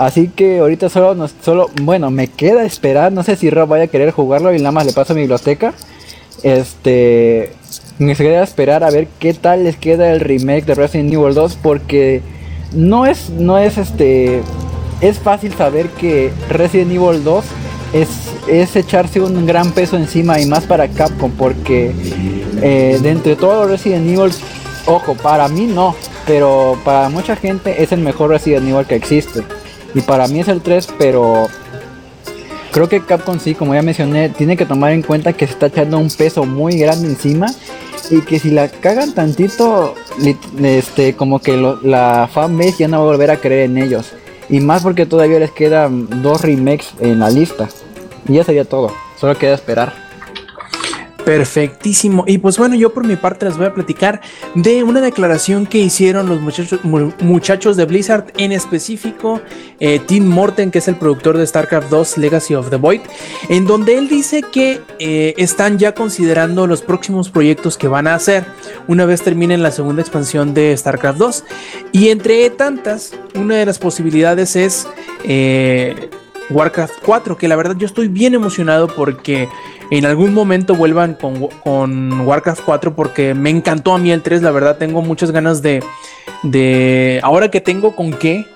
Así 0.00 0.28
que 0.28 0.60
ahorita 0.60 0.88
solo, 0.88 1.14
nos, 1.14 1.34
solo, 1.44 1.68
bueno, 1.82 2.10
me 2.10 2.26
queda 2.26 2.64
esperar, 2.64 3.12
no 3.12 3.22
sé 3.22 3.36
si 3.36 3.50
Rob 3.50 3.68
vaya 3.68 3.84
a 3.84 3.88
querer 3.88 4.12
jugarlo 4.12 4.54
y 4.54 4.56
nada 4.56 4.72
más 4.72 4.86
le 4.86 4.94
paso 4.94 5.12
a 5.12 5.14
mi 5.14 5.20
biblioteca. 5.20 5.74
Este, 6.42 7.52
me 7.98 8.16
queda 8.16 8.42
esperar 8.42 8.82
a 8.82 8.88
ver 8.88 9.08
qué 9.18 9.34
tal 9.34 9.64
les 9.64 9.76
queda 9.76 10.10
el 10.10 10.20
remake 10.20 10.64
de 10.64 10.74
Resident 10.74 11.12
Evil 11.12 11.34
2 11.34 11.58
porque 11.62 12.22
no 12.72 13.04
es, 13.04 13.28
no 13.28 13.58
es 13.58 13.76
este, 13.76 14.40
es 15.02 15.18
fácil 15.18 15.52
saber 15.52 15.90
que 15.90 16.32
Resident 16.48 16.92
Evil 16.92 17.22
2 17.22 17.44
es, 17.92 18.08
es 18.48 18.76
echarse 18.76 19.20
un 19.20 19.44
gran 19.44 19.70
peso 19.72 19.98
encima 19.98 20.40
y 20.40 20.46
más 20.46 20.64
para 20.64 20.88
Capcom 20.88 21.30
porque 21.32 21.92
eh, 22.62 22.98
de 23.02 23.10
entre 23.10 23.36
todos 23.36 23.68
los 23.68 23.70
Resident 23.72 24.08
Evil, 24.08 24.32
ojo, 24.86 25.14
para 25.14 25.46
mí 25.48 25.66
no, 25.66 25.94
pero 26.26 26.78
para 26.86 27.10
mucha 27.10 27.36
gente 27.36 27.82
es 27.82 27.92
el 27.92 28.00
mejor 28.00 28.30
Resident 28.30 28.66
Evil 28.66 28.86
que 28.86 28.94
existe. 28.94 29.42
Y 29.94 30.00
para 30.02 30.28
mí 30.28 30.40
es 30.40 30.48
el 30.48 30.60
3, 30.60 30.88
pero 30.98 31.48
creo 32.72 32.88
que 32.88 33.00
Capcom 33.04 33.38
sí, 33.40 33.54
como 33.54 33.74
ya 33.74 33.82
mencioné, 33.82 34.28
tiene 34.28 34.56
que 34.56 34.66
tomar 34.66 34.92
en 34.92 35.02
cuenta 35.02 35.32
que 35.32 35.46
se 35.46 35.52
está 35.52 35.66
echando 35.66 35.98
un 35.98 36.10
peso 36.10 36.44
muy 36.44 36.78
grande 36.78 37.08
encima 37.08 37.46
y 38.10 38.20
que 38.22 38.38
si 38.38 38.50
la 38.50 38.68
cagan 38.68 39.12
tantito, 39.14 39.94
este, 40.62 41.14
como 41.16 41.40
que 41.40 41.56
lo- 41.56 41.80
la 41.82 42.28
fanbase 42.32 42.74
ya 42.78 42.88
no 42.88 42.98
va 42.98 43.04
a 43.04 43.06
volver 43.12 43.30
a 43.30 43.36
creer 43.36 43.70
en 43.70 43.78
ellos. 43.78 44.12
Y 44.48 44.60
más 44.60 44.82
porque 44.82 45.06
todavía 45.06 45.38
les 45.38 45.52
quedan 45.52 46.22
dos 46.22 46.40
remakes 46.42 46.88
en 47.00 47.20
la 47.20 47.30
lista. 47.30 47.68
Y 48.28 48.34
ya 48.34 48.44
sería 48.44 48.64
todo. 48.64 48.92
Solo 49.18 49.36
queda 49.38 49.54
esperar. 49.54 50.09
Perfectísimo. 51.30 52.24
Y 52.26 52.38
pues 52.38 52.58
bueno, 52.58 52.74
yo 52.74 52.92
por 52.92 53.06
mi 53.06 53.14
parte 53.16 53.46
les 53.46 53.56
voy 53.56 53.66
a 53.66 53.72
platicar 53.72 54.20
de 54.56 54.82
una 54.82 55.00
declaración 55.00 55.64
que 55.64 55.78
hicieron 55.78 56.28
los 56.28 56.40
muchachos, 56.40 56.80
mu- 56.84 57.12
muchachos 57.20 57.76
de 57.76 57.84
Blizzard, 57.84 58.32
en 58.36 58.50
específico 58.50 59.40
eh, 59.78 60.00
Tim 60.06 60.26
Morten, 60.26 60.70
que 60.72 60.78
es 60.78 60.88
el 60.88 60.96
productor 60.96 61.38
de 61.38 61.46
StarCraft 61.46 61.88
2 61.88 62.18
Legacy 62.18 62.54
of 62.54 62.68
the 62.70 62.76
Void, 62.76 63.00
en 63.48 63.64
donde 63.64 63.96
él 63.96 64.08
dice 64.08 64.42
que 64.42 64.80
eh, 64.98 65.34
están 65.36 65.78
ya 65.78 65.94
considerando 65.94 66.66
los 66.66 66.82
próximos 66.82 67.30
proyectos 67.30 67.78
que 67.78 67.86
van 67.88 68.06
a 68.08 68.14
hacer 68.16 68.44
una 68.88 69.04
vez 69.06 69.22
terminen 69.22 69.62
la 69.62 69.70
segunda 69.70 70.02
expansión 70.02 70.52
de 70.52 70.76
StarCraft 70.76 71.18
2. 71.18 71.44
Y 71.92 72.08
entre 72.08 72.50
tantas, 72.50 73.12
una 73.34 73.54
de 73.56 73.66
las 73.66 73.78
posibilidades 73.78 74.56
es... 74.56 74.88
eh, 75.24 76.10
Warcraft 76.50 76.94
4, 77.04 77.36
que 77.36 77.48
la 77.48 77.56
verdad 77.56 77.76
yo 77.76 77.86
estoy 77.86 78.08
bien 78.08 78.34
emocionado 78.34 78.88
porque 78.88 79.48
en 79.90 80.04
algún 80.04 80.34
momento 80.34 80.74
vuelvan 80.74 81.14
con, 81.14 81.48
con 81.48 82.20
Warcraft 82.22 82.62
4 82.64 82.94
porque 82.94 83.34
me 83.34 83.50
encantó 83.50 83.94
a 83.94 83.98
mí 83.98 84.10
el 84.10 84.22
3, 84.22 84.42
la 84.42 84.50
verdad 84.50 84.76
tengo 84.76 85.02
muchas 85.02 85.30
ganas 85.30 85.62
de, 85.62 85.82
de 86.42 87.20
ahora 87.22 87.50
que 87.50 87.60
tengo 87.60 87.94
con 87.94 88.12
qué, 88.12 88.46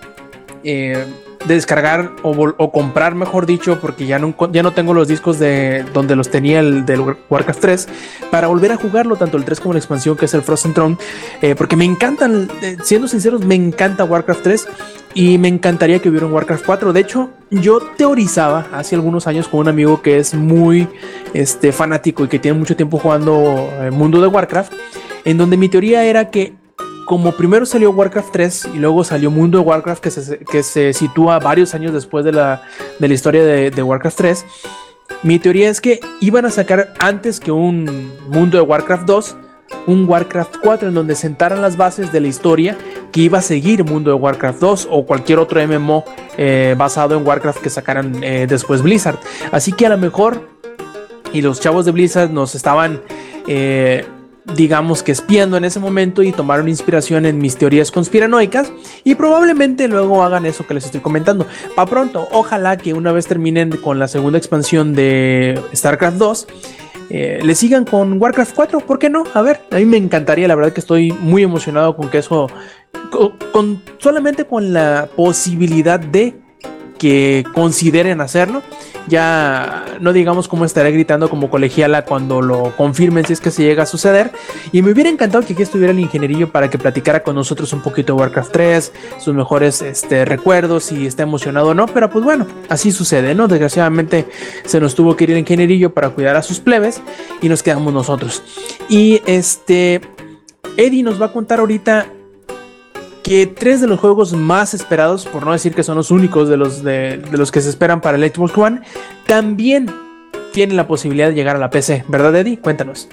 eh, 0.64 1.04
de 1.46 1.54
descargar 1.54 2.12
o, 2.22 2.72
comprar, 2.72 3.14
mejor 3.14 3.46
dicho, 3.46 3.78
porque 3.80 4.06
ya 4.06 4.18
no, 4.18 4.34
ya 4.50 4.62
no 4.62 4.72
tengo 4.72 4.94
los 4.94 5.08
discos 5.08 5.38
de 5.38 5.84
donde 5.92 6.16
los 6.16 6.30
tenía 6.30 6.60
el 6.60 6.86
del 6.86 7.02
Warcraft 7.28 7.60
3, 7.60 7.88
para 8.30 8.46
volver 8.46 8.72
a 8.72 8.76
jugarlo, 8.76 9.16
tanto 9.16 9.36
el 9.36 9.44
3 9.44 9.60
como 9.60 9.74
la 9.74 9.78
expansión 9.78 10.16
que 10.16 10.24
es 10.24 10.34
el 10.34 10.42
Frozen 10.42 10.74
Throne, 10.74 10.96
eh, 11.42 11.54
porque 11.54 11.76
me 11.76 11.84
encantan, 11.84 12.48
eh, 12.62 12.76
siendo 12.82 13.08
sinceros, 13.08 13.44
me 13.44 13.54
encanta 13.54 14.04
Warcraft 14.04 14.42
3 14.42 14.68
y 15.14 15.38
me 15.38 15.48
encantaría 15.48 16.00
que 16.00 16.08
hubiera 16.08 16.26
un 16.26 16.32
Warcraft 16.32 16.64
4. 16.64 16.92
De 16.92 17.00
hecho, 17.00 17.30
yo 17.50 17.80
teorizaba 17.96 18.66
hace 18.72 18.94
algunos 18.94 19.26
años 19.26 19.48
con 19.48 19.60
un 19.60 19.68
amigo 19.68 20.02
que 20.02 20.18
es 20.18 20.34
muy 20.34 20.88
este, 21.34 21.72
fanático 21.72 22.24
y 22.24 22.28
que 22.28 22.38
tiene 22.38 22.58
mucho 22.58 22.74
tiempo 22.74 22.98
jugando 22.98 23.70
el 23.80 23.92
mundo 23.92 24.20
de 24.20 24.26
Warcraft, 24.26 24.72
en 25.24 25.38
donde 25.38 25.56
mi 25.56 25.68
teoría 25.68 26.04
era 26.04 26.30
que 26.30 26.54
como 27.04 27.32
primero 27.32 27.66
salió 27.66 27.90
Warcraft 27.90 28.32
3 28.32 28.68
y 28.74 28.78
luego 28.78 29.04
salió 29.04 29.30
Mundo 29.30 29.58
de 29.58 29.64
Warcraft 29.64 30.02
que 30.02 30.10
se, 30.10 30.38
que 30.38 30.62
se 30.62 30.92
sitúa 30.92 31.38
varios 31.38 31.74
años 31.74 31.92
después 31.92 32.24
de 32.24 32.32
la, 32.32 32.62
de 32.98 33.08
la 33.08 33.14
historia 33.14 33.44
de, 33.44 33.82
Warcraft 33.82 34.16
3, 34.16 34.46
mi 35.22 35.38
teoría 35.38 35.68
es 35.70 35.80
que 35.80 36.00
iban 36.20 36.44
a 36.44 36.50
sacar 36.50 36.94
antes 36.98 37.40
que 37.40 37.52
un 37.52 38.12
Mundo 38.28 38.56
de 38.58 38.62
Warcraft 38.62 39.04
2, 39.04 39.36
un 39.86 40.08
Warcraft 40.08 40.56
4 40.62 40.88
en 40.88 40.94
donde 40.94 41.14
sentaran 41.14 41.60
las 41.60 41.76
bases 41.76 42.12
de 42.12 42.20
la 42.20 42.28
historia 42.28 42.76
que 43.12 43.20
iba 43.20 43.38
a 43.38 43.42
seguir 43.42 43.84
Mundo 43.84 44.10
de 44.10 44.16
Warcraft 44.16 44.60
2 44.60 44.88
o 44.90 45.04
cualquier 45.06 45.38
otro 45.38 45.66
MMO 45.66 46.04
eh, 46.36 46.74
basado 46.76 47.16
en 47.16 47.26
Warcraft 47.26 47.60
que 47.60 47.70
sacaran 47.70 48.22
eh, 48.22 48.46
después 48.48 48.82
Blizzard. 48.82 49.18
Así 49.52 49.72
que 49.72 49.86
a 49.86 49.90
lo 49.90 49.98
mejor, 49.98 50.48
y 51.32 51.42
los 51.42 51.60
chavos 51.60 51.84
de 51.84 51.92
Blizzard 51.92 52.30
nos 52.30 52.54
estaban... 52.54 53.00
Eh, 53.46 54.06
digamos 54.56 55.02
que 55.02 55.12
espiando 55.12 55.56
en 55.56 55.64
ese 55.64 55.80
momento 55.80 56.22
y 56.22 56.32
tomaron 56.32 56.68
inspiración 56.68 57.26
en 57.26 57.38
mis 57.38 57.56
teorías 57.56 57.90
conspiranoicas 57.90 58.72
y 59.02 59.14
probablemente 59.14 59.88
luego 59.88 60.22
hagan 60.22 60.46
eso 60.46 60.66
que 60.66 60.74
les 60.74 60.84
estoy 60.84 61.00
comentando. 61.00 61.46
Pa' 61.74 61.86
pronto, 61.86 62.28
ojalá 62.30 62.76
que 62.76 62.92
una 62.92 63.12
vez 63.12 63.26
terminen 63.26 63.70
con 63.70 63.98
la 63.98 64.08
segunda 64.08 64.38
expansión 64.38 64.94
de 64.94 65.60
StarCraft 65.74 66.16
2, 66.18 66.46
eh, 67.10 67.40
le 67.42 67.54
sigan 67.54 67.84
con 67.84 68.20
Warcraft 68.20 68.54
4, 68.54 68.80
¿por 68.80 68.98
qué 68.98 69.10
no? 69.10 69.24
A 69.34 69.42
ver, 69.42 69.60
a 69.70 69.76
mí 69.76 69.84
me 69.84 69.96
encantaría, 69.96 70.48
la 70.48 70.54
verdad 70.54 70.72
que 70.72 70.80
estoy 70.80 71.12
muy 71.12 71.42
emocionado 71.42 71.96
con 71.96 72.08
que 72.08 72.18
eso, 72.18 72.48
con 73.52 73.82
solamente 73.98 74.44
con 74.44 74.72
la 74.72 75.08
posibilidad 75.14 76.00
de 76.00 76.43
que 77.04 77.44
consideren 77.52 78.22
hacerlo. 78.22 78.62
Ya 79.08 79.84
no 80.00 80.14
digamos 80.14 80.48
cómo 80.48 80.64
estaré 80.64 80.90
gritando 80.90 81.28
como 81.28 81.50
colegiala 81.50 82.06
cuando 82.06 82.40
lo 82.40 82.74
confirmen 82.78 83.26
si 83.26 83.34
es 83.34 83.42
que 83.42 83.50
se 83.50 83.62
llega 83.62 83.82
a 83.82 83.86
suceder. 83.86 84.32
Y 84.72 84.80
me 84.80 84.90
hubiera 84.90 85.10
encantado 85.10 85.44
que 85.44 85.52
aquí 85.52 85.62
estuviera 85.62 85.92
el 85.92 86.00
ingenierillo 86.00 86.50
para 86.50 86.70
que 86.70 86.78
platicara 86.78 87.22
con 87.22 87.34
nosotros 87.34 87.74
un 87.74 87.82
poquito 87.82 88.14
de 88.14 88.20
Warcraft 88.20 88.52
3, 88.52 88.92
sus 89.18 89.34
mejores 89.34 89.82
este, 89.82 90.24
recuerdos, 90.24 90.84
si 90.84 91.06
está 91.06 91.24
emocionado 91.24 91.68
o 91.68 91.74
no. 91.74 91.84
Pero 91.88 92.08
pues 92.08 92.24
bueno, 92.24 92.46
así 92.70 92.90
sucede, 92.90 93.34
¿no? 93.34 93.48
Desgraciadamente 93.48 94.26
se 94.64 94.80
nos 94.80 94.94
tuvo 94.94 95.14
que 95.14 95.24
ir 95.24 95.32
el 95.32 95.38
ingenierillo 95.40 95.92
para 95.92 96.08
cuidar 96.08 96.36
a 96.36 96.42
sus 96.42 96.60
plebes 96.60 97.02
y 97.42 97.50
nos 97.50 97.62
quedamos 97.62 97.92
nosotros. 97.92 98.42
Y 98.88 99.20
este, 99.26 100.00
Eddie 100.78 101.02
nos 101.02 101.20
va 101.20 101.26
a 101.26 101.32
contar 101.34 101.60
ahorita 101.60 102.06
que 103.24 103.46
tres 103.46 103.80
de 103.80 103.86
los 103.88 103.98
juegos 103.98 104.34
más 104.34 104.74
esperados, 104.74 105.24
por 105.24 105.44
no 105.44 105.52
decir 105.52 105.74
que 105.74 105.82
son 105.82 105.96
los 105.96 106.10
únicos 106.10 106.48
de 106.48 106.58
los, 106.58 106.84
de, 106.84 107.20
los 107.32 107.50
que 107.50 107.62
se 107.62 107.70
esperan 107.70 108.02
para 108.02 108.18
el 108.18 108.32
Xbox 108.32 108.56
One, 108.56 108.82
también 109.26 109.90
tienen 110.52 110.76
la 110.76 110.86
posibilidad 110.86 111.30
de 111.30 111.34
llegar 111.34 111.56
a 111.56 111.58
la 111.58 111.70
PC, 111.70 112.04
¿verdad, 112.06 112.36
Eddie? 112.36 112.58
Cuéntanos. 112.58 113.08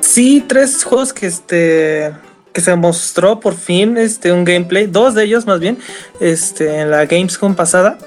Sí, 0.00 0.42
tres 0.48 0.82
juegos 0.82 1.12
que 1.12 1.26
este 1.26 2.12
que 2.52 2.60
se 2.60 2.74
mostró 2.74 3.38
por 3.38 3.54
fin 3.54 3.96
este 3.96 4.32
un 4.32 4.44
gameplay, 4.44 4.86
dos 4.86 5.14
de 5.14 5.22
ellos 5.24 5.46
más 5.46 5.60
bien, 5.60 5.78
este 6.20 6.80
en 6.80 6.90
la 6.90 7.04
Gamescom 7.04 7.54
pasada. 7.54 7.98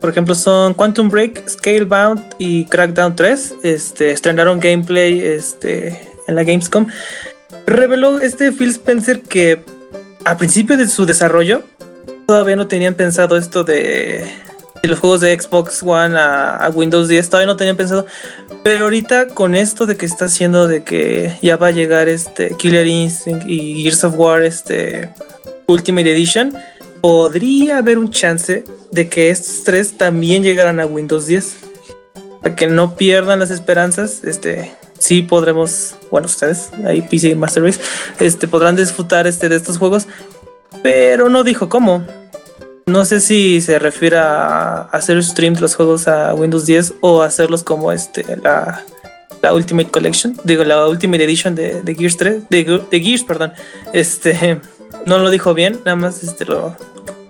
Por 0.00 0.10
ejemplo, 0.10 0.34
son 0.34 0.74
Quantum 0.74 1.08
Break, 1.08 1.48
Scalebound 1.48 2.34
y 2.36 2.66
Crackdown 2.66 3.16
3. 3.16 3.54
Este 3.62 4.10
estrenaron 4.10 4.60
gameplay 4.60 5.20
este 5.20 6.00
en 6.26 6.34
la 6.34 6.42
Gamescom. 6.42 6.88
Reveló 7.64 8.20
este 8.20 8.52
Phil 8.52 8.70
Spencer 8.70 9.22
que 9.22 9.75
a 10.26 10.36
principio 10.36 10.76
de 10.76 10.88
su 10.88 11.06
desarrollo 11.06 11.62
todavía 12.26 12.56
no 12.56 12.66
tenían 12.66 12.94
pensado 12.94 13.36
esto 13.36 13.62
de, 13.62 14.26
los 14.82 14.98
juegos 14.98 15.20
de 15.20 15.40
Xbox 15.40 15.84
One 15.84 16.18
a, 16.18 16.56
a, 16.56 16.68
Windows 16.70 17.06
10, 17.06 17.30
todavía 17.30 17.46
no 17.46 17.56
tenían 17.56 17.76
pensado. 17.76 18.06
Pero 18.64 18.86
ahorita 18.86 19.28
con 19.28 19.54
esto 19.54 19.86
de 19.86 19.96
que 19.96 20.04
está 20.04 20.24
haciendo 20.24 20.66
de 20.66 20.82
que 20.82 21.38
ya 21.42 21.56
va 21.56 21.68
a 21.68 21.70
llegar 21.70 22.08
este 22.08 22.56
Killer 22.56 22.88
Instinct 22.88 23.48
y 23.48 23.84
Gears 23.84 24.02
of 24.02 24.14
War 24.16 24.42
este 24.42 25.10
Ultimate 25.68 26.10
Edition, 26.10 26.52
podría 27.00 27.78
haber 27.78 27.96
un 27.96 28.10
chance 28.10 28.64
de 28.90 29.08
que 29.08 29.30
estos 29.30 29.62
tres 29.62 29.96
también 29.96 30.42
llegaran 30.42 30.80
a 30.80 30.86
Windows 30.86 31.26
10. 31.28 31.56
Para 32.42 32.56
que 32.56 32.66
no 32.66 32.96
pierdan 32.96 33.38
las 33.38 33.52
esperanzas, 33.52 34.24
este 34.24 34.75
sí 34.98 35.22
podremos, 35.22 35.94
bueno, 36.10 36.26
ustedes, 36.26 36.70
ahí 36.84 37.02
PC 37.02 37.34
Master 37.34 37.62
Race, 37.62 37.80
este, 38.18 38.48
podrán 38.48 38.76
disfrutar 38.76 39.26
este, 39.26 39.48
de 39.48 39.56
estos 39.56 39.78
juegos, 39.78 40.06
pero 40.82 41.28
no 41.28 41.44
dijo 41.44 41.68
cómo. 41.68 42.04
No 42.86 43.04
sé 43.04 43.20
si 43.20 43.60
se 43.60 43.80
refiere 43.80 44.18
a 44.18 44.82
hacer 44.82 45.22
stream 45.22 45.56
los 45.58 45.74
juegos 45.74 46.06
a 46.06 46.34
Windows 46.34 46.66
10 46.66 46.94
o 47.00 47.22
hacerlos 47.22 47.64
como 47.64 47.90
este, 47.90 48.24
la, 48.36 48.84
la 49.42 49.52
Ultimate 49.52 49.90
Collection, 49.90 50.36
digo, 50.44 50.62
la 50.62 50.86
Ultimate 50.86 51.24
Edition 51.24 51.54
de, 51.54 51.82
de 51.82 51.94
Gears 51.94 52.16
3, 52.16 52.48
de, 52.48 52.80
de, 52.90 53.00
Gears, 53.00 53.24
perdón. 53.24 53.52
Este, 53.92 54.60
no 55.04 55.18
lo 55.18 55.30
dijo 55.30 55.52
bien, 55.52 55.80
nada 55.84 55.96
más 55.96 56.22
este, 56.22 56.44
lo, 56.44 56.76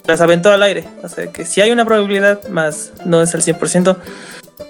las 0.06 0.20
aventó 0.20 0.50
al 0.50 0.62
aire. 0.62 0.84
O 1.02 1.08
sea 1.08 1.26
que 1.32 1.44
si 1.44 1.60
hay 1.60 1.70
una 1.70 1.84
probabilidad, 1.84 2.46
más 2.48 2.92
no 3.04 3.22
es 3.22 3.34
al 3.34 3.42
100%. 3.42 3.96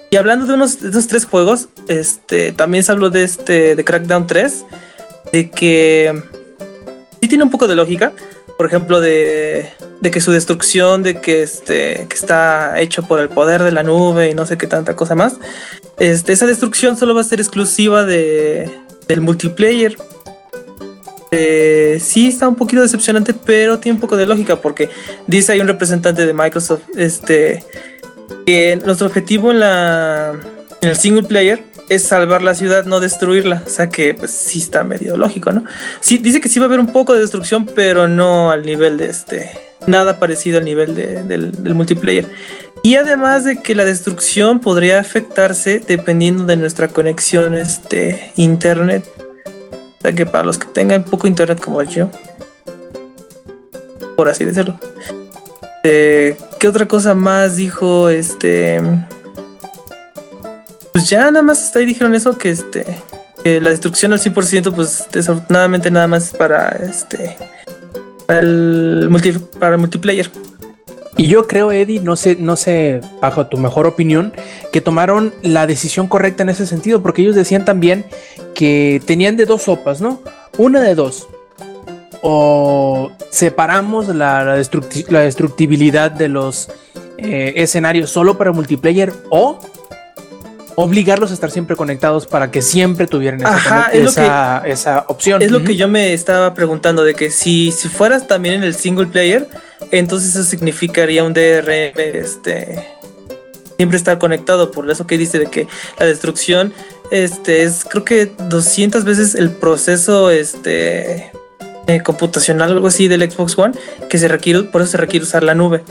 Y 0.09 0.15
hablando 0.15 0.45
de 0.45 0.53
unos 0.53 0.81
esos 0.83 1.07
tres 1.07 1.25
juegos, 1.25 1.67
este 1.87 2.51
también 2.51 2.83
se 2.83 2.91
habló 2.91 3.09
de 3.09 3.23
este 3.23 3.75
de 3.75 3.83
Crackdown 3.83 4.27
3, 4.27 4.65
de 5.31 5.49
que 5.49 6.23
sí 7.21 7.27
tiene 7.27 7.43
un 7.43 7.49
poco 7.49 7.67
de 7.67 7.75
lógica, 7.75 8.13
por 8.57 8.65
ejemplo 8.65 9.01
de, 9.01 9.69
de 10.01 10.11
que 10.11 10.21
su 10.21 10.31
destrucción, 10.31 11.03
de 11.03 11.19
que 11.19 11.43
este 11.43 12.05
que 12.09 12.15
está 12.15 12.79
hecho 12.79 13.03
por 13.03 13.19
el 13.19 13.29
poder 13.29 13.63
de 13.63 13.71
la 13.71 13.83
nube 13.83 14.29
y 14.29 14.33
no 14.33 14.45
sé 14.45 14.57
qué 14.57 14.67
tanta 14.67 14.95
cosa 14.95 15.15
más. 15.15 15.37
Este, 15.97 16.33
esa 16.33 16.45
destrucción 16.45 16.95
solo 16.95 17.15
va 17.15 17.21
a 17.21 17.25
ser 17.25 17.39
exclusiva 17.39 18.05
de, 18.05 18.69
del 19.07 19.21
multiplayer. 19.21 19.97
Eh, 21.31 21.99
sí 22.01 22.29
está 22.29 22.47
un 22.47 22.55
poquito 22.55 22.81
decepcionante, 22.81 23.33
pero 23.33 23.79
tiene 23.79 23.95
un 23.95 24.01
poco 24.01 24.15
de 24.15 24.25
lógica 24.25 24.61
porque 24.61 24.89
dice 25.27 25.51
hay 25.51 25.59
un 25.59 25.67
representante 25.67 26.25
de 26.25 26.33
Microsoft, 26.33 26.83
este 26.95 27.65
que 28.45 28.75
nuestro 28.77 29.07
objetivo 29.07 29.51
en 29.51 29.59
la 29.59 30.33
en 30.81 30.89
el 30.89 30.95
single 30.95 31.23
player 31.23 31.63
es 31.89 32.03
salvar 32.03 32.41
la 32.41 32.53
ciudad, 32.53 32.85
no 32.85 32.99
destruirla. 32.99 33.63
O 33.65 33.69
sea 33.69 33.89
que 33.89 34.13
pues 34.13 34.31
sí 34.31 34.59
está 34.59 34.83
medio 34.83 35.17
lógico, 35.17 35.51
¿no? 35.51 35.63
Sí, 36.01 36.17
dice 36.17 36.41
que 36.41 36.49
sí 36.49 36.59
va 36.59 36.65
a 36.65 36.67
haber 36.67 36.79
un 36.79 36.87
poco 36.87 37.13
de 37.13 37.21
destrucción, 37.21 37.65
pero 37.65 38.07
no 38.07 38.51
al 38.51 38.65
nivel 38.65 38.97
de 38.97 39.09
este. 39.09 39.51
Nada 39.85 40.19
parecido 40.19 40.57
al 40.57 40.65
nivel 40.65 40.95
de, 40.95 41.23
del, 41.23 41.75
multiplayer. 41.75 42.25
Y 42.83 42.95
además 42.95 43.45
de 43.45 43.61
que 43.61 43.73
la 43.73 43.85
destrucción 43.85 44.59
podría 44.59 44.99
afectarse 44.99 45.79
dependiendo 45.79 46.45
de 46.45 46.57
nuestra 46.57 46.87
conexión 46.87 47.55
este, 47.55 48.31
internet. 48.35 49.05
O 49.99 50.01
sea 50.01 50.13
que 50.13 50.25
para 50.25 50.43
los 50.43 50.57
que 50.57 50.67
tengan 50.67 51.03
poco 51.03 51.27
internet 51.27 51.59
como 51.59 51.81
yo, 51.83 52.11
por 54.15 54.29
así 54.29 54.45
decirlo. 54.45 54.79
Eh, 55.89 56.35
¿Qué 56.59 56.67
otra 56.67 56.85
cosa 56.85 57.15
más 57.15 57.55
dijo 57.55 58.09
este? 58.09 58.81
Pues 60.91 61.09
ya 61.09 61.31
nada 61.31 61.41
más 61.41 61.73
ahí 61.77 61.85
dijeron 61.85 62.13
eso 62.13 62.37
que 62.37 62.49
este 62.49 62.85
la 63.45 63.69
destrucción 63.69 64.11
al 64.11 64.19
100% 64.19 64.73
pues 64.75 65.07
desafortunadamente 65.09 65.89
nada 65.89 66.09
más 66.09 66.31
para 66.31 66.67
este 66.71 67.37
para 68.25 68.41
el 68.41 69.07
multi, 69.09 69.31
para 69.31 69.77
multiplayer. 69.77 70.29
Y 71.15 71.27
yo 71.27 71.47
creo, 71.47 71.71
Eddie, 71.71 72.01
no 72.01 72.17
sé, 72.17 72.35
no 72.37 72.57
sé, 72.57 72.99
bajo 73.21 73.47
tu 73.47 73.57
mejor 73.57 73.87
opinión, 73.87 74.33
que 74.73 74.81
tomaron 74.81 75.33
la 75.41 75.65
decisión 75.65 76.07
correcta 76.07 76.43
en 76.43 76.49
ese 76.49 76.67
sentido, 76.67 77.01
porque 77.01 77.21
ellos 77.21 77.33
decían 77.33 77.63
también 77.63 78.05
que 78.53 79.01
tenían 79.05 79.37
de 79.37 79.45
dos 79.45 79.63
sopas, 79.63 80.01
¿no? 80.01 80.21
Una 80.57 80.81
de 80.81 80.93
dos. 80.93 81.27
O 82.21 83.11
separamos 83.29 84.07
la, 84.07 84.43
la, 84.43 84.55
destructi 84.55 85.05
la 85.09 85.21
destructibilidad 85.21 86.11
de 86.11 86.27
los 86.29 86.69
eh, 87.17 87.53
escenarios 87.57 88.09
solo 88.09 88.37
para 88.37 88.51
multiplayer 88.51 89.13
o 89.29 89.59
obligarlos 90.79 91.31
a 91.31 91.33
estar 91.33 91.49
siempre 91.49 91.75
conectados 91.75 92.27
para 92.27 92.51
que 92.51 92.61
siempre 92.61 93.07
tuvieran 93.07 93.41
esa, 93.41 93.89
esa, 93.91 94.61
que, 94.63 94.71
esa 94.71 95.05
opción. 95.07 95.41
Es 95.41 95.49
uh 95.49 95.55
-huh. 95.55 95.59
lo 95.59 95.65
que 95.65 95.75
yo 95.75 95.87
me 95.87 96.13
estaba 96.13 96.53
preguntando, 96.53 97.03
de 97.03 97.15
que 97.15 97.31
si, 97.31 97.71
si 97.71 97.89
fueras 97.89 98.27
también 98.27 98.55
en 98.55 98.63
el 98.63 98.75
single 98.75 99.07
player, 99.07 99.47
entonces 99.89 100.35
eso 100.35 100.43
significaría 100.43 101.23
un 101.23 101.33
DRM, 101.33 101.97
este, 101.97 102.85
siempre 103.75 103.97
estar 103.97 104.19
conectado, 104.19 104.69
por 104.69 104.87
eso 104.91 105.07
que 105.07 105.17
dice 105.17 105.39
de 105.39 105.47
que 105.47 105.67
la 105.99 106.05
destrucción, 106.05 106.71
este, 107.09 107.63
es 107.63 107.83
creo 107.83 108.05
que 108.05 108.31
200 108.47 109.03
veces 109.03 109.33
el 109.33 109.49
proceso, 109.49 110.29
este, 110.29 111.31
eh, 111.87 112.01
computacional, 112.01 112.71
algo 112.71 112.87
así 112.87 113.07
del 113.07 113.29
Xbox 113.29 113.57
One, 113.57 113.73
que 114.09 114.17
se 114.17 114.27
requiere, 114.27 114.63
por 114.63 114.81
eso 114.81 114.91
se 114.91 114.97
requiere 114.97 115.25
usar 115.25 115.43
la 115.43 115.55
nube. 115.55 115.83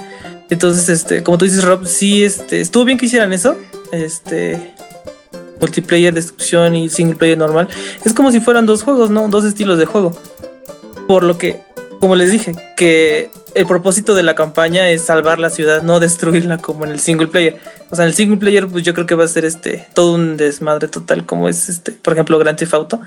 Entonces, 0.50 0.88
este, 0.88 1.22
como 1.22 1.38
tú 1.38 1.44
dices, 1.44 1.64
Rob, 1.64 1.86
sí, 1.86 2.22
este, 2.22 2.60
estuvo 2.60 2.84
bien 2.84 2.98
que 2.98 3.06
hicieran 3.06 3.32
eso, 3.32 3.56
este, 3.92 4.74
multiplayer, 5.60 6.14
destrucción 6.14 6.76
y 6.76 6.88
single 6.88 7.16
player 7.16 7.38
normal. 7.38 7.68
Es 8.04 8.12
como 8.12 8.30
si 8.30 8.40
fueran 8.40 8.66
dos 8.66 8.82
juegos, 8.82 9.10
¿no? 9.10 9.28
Dos 9.28 9.44
estilos 9.44 9.78
de 9.78 9.86
juego. 9.86 10.16
Por 11.08 11.24
lo 11.24 11.38
que, 11.38 11.60
como 12.00 12.14
les 12.14 12.30
dije, 12.30 12.54
que 12.76 13.30
el 13.54 13.66
propósito 13.66 14.14
de 14.14 14.22
la 14.22 14.34
campaña 14.34 14.90
es 14.90 15.02
salvar 15.02 15.38
la 15.38 15.50
ciudad, 15.50 15.82
no 15.82 15.98
destruirla 15.98 16.58
como 16.58 16.84
en 16.84 16.92
el 16.92 17.00
single 17.00 17.28
player. 17.28 17.58
O 17.90 17.96
sea, 17.96 18.04
en 18.04 18.10
el 18.10 18.14
single 18.14 18.36
player, 18.36 18.68
pues 18.68 18.84
yo 18.84 18.92
creo 18.92 19.06
que 19.06 19.14
va 19.14 19.24
a 19.24 19.28
ser 19.28 19.44
este 19.44 19.86
todo 19.94 20.14
un 20.14 20.36
desmadre 20.36 20.88
total, 20.88 21.24
como 21.24 21.48
es 21.48 21.68
este, 21.68 21.92
por 21.92 22.12
ejemplo, 22.12 22.38
Grand 22.38 22.58
Theft 22.58 22.74
Auto. 22.74 23.00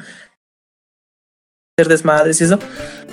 Desmadres 1.88 2.42
y 2.42 2.44
eso. 2.44 2.60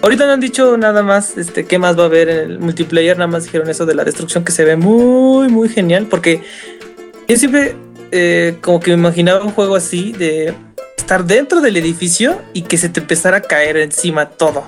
Ahorita 0.03 0.27
no 0.27 0.33
han 0.33 0.41
dicho 0.41 0.77
nada 0.77 1.03
más, 1.03 1.39
este, 1.39 1.65
qué 1.65 1.79
más 1.79 1.99
va 1.99 2.03
a 2.03 2.07
haber 2.07 2.29
en 2.29 2.51
el 2.51 2.59
multiplayer, 2.59 3.17
nada 3.17 3.29
más 3.29 3.45
dijeron 3.45 3.71
eso 3.71 3.87
de 3.87 3.95
la 3.95 4.05
destrucción 4.05 4.45
que 4.45 4.53
se 4.53 4.65
ve 4.65 4.77
muy, 4.77 5.49
muy 5.49 5.69
genial, 5.69 6.07
porque 6.11 6.43
yo 7.29 7.37
siempre 7.37 7.77
eh, 8.13 8.59
como 8.61 8.81
que 8.81 8.91
me 8.93 8.99
imaginaba 8.99 9.45
un 9.45 9.51
juego 9.51 9.75
así 9.75 10.13
de 10.13 10.55
estar 10.97 11.25
dentro 11.25 11.61
del 11.61 11.77
edificio 11.77 12.41
y 12.53 12.63
que 12.63 12.79
se 12.79 12.89
te 12.89 13.01
empezara 13.01 13.39
a 13.39 13.41
caer 13.43 13.77
encima 13.77 14.31
todo. 14.31 14.65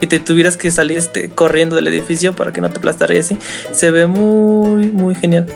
Que 0.00 0.06
te 0.06 0.18
tuvieras 0.18 0.56
que 0.56 0.70
salir 0.70 0.96
este, 0.98 1.28
corriendo 1.30 1.76
del 1.76 1.88
edificio 1.88 2.34
para 2.34 2.52
que 2.52 2.60
no 2.60 2.70
te 2.70 2.78
aplastara 2.78 3.14
y 3.14 3.18
así. 3.18 3.36
Se 3.72 3.90
ve 3.90 4.06
muy, 4.06 4.86
muy 4.86 5.14
genial. 5.14 5.46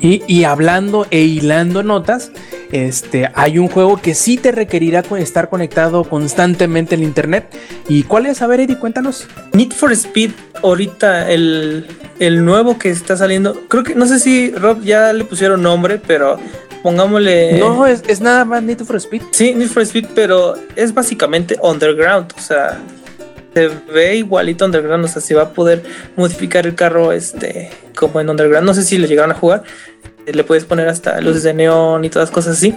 Y, 0.00 0.22
y 0.26 0.44
hablando 0.44 1.06
e 1.10 1.20
hilando 1.20 1.82
notas, 1.84 2.32
este, 2.72 3.30
hay 3.34 3.58
un 3.58 3.68
juego 3.68 4.00
que 4.00 4.14
sí 4.14 4.38
te 4.38 4.50
requerirá 4.50 5.04
estar 5.18 5.48
conectado 5.48 6.04
constantemente 6.04 6.94
al 6.94 7.02
internet. 7.02 7.54
¿Y 7.86 8.02
cuál 8.04 8.26
es? 8.26 8.42
A 8.42 8.46
ver, 8.46 8.60
Eddie, 8.60 8.78
cuéntanos. 8.78 9.28
Need 9.52 9.72
for 9.72 9.92
Speed, 9.92 10.32
ahorita 10.62 11.30
el, 11.30 11.86
el 12.18 12.44
nuevo 12.44 12.78
que 12.78 12.90
está 12.90 13.16
saliendo, 13.16 13.60
creo 13.68 13.84
que 13.84 13.94
no 13.94 14.06
sé 14.06 14.18
si 14.18 14.50
Rob 14.52 14.82
ya 14.82 15.12
le 15.12 15.24
pusieron 15.24 15.62
nombre, 15.62 16.00
pero 16.04 16.38
pongámosle. 16.82 17.58
No, 17.58 17.86
es, 17.86 18.02
es 18.08 18.20
nada 18.20 18.44
más 18.44 18.62
Need 18.62 18.84
for 18.84 18.96
Speed. 18.96 19.22
Sí, 19.30 19.54
Need 19.54 19.68
for 19.68 19.82
Speed, 19.82 20.06
pero 20.14 20.54
es 20.74 20.94
básicamente 20.94 21.56
underground, 21.62 22.32
o 22.36 22.40
sea, 22.40 22.80
se 23.54 23.68
ve 23.92 24.16
igualito 24.16 24.64
underground, 24.64 25.04
o 25.04 25.08
sea, 25.08 25.20
se 25.20 25.34
va 25.34 25.42
a 25.42 25.50
poder 25.50 25.82
modificar 26.16 26.66
el 26.66 26.74
carro 26.74 27.12
este 27.12 27.70
como 27.94 28.20
en 28.20 28.30
underground. 28.30 28.66
No 28.66 28.74
sé 28.74 28.82
si 28.82 28.98
le 28.98 29.08
llegaron 29.08 29.30
a 29.30 29.34
jugar, 29.34 29.62
le 30.26 30.44
puedes 30.44 30.64
poner 30.64 30.88
hasta 30.88 31.20
luces 31.20 31.42
de 31.42 31.54
neón 31.54 32.04
y 32.04 32.10
todas 32.10 32.30
cosas 32.30 32.56
así. 32.56 32.74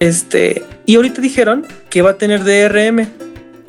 Este, 0.00 0.64
y 0.86 0.96
ahorita 0.96 1.20
dijeron 1.20 1.66
que 1.90 2.02
va 2.02 2.10
a 2.10 2.14
tener 2.14 2.44
DRM 2.44 3.08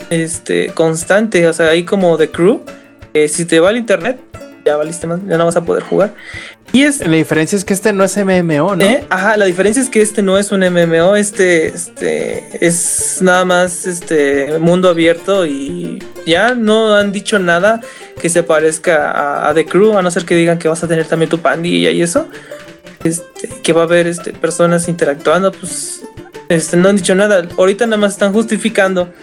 este 0.10 0.68
constante, 0.70 1.48
o 1.48 1.54
sea, 1.54 1.70
ahí 1.70 1.84
como 1.84 2.18
de 2.18 2.30
crew. 2.30 2.62
eh, 3.14 3.28
si 3.28 3.46
te 3.46 3.60
va 3.60 3.70
al 3.70 3.78
internet, 3.78 4.20
ya 4.66 4.78
valiste 4.78 5.08
más, 5.08 5.20
ya 5.28 5.38
no 5.38 5.46
vas 5.46 5.56
a 5.56 5.64
poder 5.66 5.84
jugar. 5.84 6.14
Y 6.72 6.84
es 6.84 7.00
La 7.00 7.16
diferencia 7.16 7.58
es 7.58 7.66
que 7.66 7.74
este 7.74 7.94
no 7.94 8.04
es 8.04 8.16
MMO, 8.16 8.76
¿no? 8.76 8.86
¿Eh? 8.86 9.04
Ajá, 9.10 9.38
la 9.38 9.46
diferencia 9.46 9.82
es 9.82 9.90
que 9.90 10.02
este 10.02 10.22
no 10.22 10.38
es 10.38 10.52
un 10.52 10.60
MMO, 10.60 11.16
este, 11.16 11.68
este 11.68 12.44
es 12.64 13.18
nada 13.22 13.44
más 13.44 13.88
este 13.88 14.60
mundo 14.60 14.90
abierto 14.90 15.48
y 15.48 16.04
ya 16.28 16.54
no 16.54 16.94
han 16.94 17.12
dicho 17.12 17.40
nada 17.40 17.82
que 18.22 18.30
se 18.30 18.44
parezca 18.44 19.10
a, 19.10 19.50
a 19.50 19.54
The 19.56 19.66
Crew, 19.66 19.98
a 19.98 20.04
no 20.04 20.12
ser 20.12 20.26
que 20.26 20.36
digan 20.36 20.60
que 20.60 20.68
vas 20.68 20.84
a 20.84 20.88
tener 20.88 21.06
también 21.08 21.30
tu 21.30 21.40
pandilla 21.40 21.90
y 21.90 22.04
eso. 22.04 22.28
Este, 23.04 23.48
que 23.64 23.74
va 23.74 23.82
a 23.82 23.84
haber 23.86 24.08
este, 24.08 24.34
personas 24.34 24.90
interactuando, 24.90 25.52
pues 25.52 26.02
este, 26.50 26.78
no 26.78 26.90
han 26.90 26.98
dicho 26.98 27.16
nada. 27.16 27.48
Ahorita 27.58 27.86
nada 27.86 27.98
más 27.98 28.14
están 28.14 28.34
justificando 28.34 29.14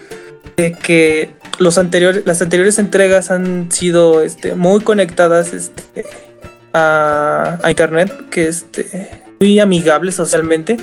de 0.56 0.72
que 0.72 1.30
los 1.58 1.76
anteriores, 1.76 2.24
las 2.24 2.40
anteriores 2.40 2.78
entregas 2.78 3.30
han 3.30 3.70
sido 3.70 4.22
este, 4.22 4.54
muy 4.54 4.80
conectadas 4.80 5.52
este, 5.52 6.06
a, 6.72 7.58
internet, 7.68 8.12
que 8.30 8.48
este, 8.48 9.24
muy 9.40 9.58
amigable 9.60 10.12
socialmente. 10.12 10.78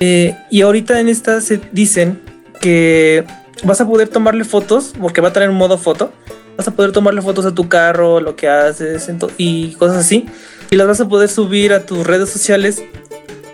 Eh, 0.00 0.36
y 0.50 0.62
ahorita 0.62 1.00
en 1.00 1.08
esta 1.08 1.40
se 1.40 1.60
dicen 1.72 2.20
que 2.60 3.24
vas 3.62 3.80
a 3.80 3.86
poder 3.86 4.08
tomarle 4.08 4.44
fotos, 4.44 4.94
porque 5.00 5.20
va 5.20 5.28
a 5.28 5.32
traer 5.32 5.50
un 5.50 5.56
modo 5.56 5.78
foto. 5.78 6.12
Vas 6.56 6.68
a 6.68 6.70
poder 6.70 6.92
tomarle 6.92 7.20
fotos 7.22 7.44
a 7.44 7.54
tu 7.54 7.68
carro, 7.68 8.20
lo 8.20 8.36
que 8.36 8.48
haces 8.48 9.10
y 9.36 9.74
cosas 9.74 9.98
así. 9.98 10.26
Y 10.70 10.76
las 10.76 10.86
vas 10.86 11.00
a 11.00 11.08
poder 11.08 11.28
subir 11.28 11.72
a 11.72 11.84
tus 11.84 12.06
redes 12.06 12.30
sociales. 12.30 12.82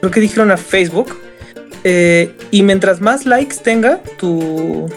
Creo 0.01 0.11
que 0.11 0.21
dijeron 0.21 0.51
a 0.51 0.57
Facebook. 0.57 1.15
Eh, 1.85 2.37
y 2.51 2.63
mientras 2.63 3.01
más 3.01 3.27
likes 3.27 3.57
tenga 3.57 4.01
tu, 4.19 4.89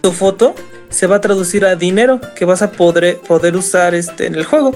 tu 0.00 0.12
foto, 0.12 0.54
se 0.90 1.06
va 1.06 1.16
a 1.16 1.20
traducir 1.20 1.64
a 1.64 1.74
dinero 1.74 2.20
que 2.36 2.44
vas 2.44 2.62
a 2.62 2.70
poder, 2.70 3.18
poder 3.18 3.56
usar 3.56 3.94
este, 3.94 4.26
en 4.26 4.36
el 4.36 4.44
juego. 4.44 4.72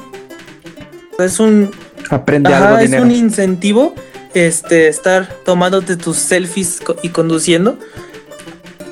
Es 1.18 1.38
un, 1.38 1.70
Aprende 2.10 2.52
Ajá, 2.52 2.68
algo 2.68 2.78
es 2.78 2.84
dinero. 2.86 3.04
un 3.04 3.12
incentivo 3.12 3.94
este, 4.34 4.88
estar 4.88 5.28
tomándote 5.44 5.96
tus 5.96 6.16
selfies 6.16 6.80
y 7.02 7.10
conduciendo 7.10 7.78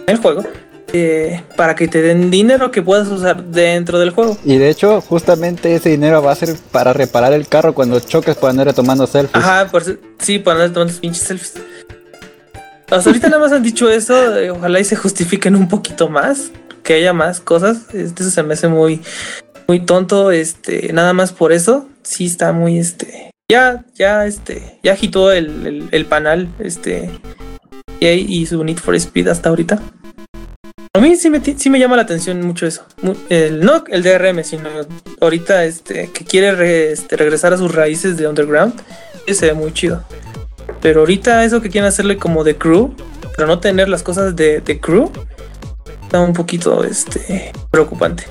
el 0.07 0.17
juego 0.19 0.45
eh, 0.93 1.43
para 1.57 1.75
que 1.75 1.89
te 1.89 2.03
den 2.03 2.31
dinero 2.31 2.71
que 2.71 2.83
puedas 2.83 3.09
usar 3.09 3.45
dentro 3.45 3.99
del 3.99 4.11
juego. 4.11 4.37
Y 4.45 4.57
de 4.59 4.69
hecho, 4.69 5.01
justamente 5.01 5.75
ese 5.75 5.91
dinero 5.91 6.23
va 6.23 6.33
a 6.33 6.35
ser 6.35 6.57
para 6.71 6.93
reparar 6.93 7.33
el 7.33 7.47
carro 7.49 7.75
cuando 7.75 8.01
choques 8.01 8.37
para 8.37 8.51
andar 8.51 8.73
tomando 8.73 9.07
selfies. 9.07 9.43
Ajá, 9.43 9.69
por, 9.71 9.85
sí, 10.19 10.39
para 10.39 10.65
andar 10.65 10.75
tomando 10.75 11.01
pinches 11.01 11.23
selfies. 11.23 11.55
Hasta 12.91 13.09
ahorita 13.11 13.29
nada 13.29 13.41
más 13.41 13.53
han 13.53 13.63
dicho 13.63 13.89
eso, 13.89 14.37
eh, 14.37 14.51
ojalá 14.51 14.81
y 14.81 14.85
se 14.85 14.97
justifiquen 14.97 15.55
un 15.55 15.69
poquito 15.69 16.09
más, 16.09 16.51
que 16.83 16.95
haya 16.95 17.13
más 17.13 17.41
cosas. 17.41 17.95
Este, 17.95 18.23
eso 18.23 18.31
se 18.31 18.43
me 18.43 18.55
hace 18.55 18.67
muy, 18.67 19.01
muy 19.69 19.81
tonto, 19.81 20.33
este, 20.33 20.93
nada 20.93 21.13
más 21.13 21.33
por 21.33 21.53
eso, 21.53 21.89
sí 22.03 22.27
está 22.27 22.53
muy, 22.53 22.79
este, 22.79 23.31
ya, 23.49 23.85
ya, 23.95 24.27
este, 24.27 24.81
ya 24.83 24.95
agitó 24.95 25.31
el, 25.31 25.67
el, 25.67 25.89
el 25.93 26.07
panal, 26.07 26.49
este, 26.59 27.11
EA 28.01 28.15
y 28.15 28.47
su 28.47 28.65
Need 28.65 28.79
for 28.79 28.97
Speed 28.97 29.29
hasta 29.29 29.51
ahorita. 29.51 29.81
A 30.93 30.99
mí 30.99 31.15
sí 31.15 31.31
me, 31.31 31.39
ti- 31.39 31.55
sí 31.57 31.71
me 31.71 31.79
llama 31.79 31.95
la 31.95 32.03
atención 32.03 32.45
mucho 32.45 32.67
eso. 32.67 32.83
El, 33.29 33.61
no 33.61 33.85
el 33.89 34.03
DRM, 34.03 34.43
sino 34.43 34.69
ahorita 35.21 35.65
este, 35.65 36.11
que 36.11 36.25
quiere 36.25 36.51
re- 36.51 36.91
este, 36.91 37.17
regresar 37.17 37.53
a 37.53 37.57
sus 37.57 37.73
raíces 37.73 38.17
de 38.17 38.27
Underground. 38.27 38.75
Se 39.29 39.47
ve 39.47 39.55
muy 39.55 39.73
chido. 39.73 40.03
Pero 40.83 41.01
ahorita 41.01 41.45
eso 41.45 41.61
que 41.61 41.71
quieren 41.71 41.87
hacerle 41.87 42.17
como 42.17 42.43
de 42.43 42.57
crew, 42.59 42.93
pero 43.37 43.47
no 43.47 43.61
tener 43.61 43.89
las 43.89 44.03
cosas 44.03 44.35
de, 44.35 44.61
de 44.61 44.81
crew, 44.81 45.13
está 46.03 46.19
un 46.21 46.33
poquito 46.33 46.83
este, 46.83 47.53
preocupante. 47.71 48.25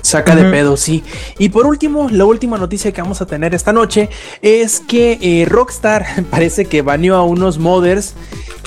Saca 0.00 0.34
de 0.34 0.50
pedo, 0.50 0.78
sí. 0.78 1.04
Y 1.38 1.50
por 1.50 1.66
último, 1.66 2.08
la 2.10 2.24
última 2.24 2.56
noticia 2.56 2.90
que 2.92 3.02
vamos 3.02 3.20
a 3.20 3.26
tener 3.26 3.54
esta 3.54 3.74
noche 3.74 4.08
es 4.40 4.80
que 4.80 5.18
eh, 5.20 5.44
Rockstar 5.46 6.06
parece 6.30 6.64
que 6.64 6.80
baneó 6.80 7.16
a 7.16 7.22
unos 7.24 7.58
modders 7.58 8.14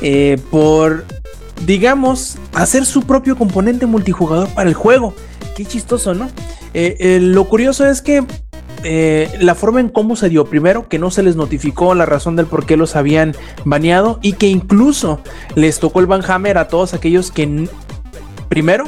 eh, 0.04 0.38
por, 0.52 1.06
digamos, 1.66 2.38
hacer 2.54 2.86
su 2.86 3.04
propio 3.04 3.38
componente 3.38 3.86
multijugador 3.86 4.50
para 4.50 4.70
el 4.70 4.76
juego. 4.76 5.14
Qué 5.56 5.66
chistoso, 5.66 6.14
¿no? 6.14 6.30
Eh, 6.74 6.98
eh, 7.00 7.20
lo 7.22 7.46
curioso 7.46 7.86
es 7.86 8.02
que 8.02 8.26
eh, 8.84 9.32
la 9.40 9.56
forma 9.56 9.80
en 9.80 9.90
cómo 9.90 10.16
se 10.16 10.30
dio, 10.30 10.46
primero 10.46 10.88
que 10.88 11.00
no 11.00 11.10
se 11.10 11.24
les 11.24 11.36
notificó 11.36 11.96
la 11.96 12.06
razón 12.06 12.36
del 12.36 12.46
por 12.46 12.66
qué 12.66 12.78
los 12.78 12.96
habían 12.96 13.36
baneado 13.64 14.20
y 14.22 14.34
que 14.34 14.48
incluso 14.48 15.22
les 15.56 15.80
tocó 15.80 16.02
el 16.02 16.06
banhammer 16.06 16.58
a 16.58 16.68
todos 16.68 16.94
aquellos 16.94 17.32
que, 17.32 17.68
primero, 18.50 18.86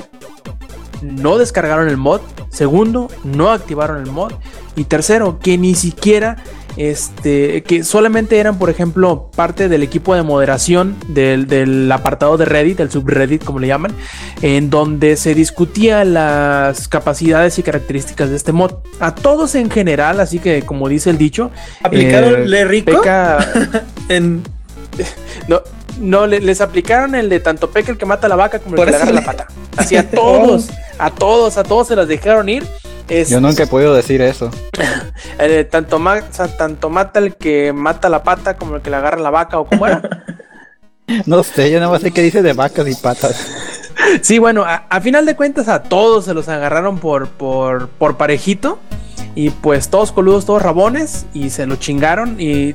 no 1.01 1.37
descargaron 1.37 1.87
el 1.87 1.97
mod. 1.97 2.21
Segundo, 2.49 3.07
no 3.23 3.51
activaron 3.51 3.97
el 4.03 4.11
mod. 4.11 4.33
Y 4.75 4.83
tercero, 4.83 5.39
que 5.39 5.57
ni 5.57 5.73
siquiera, 5.73 6.37
este, 6.77 7.63
que 7.63 7.83
solamente 7.83 8.37
eran, 8.39 8.57
por 8.59 8.69
ejemplo, 8.69 9.29
parte 9.35 9.67
del 9.67 9.83
equipo 9.83 10.15
de 10.15 10.23
moderación 10.23 10.95
del, 11.07 11.47
del 11.47 11.91
apartado 11.91 12.37
de 12.37 12.45
Reddit, 12.45 12.79
el 12.79 12.91
subreddit, 12.91 13.43
como 13.43 13.59
le 13.59 13.67
llaman, 13.67 13.91
en 14.41 14.69
donde 14.69 15.17
se 15.17 15.33
discutía 15.33 16.05
las 16.05 16.87
capacidades 16.87 17.57
y 17.59 17.63
características 17.63 18.29
de 18.29 18.35
este 18.35 18.51
mod. 18.51 18.73
A 18.99 19.15
todos 19.15 19.55
en 19.55 19.69
general, 19.71 20.19
así 20.19 20.39
que, 20.39 20.61
como 20.63 20.87
dice 20.87 21.09
el 21.09 21.17
dicho, 21.17 21.51
¿Aplicaron 21.83 22.33
eh, 22.43 22.47
Le 22.47 22.65
Rico? 22.65 22.91
peca- 23.01 23.83
En, 24.09 24.43
no, 25.47 25.61
no 25.99 26.27
le- 26.27 26.39
les 26.41 26.61
aplicaron 26.61 27.15
el 27.15 27.27
de 27.29 27.39
tanto 27.39 27.69
peca 27.71 27.91
el 27.91 27.97
que 27.97 28.05
mata 28.05 28.27
a 28.27 28.29
la 28.29 28.35
vaca 28.35 28.59
como 28.59 28.75
el 28.75 28.77
Por 28.77 28.85
que 28.85 28.91
le 28.91 28.97
agarra 28.97 29.11
la 29.11 29.25
pata. 29.25 29.47
Así 29.75 29.95
a 29.95 30.07
todos, 30.11 30.69
a 30.99 31.09
todos, 31.11 31.57
a 31.57 31.63
todos 31.63 31.87
se 31.87 31.95
las 31.95 32.07
dejaron 32.07 32.47
ir. 32.49 32.65
Este, 33.09 33.33
Yo 33.33 33.39
nunca 33.41 33.63
he 33.63 33.67
podido 33.67 33.93
decir 33.93 34.21
eso. 34.21 34.51
eh, 35.39 35.63
tanto, 35.69 35.97
ma- 35.99 36.23
o 36.29 36.33
sea, 36.33 36.47
tanto 36.57 36.89
mata 36.89 37.19
el 37.19 37.35
que 37.35 37.71
mata 37.73 38.09
la 38.09 38.23
pata 38.23 38.57
como 38.57 38.75
el 38.75 38.81
que 38.81 38.89
le 38.89 38.97
agarra 38.97 39.19
la 39.19 39.29
vaca 39.29 39.59
o 39.59 39.65
como 39.65 39.85
era. 39.87 40.01
No 41.25 41.41
sé, 41.41 41.71
yo 41.71 41.79
nada 41.79 41.89
más 41.89 42.01
sé 42.01 42.11
que 42.11 42.21
dice 42.21 42.41
de 42.41 42.51
vacas 42.51 42.85
y 42.85 42.93
patas. 42.93 43.47
Sí, 44.21 44.39
bueno, 44.39 44.65
a, 44.65 44.83
a 44.89 44.99
final 44.99 45.25
de 45.25 45.37
cuentas 45.37 45.69
a 45.69 45.83
todos 45.83 46.25
se 46.25 46.33
los 46.33 46.49
agarraron 46.49 46.99
por, 46.99 47.29
por, 47.29 47.87
por 47.87 48.17
parejito. 48.17 48.77
Y 49.37 49.51
pues 49.51 49.89
todos 49.89 50.11
coludos, 50.11 50.47
todos 50.47 50.63
rabones. 50.63 51.27
Y 51.31 51.51
se 51.51 51.67
lo 51.67 51.75
chingaron. 51.75 52.41
Y 52.41 52.73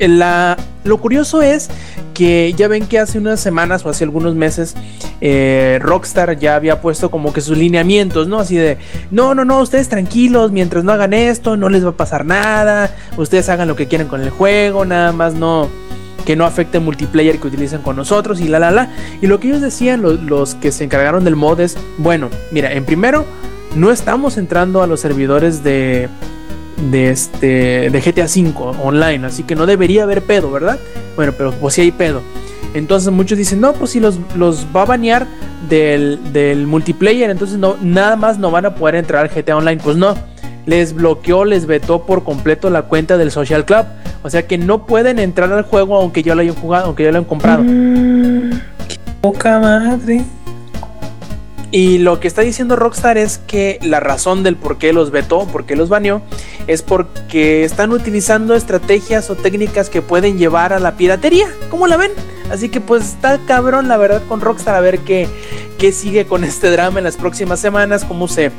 la, 0.00 0.56
lo 0.82 0.98
curioso 0.98 1.42
es 1.42 1.70
que 2.12 2.52
ya 2.56 2.66
ven 2.66 2.86
que 2.86 2.98
hace 2.98 3.18
unas 3.18 3.38
semanas 3.38 3.86
o 3.86 3.88
hace 3.88 4.02
algunos 4.02 4.34
meses 4.34 4.74
eh, 5.20 5.78
Rockstar 5.80 6.36
ya 6.40 6.56
había 6.56 6.80
puesto 6.80 7.08
como 7.12 7.32
que 7.32 7.40
sus 7.40 7.56
lineamientos, 7.56 8.26
¿no? 8.26 8.40
Así 8.40 8.56
de, 8.56 8.78
no, 9.12 9.36
no, 9.36 9.44
no, 9.44 9.60
ustedes 9.60 9.88
tranquilos, 9.88 10.50
mientras 10.50 10.82
no 10.82 10.90
hagan 10.90 11.12
esto, 11.12 11.56
no 11.56 11.68
les 11.68 11.84
va 11.84 11.90
a 11.90 11.96
pasar 11.96 12.24
nada. 12.24 12.92
Ustedes 13.16 13.48
hagan 13.48 13.68
lo 13.68 13.76
que 13.76 13.86
quieran 13.86 14.08
con 14.08 14.22
el 14.22 14.30
juego, 14.30 14.84
nada 14.84 15.12
más 15.12 15.34
no 15.34 15.68
que 16.26 16.34
no 16.34 16.46
afecte 16.46 16.78
el 16.78 16.84
multiplayer 16.84 17.38
que 17.38 17.46
utilizan 17.46 17.82
con 17.82 17.94
nosotros 17.94 18.40
y 18.40 18.48
la 18.48 18.58
la 18.58 18.72
la. 18.72 18.90
Y 19.20 19.28
lo 19.28 19.38
que 19.38 19.48
ellos 19.48 19.60
decían, 19.60 20.02
los 20.02 20.56
que 20.56 20.72
se 20.72 20.82
encargaron 20.82 21.22
del 21.22 21.36
mod 21.36 21.60
es, 21.60 21.78
bueno, 21.98 22.28
mira, 22.50 22.72
en 22.72 22.84
primero, 22.84 23.24
no 23.74 23.90
estamos 23.90 24.38
entrando 24.38 24.82
a 24.82 24.86
los 24.86 25.00
servidores 25.00 25.62
de 25.62 26.08
de 26.90 27.10
este 27.10 27.90
de 27.90 28.00
GTA 28.00 28.24
V 28.24 28.52
online, 28.82 29.26
así 29.26 29.44
que 29.44 29.54
no 29.54 29.66
debería 29.66 30.02
haber 30.02 30.22
pedo, 30.22 30.50
¿verdad? 30.50 30.78
Bueno, 31.16 31.32
pero 31.36 31.52
pues 31.52 31.74
sí 31.74 31.82
hay 31.82 31.92
pedo. 31.92 32.22
Entonces 32.74 33.12
muchos 33.12 33.36
dicen, 33.36 33.60
no, 33.60 33.74
pues 33.74 33.90
si 33.90 34.00
los, 34.00 34.18
los 34.34 34.66
va 34.74 34.82
a 34.82 34.86
banear 34.86 35.26
del, 35.68 36.32
del 36.32 36.66
multiplayer, 36.66 37.30
entonces 37.30 37.58
no, 37.58 37.76
nada 37.82 38.16
más 38.16 38.38
no 38.38 38.50
van 38.50 38.66
a 38.66 38.74
poder 38.74 38.94
entrar 38.96 39.22
al 39.22 39.30
GTA 39.30 39.56
Online. 39.56 39.80
Pues 39.82 39.96
no, 39.96 40.14
les 40.64 40.94
bloqueó, 40.94 41.44
les 41.44 41.66
vetó 41.66 42.04
por 42.06 42.24
completo 42.24 42.70
la 42.70 42.82
cuenta 42.82 43.18
del 43.18 43.30
Social 43.30 43.64
Club. 43.64 43.84
O 44.22 44.30
sea 44.30 44.46
que 44.46 44.56
no 44.56 44.86
pueden 44.86 45.18
entrar 45.18 45.52
al 45.52 45.64
juego 45.64 45.96
aunque 45.96 46.22
ya 46.22 46.34
lo 46.34 46.40
hayan 46.40 46.54
jugado, 46.54 46.86
aunque 46.86 47.04
ya 47.04 47.10
lo 47.10 47.18
hayan 47.18 47.28
comprado. 47.28 47.64
Poca 49.20 49.58
madre. 49.58 50.24
Y 51.72 51.96
lo 51.96 52.20
que 52.20 52.28
está 52.28 52.42
diciendo 52.42 52.76
Rockstar 52.76 53.16
es 53.16 53.38
que 53.38 53.78
la 53.80 53.98
razón 53.98 54.42
del 54.42 54.56
por 54.56 54.76
qué 54.76 54.92
los 54.92 55.10
vetó, 55.10 55.46
por 55.46 55.64
qué 55.64 55.74
los 55.74 55.88
baneó, 55.88 56.20
es 56.66 56.82
porque 56.82 57.64
están 57.64 57.92
utilizando 57.92 58.54
estrategias 58.54 59.30
o 59.30 59.36
técnicas 59.36 59.88
que 59.88 60.02
pueden 60.02 60.36
llevar 60.36 60.74
a 60.74 60.78
la 60.80 60.98
piratería. 60.98 61.46
¿Cómo 61.70 61.86
la 61.86 61.96
ven? 61.96 62.12
Así 62.52 62.68
que 62.68 62.82
pues 62.82 63.02
está 63.02 63.38
cabrón 63.46 63.88
la 63.88 63.96
verdad 63.96 64.22
con 64.28 64.42
Rockstar 64.42 64.74
a 64.74 64.80
ver 64.80 64.98
qué, 64.98 65.26
qué 65.78 65.90
sigue 65.90 66.26
con 66.26 66.44
este 66.44 66.70
drama 66.70 66.98
en 66.98 67.04
las 67.04 67.16
próximas 67.16 67.58
semanas, 67.58 68.04
cómo 68.04 68.28
se 68.28 68.52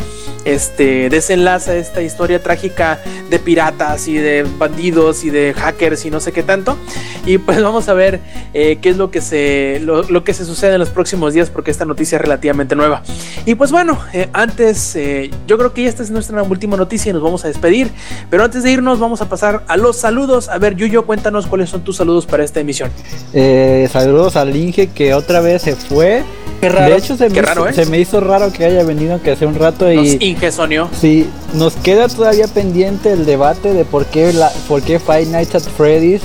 este, 0.45 1.09
desenlaza 1.09 1.75
esta 1.75 2.01
historia 2.01 2.41
trágica 2.41 2.99
de 3.29 3.39
piratas 3.39 4.07
y 4.07 4.15
de 4.15 4.45
bandidos 4.57 5.23
y 5.23 5.29
de 5.29 5.53
hackers 5.53 6.05
y 6.05 6.09
no 6.09 6.19
sé 6.19 6.31
qué 6.31 6.43
tanto. 6.43 6.77
Y 7.25 7.37
pues 7.37 7.63
vamos 7.63 7.87
a 7.87 7.93
ver 7.93 8.19
eh, 8.53 8.79
qué 8.81 8.89
es 8.89 8.97
lo 8.97 9.09
que, 9.09 9.21
se, 9.21 9.79
lo, 9.81 10.03
lo, 10.03 10.23
que 10.25 10.33
se 10.33 10.43
sucede 10.43 10.73
en 10.73 10.79
los 10.79 10.89
próximos 10.89 11.33
días 11.33 11.49
porque 11.49 11.71
esta 11.71 11.85
noticia 11.85 12.17
es 12.17 12.21
relativamente 12.21 12.75
nueva. 12.75 13.03
Y 13.45 13.55
pues 13.55 13.71
bueno, 13.71 13.99
eh, 14.11 14.27
antes, 14.33 14.95
eh, 14.97 15.31
yo 15.47 15.57
creo 15.57 15.73
que 15.73 15.87
esta 15.87 16.03
es 16.03 16.11
nuestra 16.11 16.43
última 16.43 16.75
noticia 16.75 17.11
y 17.11 17.13
nos 17.13 17.23
vamos 17.23 17.45
a 17.45 17.47
despedir. 17.47 17.91
Pero 18.29 18.43
antes 18.43 18.63
de 18.63 18.71
irnos 18.71 18.99
vamos 18.99 19.21
a 19.21 19.29
pasar 19.29 19.63
a 19.67 19.77
los 19.77 19.97
saludos. 19.97 20.49
A 20.49 20.57
ver, 20.57 20.75
Yuyo, 20.75 21.05
cuéntanos 21.05 21.47
cuáles 21.47 21.69
son 21.69 21.83
tus 21.83 21.95
saludos 21.95 22.25
para 22.25 22.43
esta 22.43 22.59
emisión. 22.59 22.91
Eh, 23.33 23.82
saludos 23.87 24.35
al 24.35 24.55
Inge 24.55 24.87
que 24.87 25.13
otra 25.13 25.39
vez 25.41 25.61
se 25.63 25.75
fue. 25.75 26.23
Qué 26.61 26.69
raro. 26.69 26.91
De 26.91 26.97
hecho, 26.97 27.17
se, 27.17 27.27
Qué 27.27 27.41
me, 27.41 27.41
raro, 27.41 27.69
hizo, 27.69 27.69
¿eh? 27.69 27.85
se 27.85 27.91
me 27.91 27.99
hizo 27.99 28.19
raro 28.21 28.51
que 28.53 28.63
haya 28.65 28.83
venido 28.83 29.21
que 29.21 29.31
hace 29.31 29.45
un 29.45 29.55
rato 29.55 29.85
Nos 29.91 30.07
y 30.07 30.17
ingesonió. 30.29 30.89
sí, 30.97 31.27
nos 31.53 31.75
queda 31.75 32.07
todavía 32.07 32.47
pendiente 32.47 33.11
el 33.11 33.25
debate 33.25 33.73
de 33.73 33.83
por 33.83 34.05
qué, 34.05 34.31
la, 34.31 34.49
por 34.67 34.81
qué 34.81 34.97
Five 34.99 35.25
Nights 35.25 35.55
at 35.55 35.61
Freddy's 35.75 36.21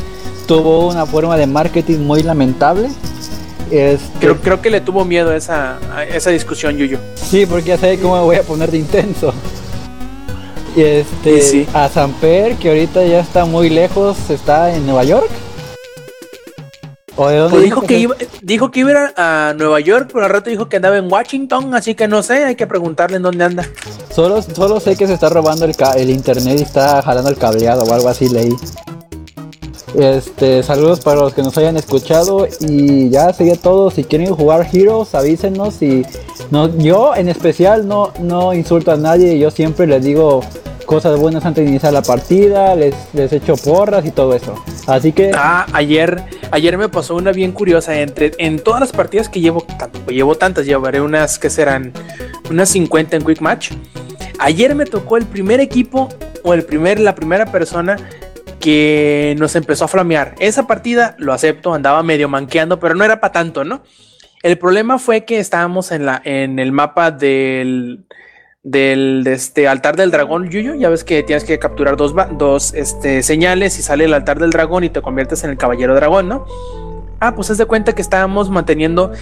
tuvo 0.47 0.89
una 0.89 1.07
forma 1.07 1.37
de 1.37 1.47
marketing 1.47 1.99
muy 1.99 2.23
lamentable. 2.23 2.89
Este, 3.71 4.09
Creo, 4.21 4.37
creo 4.41 4.63
que 4.63 4.71
le 4.71 4.81
tuvo 4.81 5.05
miedo 5.05 5.31
a 5.31 5.37
esa, 5.37 5.79
a 5.93 6.05
esa 6.05 6.31
discusión, 6.31 6.77
Yuyo. 6.77 6.99
Sí, 7.17 7.45
porque 7.45 7.69
ya 7.71 7.77
sé 7.79 7.99
cómo 7.99 8.17
me 8.17 8.23
voy 8.23 8.37
a 8.37 8.43
poner 8.43 8.71
de 8.71 8.79
intenso. 8.79 9.35
Y 10.77 10.83
este, 10.83 11.39
Y 11.39 11.43
sí. 11.43 11.67
a 11.75 11.89
Samper, 11.89 12.55
que 12.57 12.69
ahorita 12.69 13.05
ya 13.05 13.21
está 13.21 13.45
muy 13.45 13.69
lejos, 13.71 14.17
está 14.31 14.75
en 14.75 14.87
Nueva 14.87 15.03
York. 15.05 15.29
¿O 17.19 17.28
de 17.28 17.36
dónde 17.36 17.51
Pues 17.51 17.65
dijo 17.65 17.82
que 17.82 17.99
iba, 17.99 18.16
dijo 18.43 18.70
que 18.70 18.81
iba 18.81 19.12
a 19.16 19.53
Nueva 19.59 19.81
York, 19.81 20.11
pero 20.12 20.24
al 20.24 20.31
rato 20.31 20.51
dijo 20.51 20.69
que 20.69 20.77
andaba 20.77 20.97
en 20.99 21.11
Washington, 21.11 21.74
así 21.74 21.97
que 21.97 22.07
no 22.07 22.23
sé, 22.23 22.45
hay 22.45 22.55
que 22.55 22.69
preguntarle 22.69 23.16
en 23.16 23.24
dónde 23.24 23.45
anda. 23.45 23.69
Solo, 24.11 24.40
solo 24.40 24.78
sé 24.78 24.97
que 24.97 25.09
se 25.09 25.15
está 25.15 25.28
robando 25.28 25.65
el, 25.65 25.74
el 25.97 26.11
internet 26.11 26.61
y 26.61 26.62
está 26.62 27.03
jalando 27.03 27.28
el 27.28 27.36
cableado 27.36 27.82
o 27.82 27.93
algo 27.93 28.09
así 28.09 28.28
leí. 28.28 28.55
Este, 29.97 30.62
saludos 30.62 31.01
para 31.01 31.20
los 31.23 31.35
que 31.35 31.43
nos 31.43 31.59
hayan 31.59 31.77
escuchado 31.77 32.47
y 32.61 33.11
ya 33.11 33.32
sería 33.32 33.57
todo. 33.57 33.90
Si 33.90 34.05
quieren 34.05 34.32
jugar 34.32 34.69
Heroes, 34.73 35.15
avísenos 35.16 35.82
y 35.82 36.05
no, 36.53 36.69
yo 36.78 37.16
en 37.16 37.28
especial 37.28 37.89
no, 37.89 38.12
no 38.20 38.55
insulto 38.55 38.93
a 38.93 38.97
nadie, 38.97 39.39
yo 39.40 39.51
siempre 39.51 39.89
les 39.89 40.05
digo 40.05 40.43
cosas 40.89 41.20
buenas 41.20 41.44
antes 41.44 41.65
de 41.65 41.70
iniciar 41.70 41.93
la 41.93 42.01
partida, 42.01 42.74
les, 42.74 42.94
les 43.12 43.31
echo 43.35 43.56
porras 43.56 44.06
y 44.06 44.10
todo 44.10 44.35
eso. 44.35 44.55
Así 44.86 45.12
que 45.12 45.32
Ah, 45.35 45.66
ayer, 45.74 46.23
ayer 46.51 46.78
me 46.78 46.89
pasó 46.89 47.15
una 47.15 47.31
bien 47.31 47.52
curiosa. 47.52 48.01
Entre, 48.01 48.32
en 48.39 48.59
todas 48.59 48.81
las 48.81 48.93
partidas 48.93 49.28
que 49.28 49.39
llevo, 49.39 49.66
tampoco 49.78 50.10
llevo 50.12 50.35
tantas, 50.36 50.65
llevaré 50.65 51.02
unas 51.02 51.39
que 51.39 51.51
serán 51.51 51.93
unas 52.51 52.70
50 52.70 53.16
en 53.19 53.23
Quick 53.23 53.43
Match. 53.43 53.73
Ayer 54.39 54.74
me 54.74 54.86
tocó 54.86 55.19
el 55.19 55.27
primer 55.27 55.60
equipo 55.60 56.09
o 56.43 56.55
el 56.55 56.65
primer, 56.65 57.01
la 57.01 57.15
primera 57.15 57.44
persona 57.52 57.98
que 58.59 59.36
nos 59.39 59.56
empezó 59.56 59.85
a 59.85 59.89
flamear. 59.89 60.36
Esa 60.39 60.66
partida, 60.66 61.16
lo 61.19 61.35
acepto, 61.35 61.74
andaba 61.74 62.02
medio 62.02 62.31
manqueando, 62.31 62.81
pero 62.81 62.94
no 62.94 63.05
era 63.05 63.20
para 63.20 63.32
tanto, 63.32 63.62
¿no? 63.62 63.82
El 64.43 64.56
problema 64.56 64.98
fue 64.98 65.27
que 65.27 65.39
estábamos 65.39 65.93
en, 65.93 66.06
la, 66.06 66.23
en 66.24 66.59
el 66.59 66.73
mapa 66.73 67.10
del, 67.10 68.06
del 68.63 69.23
de 69.25 69.33
este 69.33 69.69
altar 69.69 69.97
del 69.97 70.11
dragón 70.11 70.49
Yuyo. 70.51 70.75
Ya 70.75 70.89
ves 70.89 71.05
que 71.05 71.23
tienes 71.23 71.45
que 71.45 71.59
capturar 71.59 71.97
dos, 71.97 72.15
dos 72.37 72.75
este, 72.75 73.23
señales 73.23 73.79
y 73.79 73.83
sale 73.83 74.05
el 74.05 74.15
altar 74.15 74.39
del 74.39 74.51
dragón 74.51 74.85
y 74.85 74.91
te 74.91 75.03
conviertes 75.03 75.45
en 75.45 75.51
el 75.51 75.57
caballero 75.57 75.95
dragón, 75.95 76.29
¿no? 76.29 76.47
Ah, 77.21 77.35
pues 77.35 77.51
haz 77.51 77.59
de 77.59 77.67
cuenta 77.67 77.95
que 77.95 78.03
estábamos 78.03 78.49
manteniendo 78.51 79.13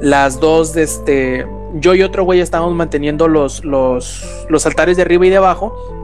las 0.00 0.40
dos 0.40 0.72
de 0.74 0.82
este. 0.82 1.46
Yo 1.74 1.94
y 1.94 2.02
otro 2.02 2.24
güey 2.24 2.40
estábamos 2.40 2.74
manteniendo 2.74 3.28
los, 3.28 3.64
los, 3.64 4.24
los 4.48 4.66
altares 4.66 4.96
de 4.96 5.02
arriba 5.02 5.26
y 5.26 5.30
de 5.30 5.36
abajo 5.36 5.96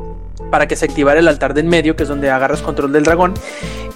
para 0.51 0.69
que 0.69 0.77
se 0.77 0.85
activara 0.85 1.21
el 1.21 1.29
altar 1.29 1.55
de 1.55 1.61
en 1.61 1.69
medio, 1.69 1.97
que 1.97 2.03
es 2.03 2.09
donde 2.09 2.31
agarras 2.31 2.63
control 2.63 2.93
del 2.93 3.05
dragón, 3.05 3.35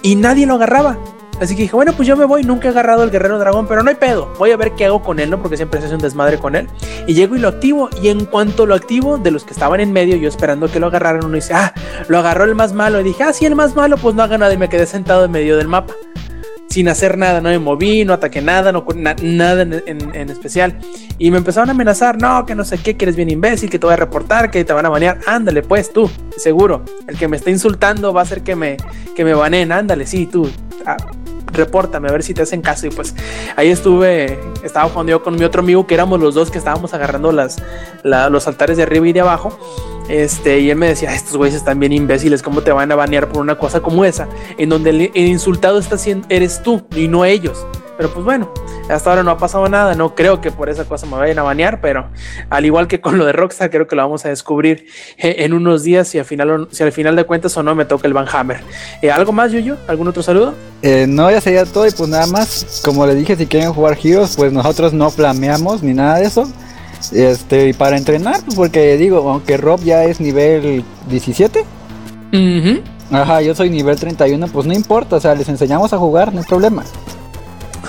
y 0.01 0.15
nadie 0.15 0.47
lo 0.47 0.55
agarraba. 0.55 0.97
Así 1.39 1.55
que 1.55 1.61
dije, 1.63 1.75
bueno, 1.75 1.93
pues 1.93 2.07
yo 2.07 2.17
me 2.17 2.25
voy, 2.25 2.43
nunca 2.43 2.67
he 2.67 2.71
agarrado 2.71 3.03
el 3.03 3.11
guerrero 3.11 3.37
dragón, 3.37 3.67
pero 3.67 3.83
no 3.83 3.89
hay 3.89 3.95
pedo, 3.95 4.33
voy 4.39 4.51
a 4.51 4.57
ver 4.57 4.71
qué 4.71 4.85
hago 4.85 5.03
con 5.03 5.19
él, 5.19 5.29
¿no? 5.29 5.39
Porque 5.39 5.55
siempre 5.55 5.79
se 5.79 5.85
hace 5.85 5.95
un 5.95 6.01
desmadre 6.01 6.39
con 6.39 6.55
él. 6.55 6.67
Y 7.05 7.13
llego 7.13 7.35
y 7.35 7.39
lo 7.39 7.47
activo, 7.49 7.89
y 8.01 8.09
en 8.09 8.25
cuanto 8.25 8.65
lo 8.65 8.73
activo, 8.73 9.17
de 9.17 9.29
los 9.31 9.43
que 9.43 9.53
estaban 9.53 9.79
en 9.79 9.91
medio, 9.93 10.15
yo 10.17 10.27
esperando 10.29 10.67
que 10.71 10.79
lo 10.79 10.87
agarraran, 10.87 11.23
uno 11.23 11.35
dice, 11.35 11.53
ah, 11.53 11.73
lo 12.07 12.17
agarró 12.17 12.43
el 12.45 12.55
más 12.55 12.73
malo, 12.73 12.99
y 12.99 13.03
dije, 13.03 13.23
ah, 13.23 13.33
sí, 13.33 13.45
el 13.45 13.55
más 13.55 13.75
malo, 13.75 13.97
pues 13.97 14.15
no 14.15 14.23
haga 14.23 14.37
nada, 14.37 14.53
y 14.53 14.57
me 14.57 14.67
quedé 14.67 14.85
sentado 14.87 15.25
en 15.25 15.31
medio 15.31 15.57
del 15.57 15.67
mapa. 15.67 15.93
Sin 16.69 16.89
hacer 16.89 17.17
nada, 17.17 17.39
no 17.39 17.49
me 17.49 17.57
moví, 17.59 18.03
no 18.03 18.13
ataqué 18.13 18.41
nada, 18.41 18.71
no 18.71 18.85
na- 18.95 19.15
nada 19.21 19.61
en, 19.61 20.29
especial. 20.29 20.77
Y 21.17 21.31
me 21.31 21.37
empezaron 21.37 21.69
a 21.69 21.71
amenazar, 21.71 22.21
no, 22.21 22.45
que 22.45 22.55
no 22.55 22.65
sé 22.65 22.77
qué, 22.77 22.97
que 22.97 23.05
eres 23.05 23.15
bien 23.15 23.29
imbécil, 23.29 23.69
que 23.69 23.79
te 23.79 23.85
voy 23.87 23.93
a 23.93 23.97
reportar, 23.97 24.51
que 24.51 24.63
te 24.65 24.73
van 24.73 24.85
a 24.85 24.89
banear. 24.89 25.17
Ándale, 25.25 25.63
pues 25.63 25.91
tú, 25.93 26.11
seguro. 26.35 26.83
El 27.07 27.17
que 27.17 27.27
me 27.29 27.37
está 27.37 27.49
insultando 27.49 28.13
va 28.13 28.21
a 28.21 28.23
hacer 28.23 28.41
que 28.43 28.55
me, 28.55 28.77
que 29.15 29.23
me 29.23 29.33
baneen. 29.33 29.71
Ándale, 29.71 30.05
sí, 30.05 30.27
tú. 30.27 30.51
ah, 30.85 30.97
repórtame 31.57 32.07
a 32.07 32.11
ver 32.13 32.23
si 32.23 32.33
te 32.33 32.43
hacen 32.43 32.61
caso. 32.61 32.87
Y 32.87 32.89
pues 32.91 33.13
ahí 33.55 33.69
estuve, 33.69 34.39
estaba 34.63 34.87
jugando 34.89 35.11
yo 35.11 35.23
con 35.23 35.35
mi 35.35 35.43
otro 35.43 35.61
amigo, 35.61 35.85
que 35.87 35.93
éramos 35.95 36.19
los 36.19 36.33
dos 36.35 36.49
que 36.51 36.57
estábamos 36.57 36.93
agarrando 36.93 37.31
las, 37.33 37.61
la- 38.03 38.29
los 38.29 38.47
altares 38.47 38.77
de 38.77 38.83
arriba 38.83 39.07
y 39.07 39.13
de 39.13 39.21
abajo. 39.21 39.57
Este, 40.09 40.59
y 40.59 40.69
él 40.69 40.77
me 40.77 40.87
decía, 40.87 41.09
"Ah, 41.11 41.15
estos 41.15 41.35
güeyes 41.35 41.55
están 41.57 41.79
bien 41.81 41.91
imbéciles, 41.91 42.41
¿cómo 42.41 42.61
te 42.61 42.71
van 42.71 42.89
a 42.93 42.95
banear 42.95 43.27
por 43.27 43.41
una 43.41 43.57
cosa 43.57 43.81
como 43.81 44.05
esa? 44.05 44.29
En 44.57 44.69
donde 44.69 44.91
el, 44.91 45.01
el 45.13 45.27
insultado 45.27 45.79
está 45.79 45.97
siendo, 45.97 46.25
eres 46.29 46.63
tú 46.63 46.83
y 46.95 47.09
no 47.09 47.25
ellos. 47.25 47.65
Pero 47.97 48.09
pues 48.13 48.23
bueno, 48.23 48.51
hasta 48.89 49.09
ahora 49.09 49.23
no 49.23 49.31
ha 49.31 49.37
pasado 49.37 49.67
nada, 49.67 49.95
no 49.95 50.13
creo 50.13 50.39
que 50.39 50.51
por 50.51 50.69
esa 50.69 50.85
cosa 50.85 51.07
me 51.07 51.13
vayan 51.17 51.39
a 51.39 51.43
banear, 51.43 51.81
pero 51.81 52.07
al 52.49 52.63
igual 52.65 52.87
que 52.87 53.01
con 53.01 53.17
lo 53.17 53.25
de 53.25 53.31
Rockstar, 53.33 53.71
creo 53.71 53.87
que 53.87 53.95
lo 53.95 54.03
vamos 54.03 54.23
a 54.25 54.29
descubrir 54.29 54.85
eh, 55.17 55.37
en 55.39 55.53
unos 55.53 55.83
días 55.83 56.07
si 56.07 56.19
al 56.19 56.25
final, 56.25 56.67
si 56.71 56.83
al 56.83 56.91
final 56.91 57.15
de 57.15 57.23
cuentas 57.25 57.57
o 57.57 57.63
no 57.63 57.73
me 57.73 57.85
toca 57.85 58.07
el 58.07 58.13
Van 58.13 58.27
Hammer. 58.31 58.61
Eh, 59.01 59.09
¿Algo 59.09 59.31
más, 59.31 59.51
Yuyo? 59.51 59.77
¿Algún 59.87 60.07
otro 60.07 60.21
saludo? 60.21 60.53
eh, 60.83 61.05
no, 61.09 61.29
ya 61.31 61.41
sería 61.41 61.65
todo 61.65 61.87
y 61.87 61.91
pues 61.91 62.07
nada 62.07 62.27
más, 62.27 62.81
como 62.85 63.05
le 63.07 63.15
dije, 63.15 63.35
si 63.35 63.47
quieren 63.47 63.73
jugar 63.73 63.97
Heroes, 64.01 64.35
pues 64.37 64.53
nosotros 64.53 64.93
no 64.93 65.09
flameamos 65.09 65.81
ni 65.81 65.93
nada 65.93 66.19
de 66.19 66.25
eso. 66.25 66.47
Este, 67.11 67.69
y 67.69 67.73
para 67.73 67.97
entrenar, 67.97 68.41
pues 68.43 68.55
porque 68.55 68.95
digo, 68.97 69.27
aunque 69.29 69.57
Rob 69.57 69.81
ya 69.83 70.03
es 70.03 70.19
nivel 70.19 70.83
17, 71.09 71.63
Ujú. 72.33 72.81
ajá, 73.11 73.41
yo 73.41 73.55
soy 73.55 73.69
nivel 73.69 73.99
31, 73.99 74.47
pues 74.47 74.65
no 74.67 74.73
importa, 74.73 75.15
o 75.15 75.19
sea, 75.19 75.33
les 75.35 75.47
enseñamos 75.47 75.93
a 75.93 75.97
jugar, 75.97 76.33
no 76.33 76.39
hay 76.39 76.45
problema. 76.45 76.83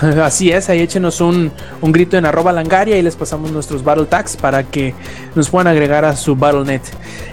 Así 0.22 0.50
es, 0.50 0.68
ahí 0.68 0.80
échenos 0.80 1.20
un, 1.20 1.50
un 1.80 1.92
grito 1.92 2.16
en 2.16 2.26
arroba 2.26 2.52
langaria 2.52 2.96
y 2.98 3.02
les 3.02 3.16
pasamos 3.16 3.50
nuestros 3.50 3.82
battle 3.82 4.06
tags 4.06 4.36
para 4.36 4.62
que 4.64 4.94
nos 5.34 5.50
puedan 5.50 5.66
agregar 5.66 6.04
a 6.04 6.16
su 6.16 6.36
BattleNet. 6.36 6.82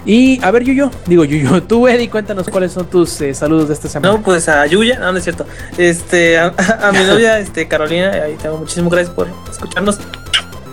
Y 0.06 0.44
a 0.44 0.52
ver, 0.52 0.64
Yuyo, 0.64 0.92
digo 1.06 1.26
Yuyo, 1.26 1.64
tú 1.68 1.88
Eddie, 1.88 2.10
cuéntanos 2.10 2.50
cuáles 2.50 2.72
son 2.72 2.88
tus 2.88 3.22
eh, 3.22 3.34
saludos 3.34 3.68
de 3.68 3.74
esta 3.74 3.88
semana. 3.88 4.14
No, 4.14 4.22
pues 4.22 4.50
a 4.50 4.66
Yuya, 4.66 5.00
no, 5.00 5.12
no 5.12 5.18
es 5.18 5.24
cierto. 5.24 5.46
Este, 5.78 6.38
a, 6.38 6.54
a 6.82 6.92
mi 6.92 7.04
novia, 7.04 7.40
este, 7.46 7.68
Carolina, 7.68 8.12
ahí 8.12 8.36
tengo 8.42 8.58
muchísimas 8.58 8.92
gracias 8.92 9.16
por 9.16 9.28
escucharnos. 9.50 10.00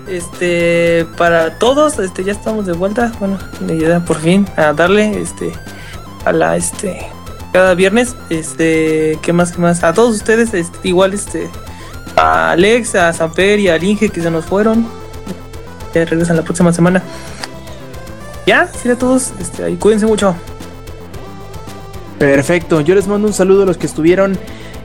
Este, 0.08 1.06
para 1.16 1.58
todos, 1.58 1.98
este, 1.98 2.24
ya 2.24 2.32
estamos 2.32 2.66
de 2.66 2.72
vuelta. 2.72 3.12
Bueno, 3.18 3.38
ya 3.66 4.00
por 4.00 4.18
fin 4.18 4.46
a 4.56 4.72
darle, 4.72 5.20
este, 5.20 5.52
a 6.24 6.32
la, 6.32 6.56
este, 6.56 7.06
cada 7.52 7.74
viernes, 7.74 8.16
este, 8.28 9.18
¿qué 9.22 9.32
más, 9.32 9.52
qué 9.52 9.60
más? 9.60 9.84
A 9.84 9.94
todos 9.94 10.16
ustedes, 10.16 10.54
este, 10.54 10.88
igual, 10.88 11.14
este, 11.14 11.48
a 12.16 12.52
Alex, 12.52 12.94
a 12.94 13.12
Samper 13.12 13.58
y 13.60 13.68
al 13.68 13.82
Inge 13.82 14.08
que 14.08 14.20
se 14.20 14.30
nos 14.30 14.44
fueron. 14.44 14.86
Ya 15.94 16.04
regresan 16.04 16.36
la 16.36 16.42
próxima 16.42 16.72
semana. 16.72 17.02
Ya, 18.46 18.66
sí, 18.66 18.88
a 18.88 18.96
todos, 18.96 19.32
este, 19.40 19.76
cuídense 19.76 20.06
mucho. 20.06 20.34
Perfecto, 22.18 22.80
yo 22.80 22.94
les 22.94 23.06
mando 23.06 23.28
un 23.28 23.34
saludo 23.34 23.64
a 23.64 23.66
los 23.66 23.76
que 23.76 23.86
estuvieron 23.86 24.38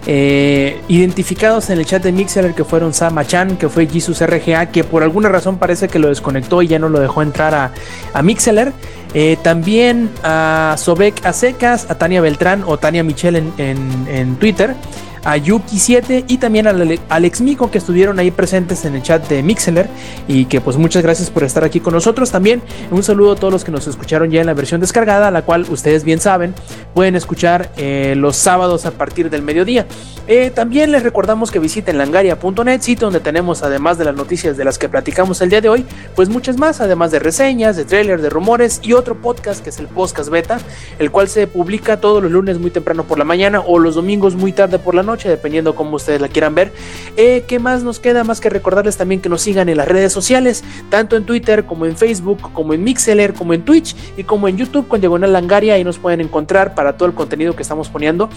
eh, 0.10 0.82
identificados 0.88 1.70
en 1.70 1.80
el 1.80 1.86
chat 1.86 2.02
de 2.02 2.12
Mixer 2.12 2.54
que 2.54 2.64
fueron 2.64 2.94
Sama 2.94 3.26
Chan, 3.26 3.58
que 3.58 3.68
fue 3.68 3.88
Jesus 3.88 4.26
RGA, 4.26 4.68
que 4.68 4.84
por 4.84 5.04
alguna 5.04 5.30
razón 5.30 5.58
parece 5.58 5.88
que 5.88 6.00
lo 6.00 6.08
desconectó 6.08 6.62
y 6.62 6.68
ya 6.68 6.80
no 6.80 6.88
lo 6.90 7.00
dejó 7.00 7.22
entrar 7.22 7.54
a, 7.54 7.72
a 8.14 8.22
Mixeler. 8.22 8.74
Eh, 9.14 9.38
también 9.42 10.10
a 10.24 10.76
Sobek 10.78 11.26
Acecas, 11.26 11.90
a 11.90 11.96
Tania 11.96 12.22
Beltrán 12.22 12.64
o 12.66 12.78
Tania 12.78 13.04
Michelle 13.04 13.40
en, 13.40 13.54
en, 13.58 14.08
en 14.08 14.36
Twitter 14.38 14.76
a 15.28 15.36
Yuki7 15.36 16.24
y 16.30 16.38
también 16.38 16.68
a 16.68 16.76
Alex 17.10 17.42
Mico 17.42 17.70
que 17.70 17.80
estuvieron 17.80 18.18
ahí 18.18 18.32
presentes 18.32 18.86
en 18.86 18.96
el 18.96 19.04
chat 19.04 19.28
de 19.28 19.44
Mixeler 19.44 19.90
y 20.26 20.46
que 20.46 20.62
pues 20.62 20.78
muchas 20.78 21.04
gracias 21.04 21.30
por 21.30 21.44
estar 21.44 21.66
aquí 21.66 21.82
con 21.82 21.94
nosotros. 21.94 22.32
También 22.32 22.62
un 22.92 23.04
saludo 23.04 23.34
a 23.34 23.36
todos 23.36 23.52
los 23.52 23.66
que 23.66 23.72
nos 23.72 23.88
escucharon 23.88 24.32
ya 24.32 24.40
en 24.40 24.46
la 24.46 24.54
versión 24.54 24.80
descargada, 24.80 25.30
la 25.30 25.42
cual 25.42 25.66
ustedes 25.70 26.06
bien 26.06 26.22
saben 26.22 26.56
pueden 26.94 27.18
escuchar 27.18 27.70
eh, 27.76 28.16
los 28.16 28.38
sábados 28.38 28.86
a 28.86 28.92
partir 28.92 29.30
del 29.30 29.42
mediodía. 29.42 29.86
Eh, 30.30 30.50
también 30.50 30.94
les 30.94 31.04
recordamos 31.04 31.52
que 31.52 31.60
visiten 31.60 31.98
langaria.net, 31.98 32.82
sitio 32.82 33.08
donde 33.08 33.20
tenemos 33.20 33.64
además 33.64 33.98
de 33.98 34.06
las 34.06 34.16
noticias 34.16 34.56
de 34.56 34.64
las 34.64 34.78
que 34.78 34.88
platicamos 34.88 35.42
el 35.42 35.50
día 35.50 35.60
de 35.60 35.68
hoy, 35.68 35.86
pues 36.16 36.30
muchas 36.30 36.58
más, 36.58 36.80
además 36.80 37.12
de 37.12 37.20
reseñas, 37.20 37.76
de 37.76 37.84
trailers, 37.84 38.24
de 38.24 38.30
rumores 38.30 38.80
y 38.82 38.94
otro 38.94 39.16
podcast 39.16 39.62
que 39.62 39.72
es 39.72 39.80
el 39.80 39.88
podcast 39.88 40.30
beta, 40.30 40.60
el 41.00 41.12
cual 41.12 41.28
se 41.28 41.48
publica 41.48 42.00
todos 42.00 42.24
los 42.24 42.32
lunes 42.32 42.60
muy 42.60 42.72
temprano 42.72 43.04
por 43.04 43.20
la 43.20 43.26
mañana 43.26 43.60
o 43.60 43.78
los 43.78 43.96
domingos 43.96 44.36
muy 44.36 44.54
tarde 44.54 44.80
por 44.80 44.96
la 44.96 45.04
noche 45.04 45.17
dependiendo 45.26 45.76
cómo 45.76 45.96
ustedes 45.96 46.22
la 46.22 46.28
quieran 46.28 46.56
ver. 46.56 46.74
Eh, 47.16 47.44
¿Qué 47.48 47.60
más 47.60 47.84
nos 47.84 48.00
queda? 48.00 48.24
Más 48.24 48.42
que 48.42 48.50
recordarles 48.50 48.98
también 48.98 49.22
que 49.22 49.30
nos 49.30 49.42
sigan 49.42 49.70
en 49.70 49.78
las 49.78 49.88
redes 49.88 50.14
sociales, 50.14 50.64
tanto 50.90 51.16
en 51.16 51.26
Twitter 51.26 51.66
como 51.66 51.86
en 51.86 51.98
Facebook, 51.98 52.52
como 52.54 52.74
en 52.74 52.84
Mixeler, 52.84 53.34
como 53.34 53.54
en 53.54 53.64
Twitch 53.64 53.96
y 54.18 54.24
como 54.24 54.48
en 54.48 54.58
YouTube 54.58 54.88
con 54.88 55.00
Diagonal 55.00 55.34
Langaria. 55.34 55.76
Ahí 55.76 55.84
nos 55.84 55.98
pueden 55.98 56.22
encontrar 56.22 56.76
para 56.76 56.98
todo 56.98 57.08
el 57.08 57.16
contenido 57.16 57.56
que 57.56 57.62
estamos 57.62 57.90
poniendo. 57.90 58.30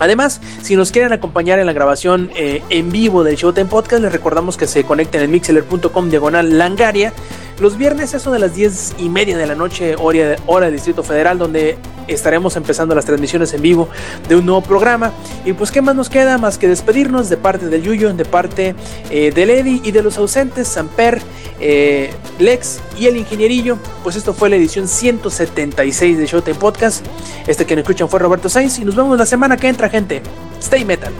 Además, 0.00 0.40
si 0.62 0.74
nos 0.74 0.90
quieren 0.90 1.12
acompañar 1.12 1.60
en 1.60 1.66
la 1.66 1.72
grabación 1.72 2.30
eh, 2.34 2.62
en 2.70 2.90
vivo 2.90 3.22
del 3.22 3.36
Showtime 3.36 3.66
Podcast, 3.66 4.02
les 4.02 4.10
recordamos 4.10 4.56
que 4.56 4.66
se 4.66 4.82
conecten 4.82 5.22
en 5.22 5.30
mixeler.com 5.30 6.10
diagonal 6.10 6.58
langaria 6.58 7.12
los 7.60 7.76
viernes, 7.76 8.14
eso 8.14 8.30
de 8.30 8.38
las 8.38 8.54
10 8.54 8.94
y 8.98 9.10
media 9.10 9.36
de 9.36 9.46
la 9.46 9.54
noche, 9.54 9.94
hora, 9.98 10.36
hora 10.46 10.66
del 10.66 10.76
Distrito 10.76 11.02
Federal, 11.02 11.38
donde 11.38 11.76
estaremos 12.08 12.56
empezando 12.56 12.94
las 12.94 13.04
transmisiones 13.04 13.52
en 13.52 13.60
vivo 13.60 13.88
de 14.28 14.36
un 14.36 14.46
nuevo 14.46 14.62
programa. 14.62 15.12
Y 15.44 15.52
pues, 15.52 15.70
¿qué 15.70 15.82
más 15.82 15.94
nos 15.94 16.08
queda? 16.08 16.38
Más 16.38 16.56
que 16.56 16.68
despedirnos 16.68 17.28
de 17.28 17.36
parte 17.36 17.68
del 17.68 17.82
Yuyo, 17.82 18.14
de 18.14 18.24
parte 18.24 18.74
eh, 19.10 19.30
del 19.30 19.50
Eddie 19.50 19.80
y 19.84 19.92
de 19.92 20.02
los 20.02 20.16
ausentes, 20.16 20.68
Samper, 20.68 21.20
eh, 21.60 22.10
Lex 22.38 22.80
y 22.98 23.06
el 23.06 23.18
Ingenierillo. 23.18 23.76
Pues 24.02 24.16
esto 24.16 24.32
fue 24.32 24.48
la 24.48 24.56
edición 24.56 24.88
176 24.88 26.16
de 26.16 26.26
Showtime 26.26 26.58
Podcast. 26.58 27.04
Este 27.46 27.66
que 27.66 27.76
nos 27.76 27.82
escuchan 27.82 28.08
fue 28.08 28.20
Roberto 28.20 28.48
Sainz 28.48 28.78
y 28.78 28.86
nos 28.86 28.96
vemos 28.96 29.18
la 29.18 29.26
semana 29.26 29.58
que 29.58 29.68
entra, 29.68 29.89
gente. 29.90 30.22
Stay 30.60 30.84
metal. 30.84 31.12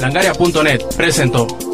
Langaria.net 0.00 0.84
presentó. 0.96 1.65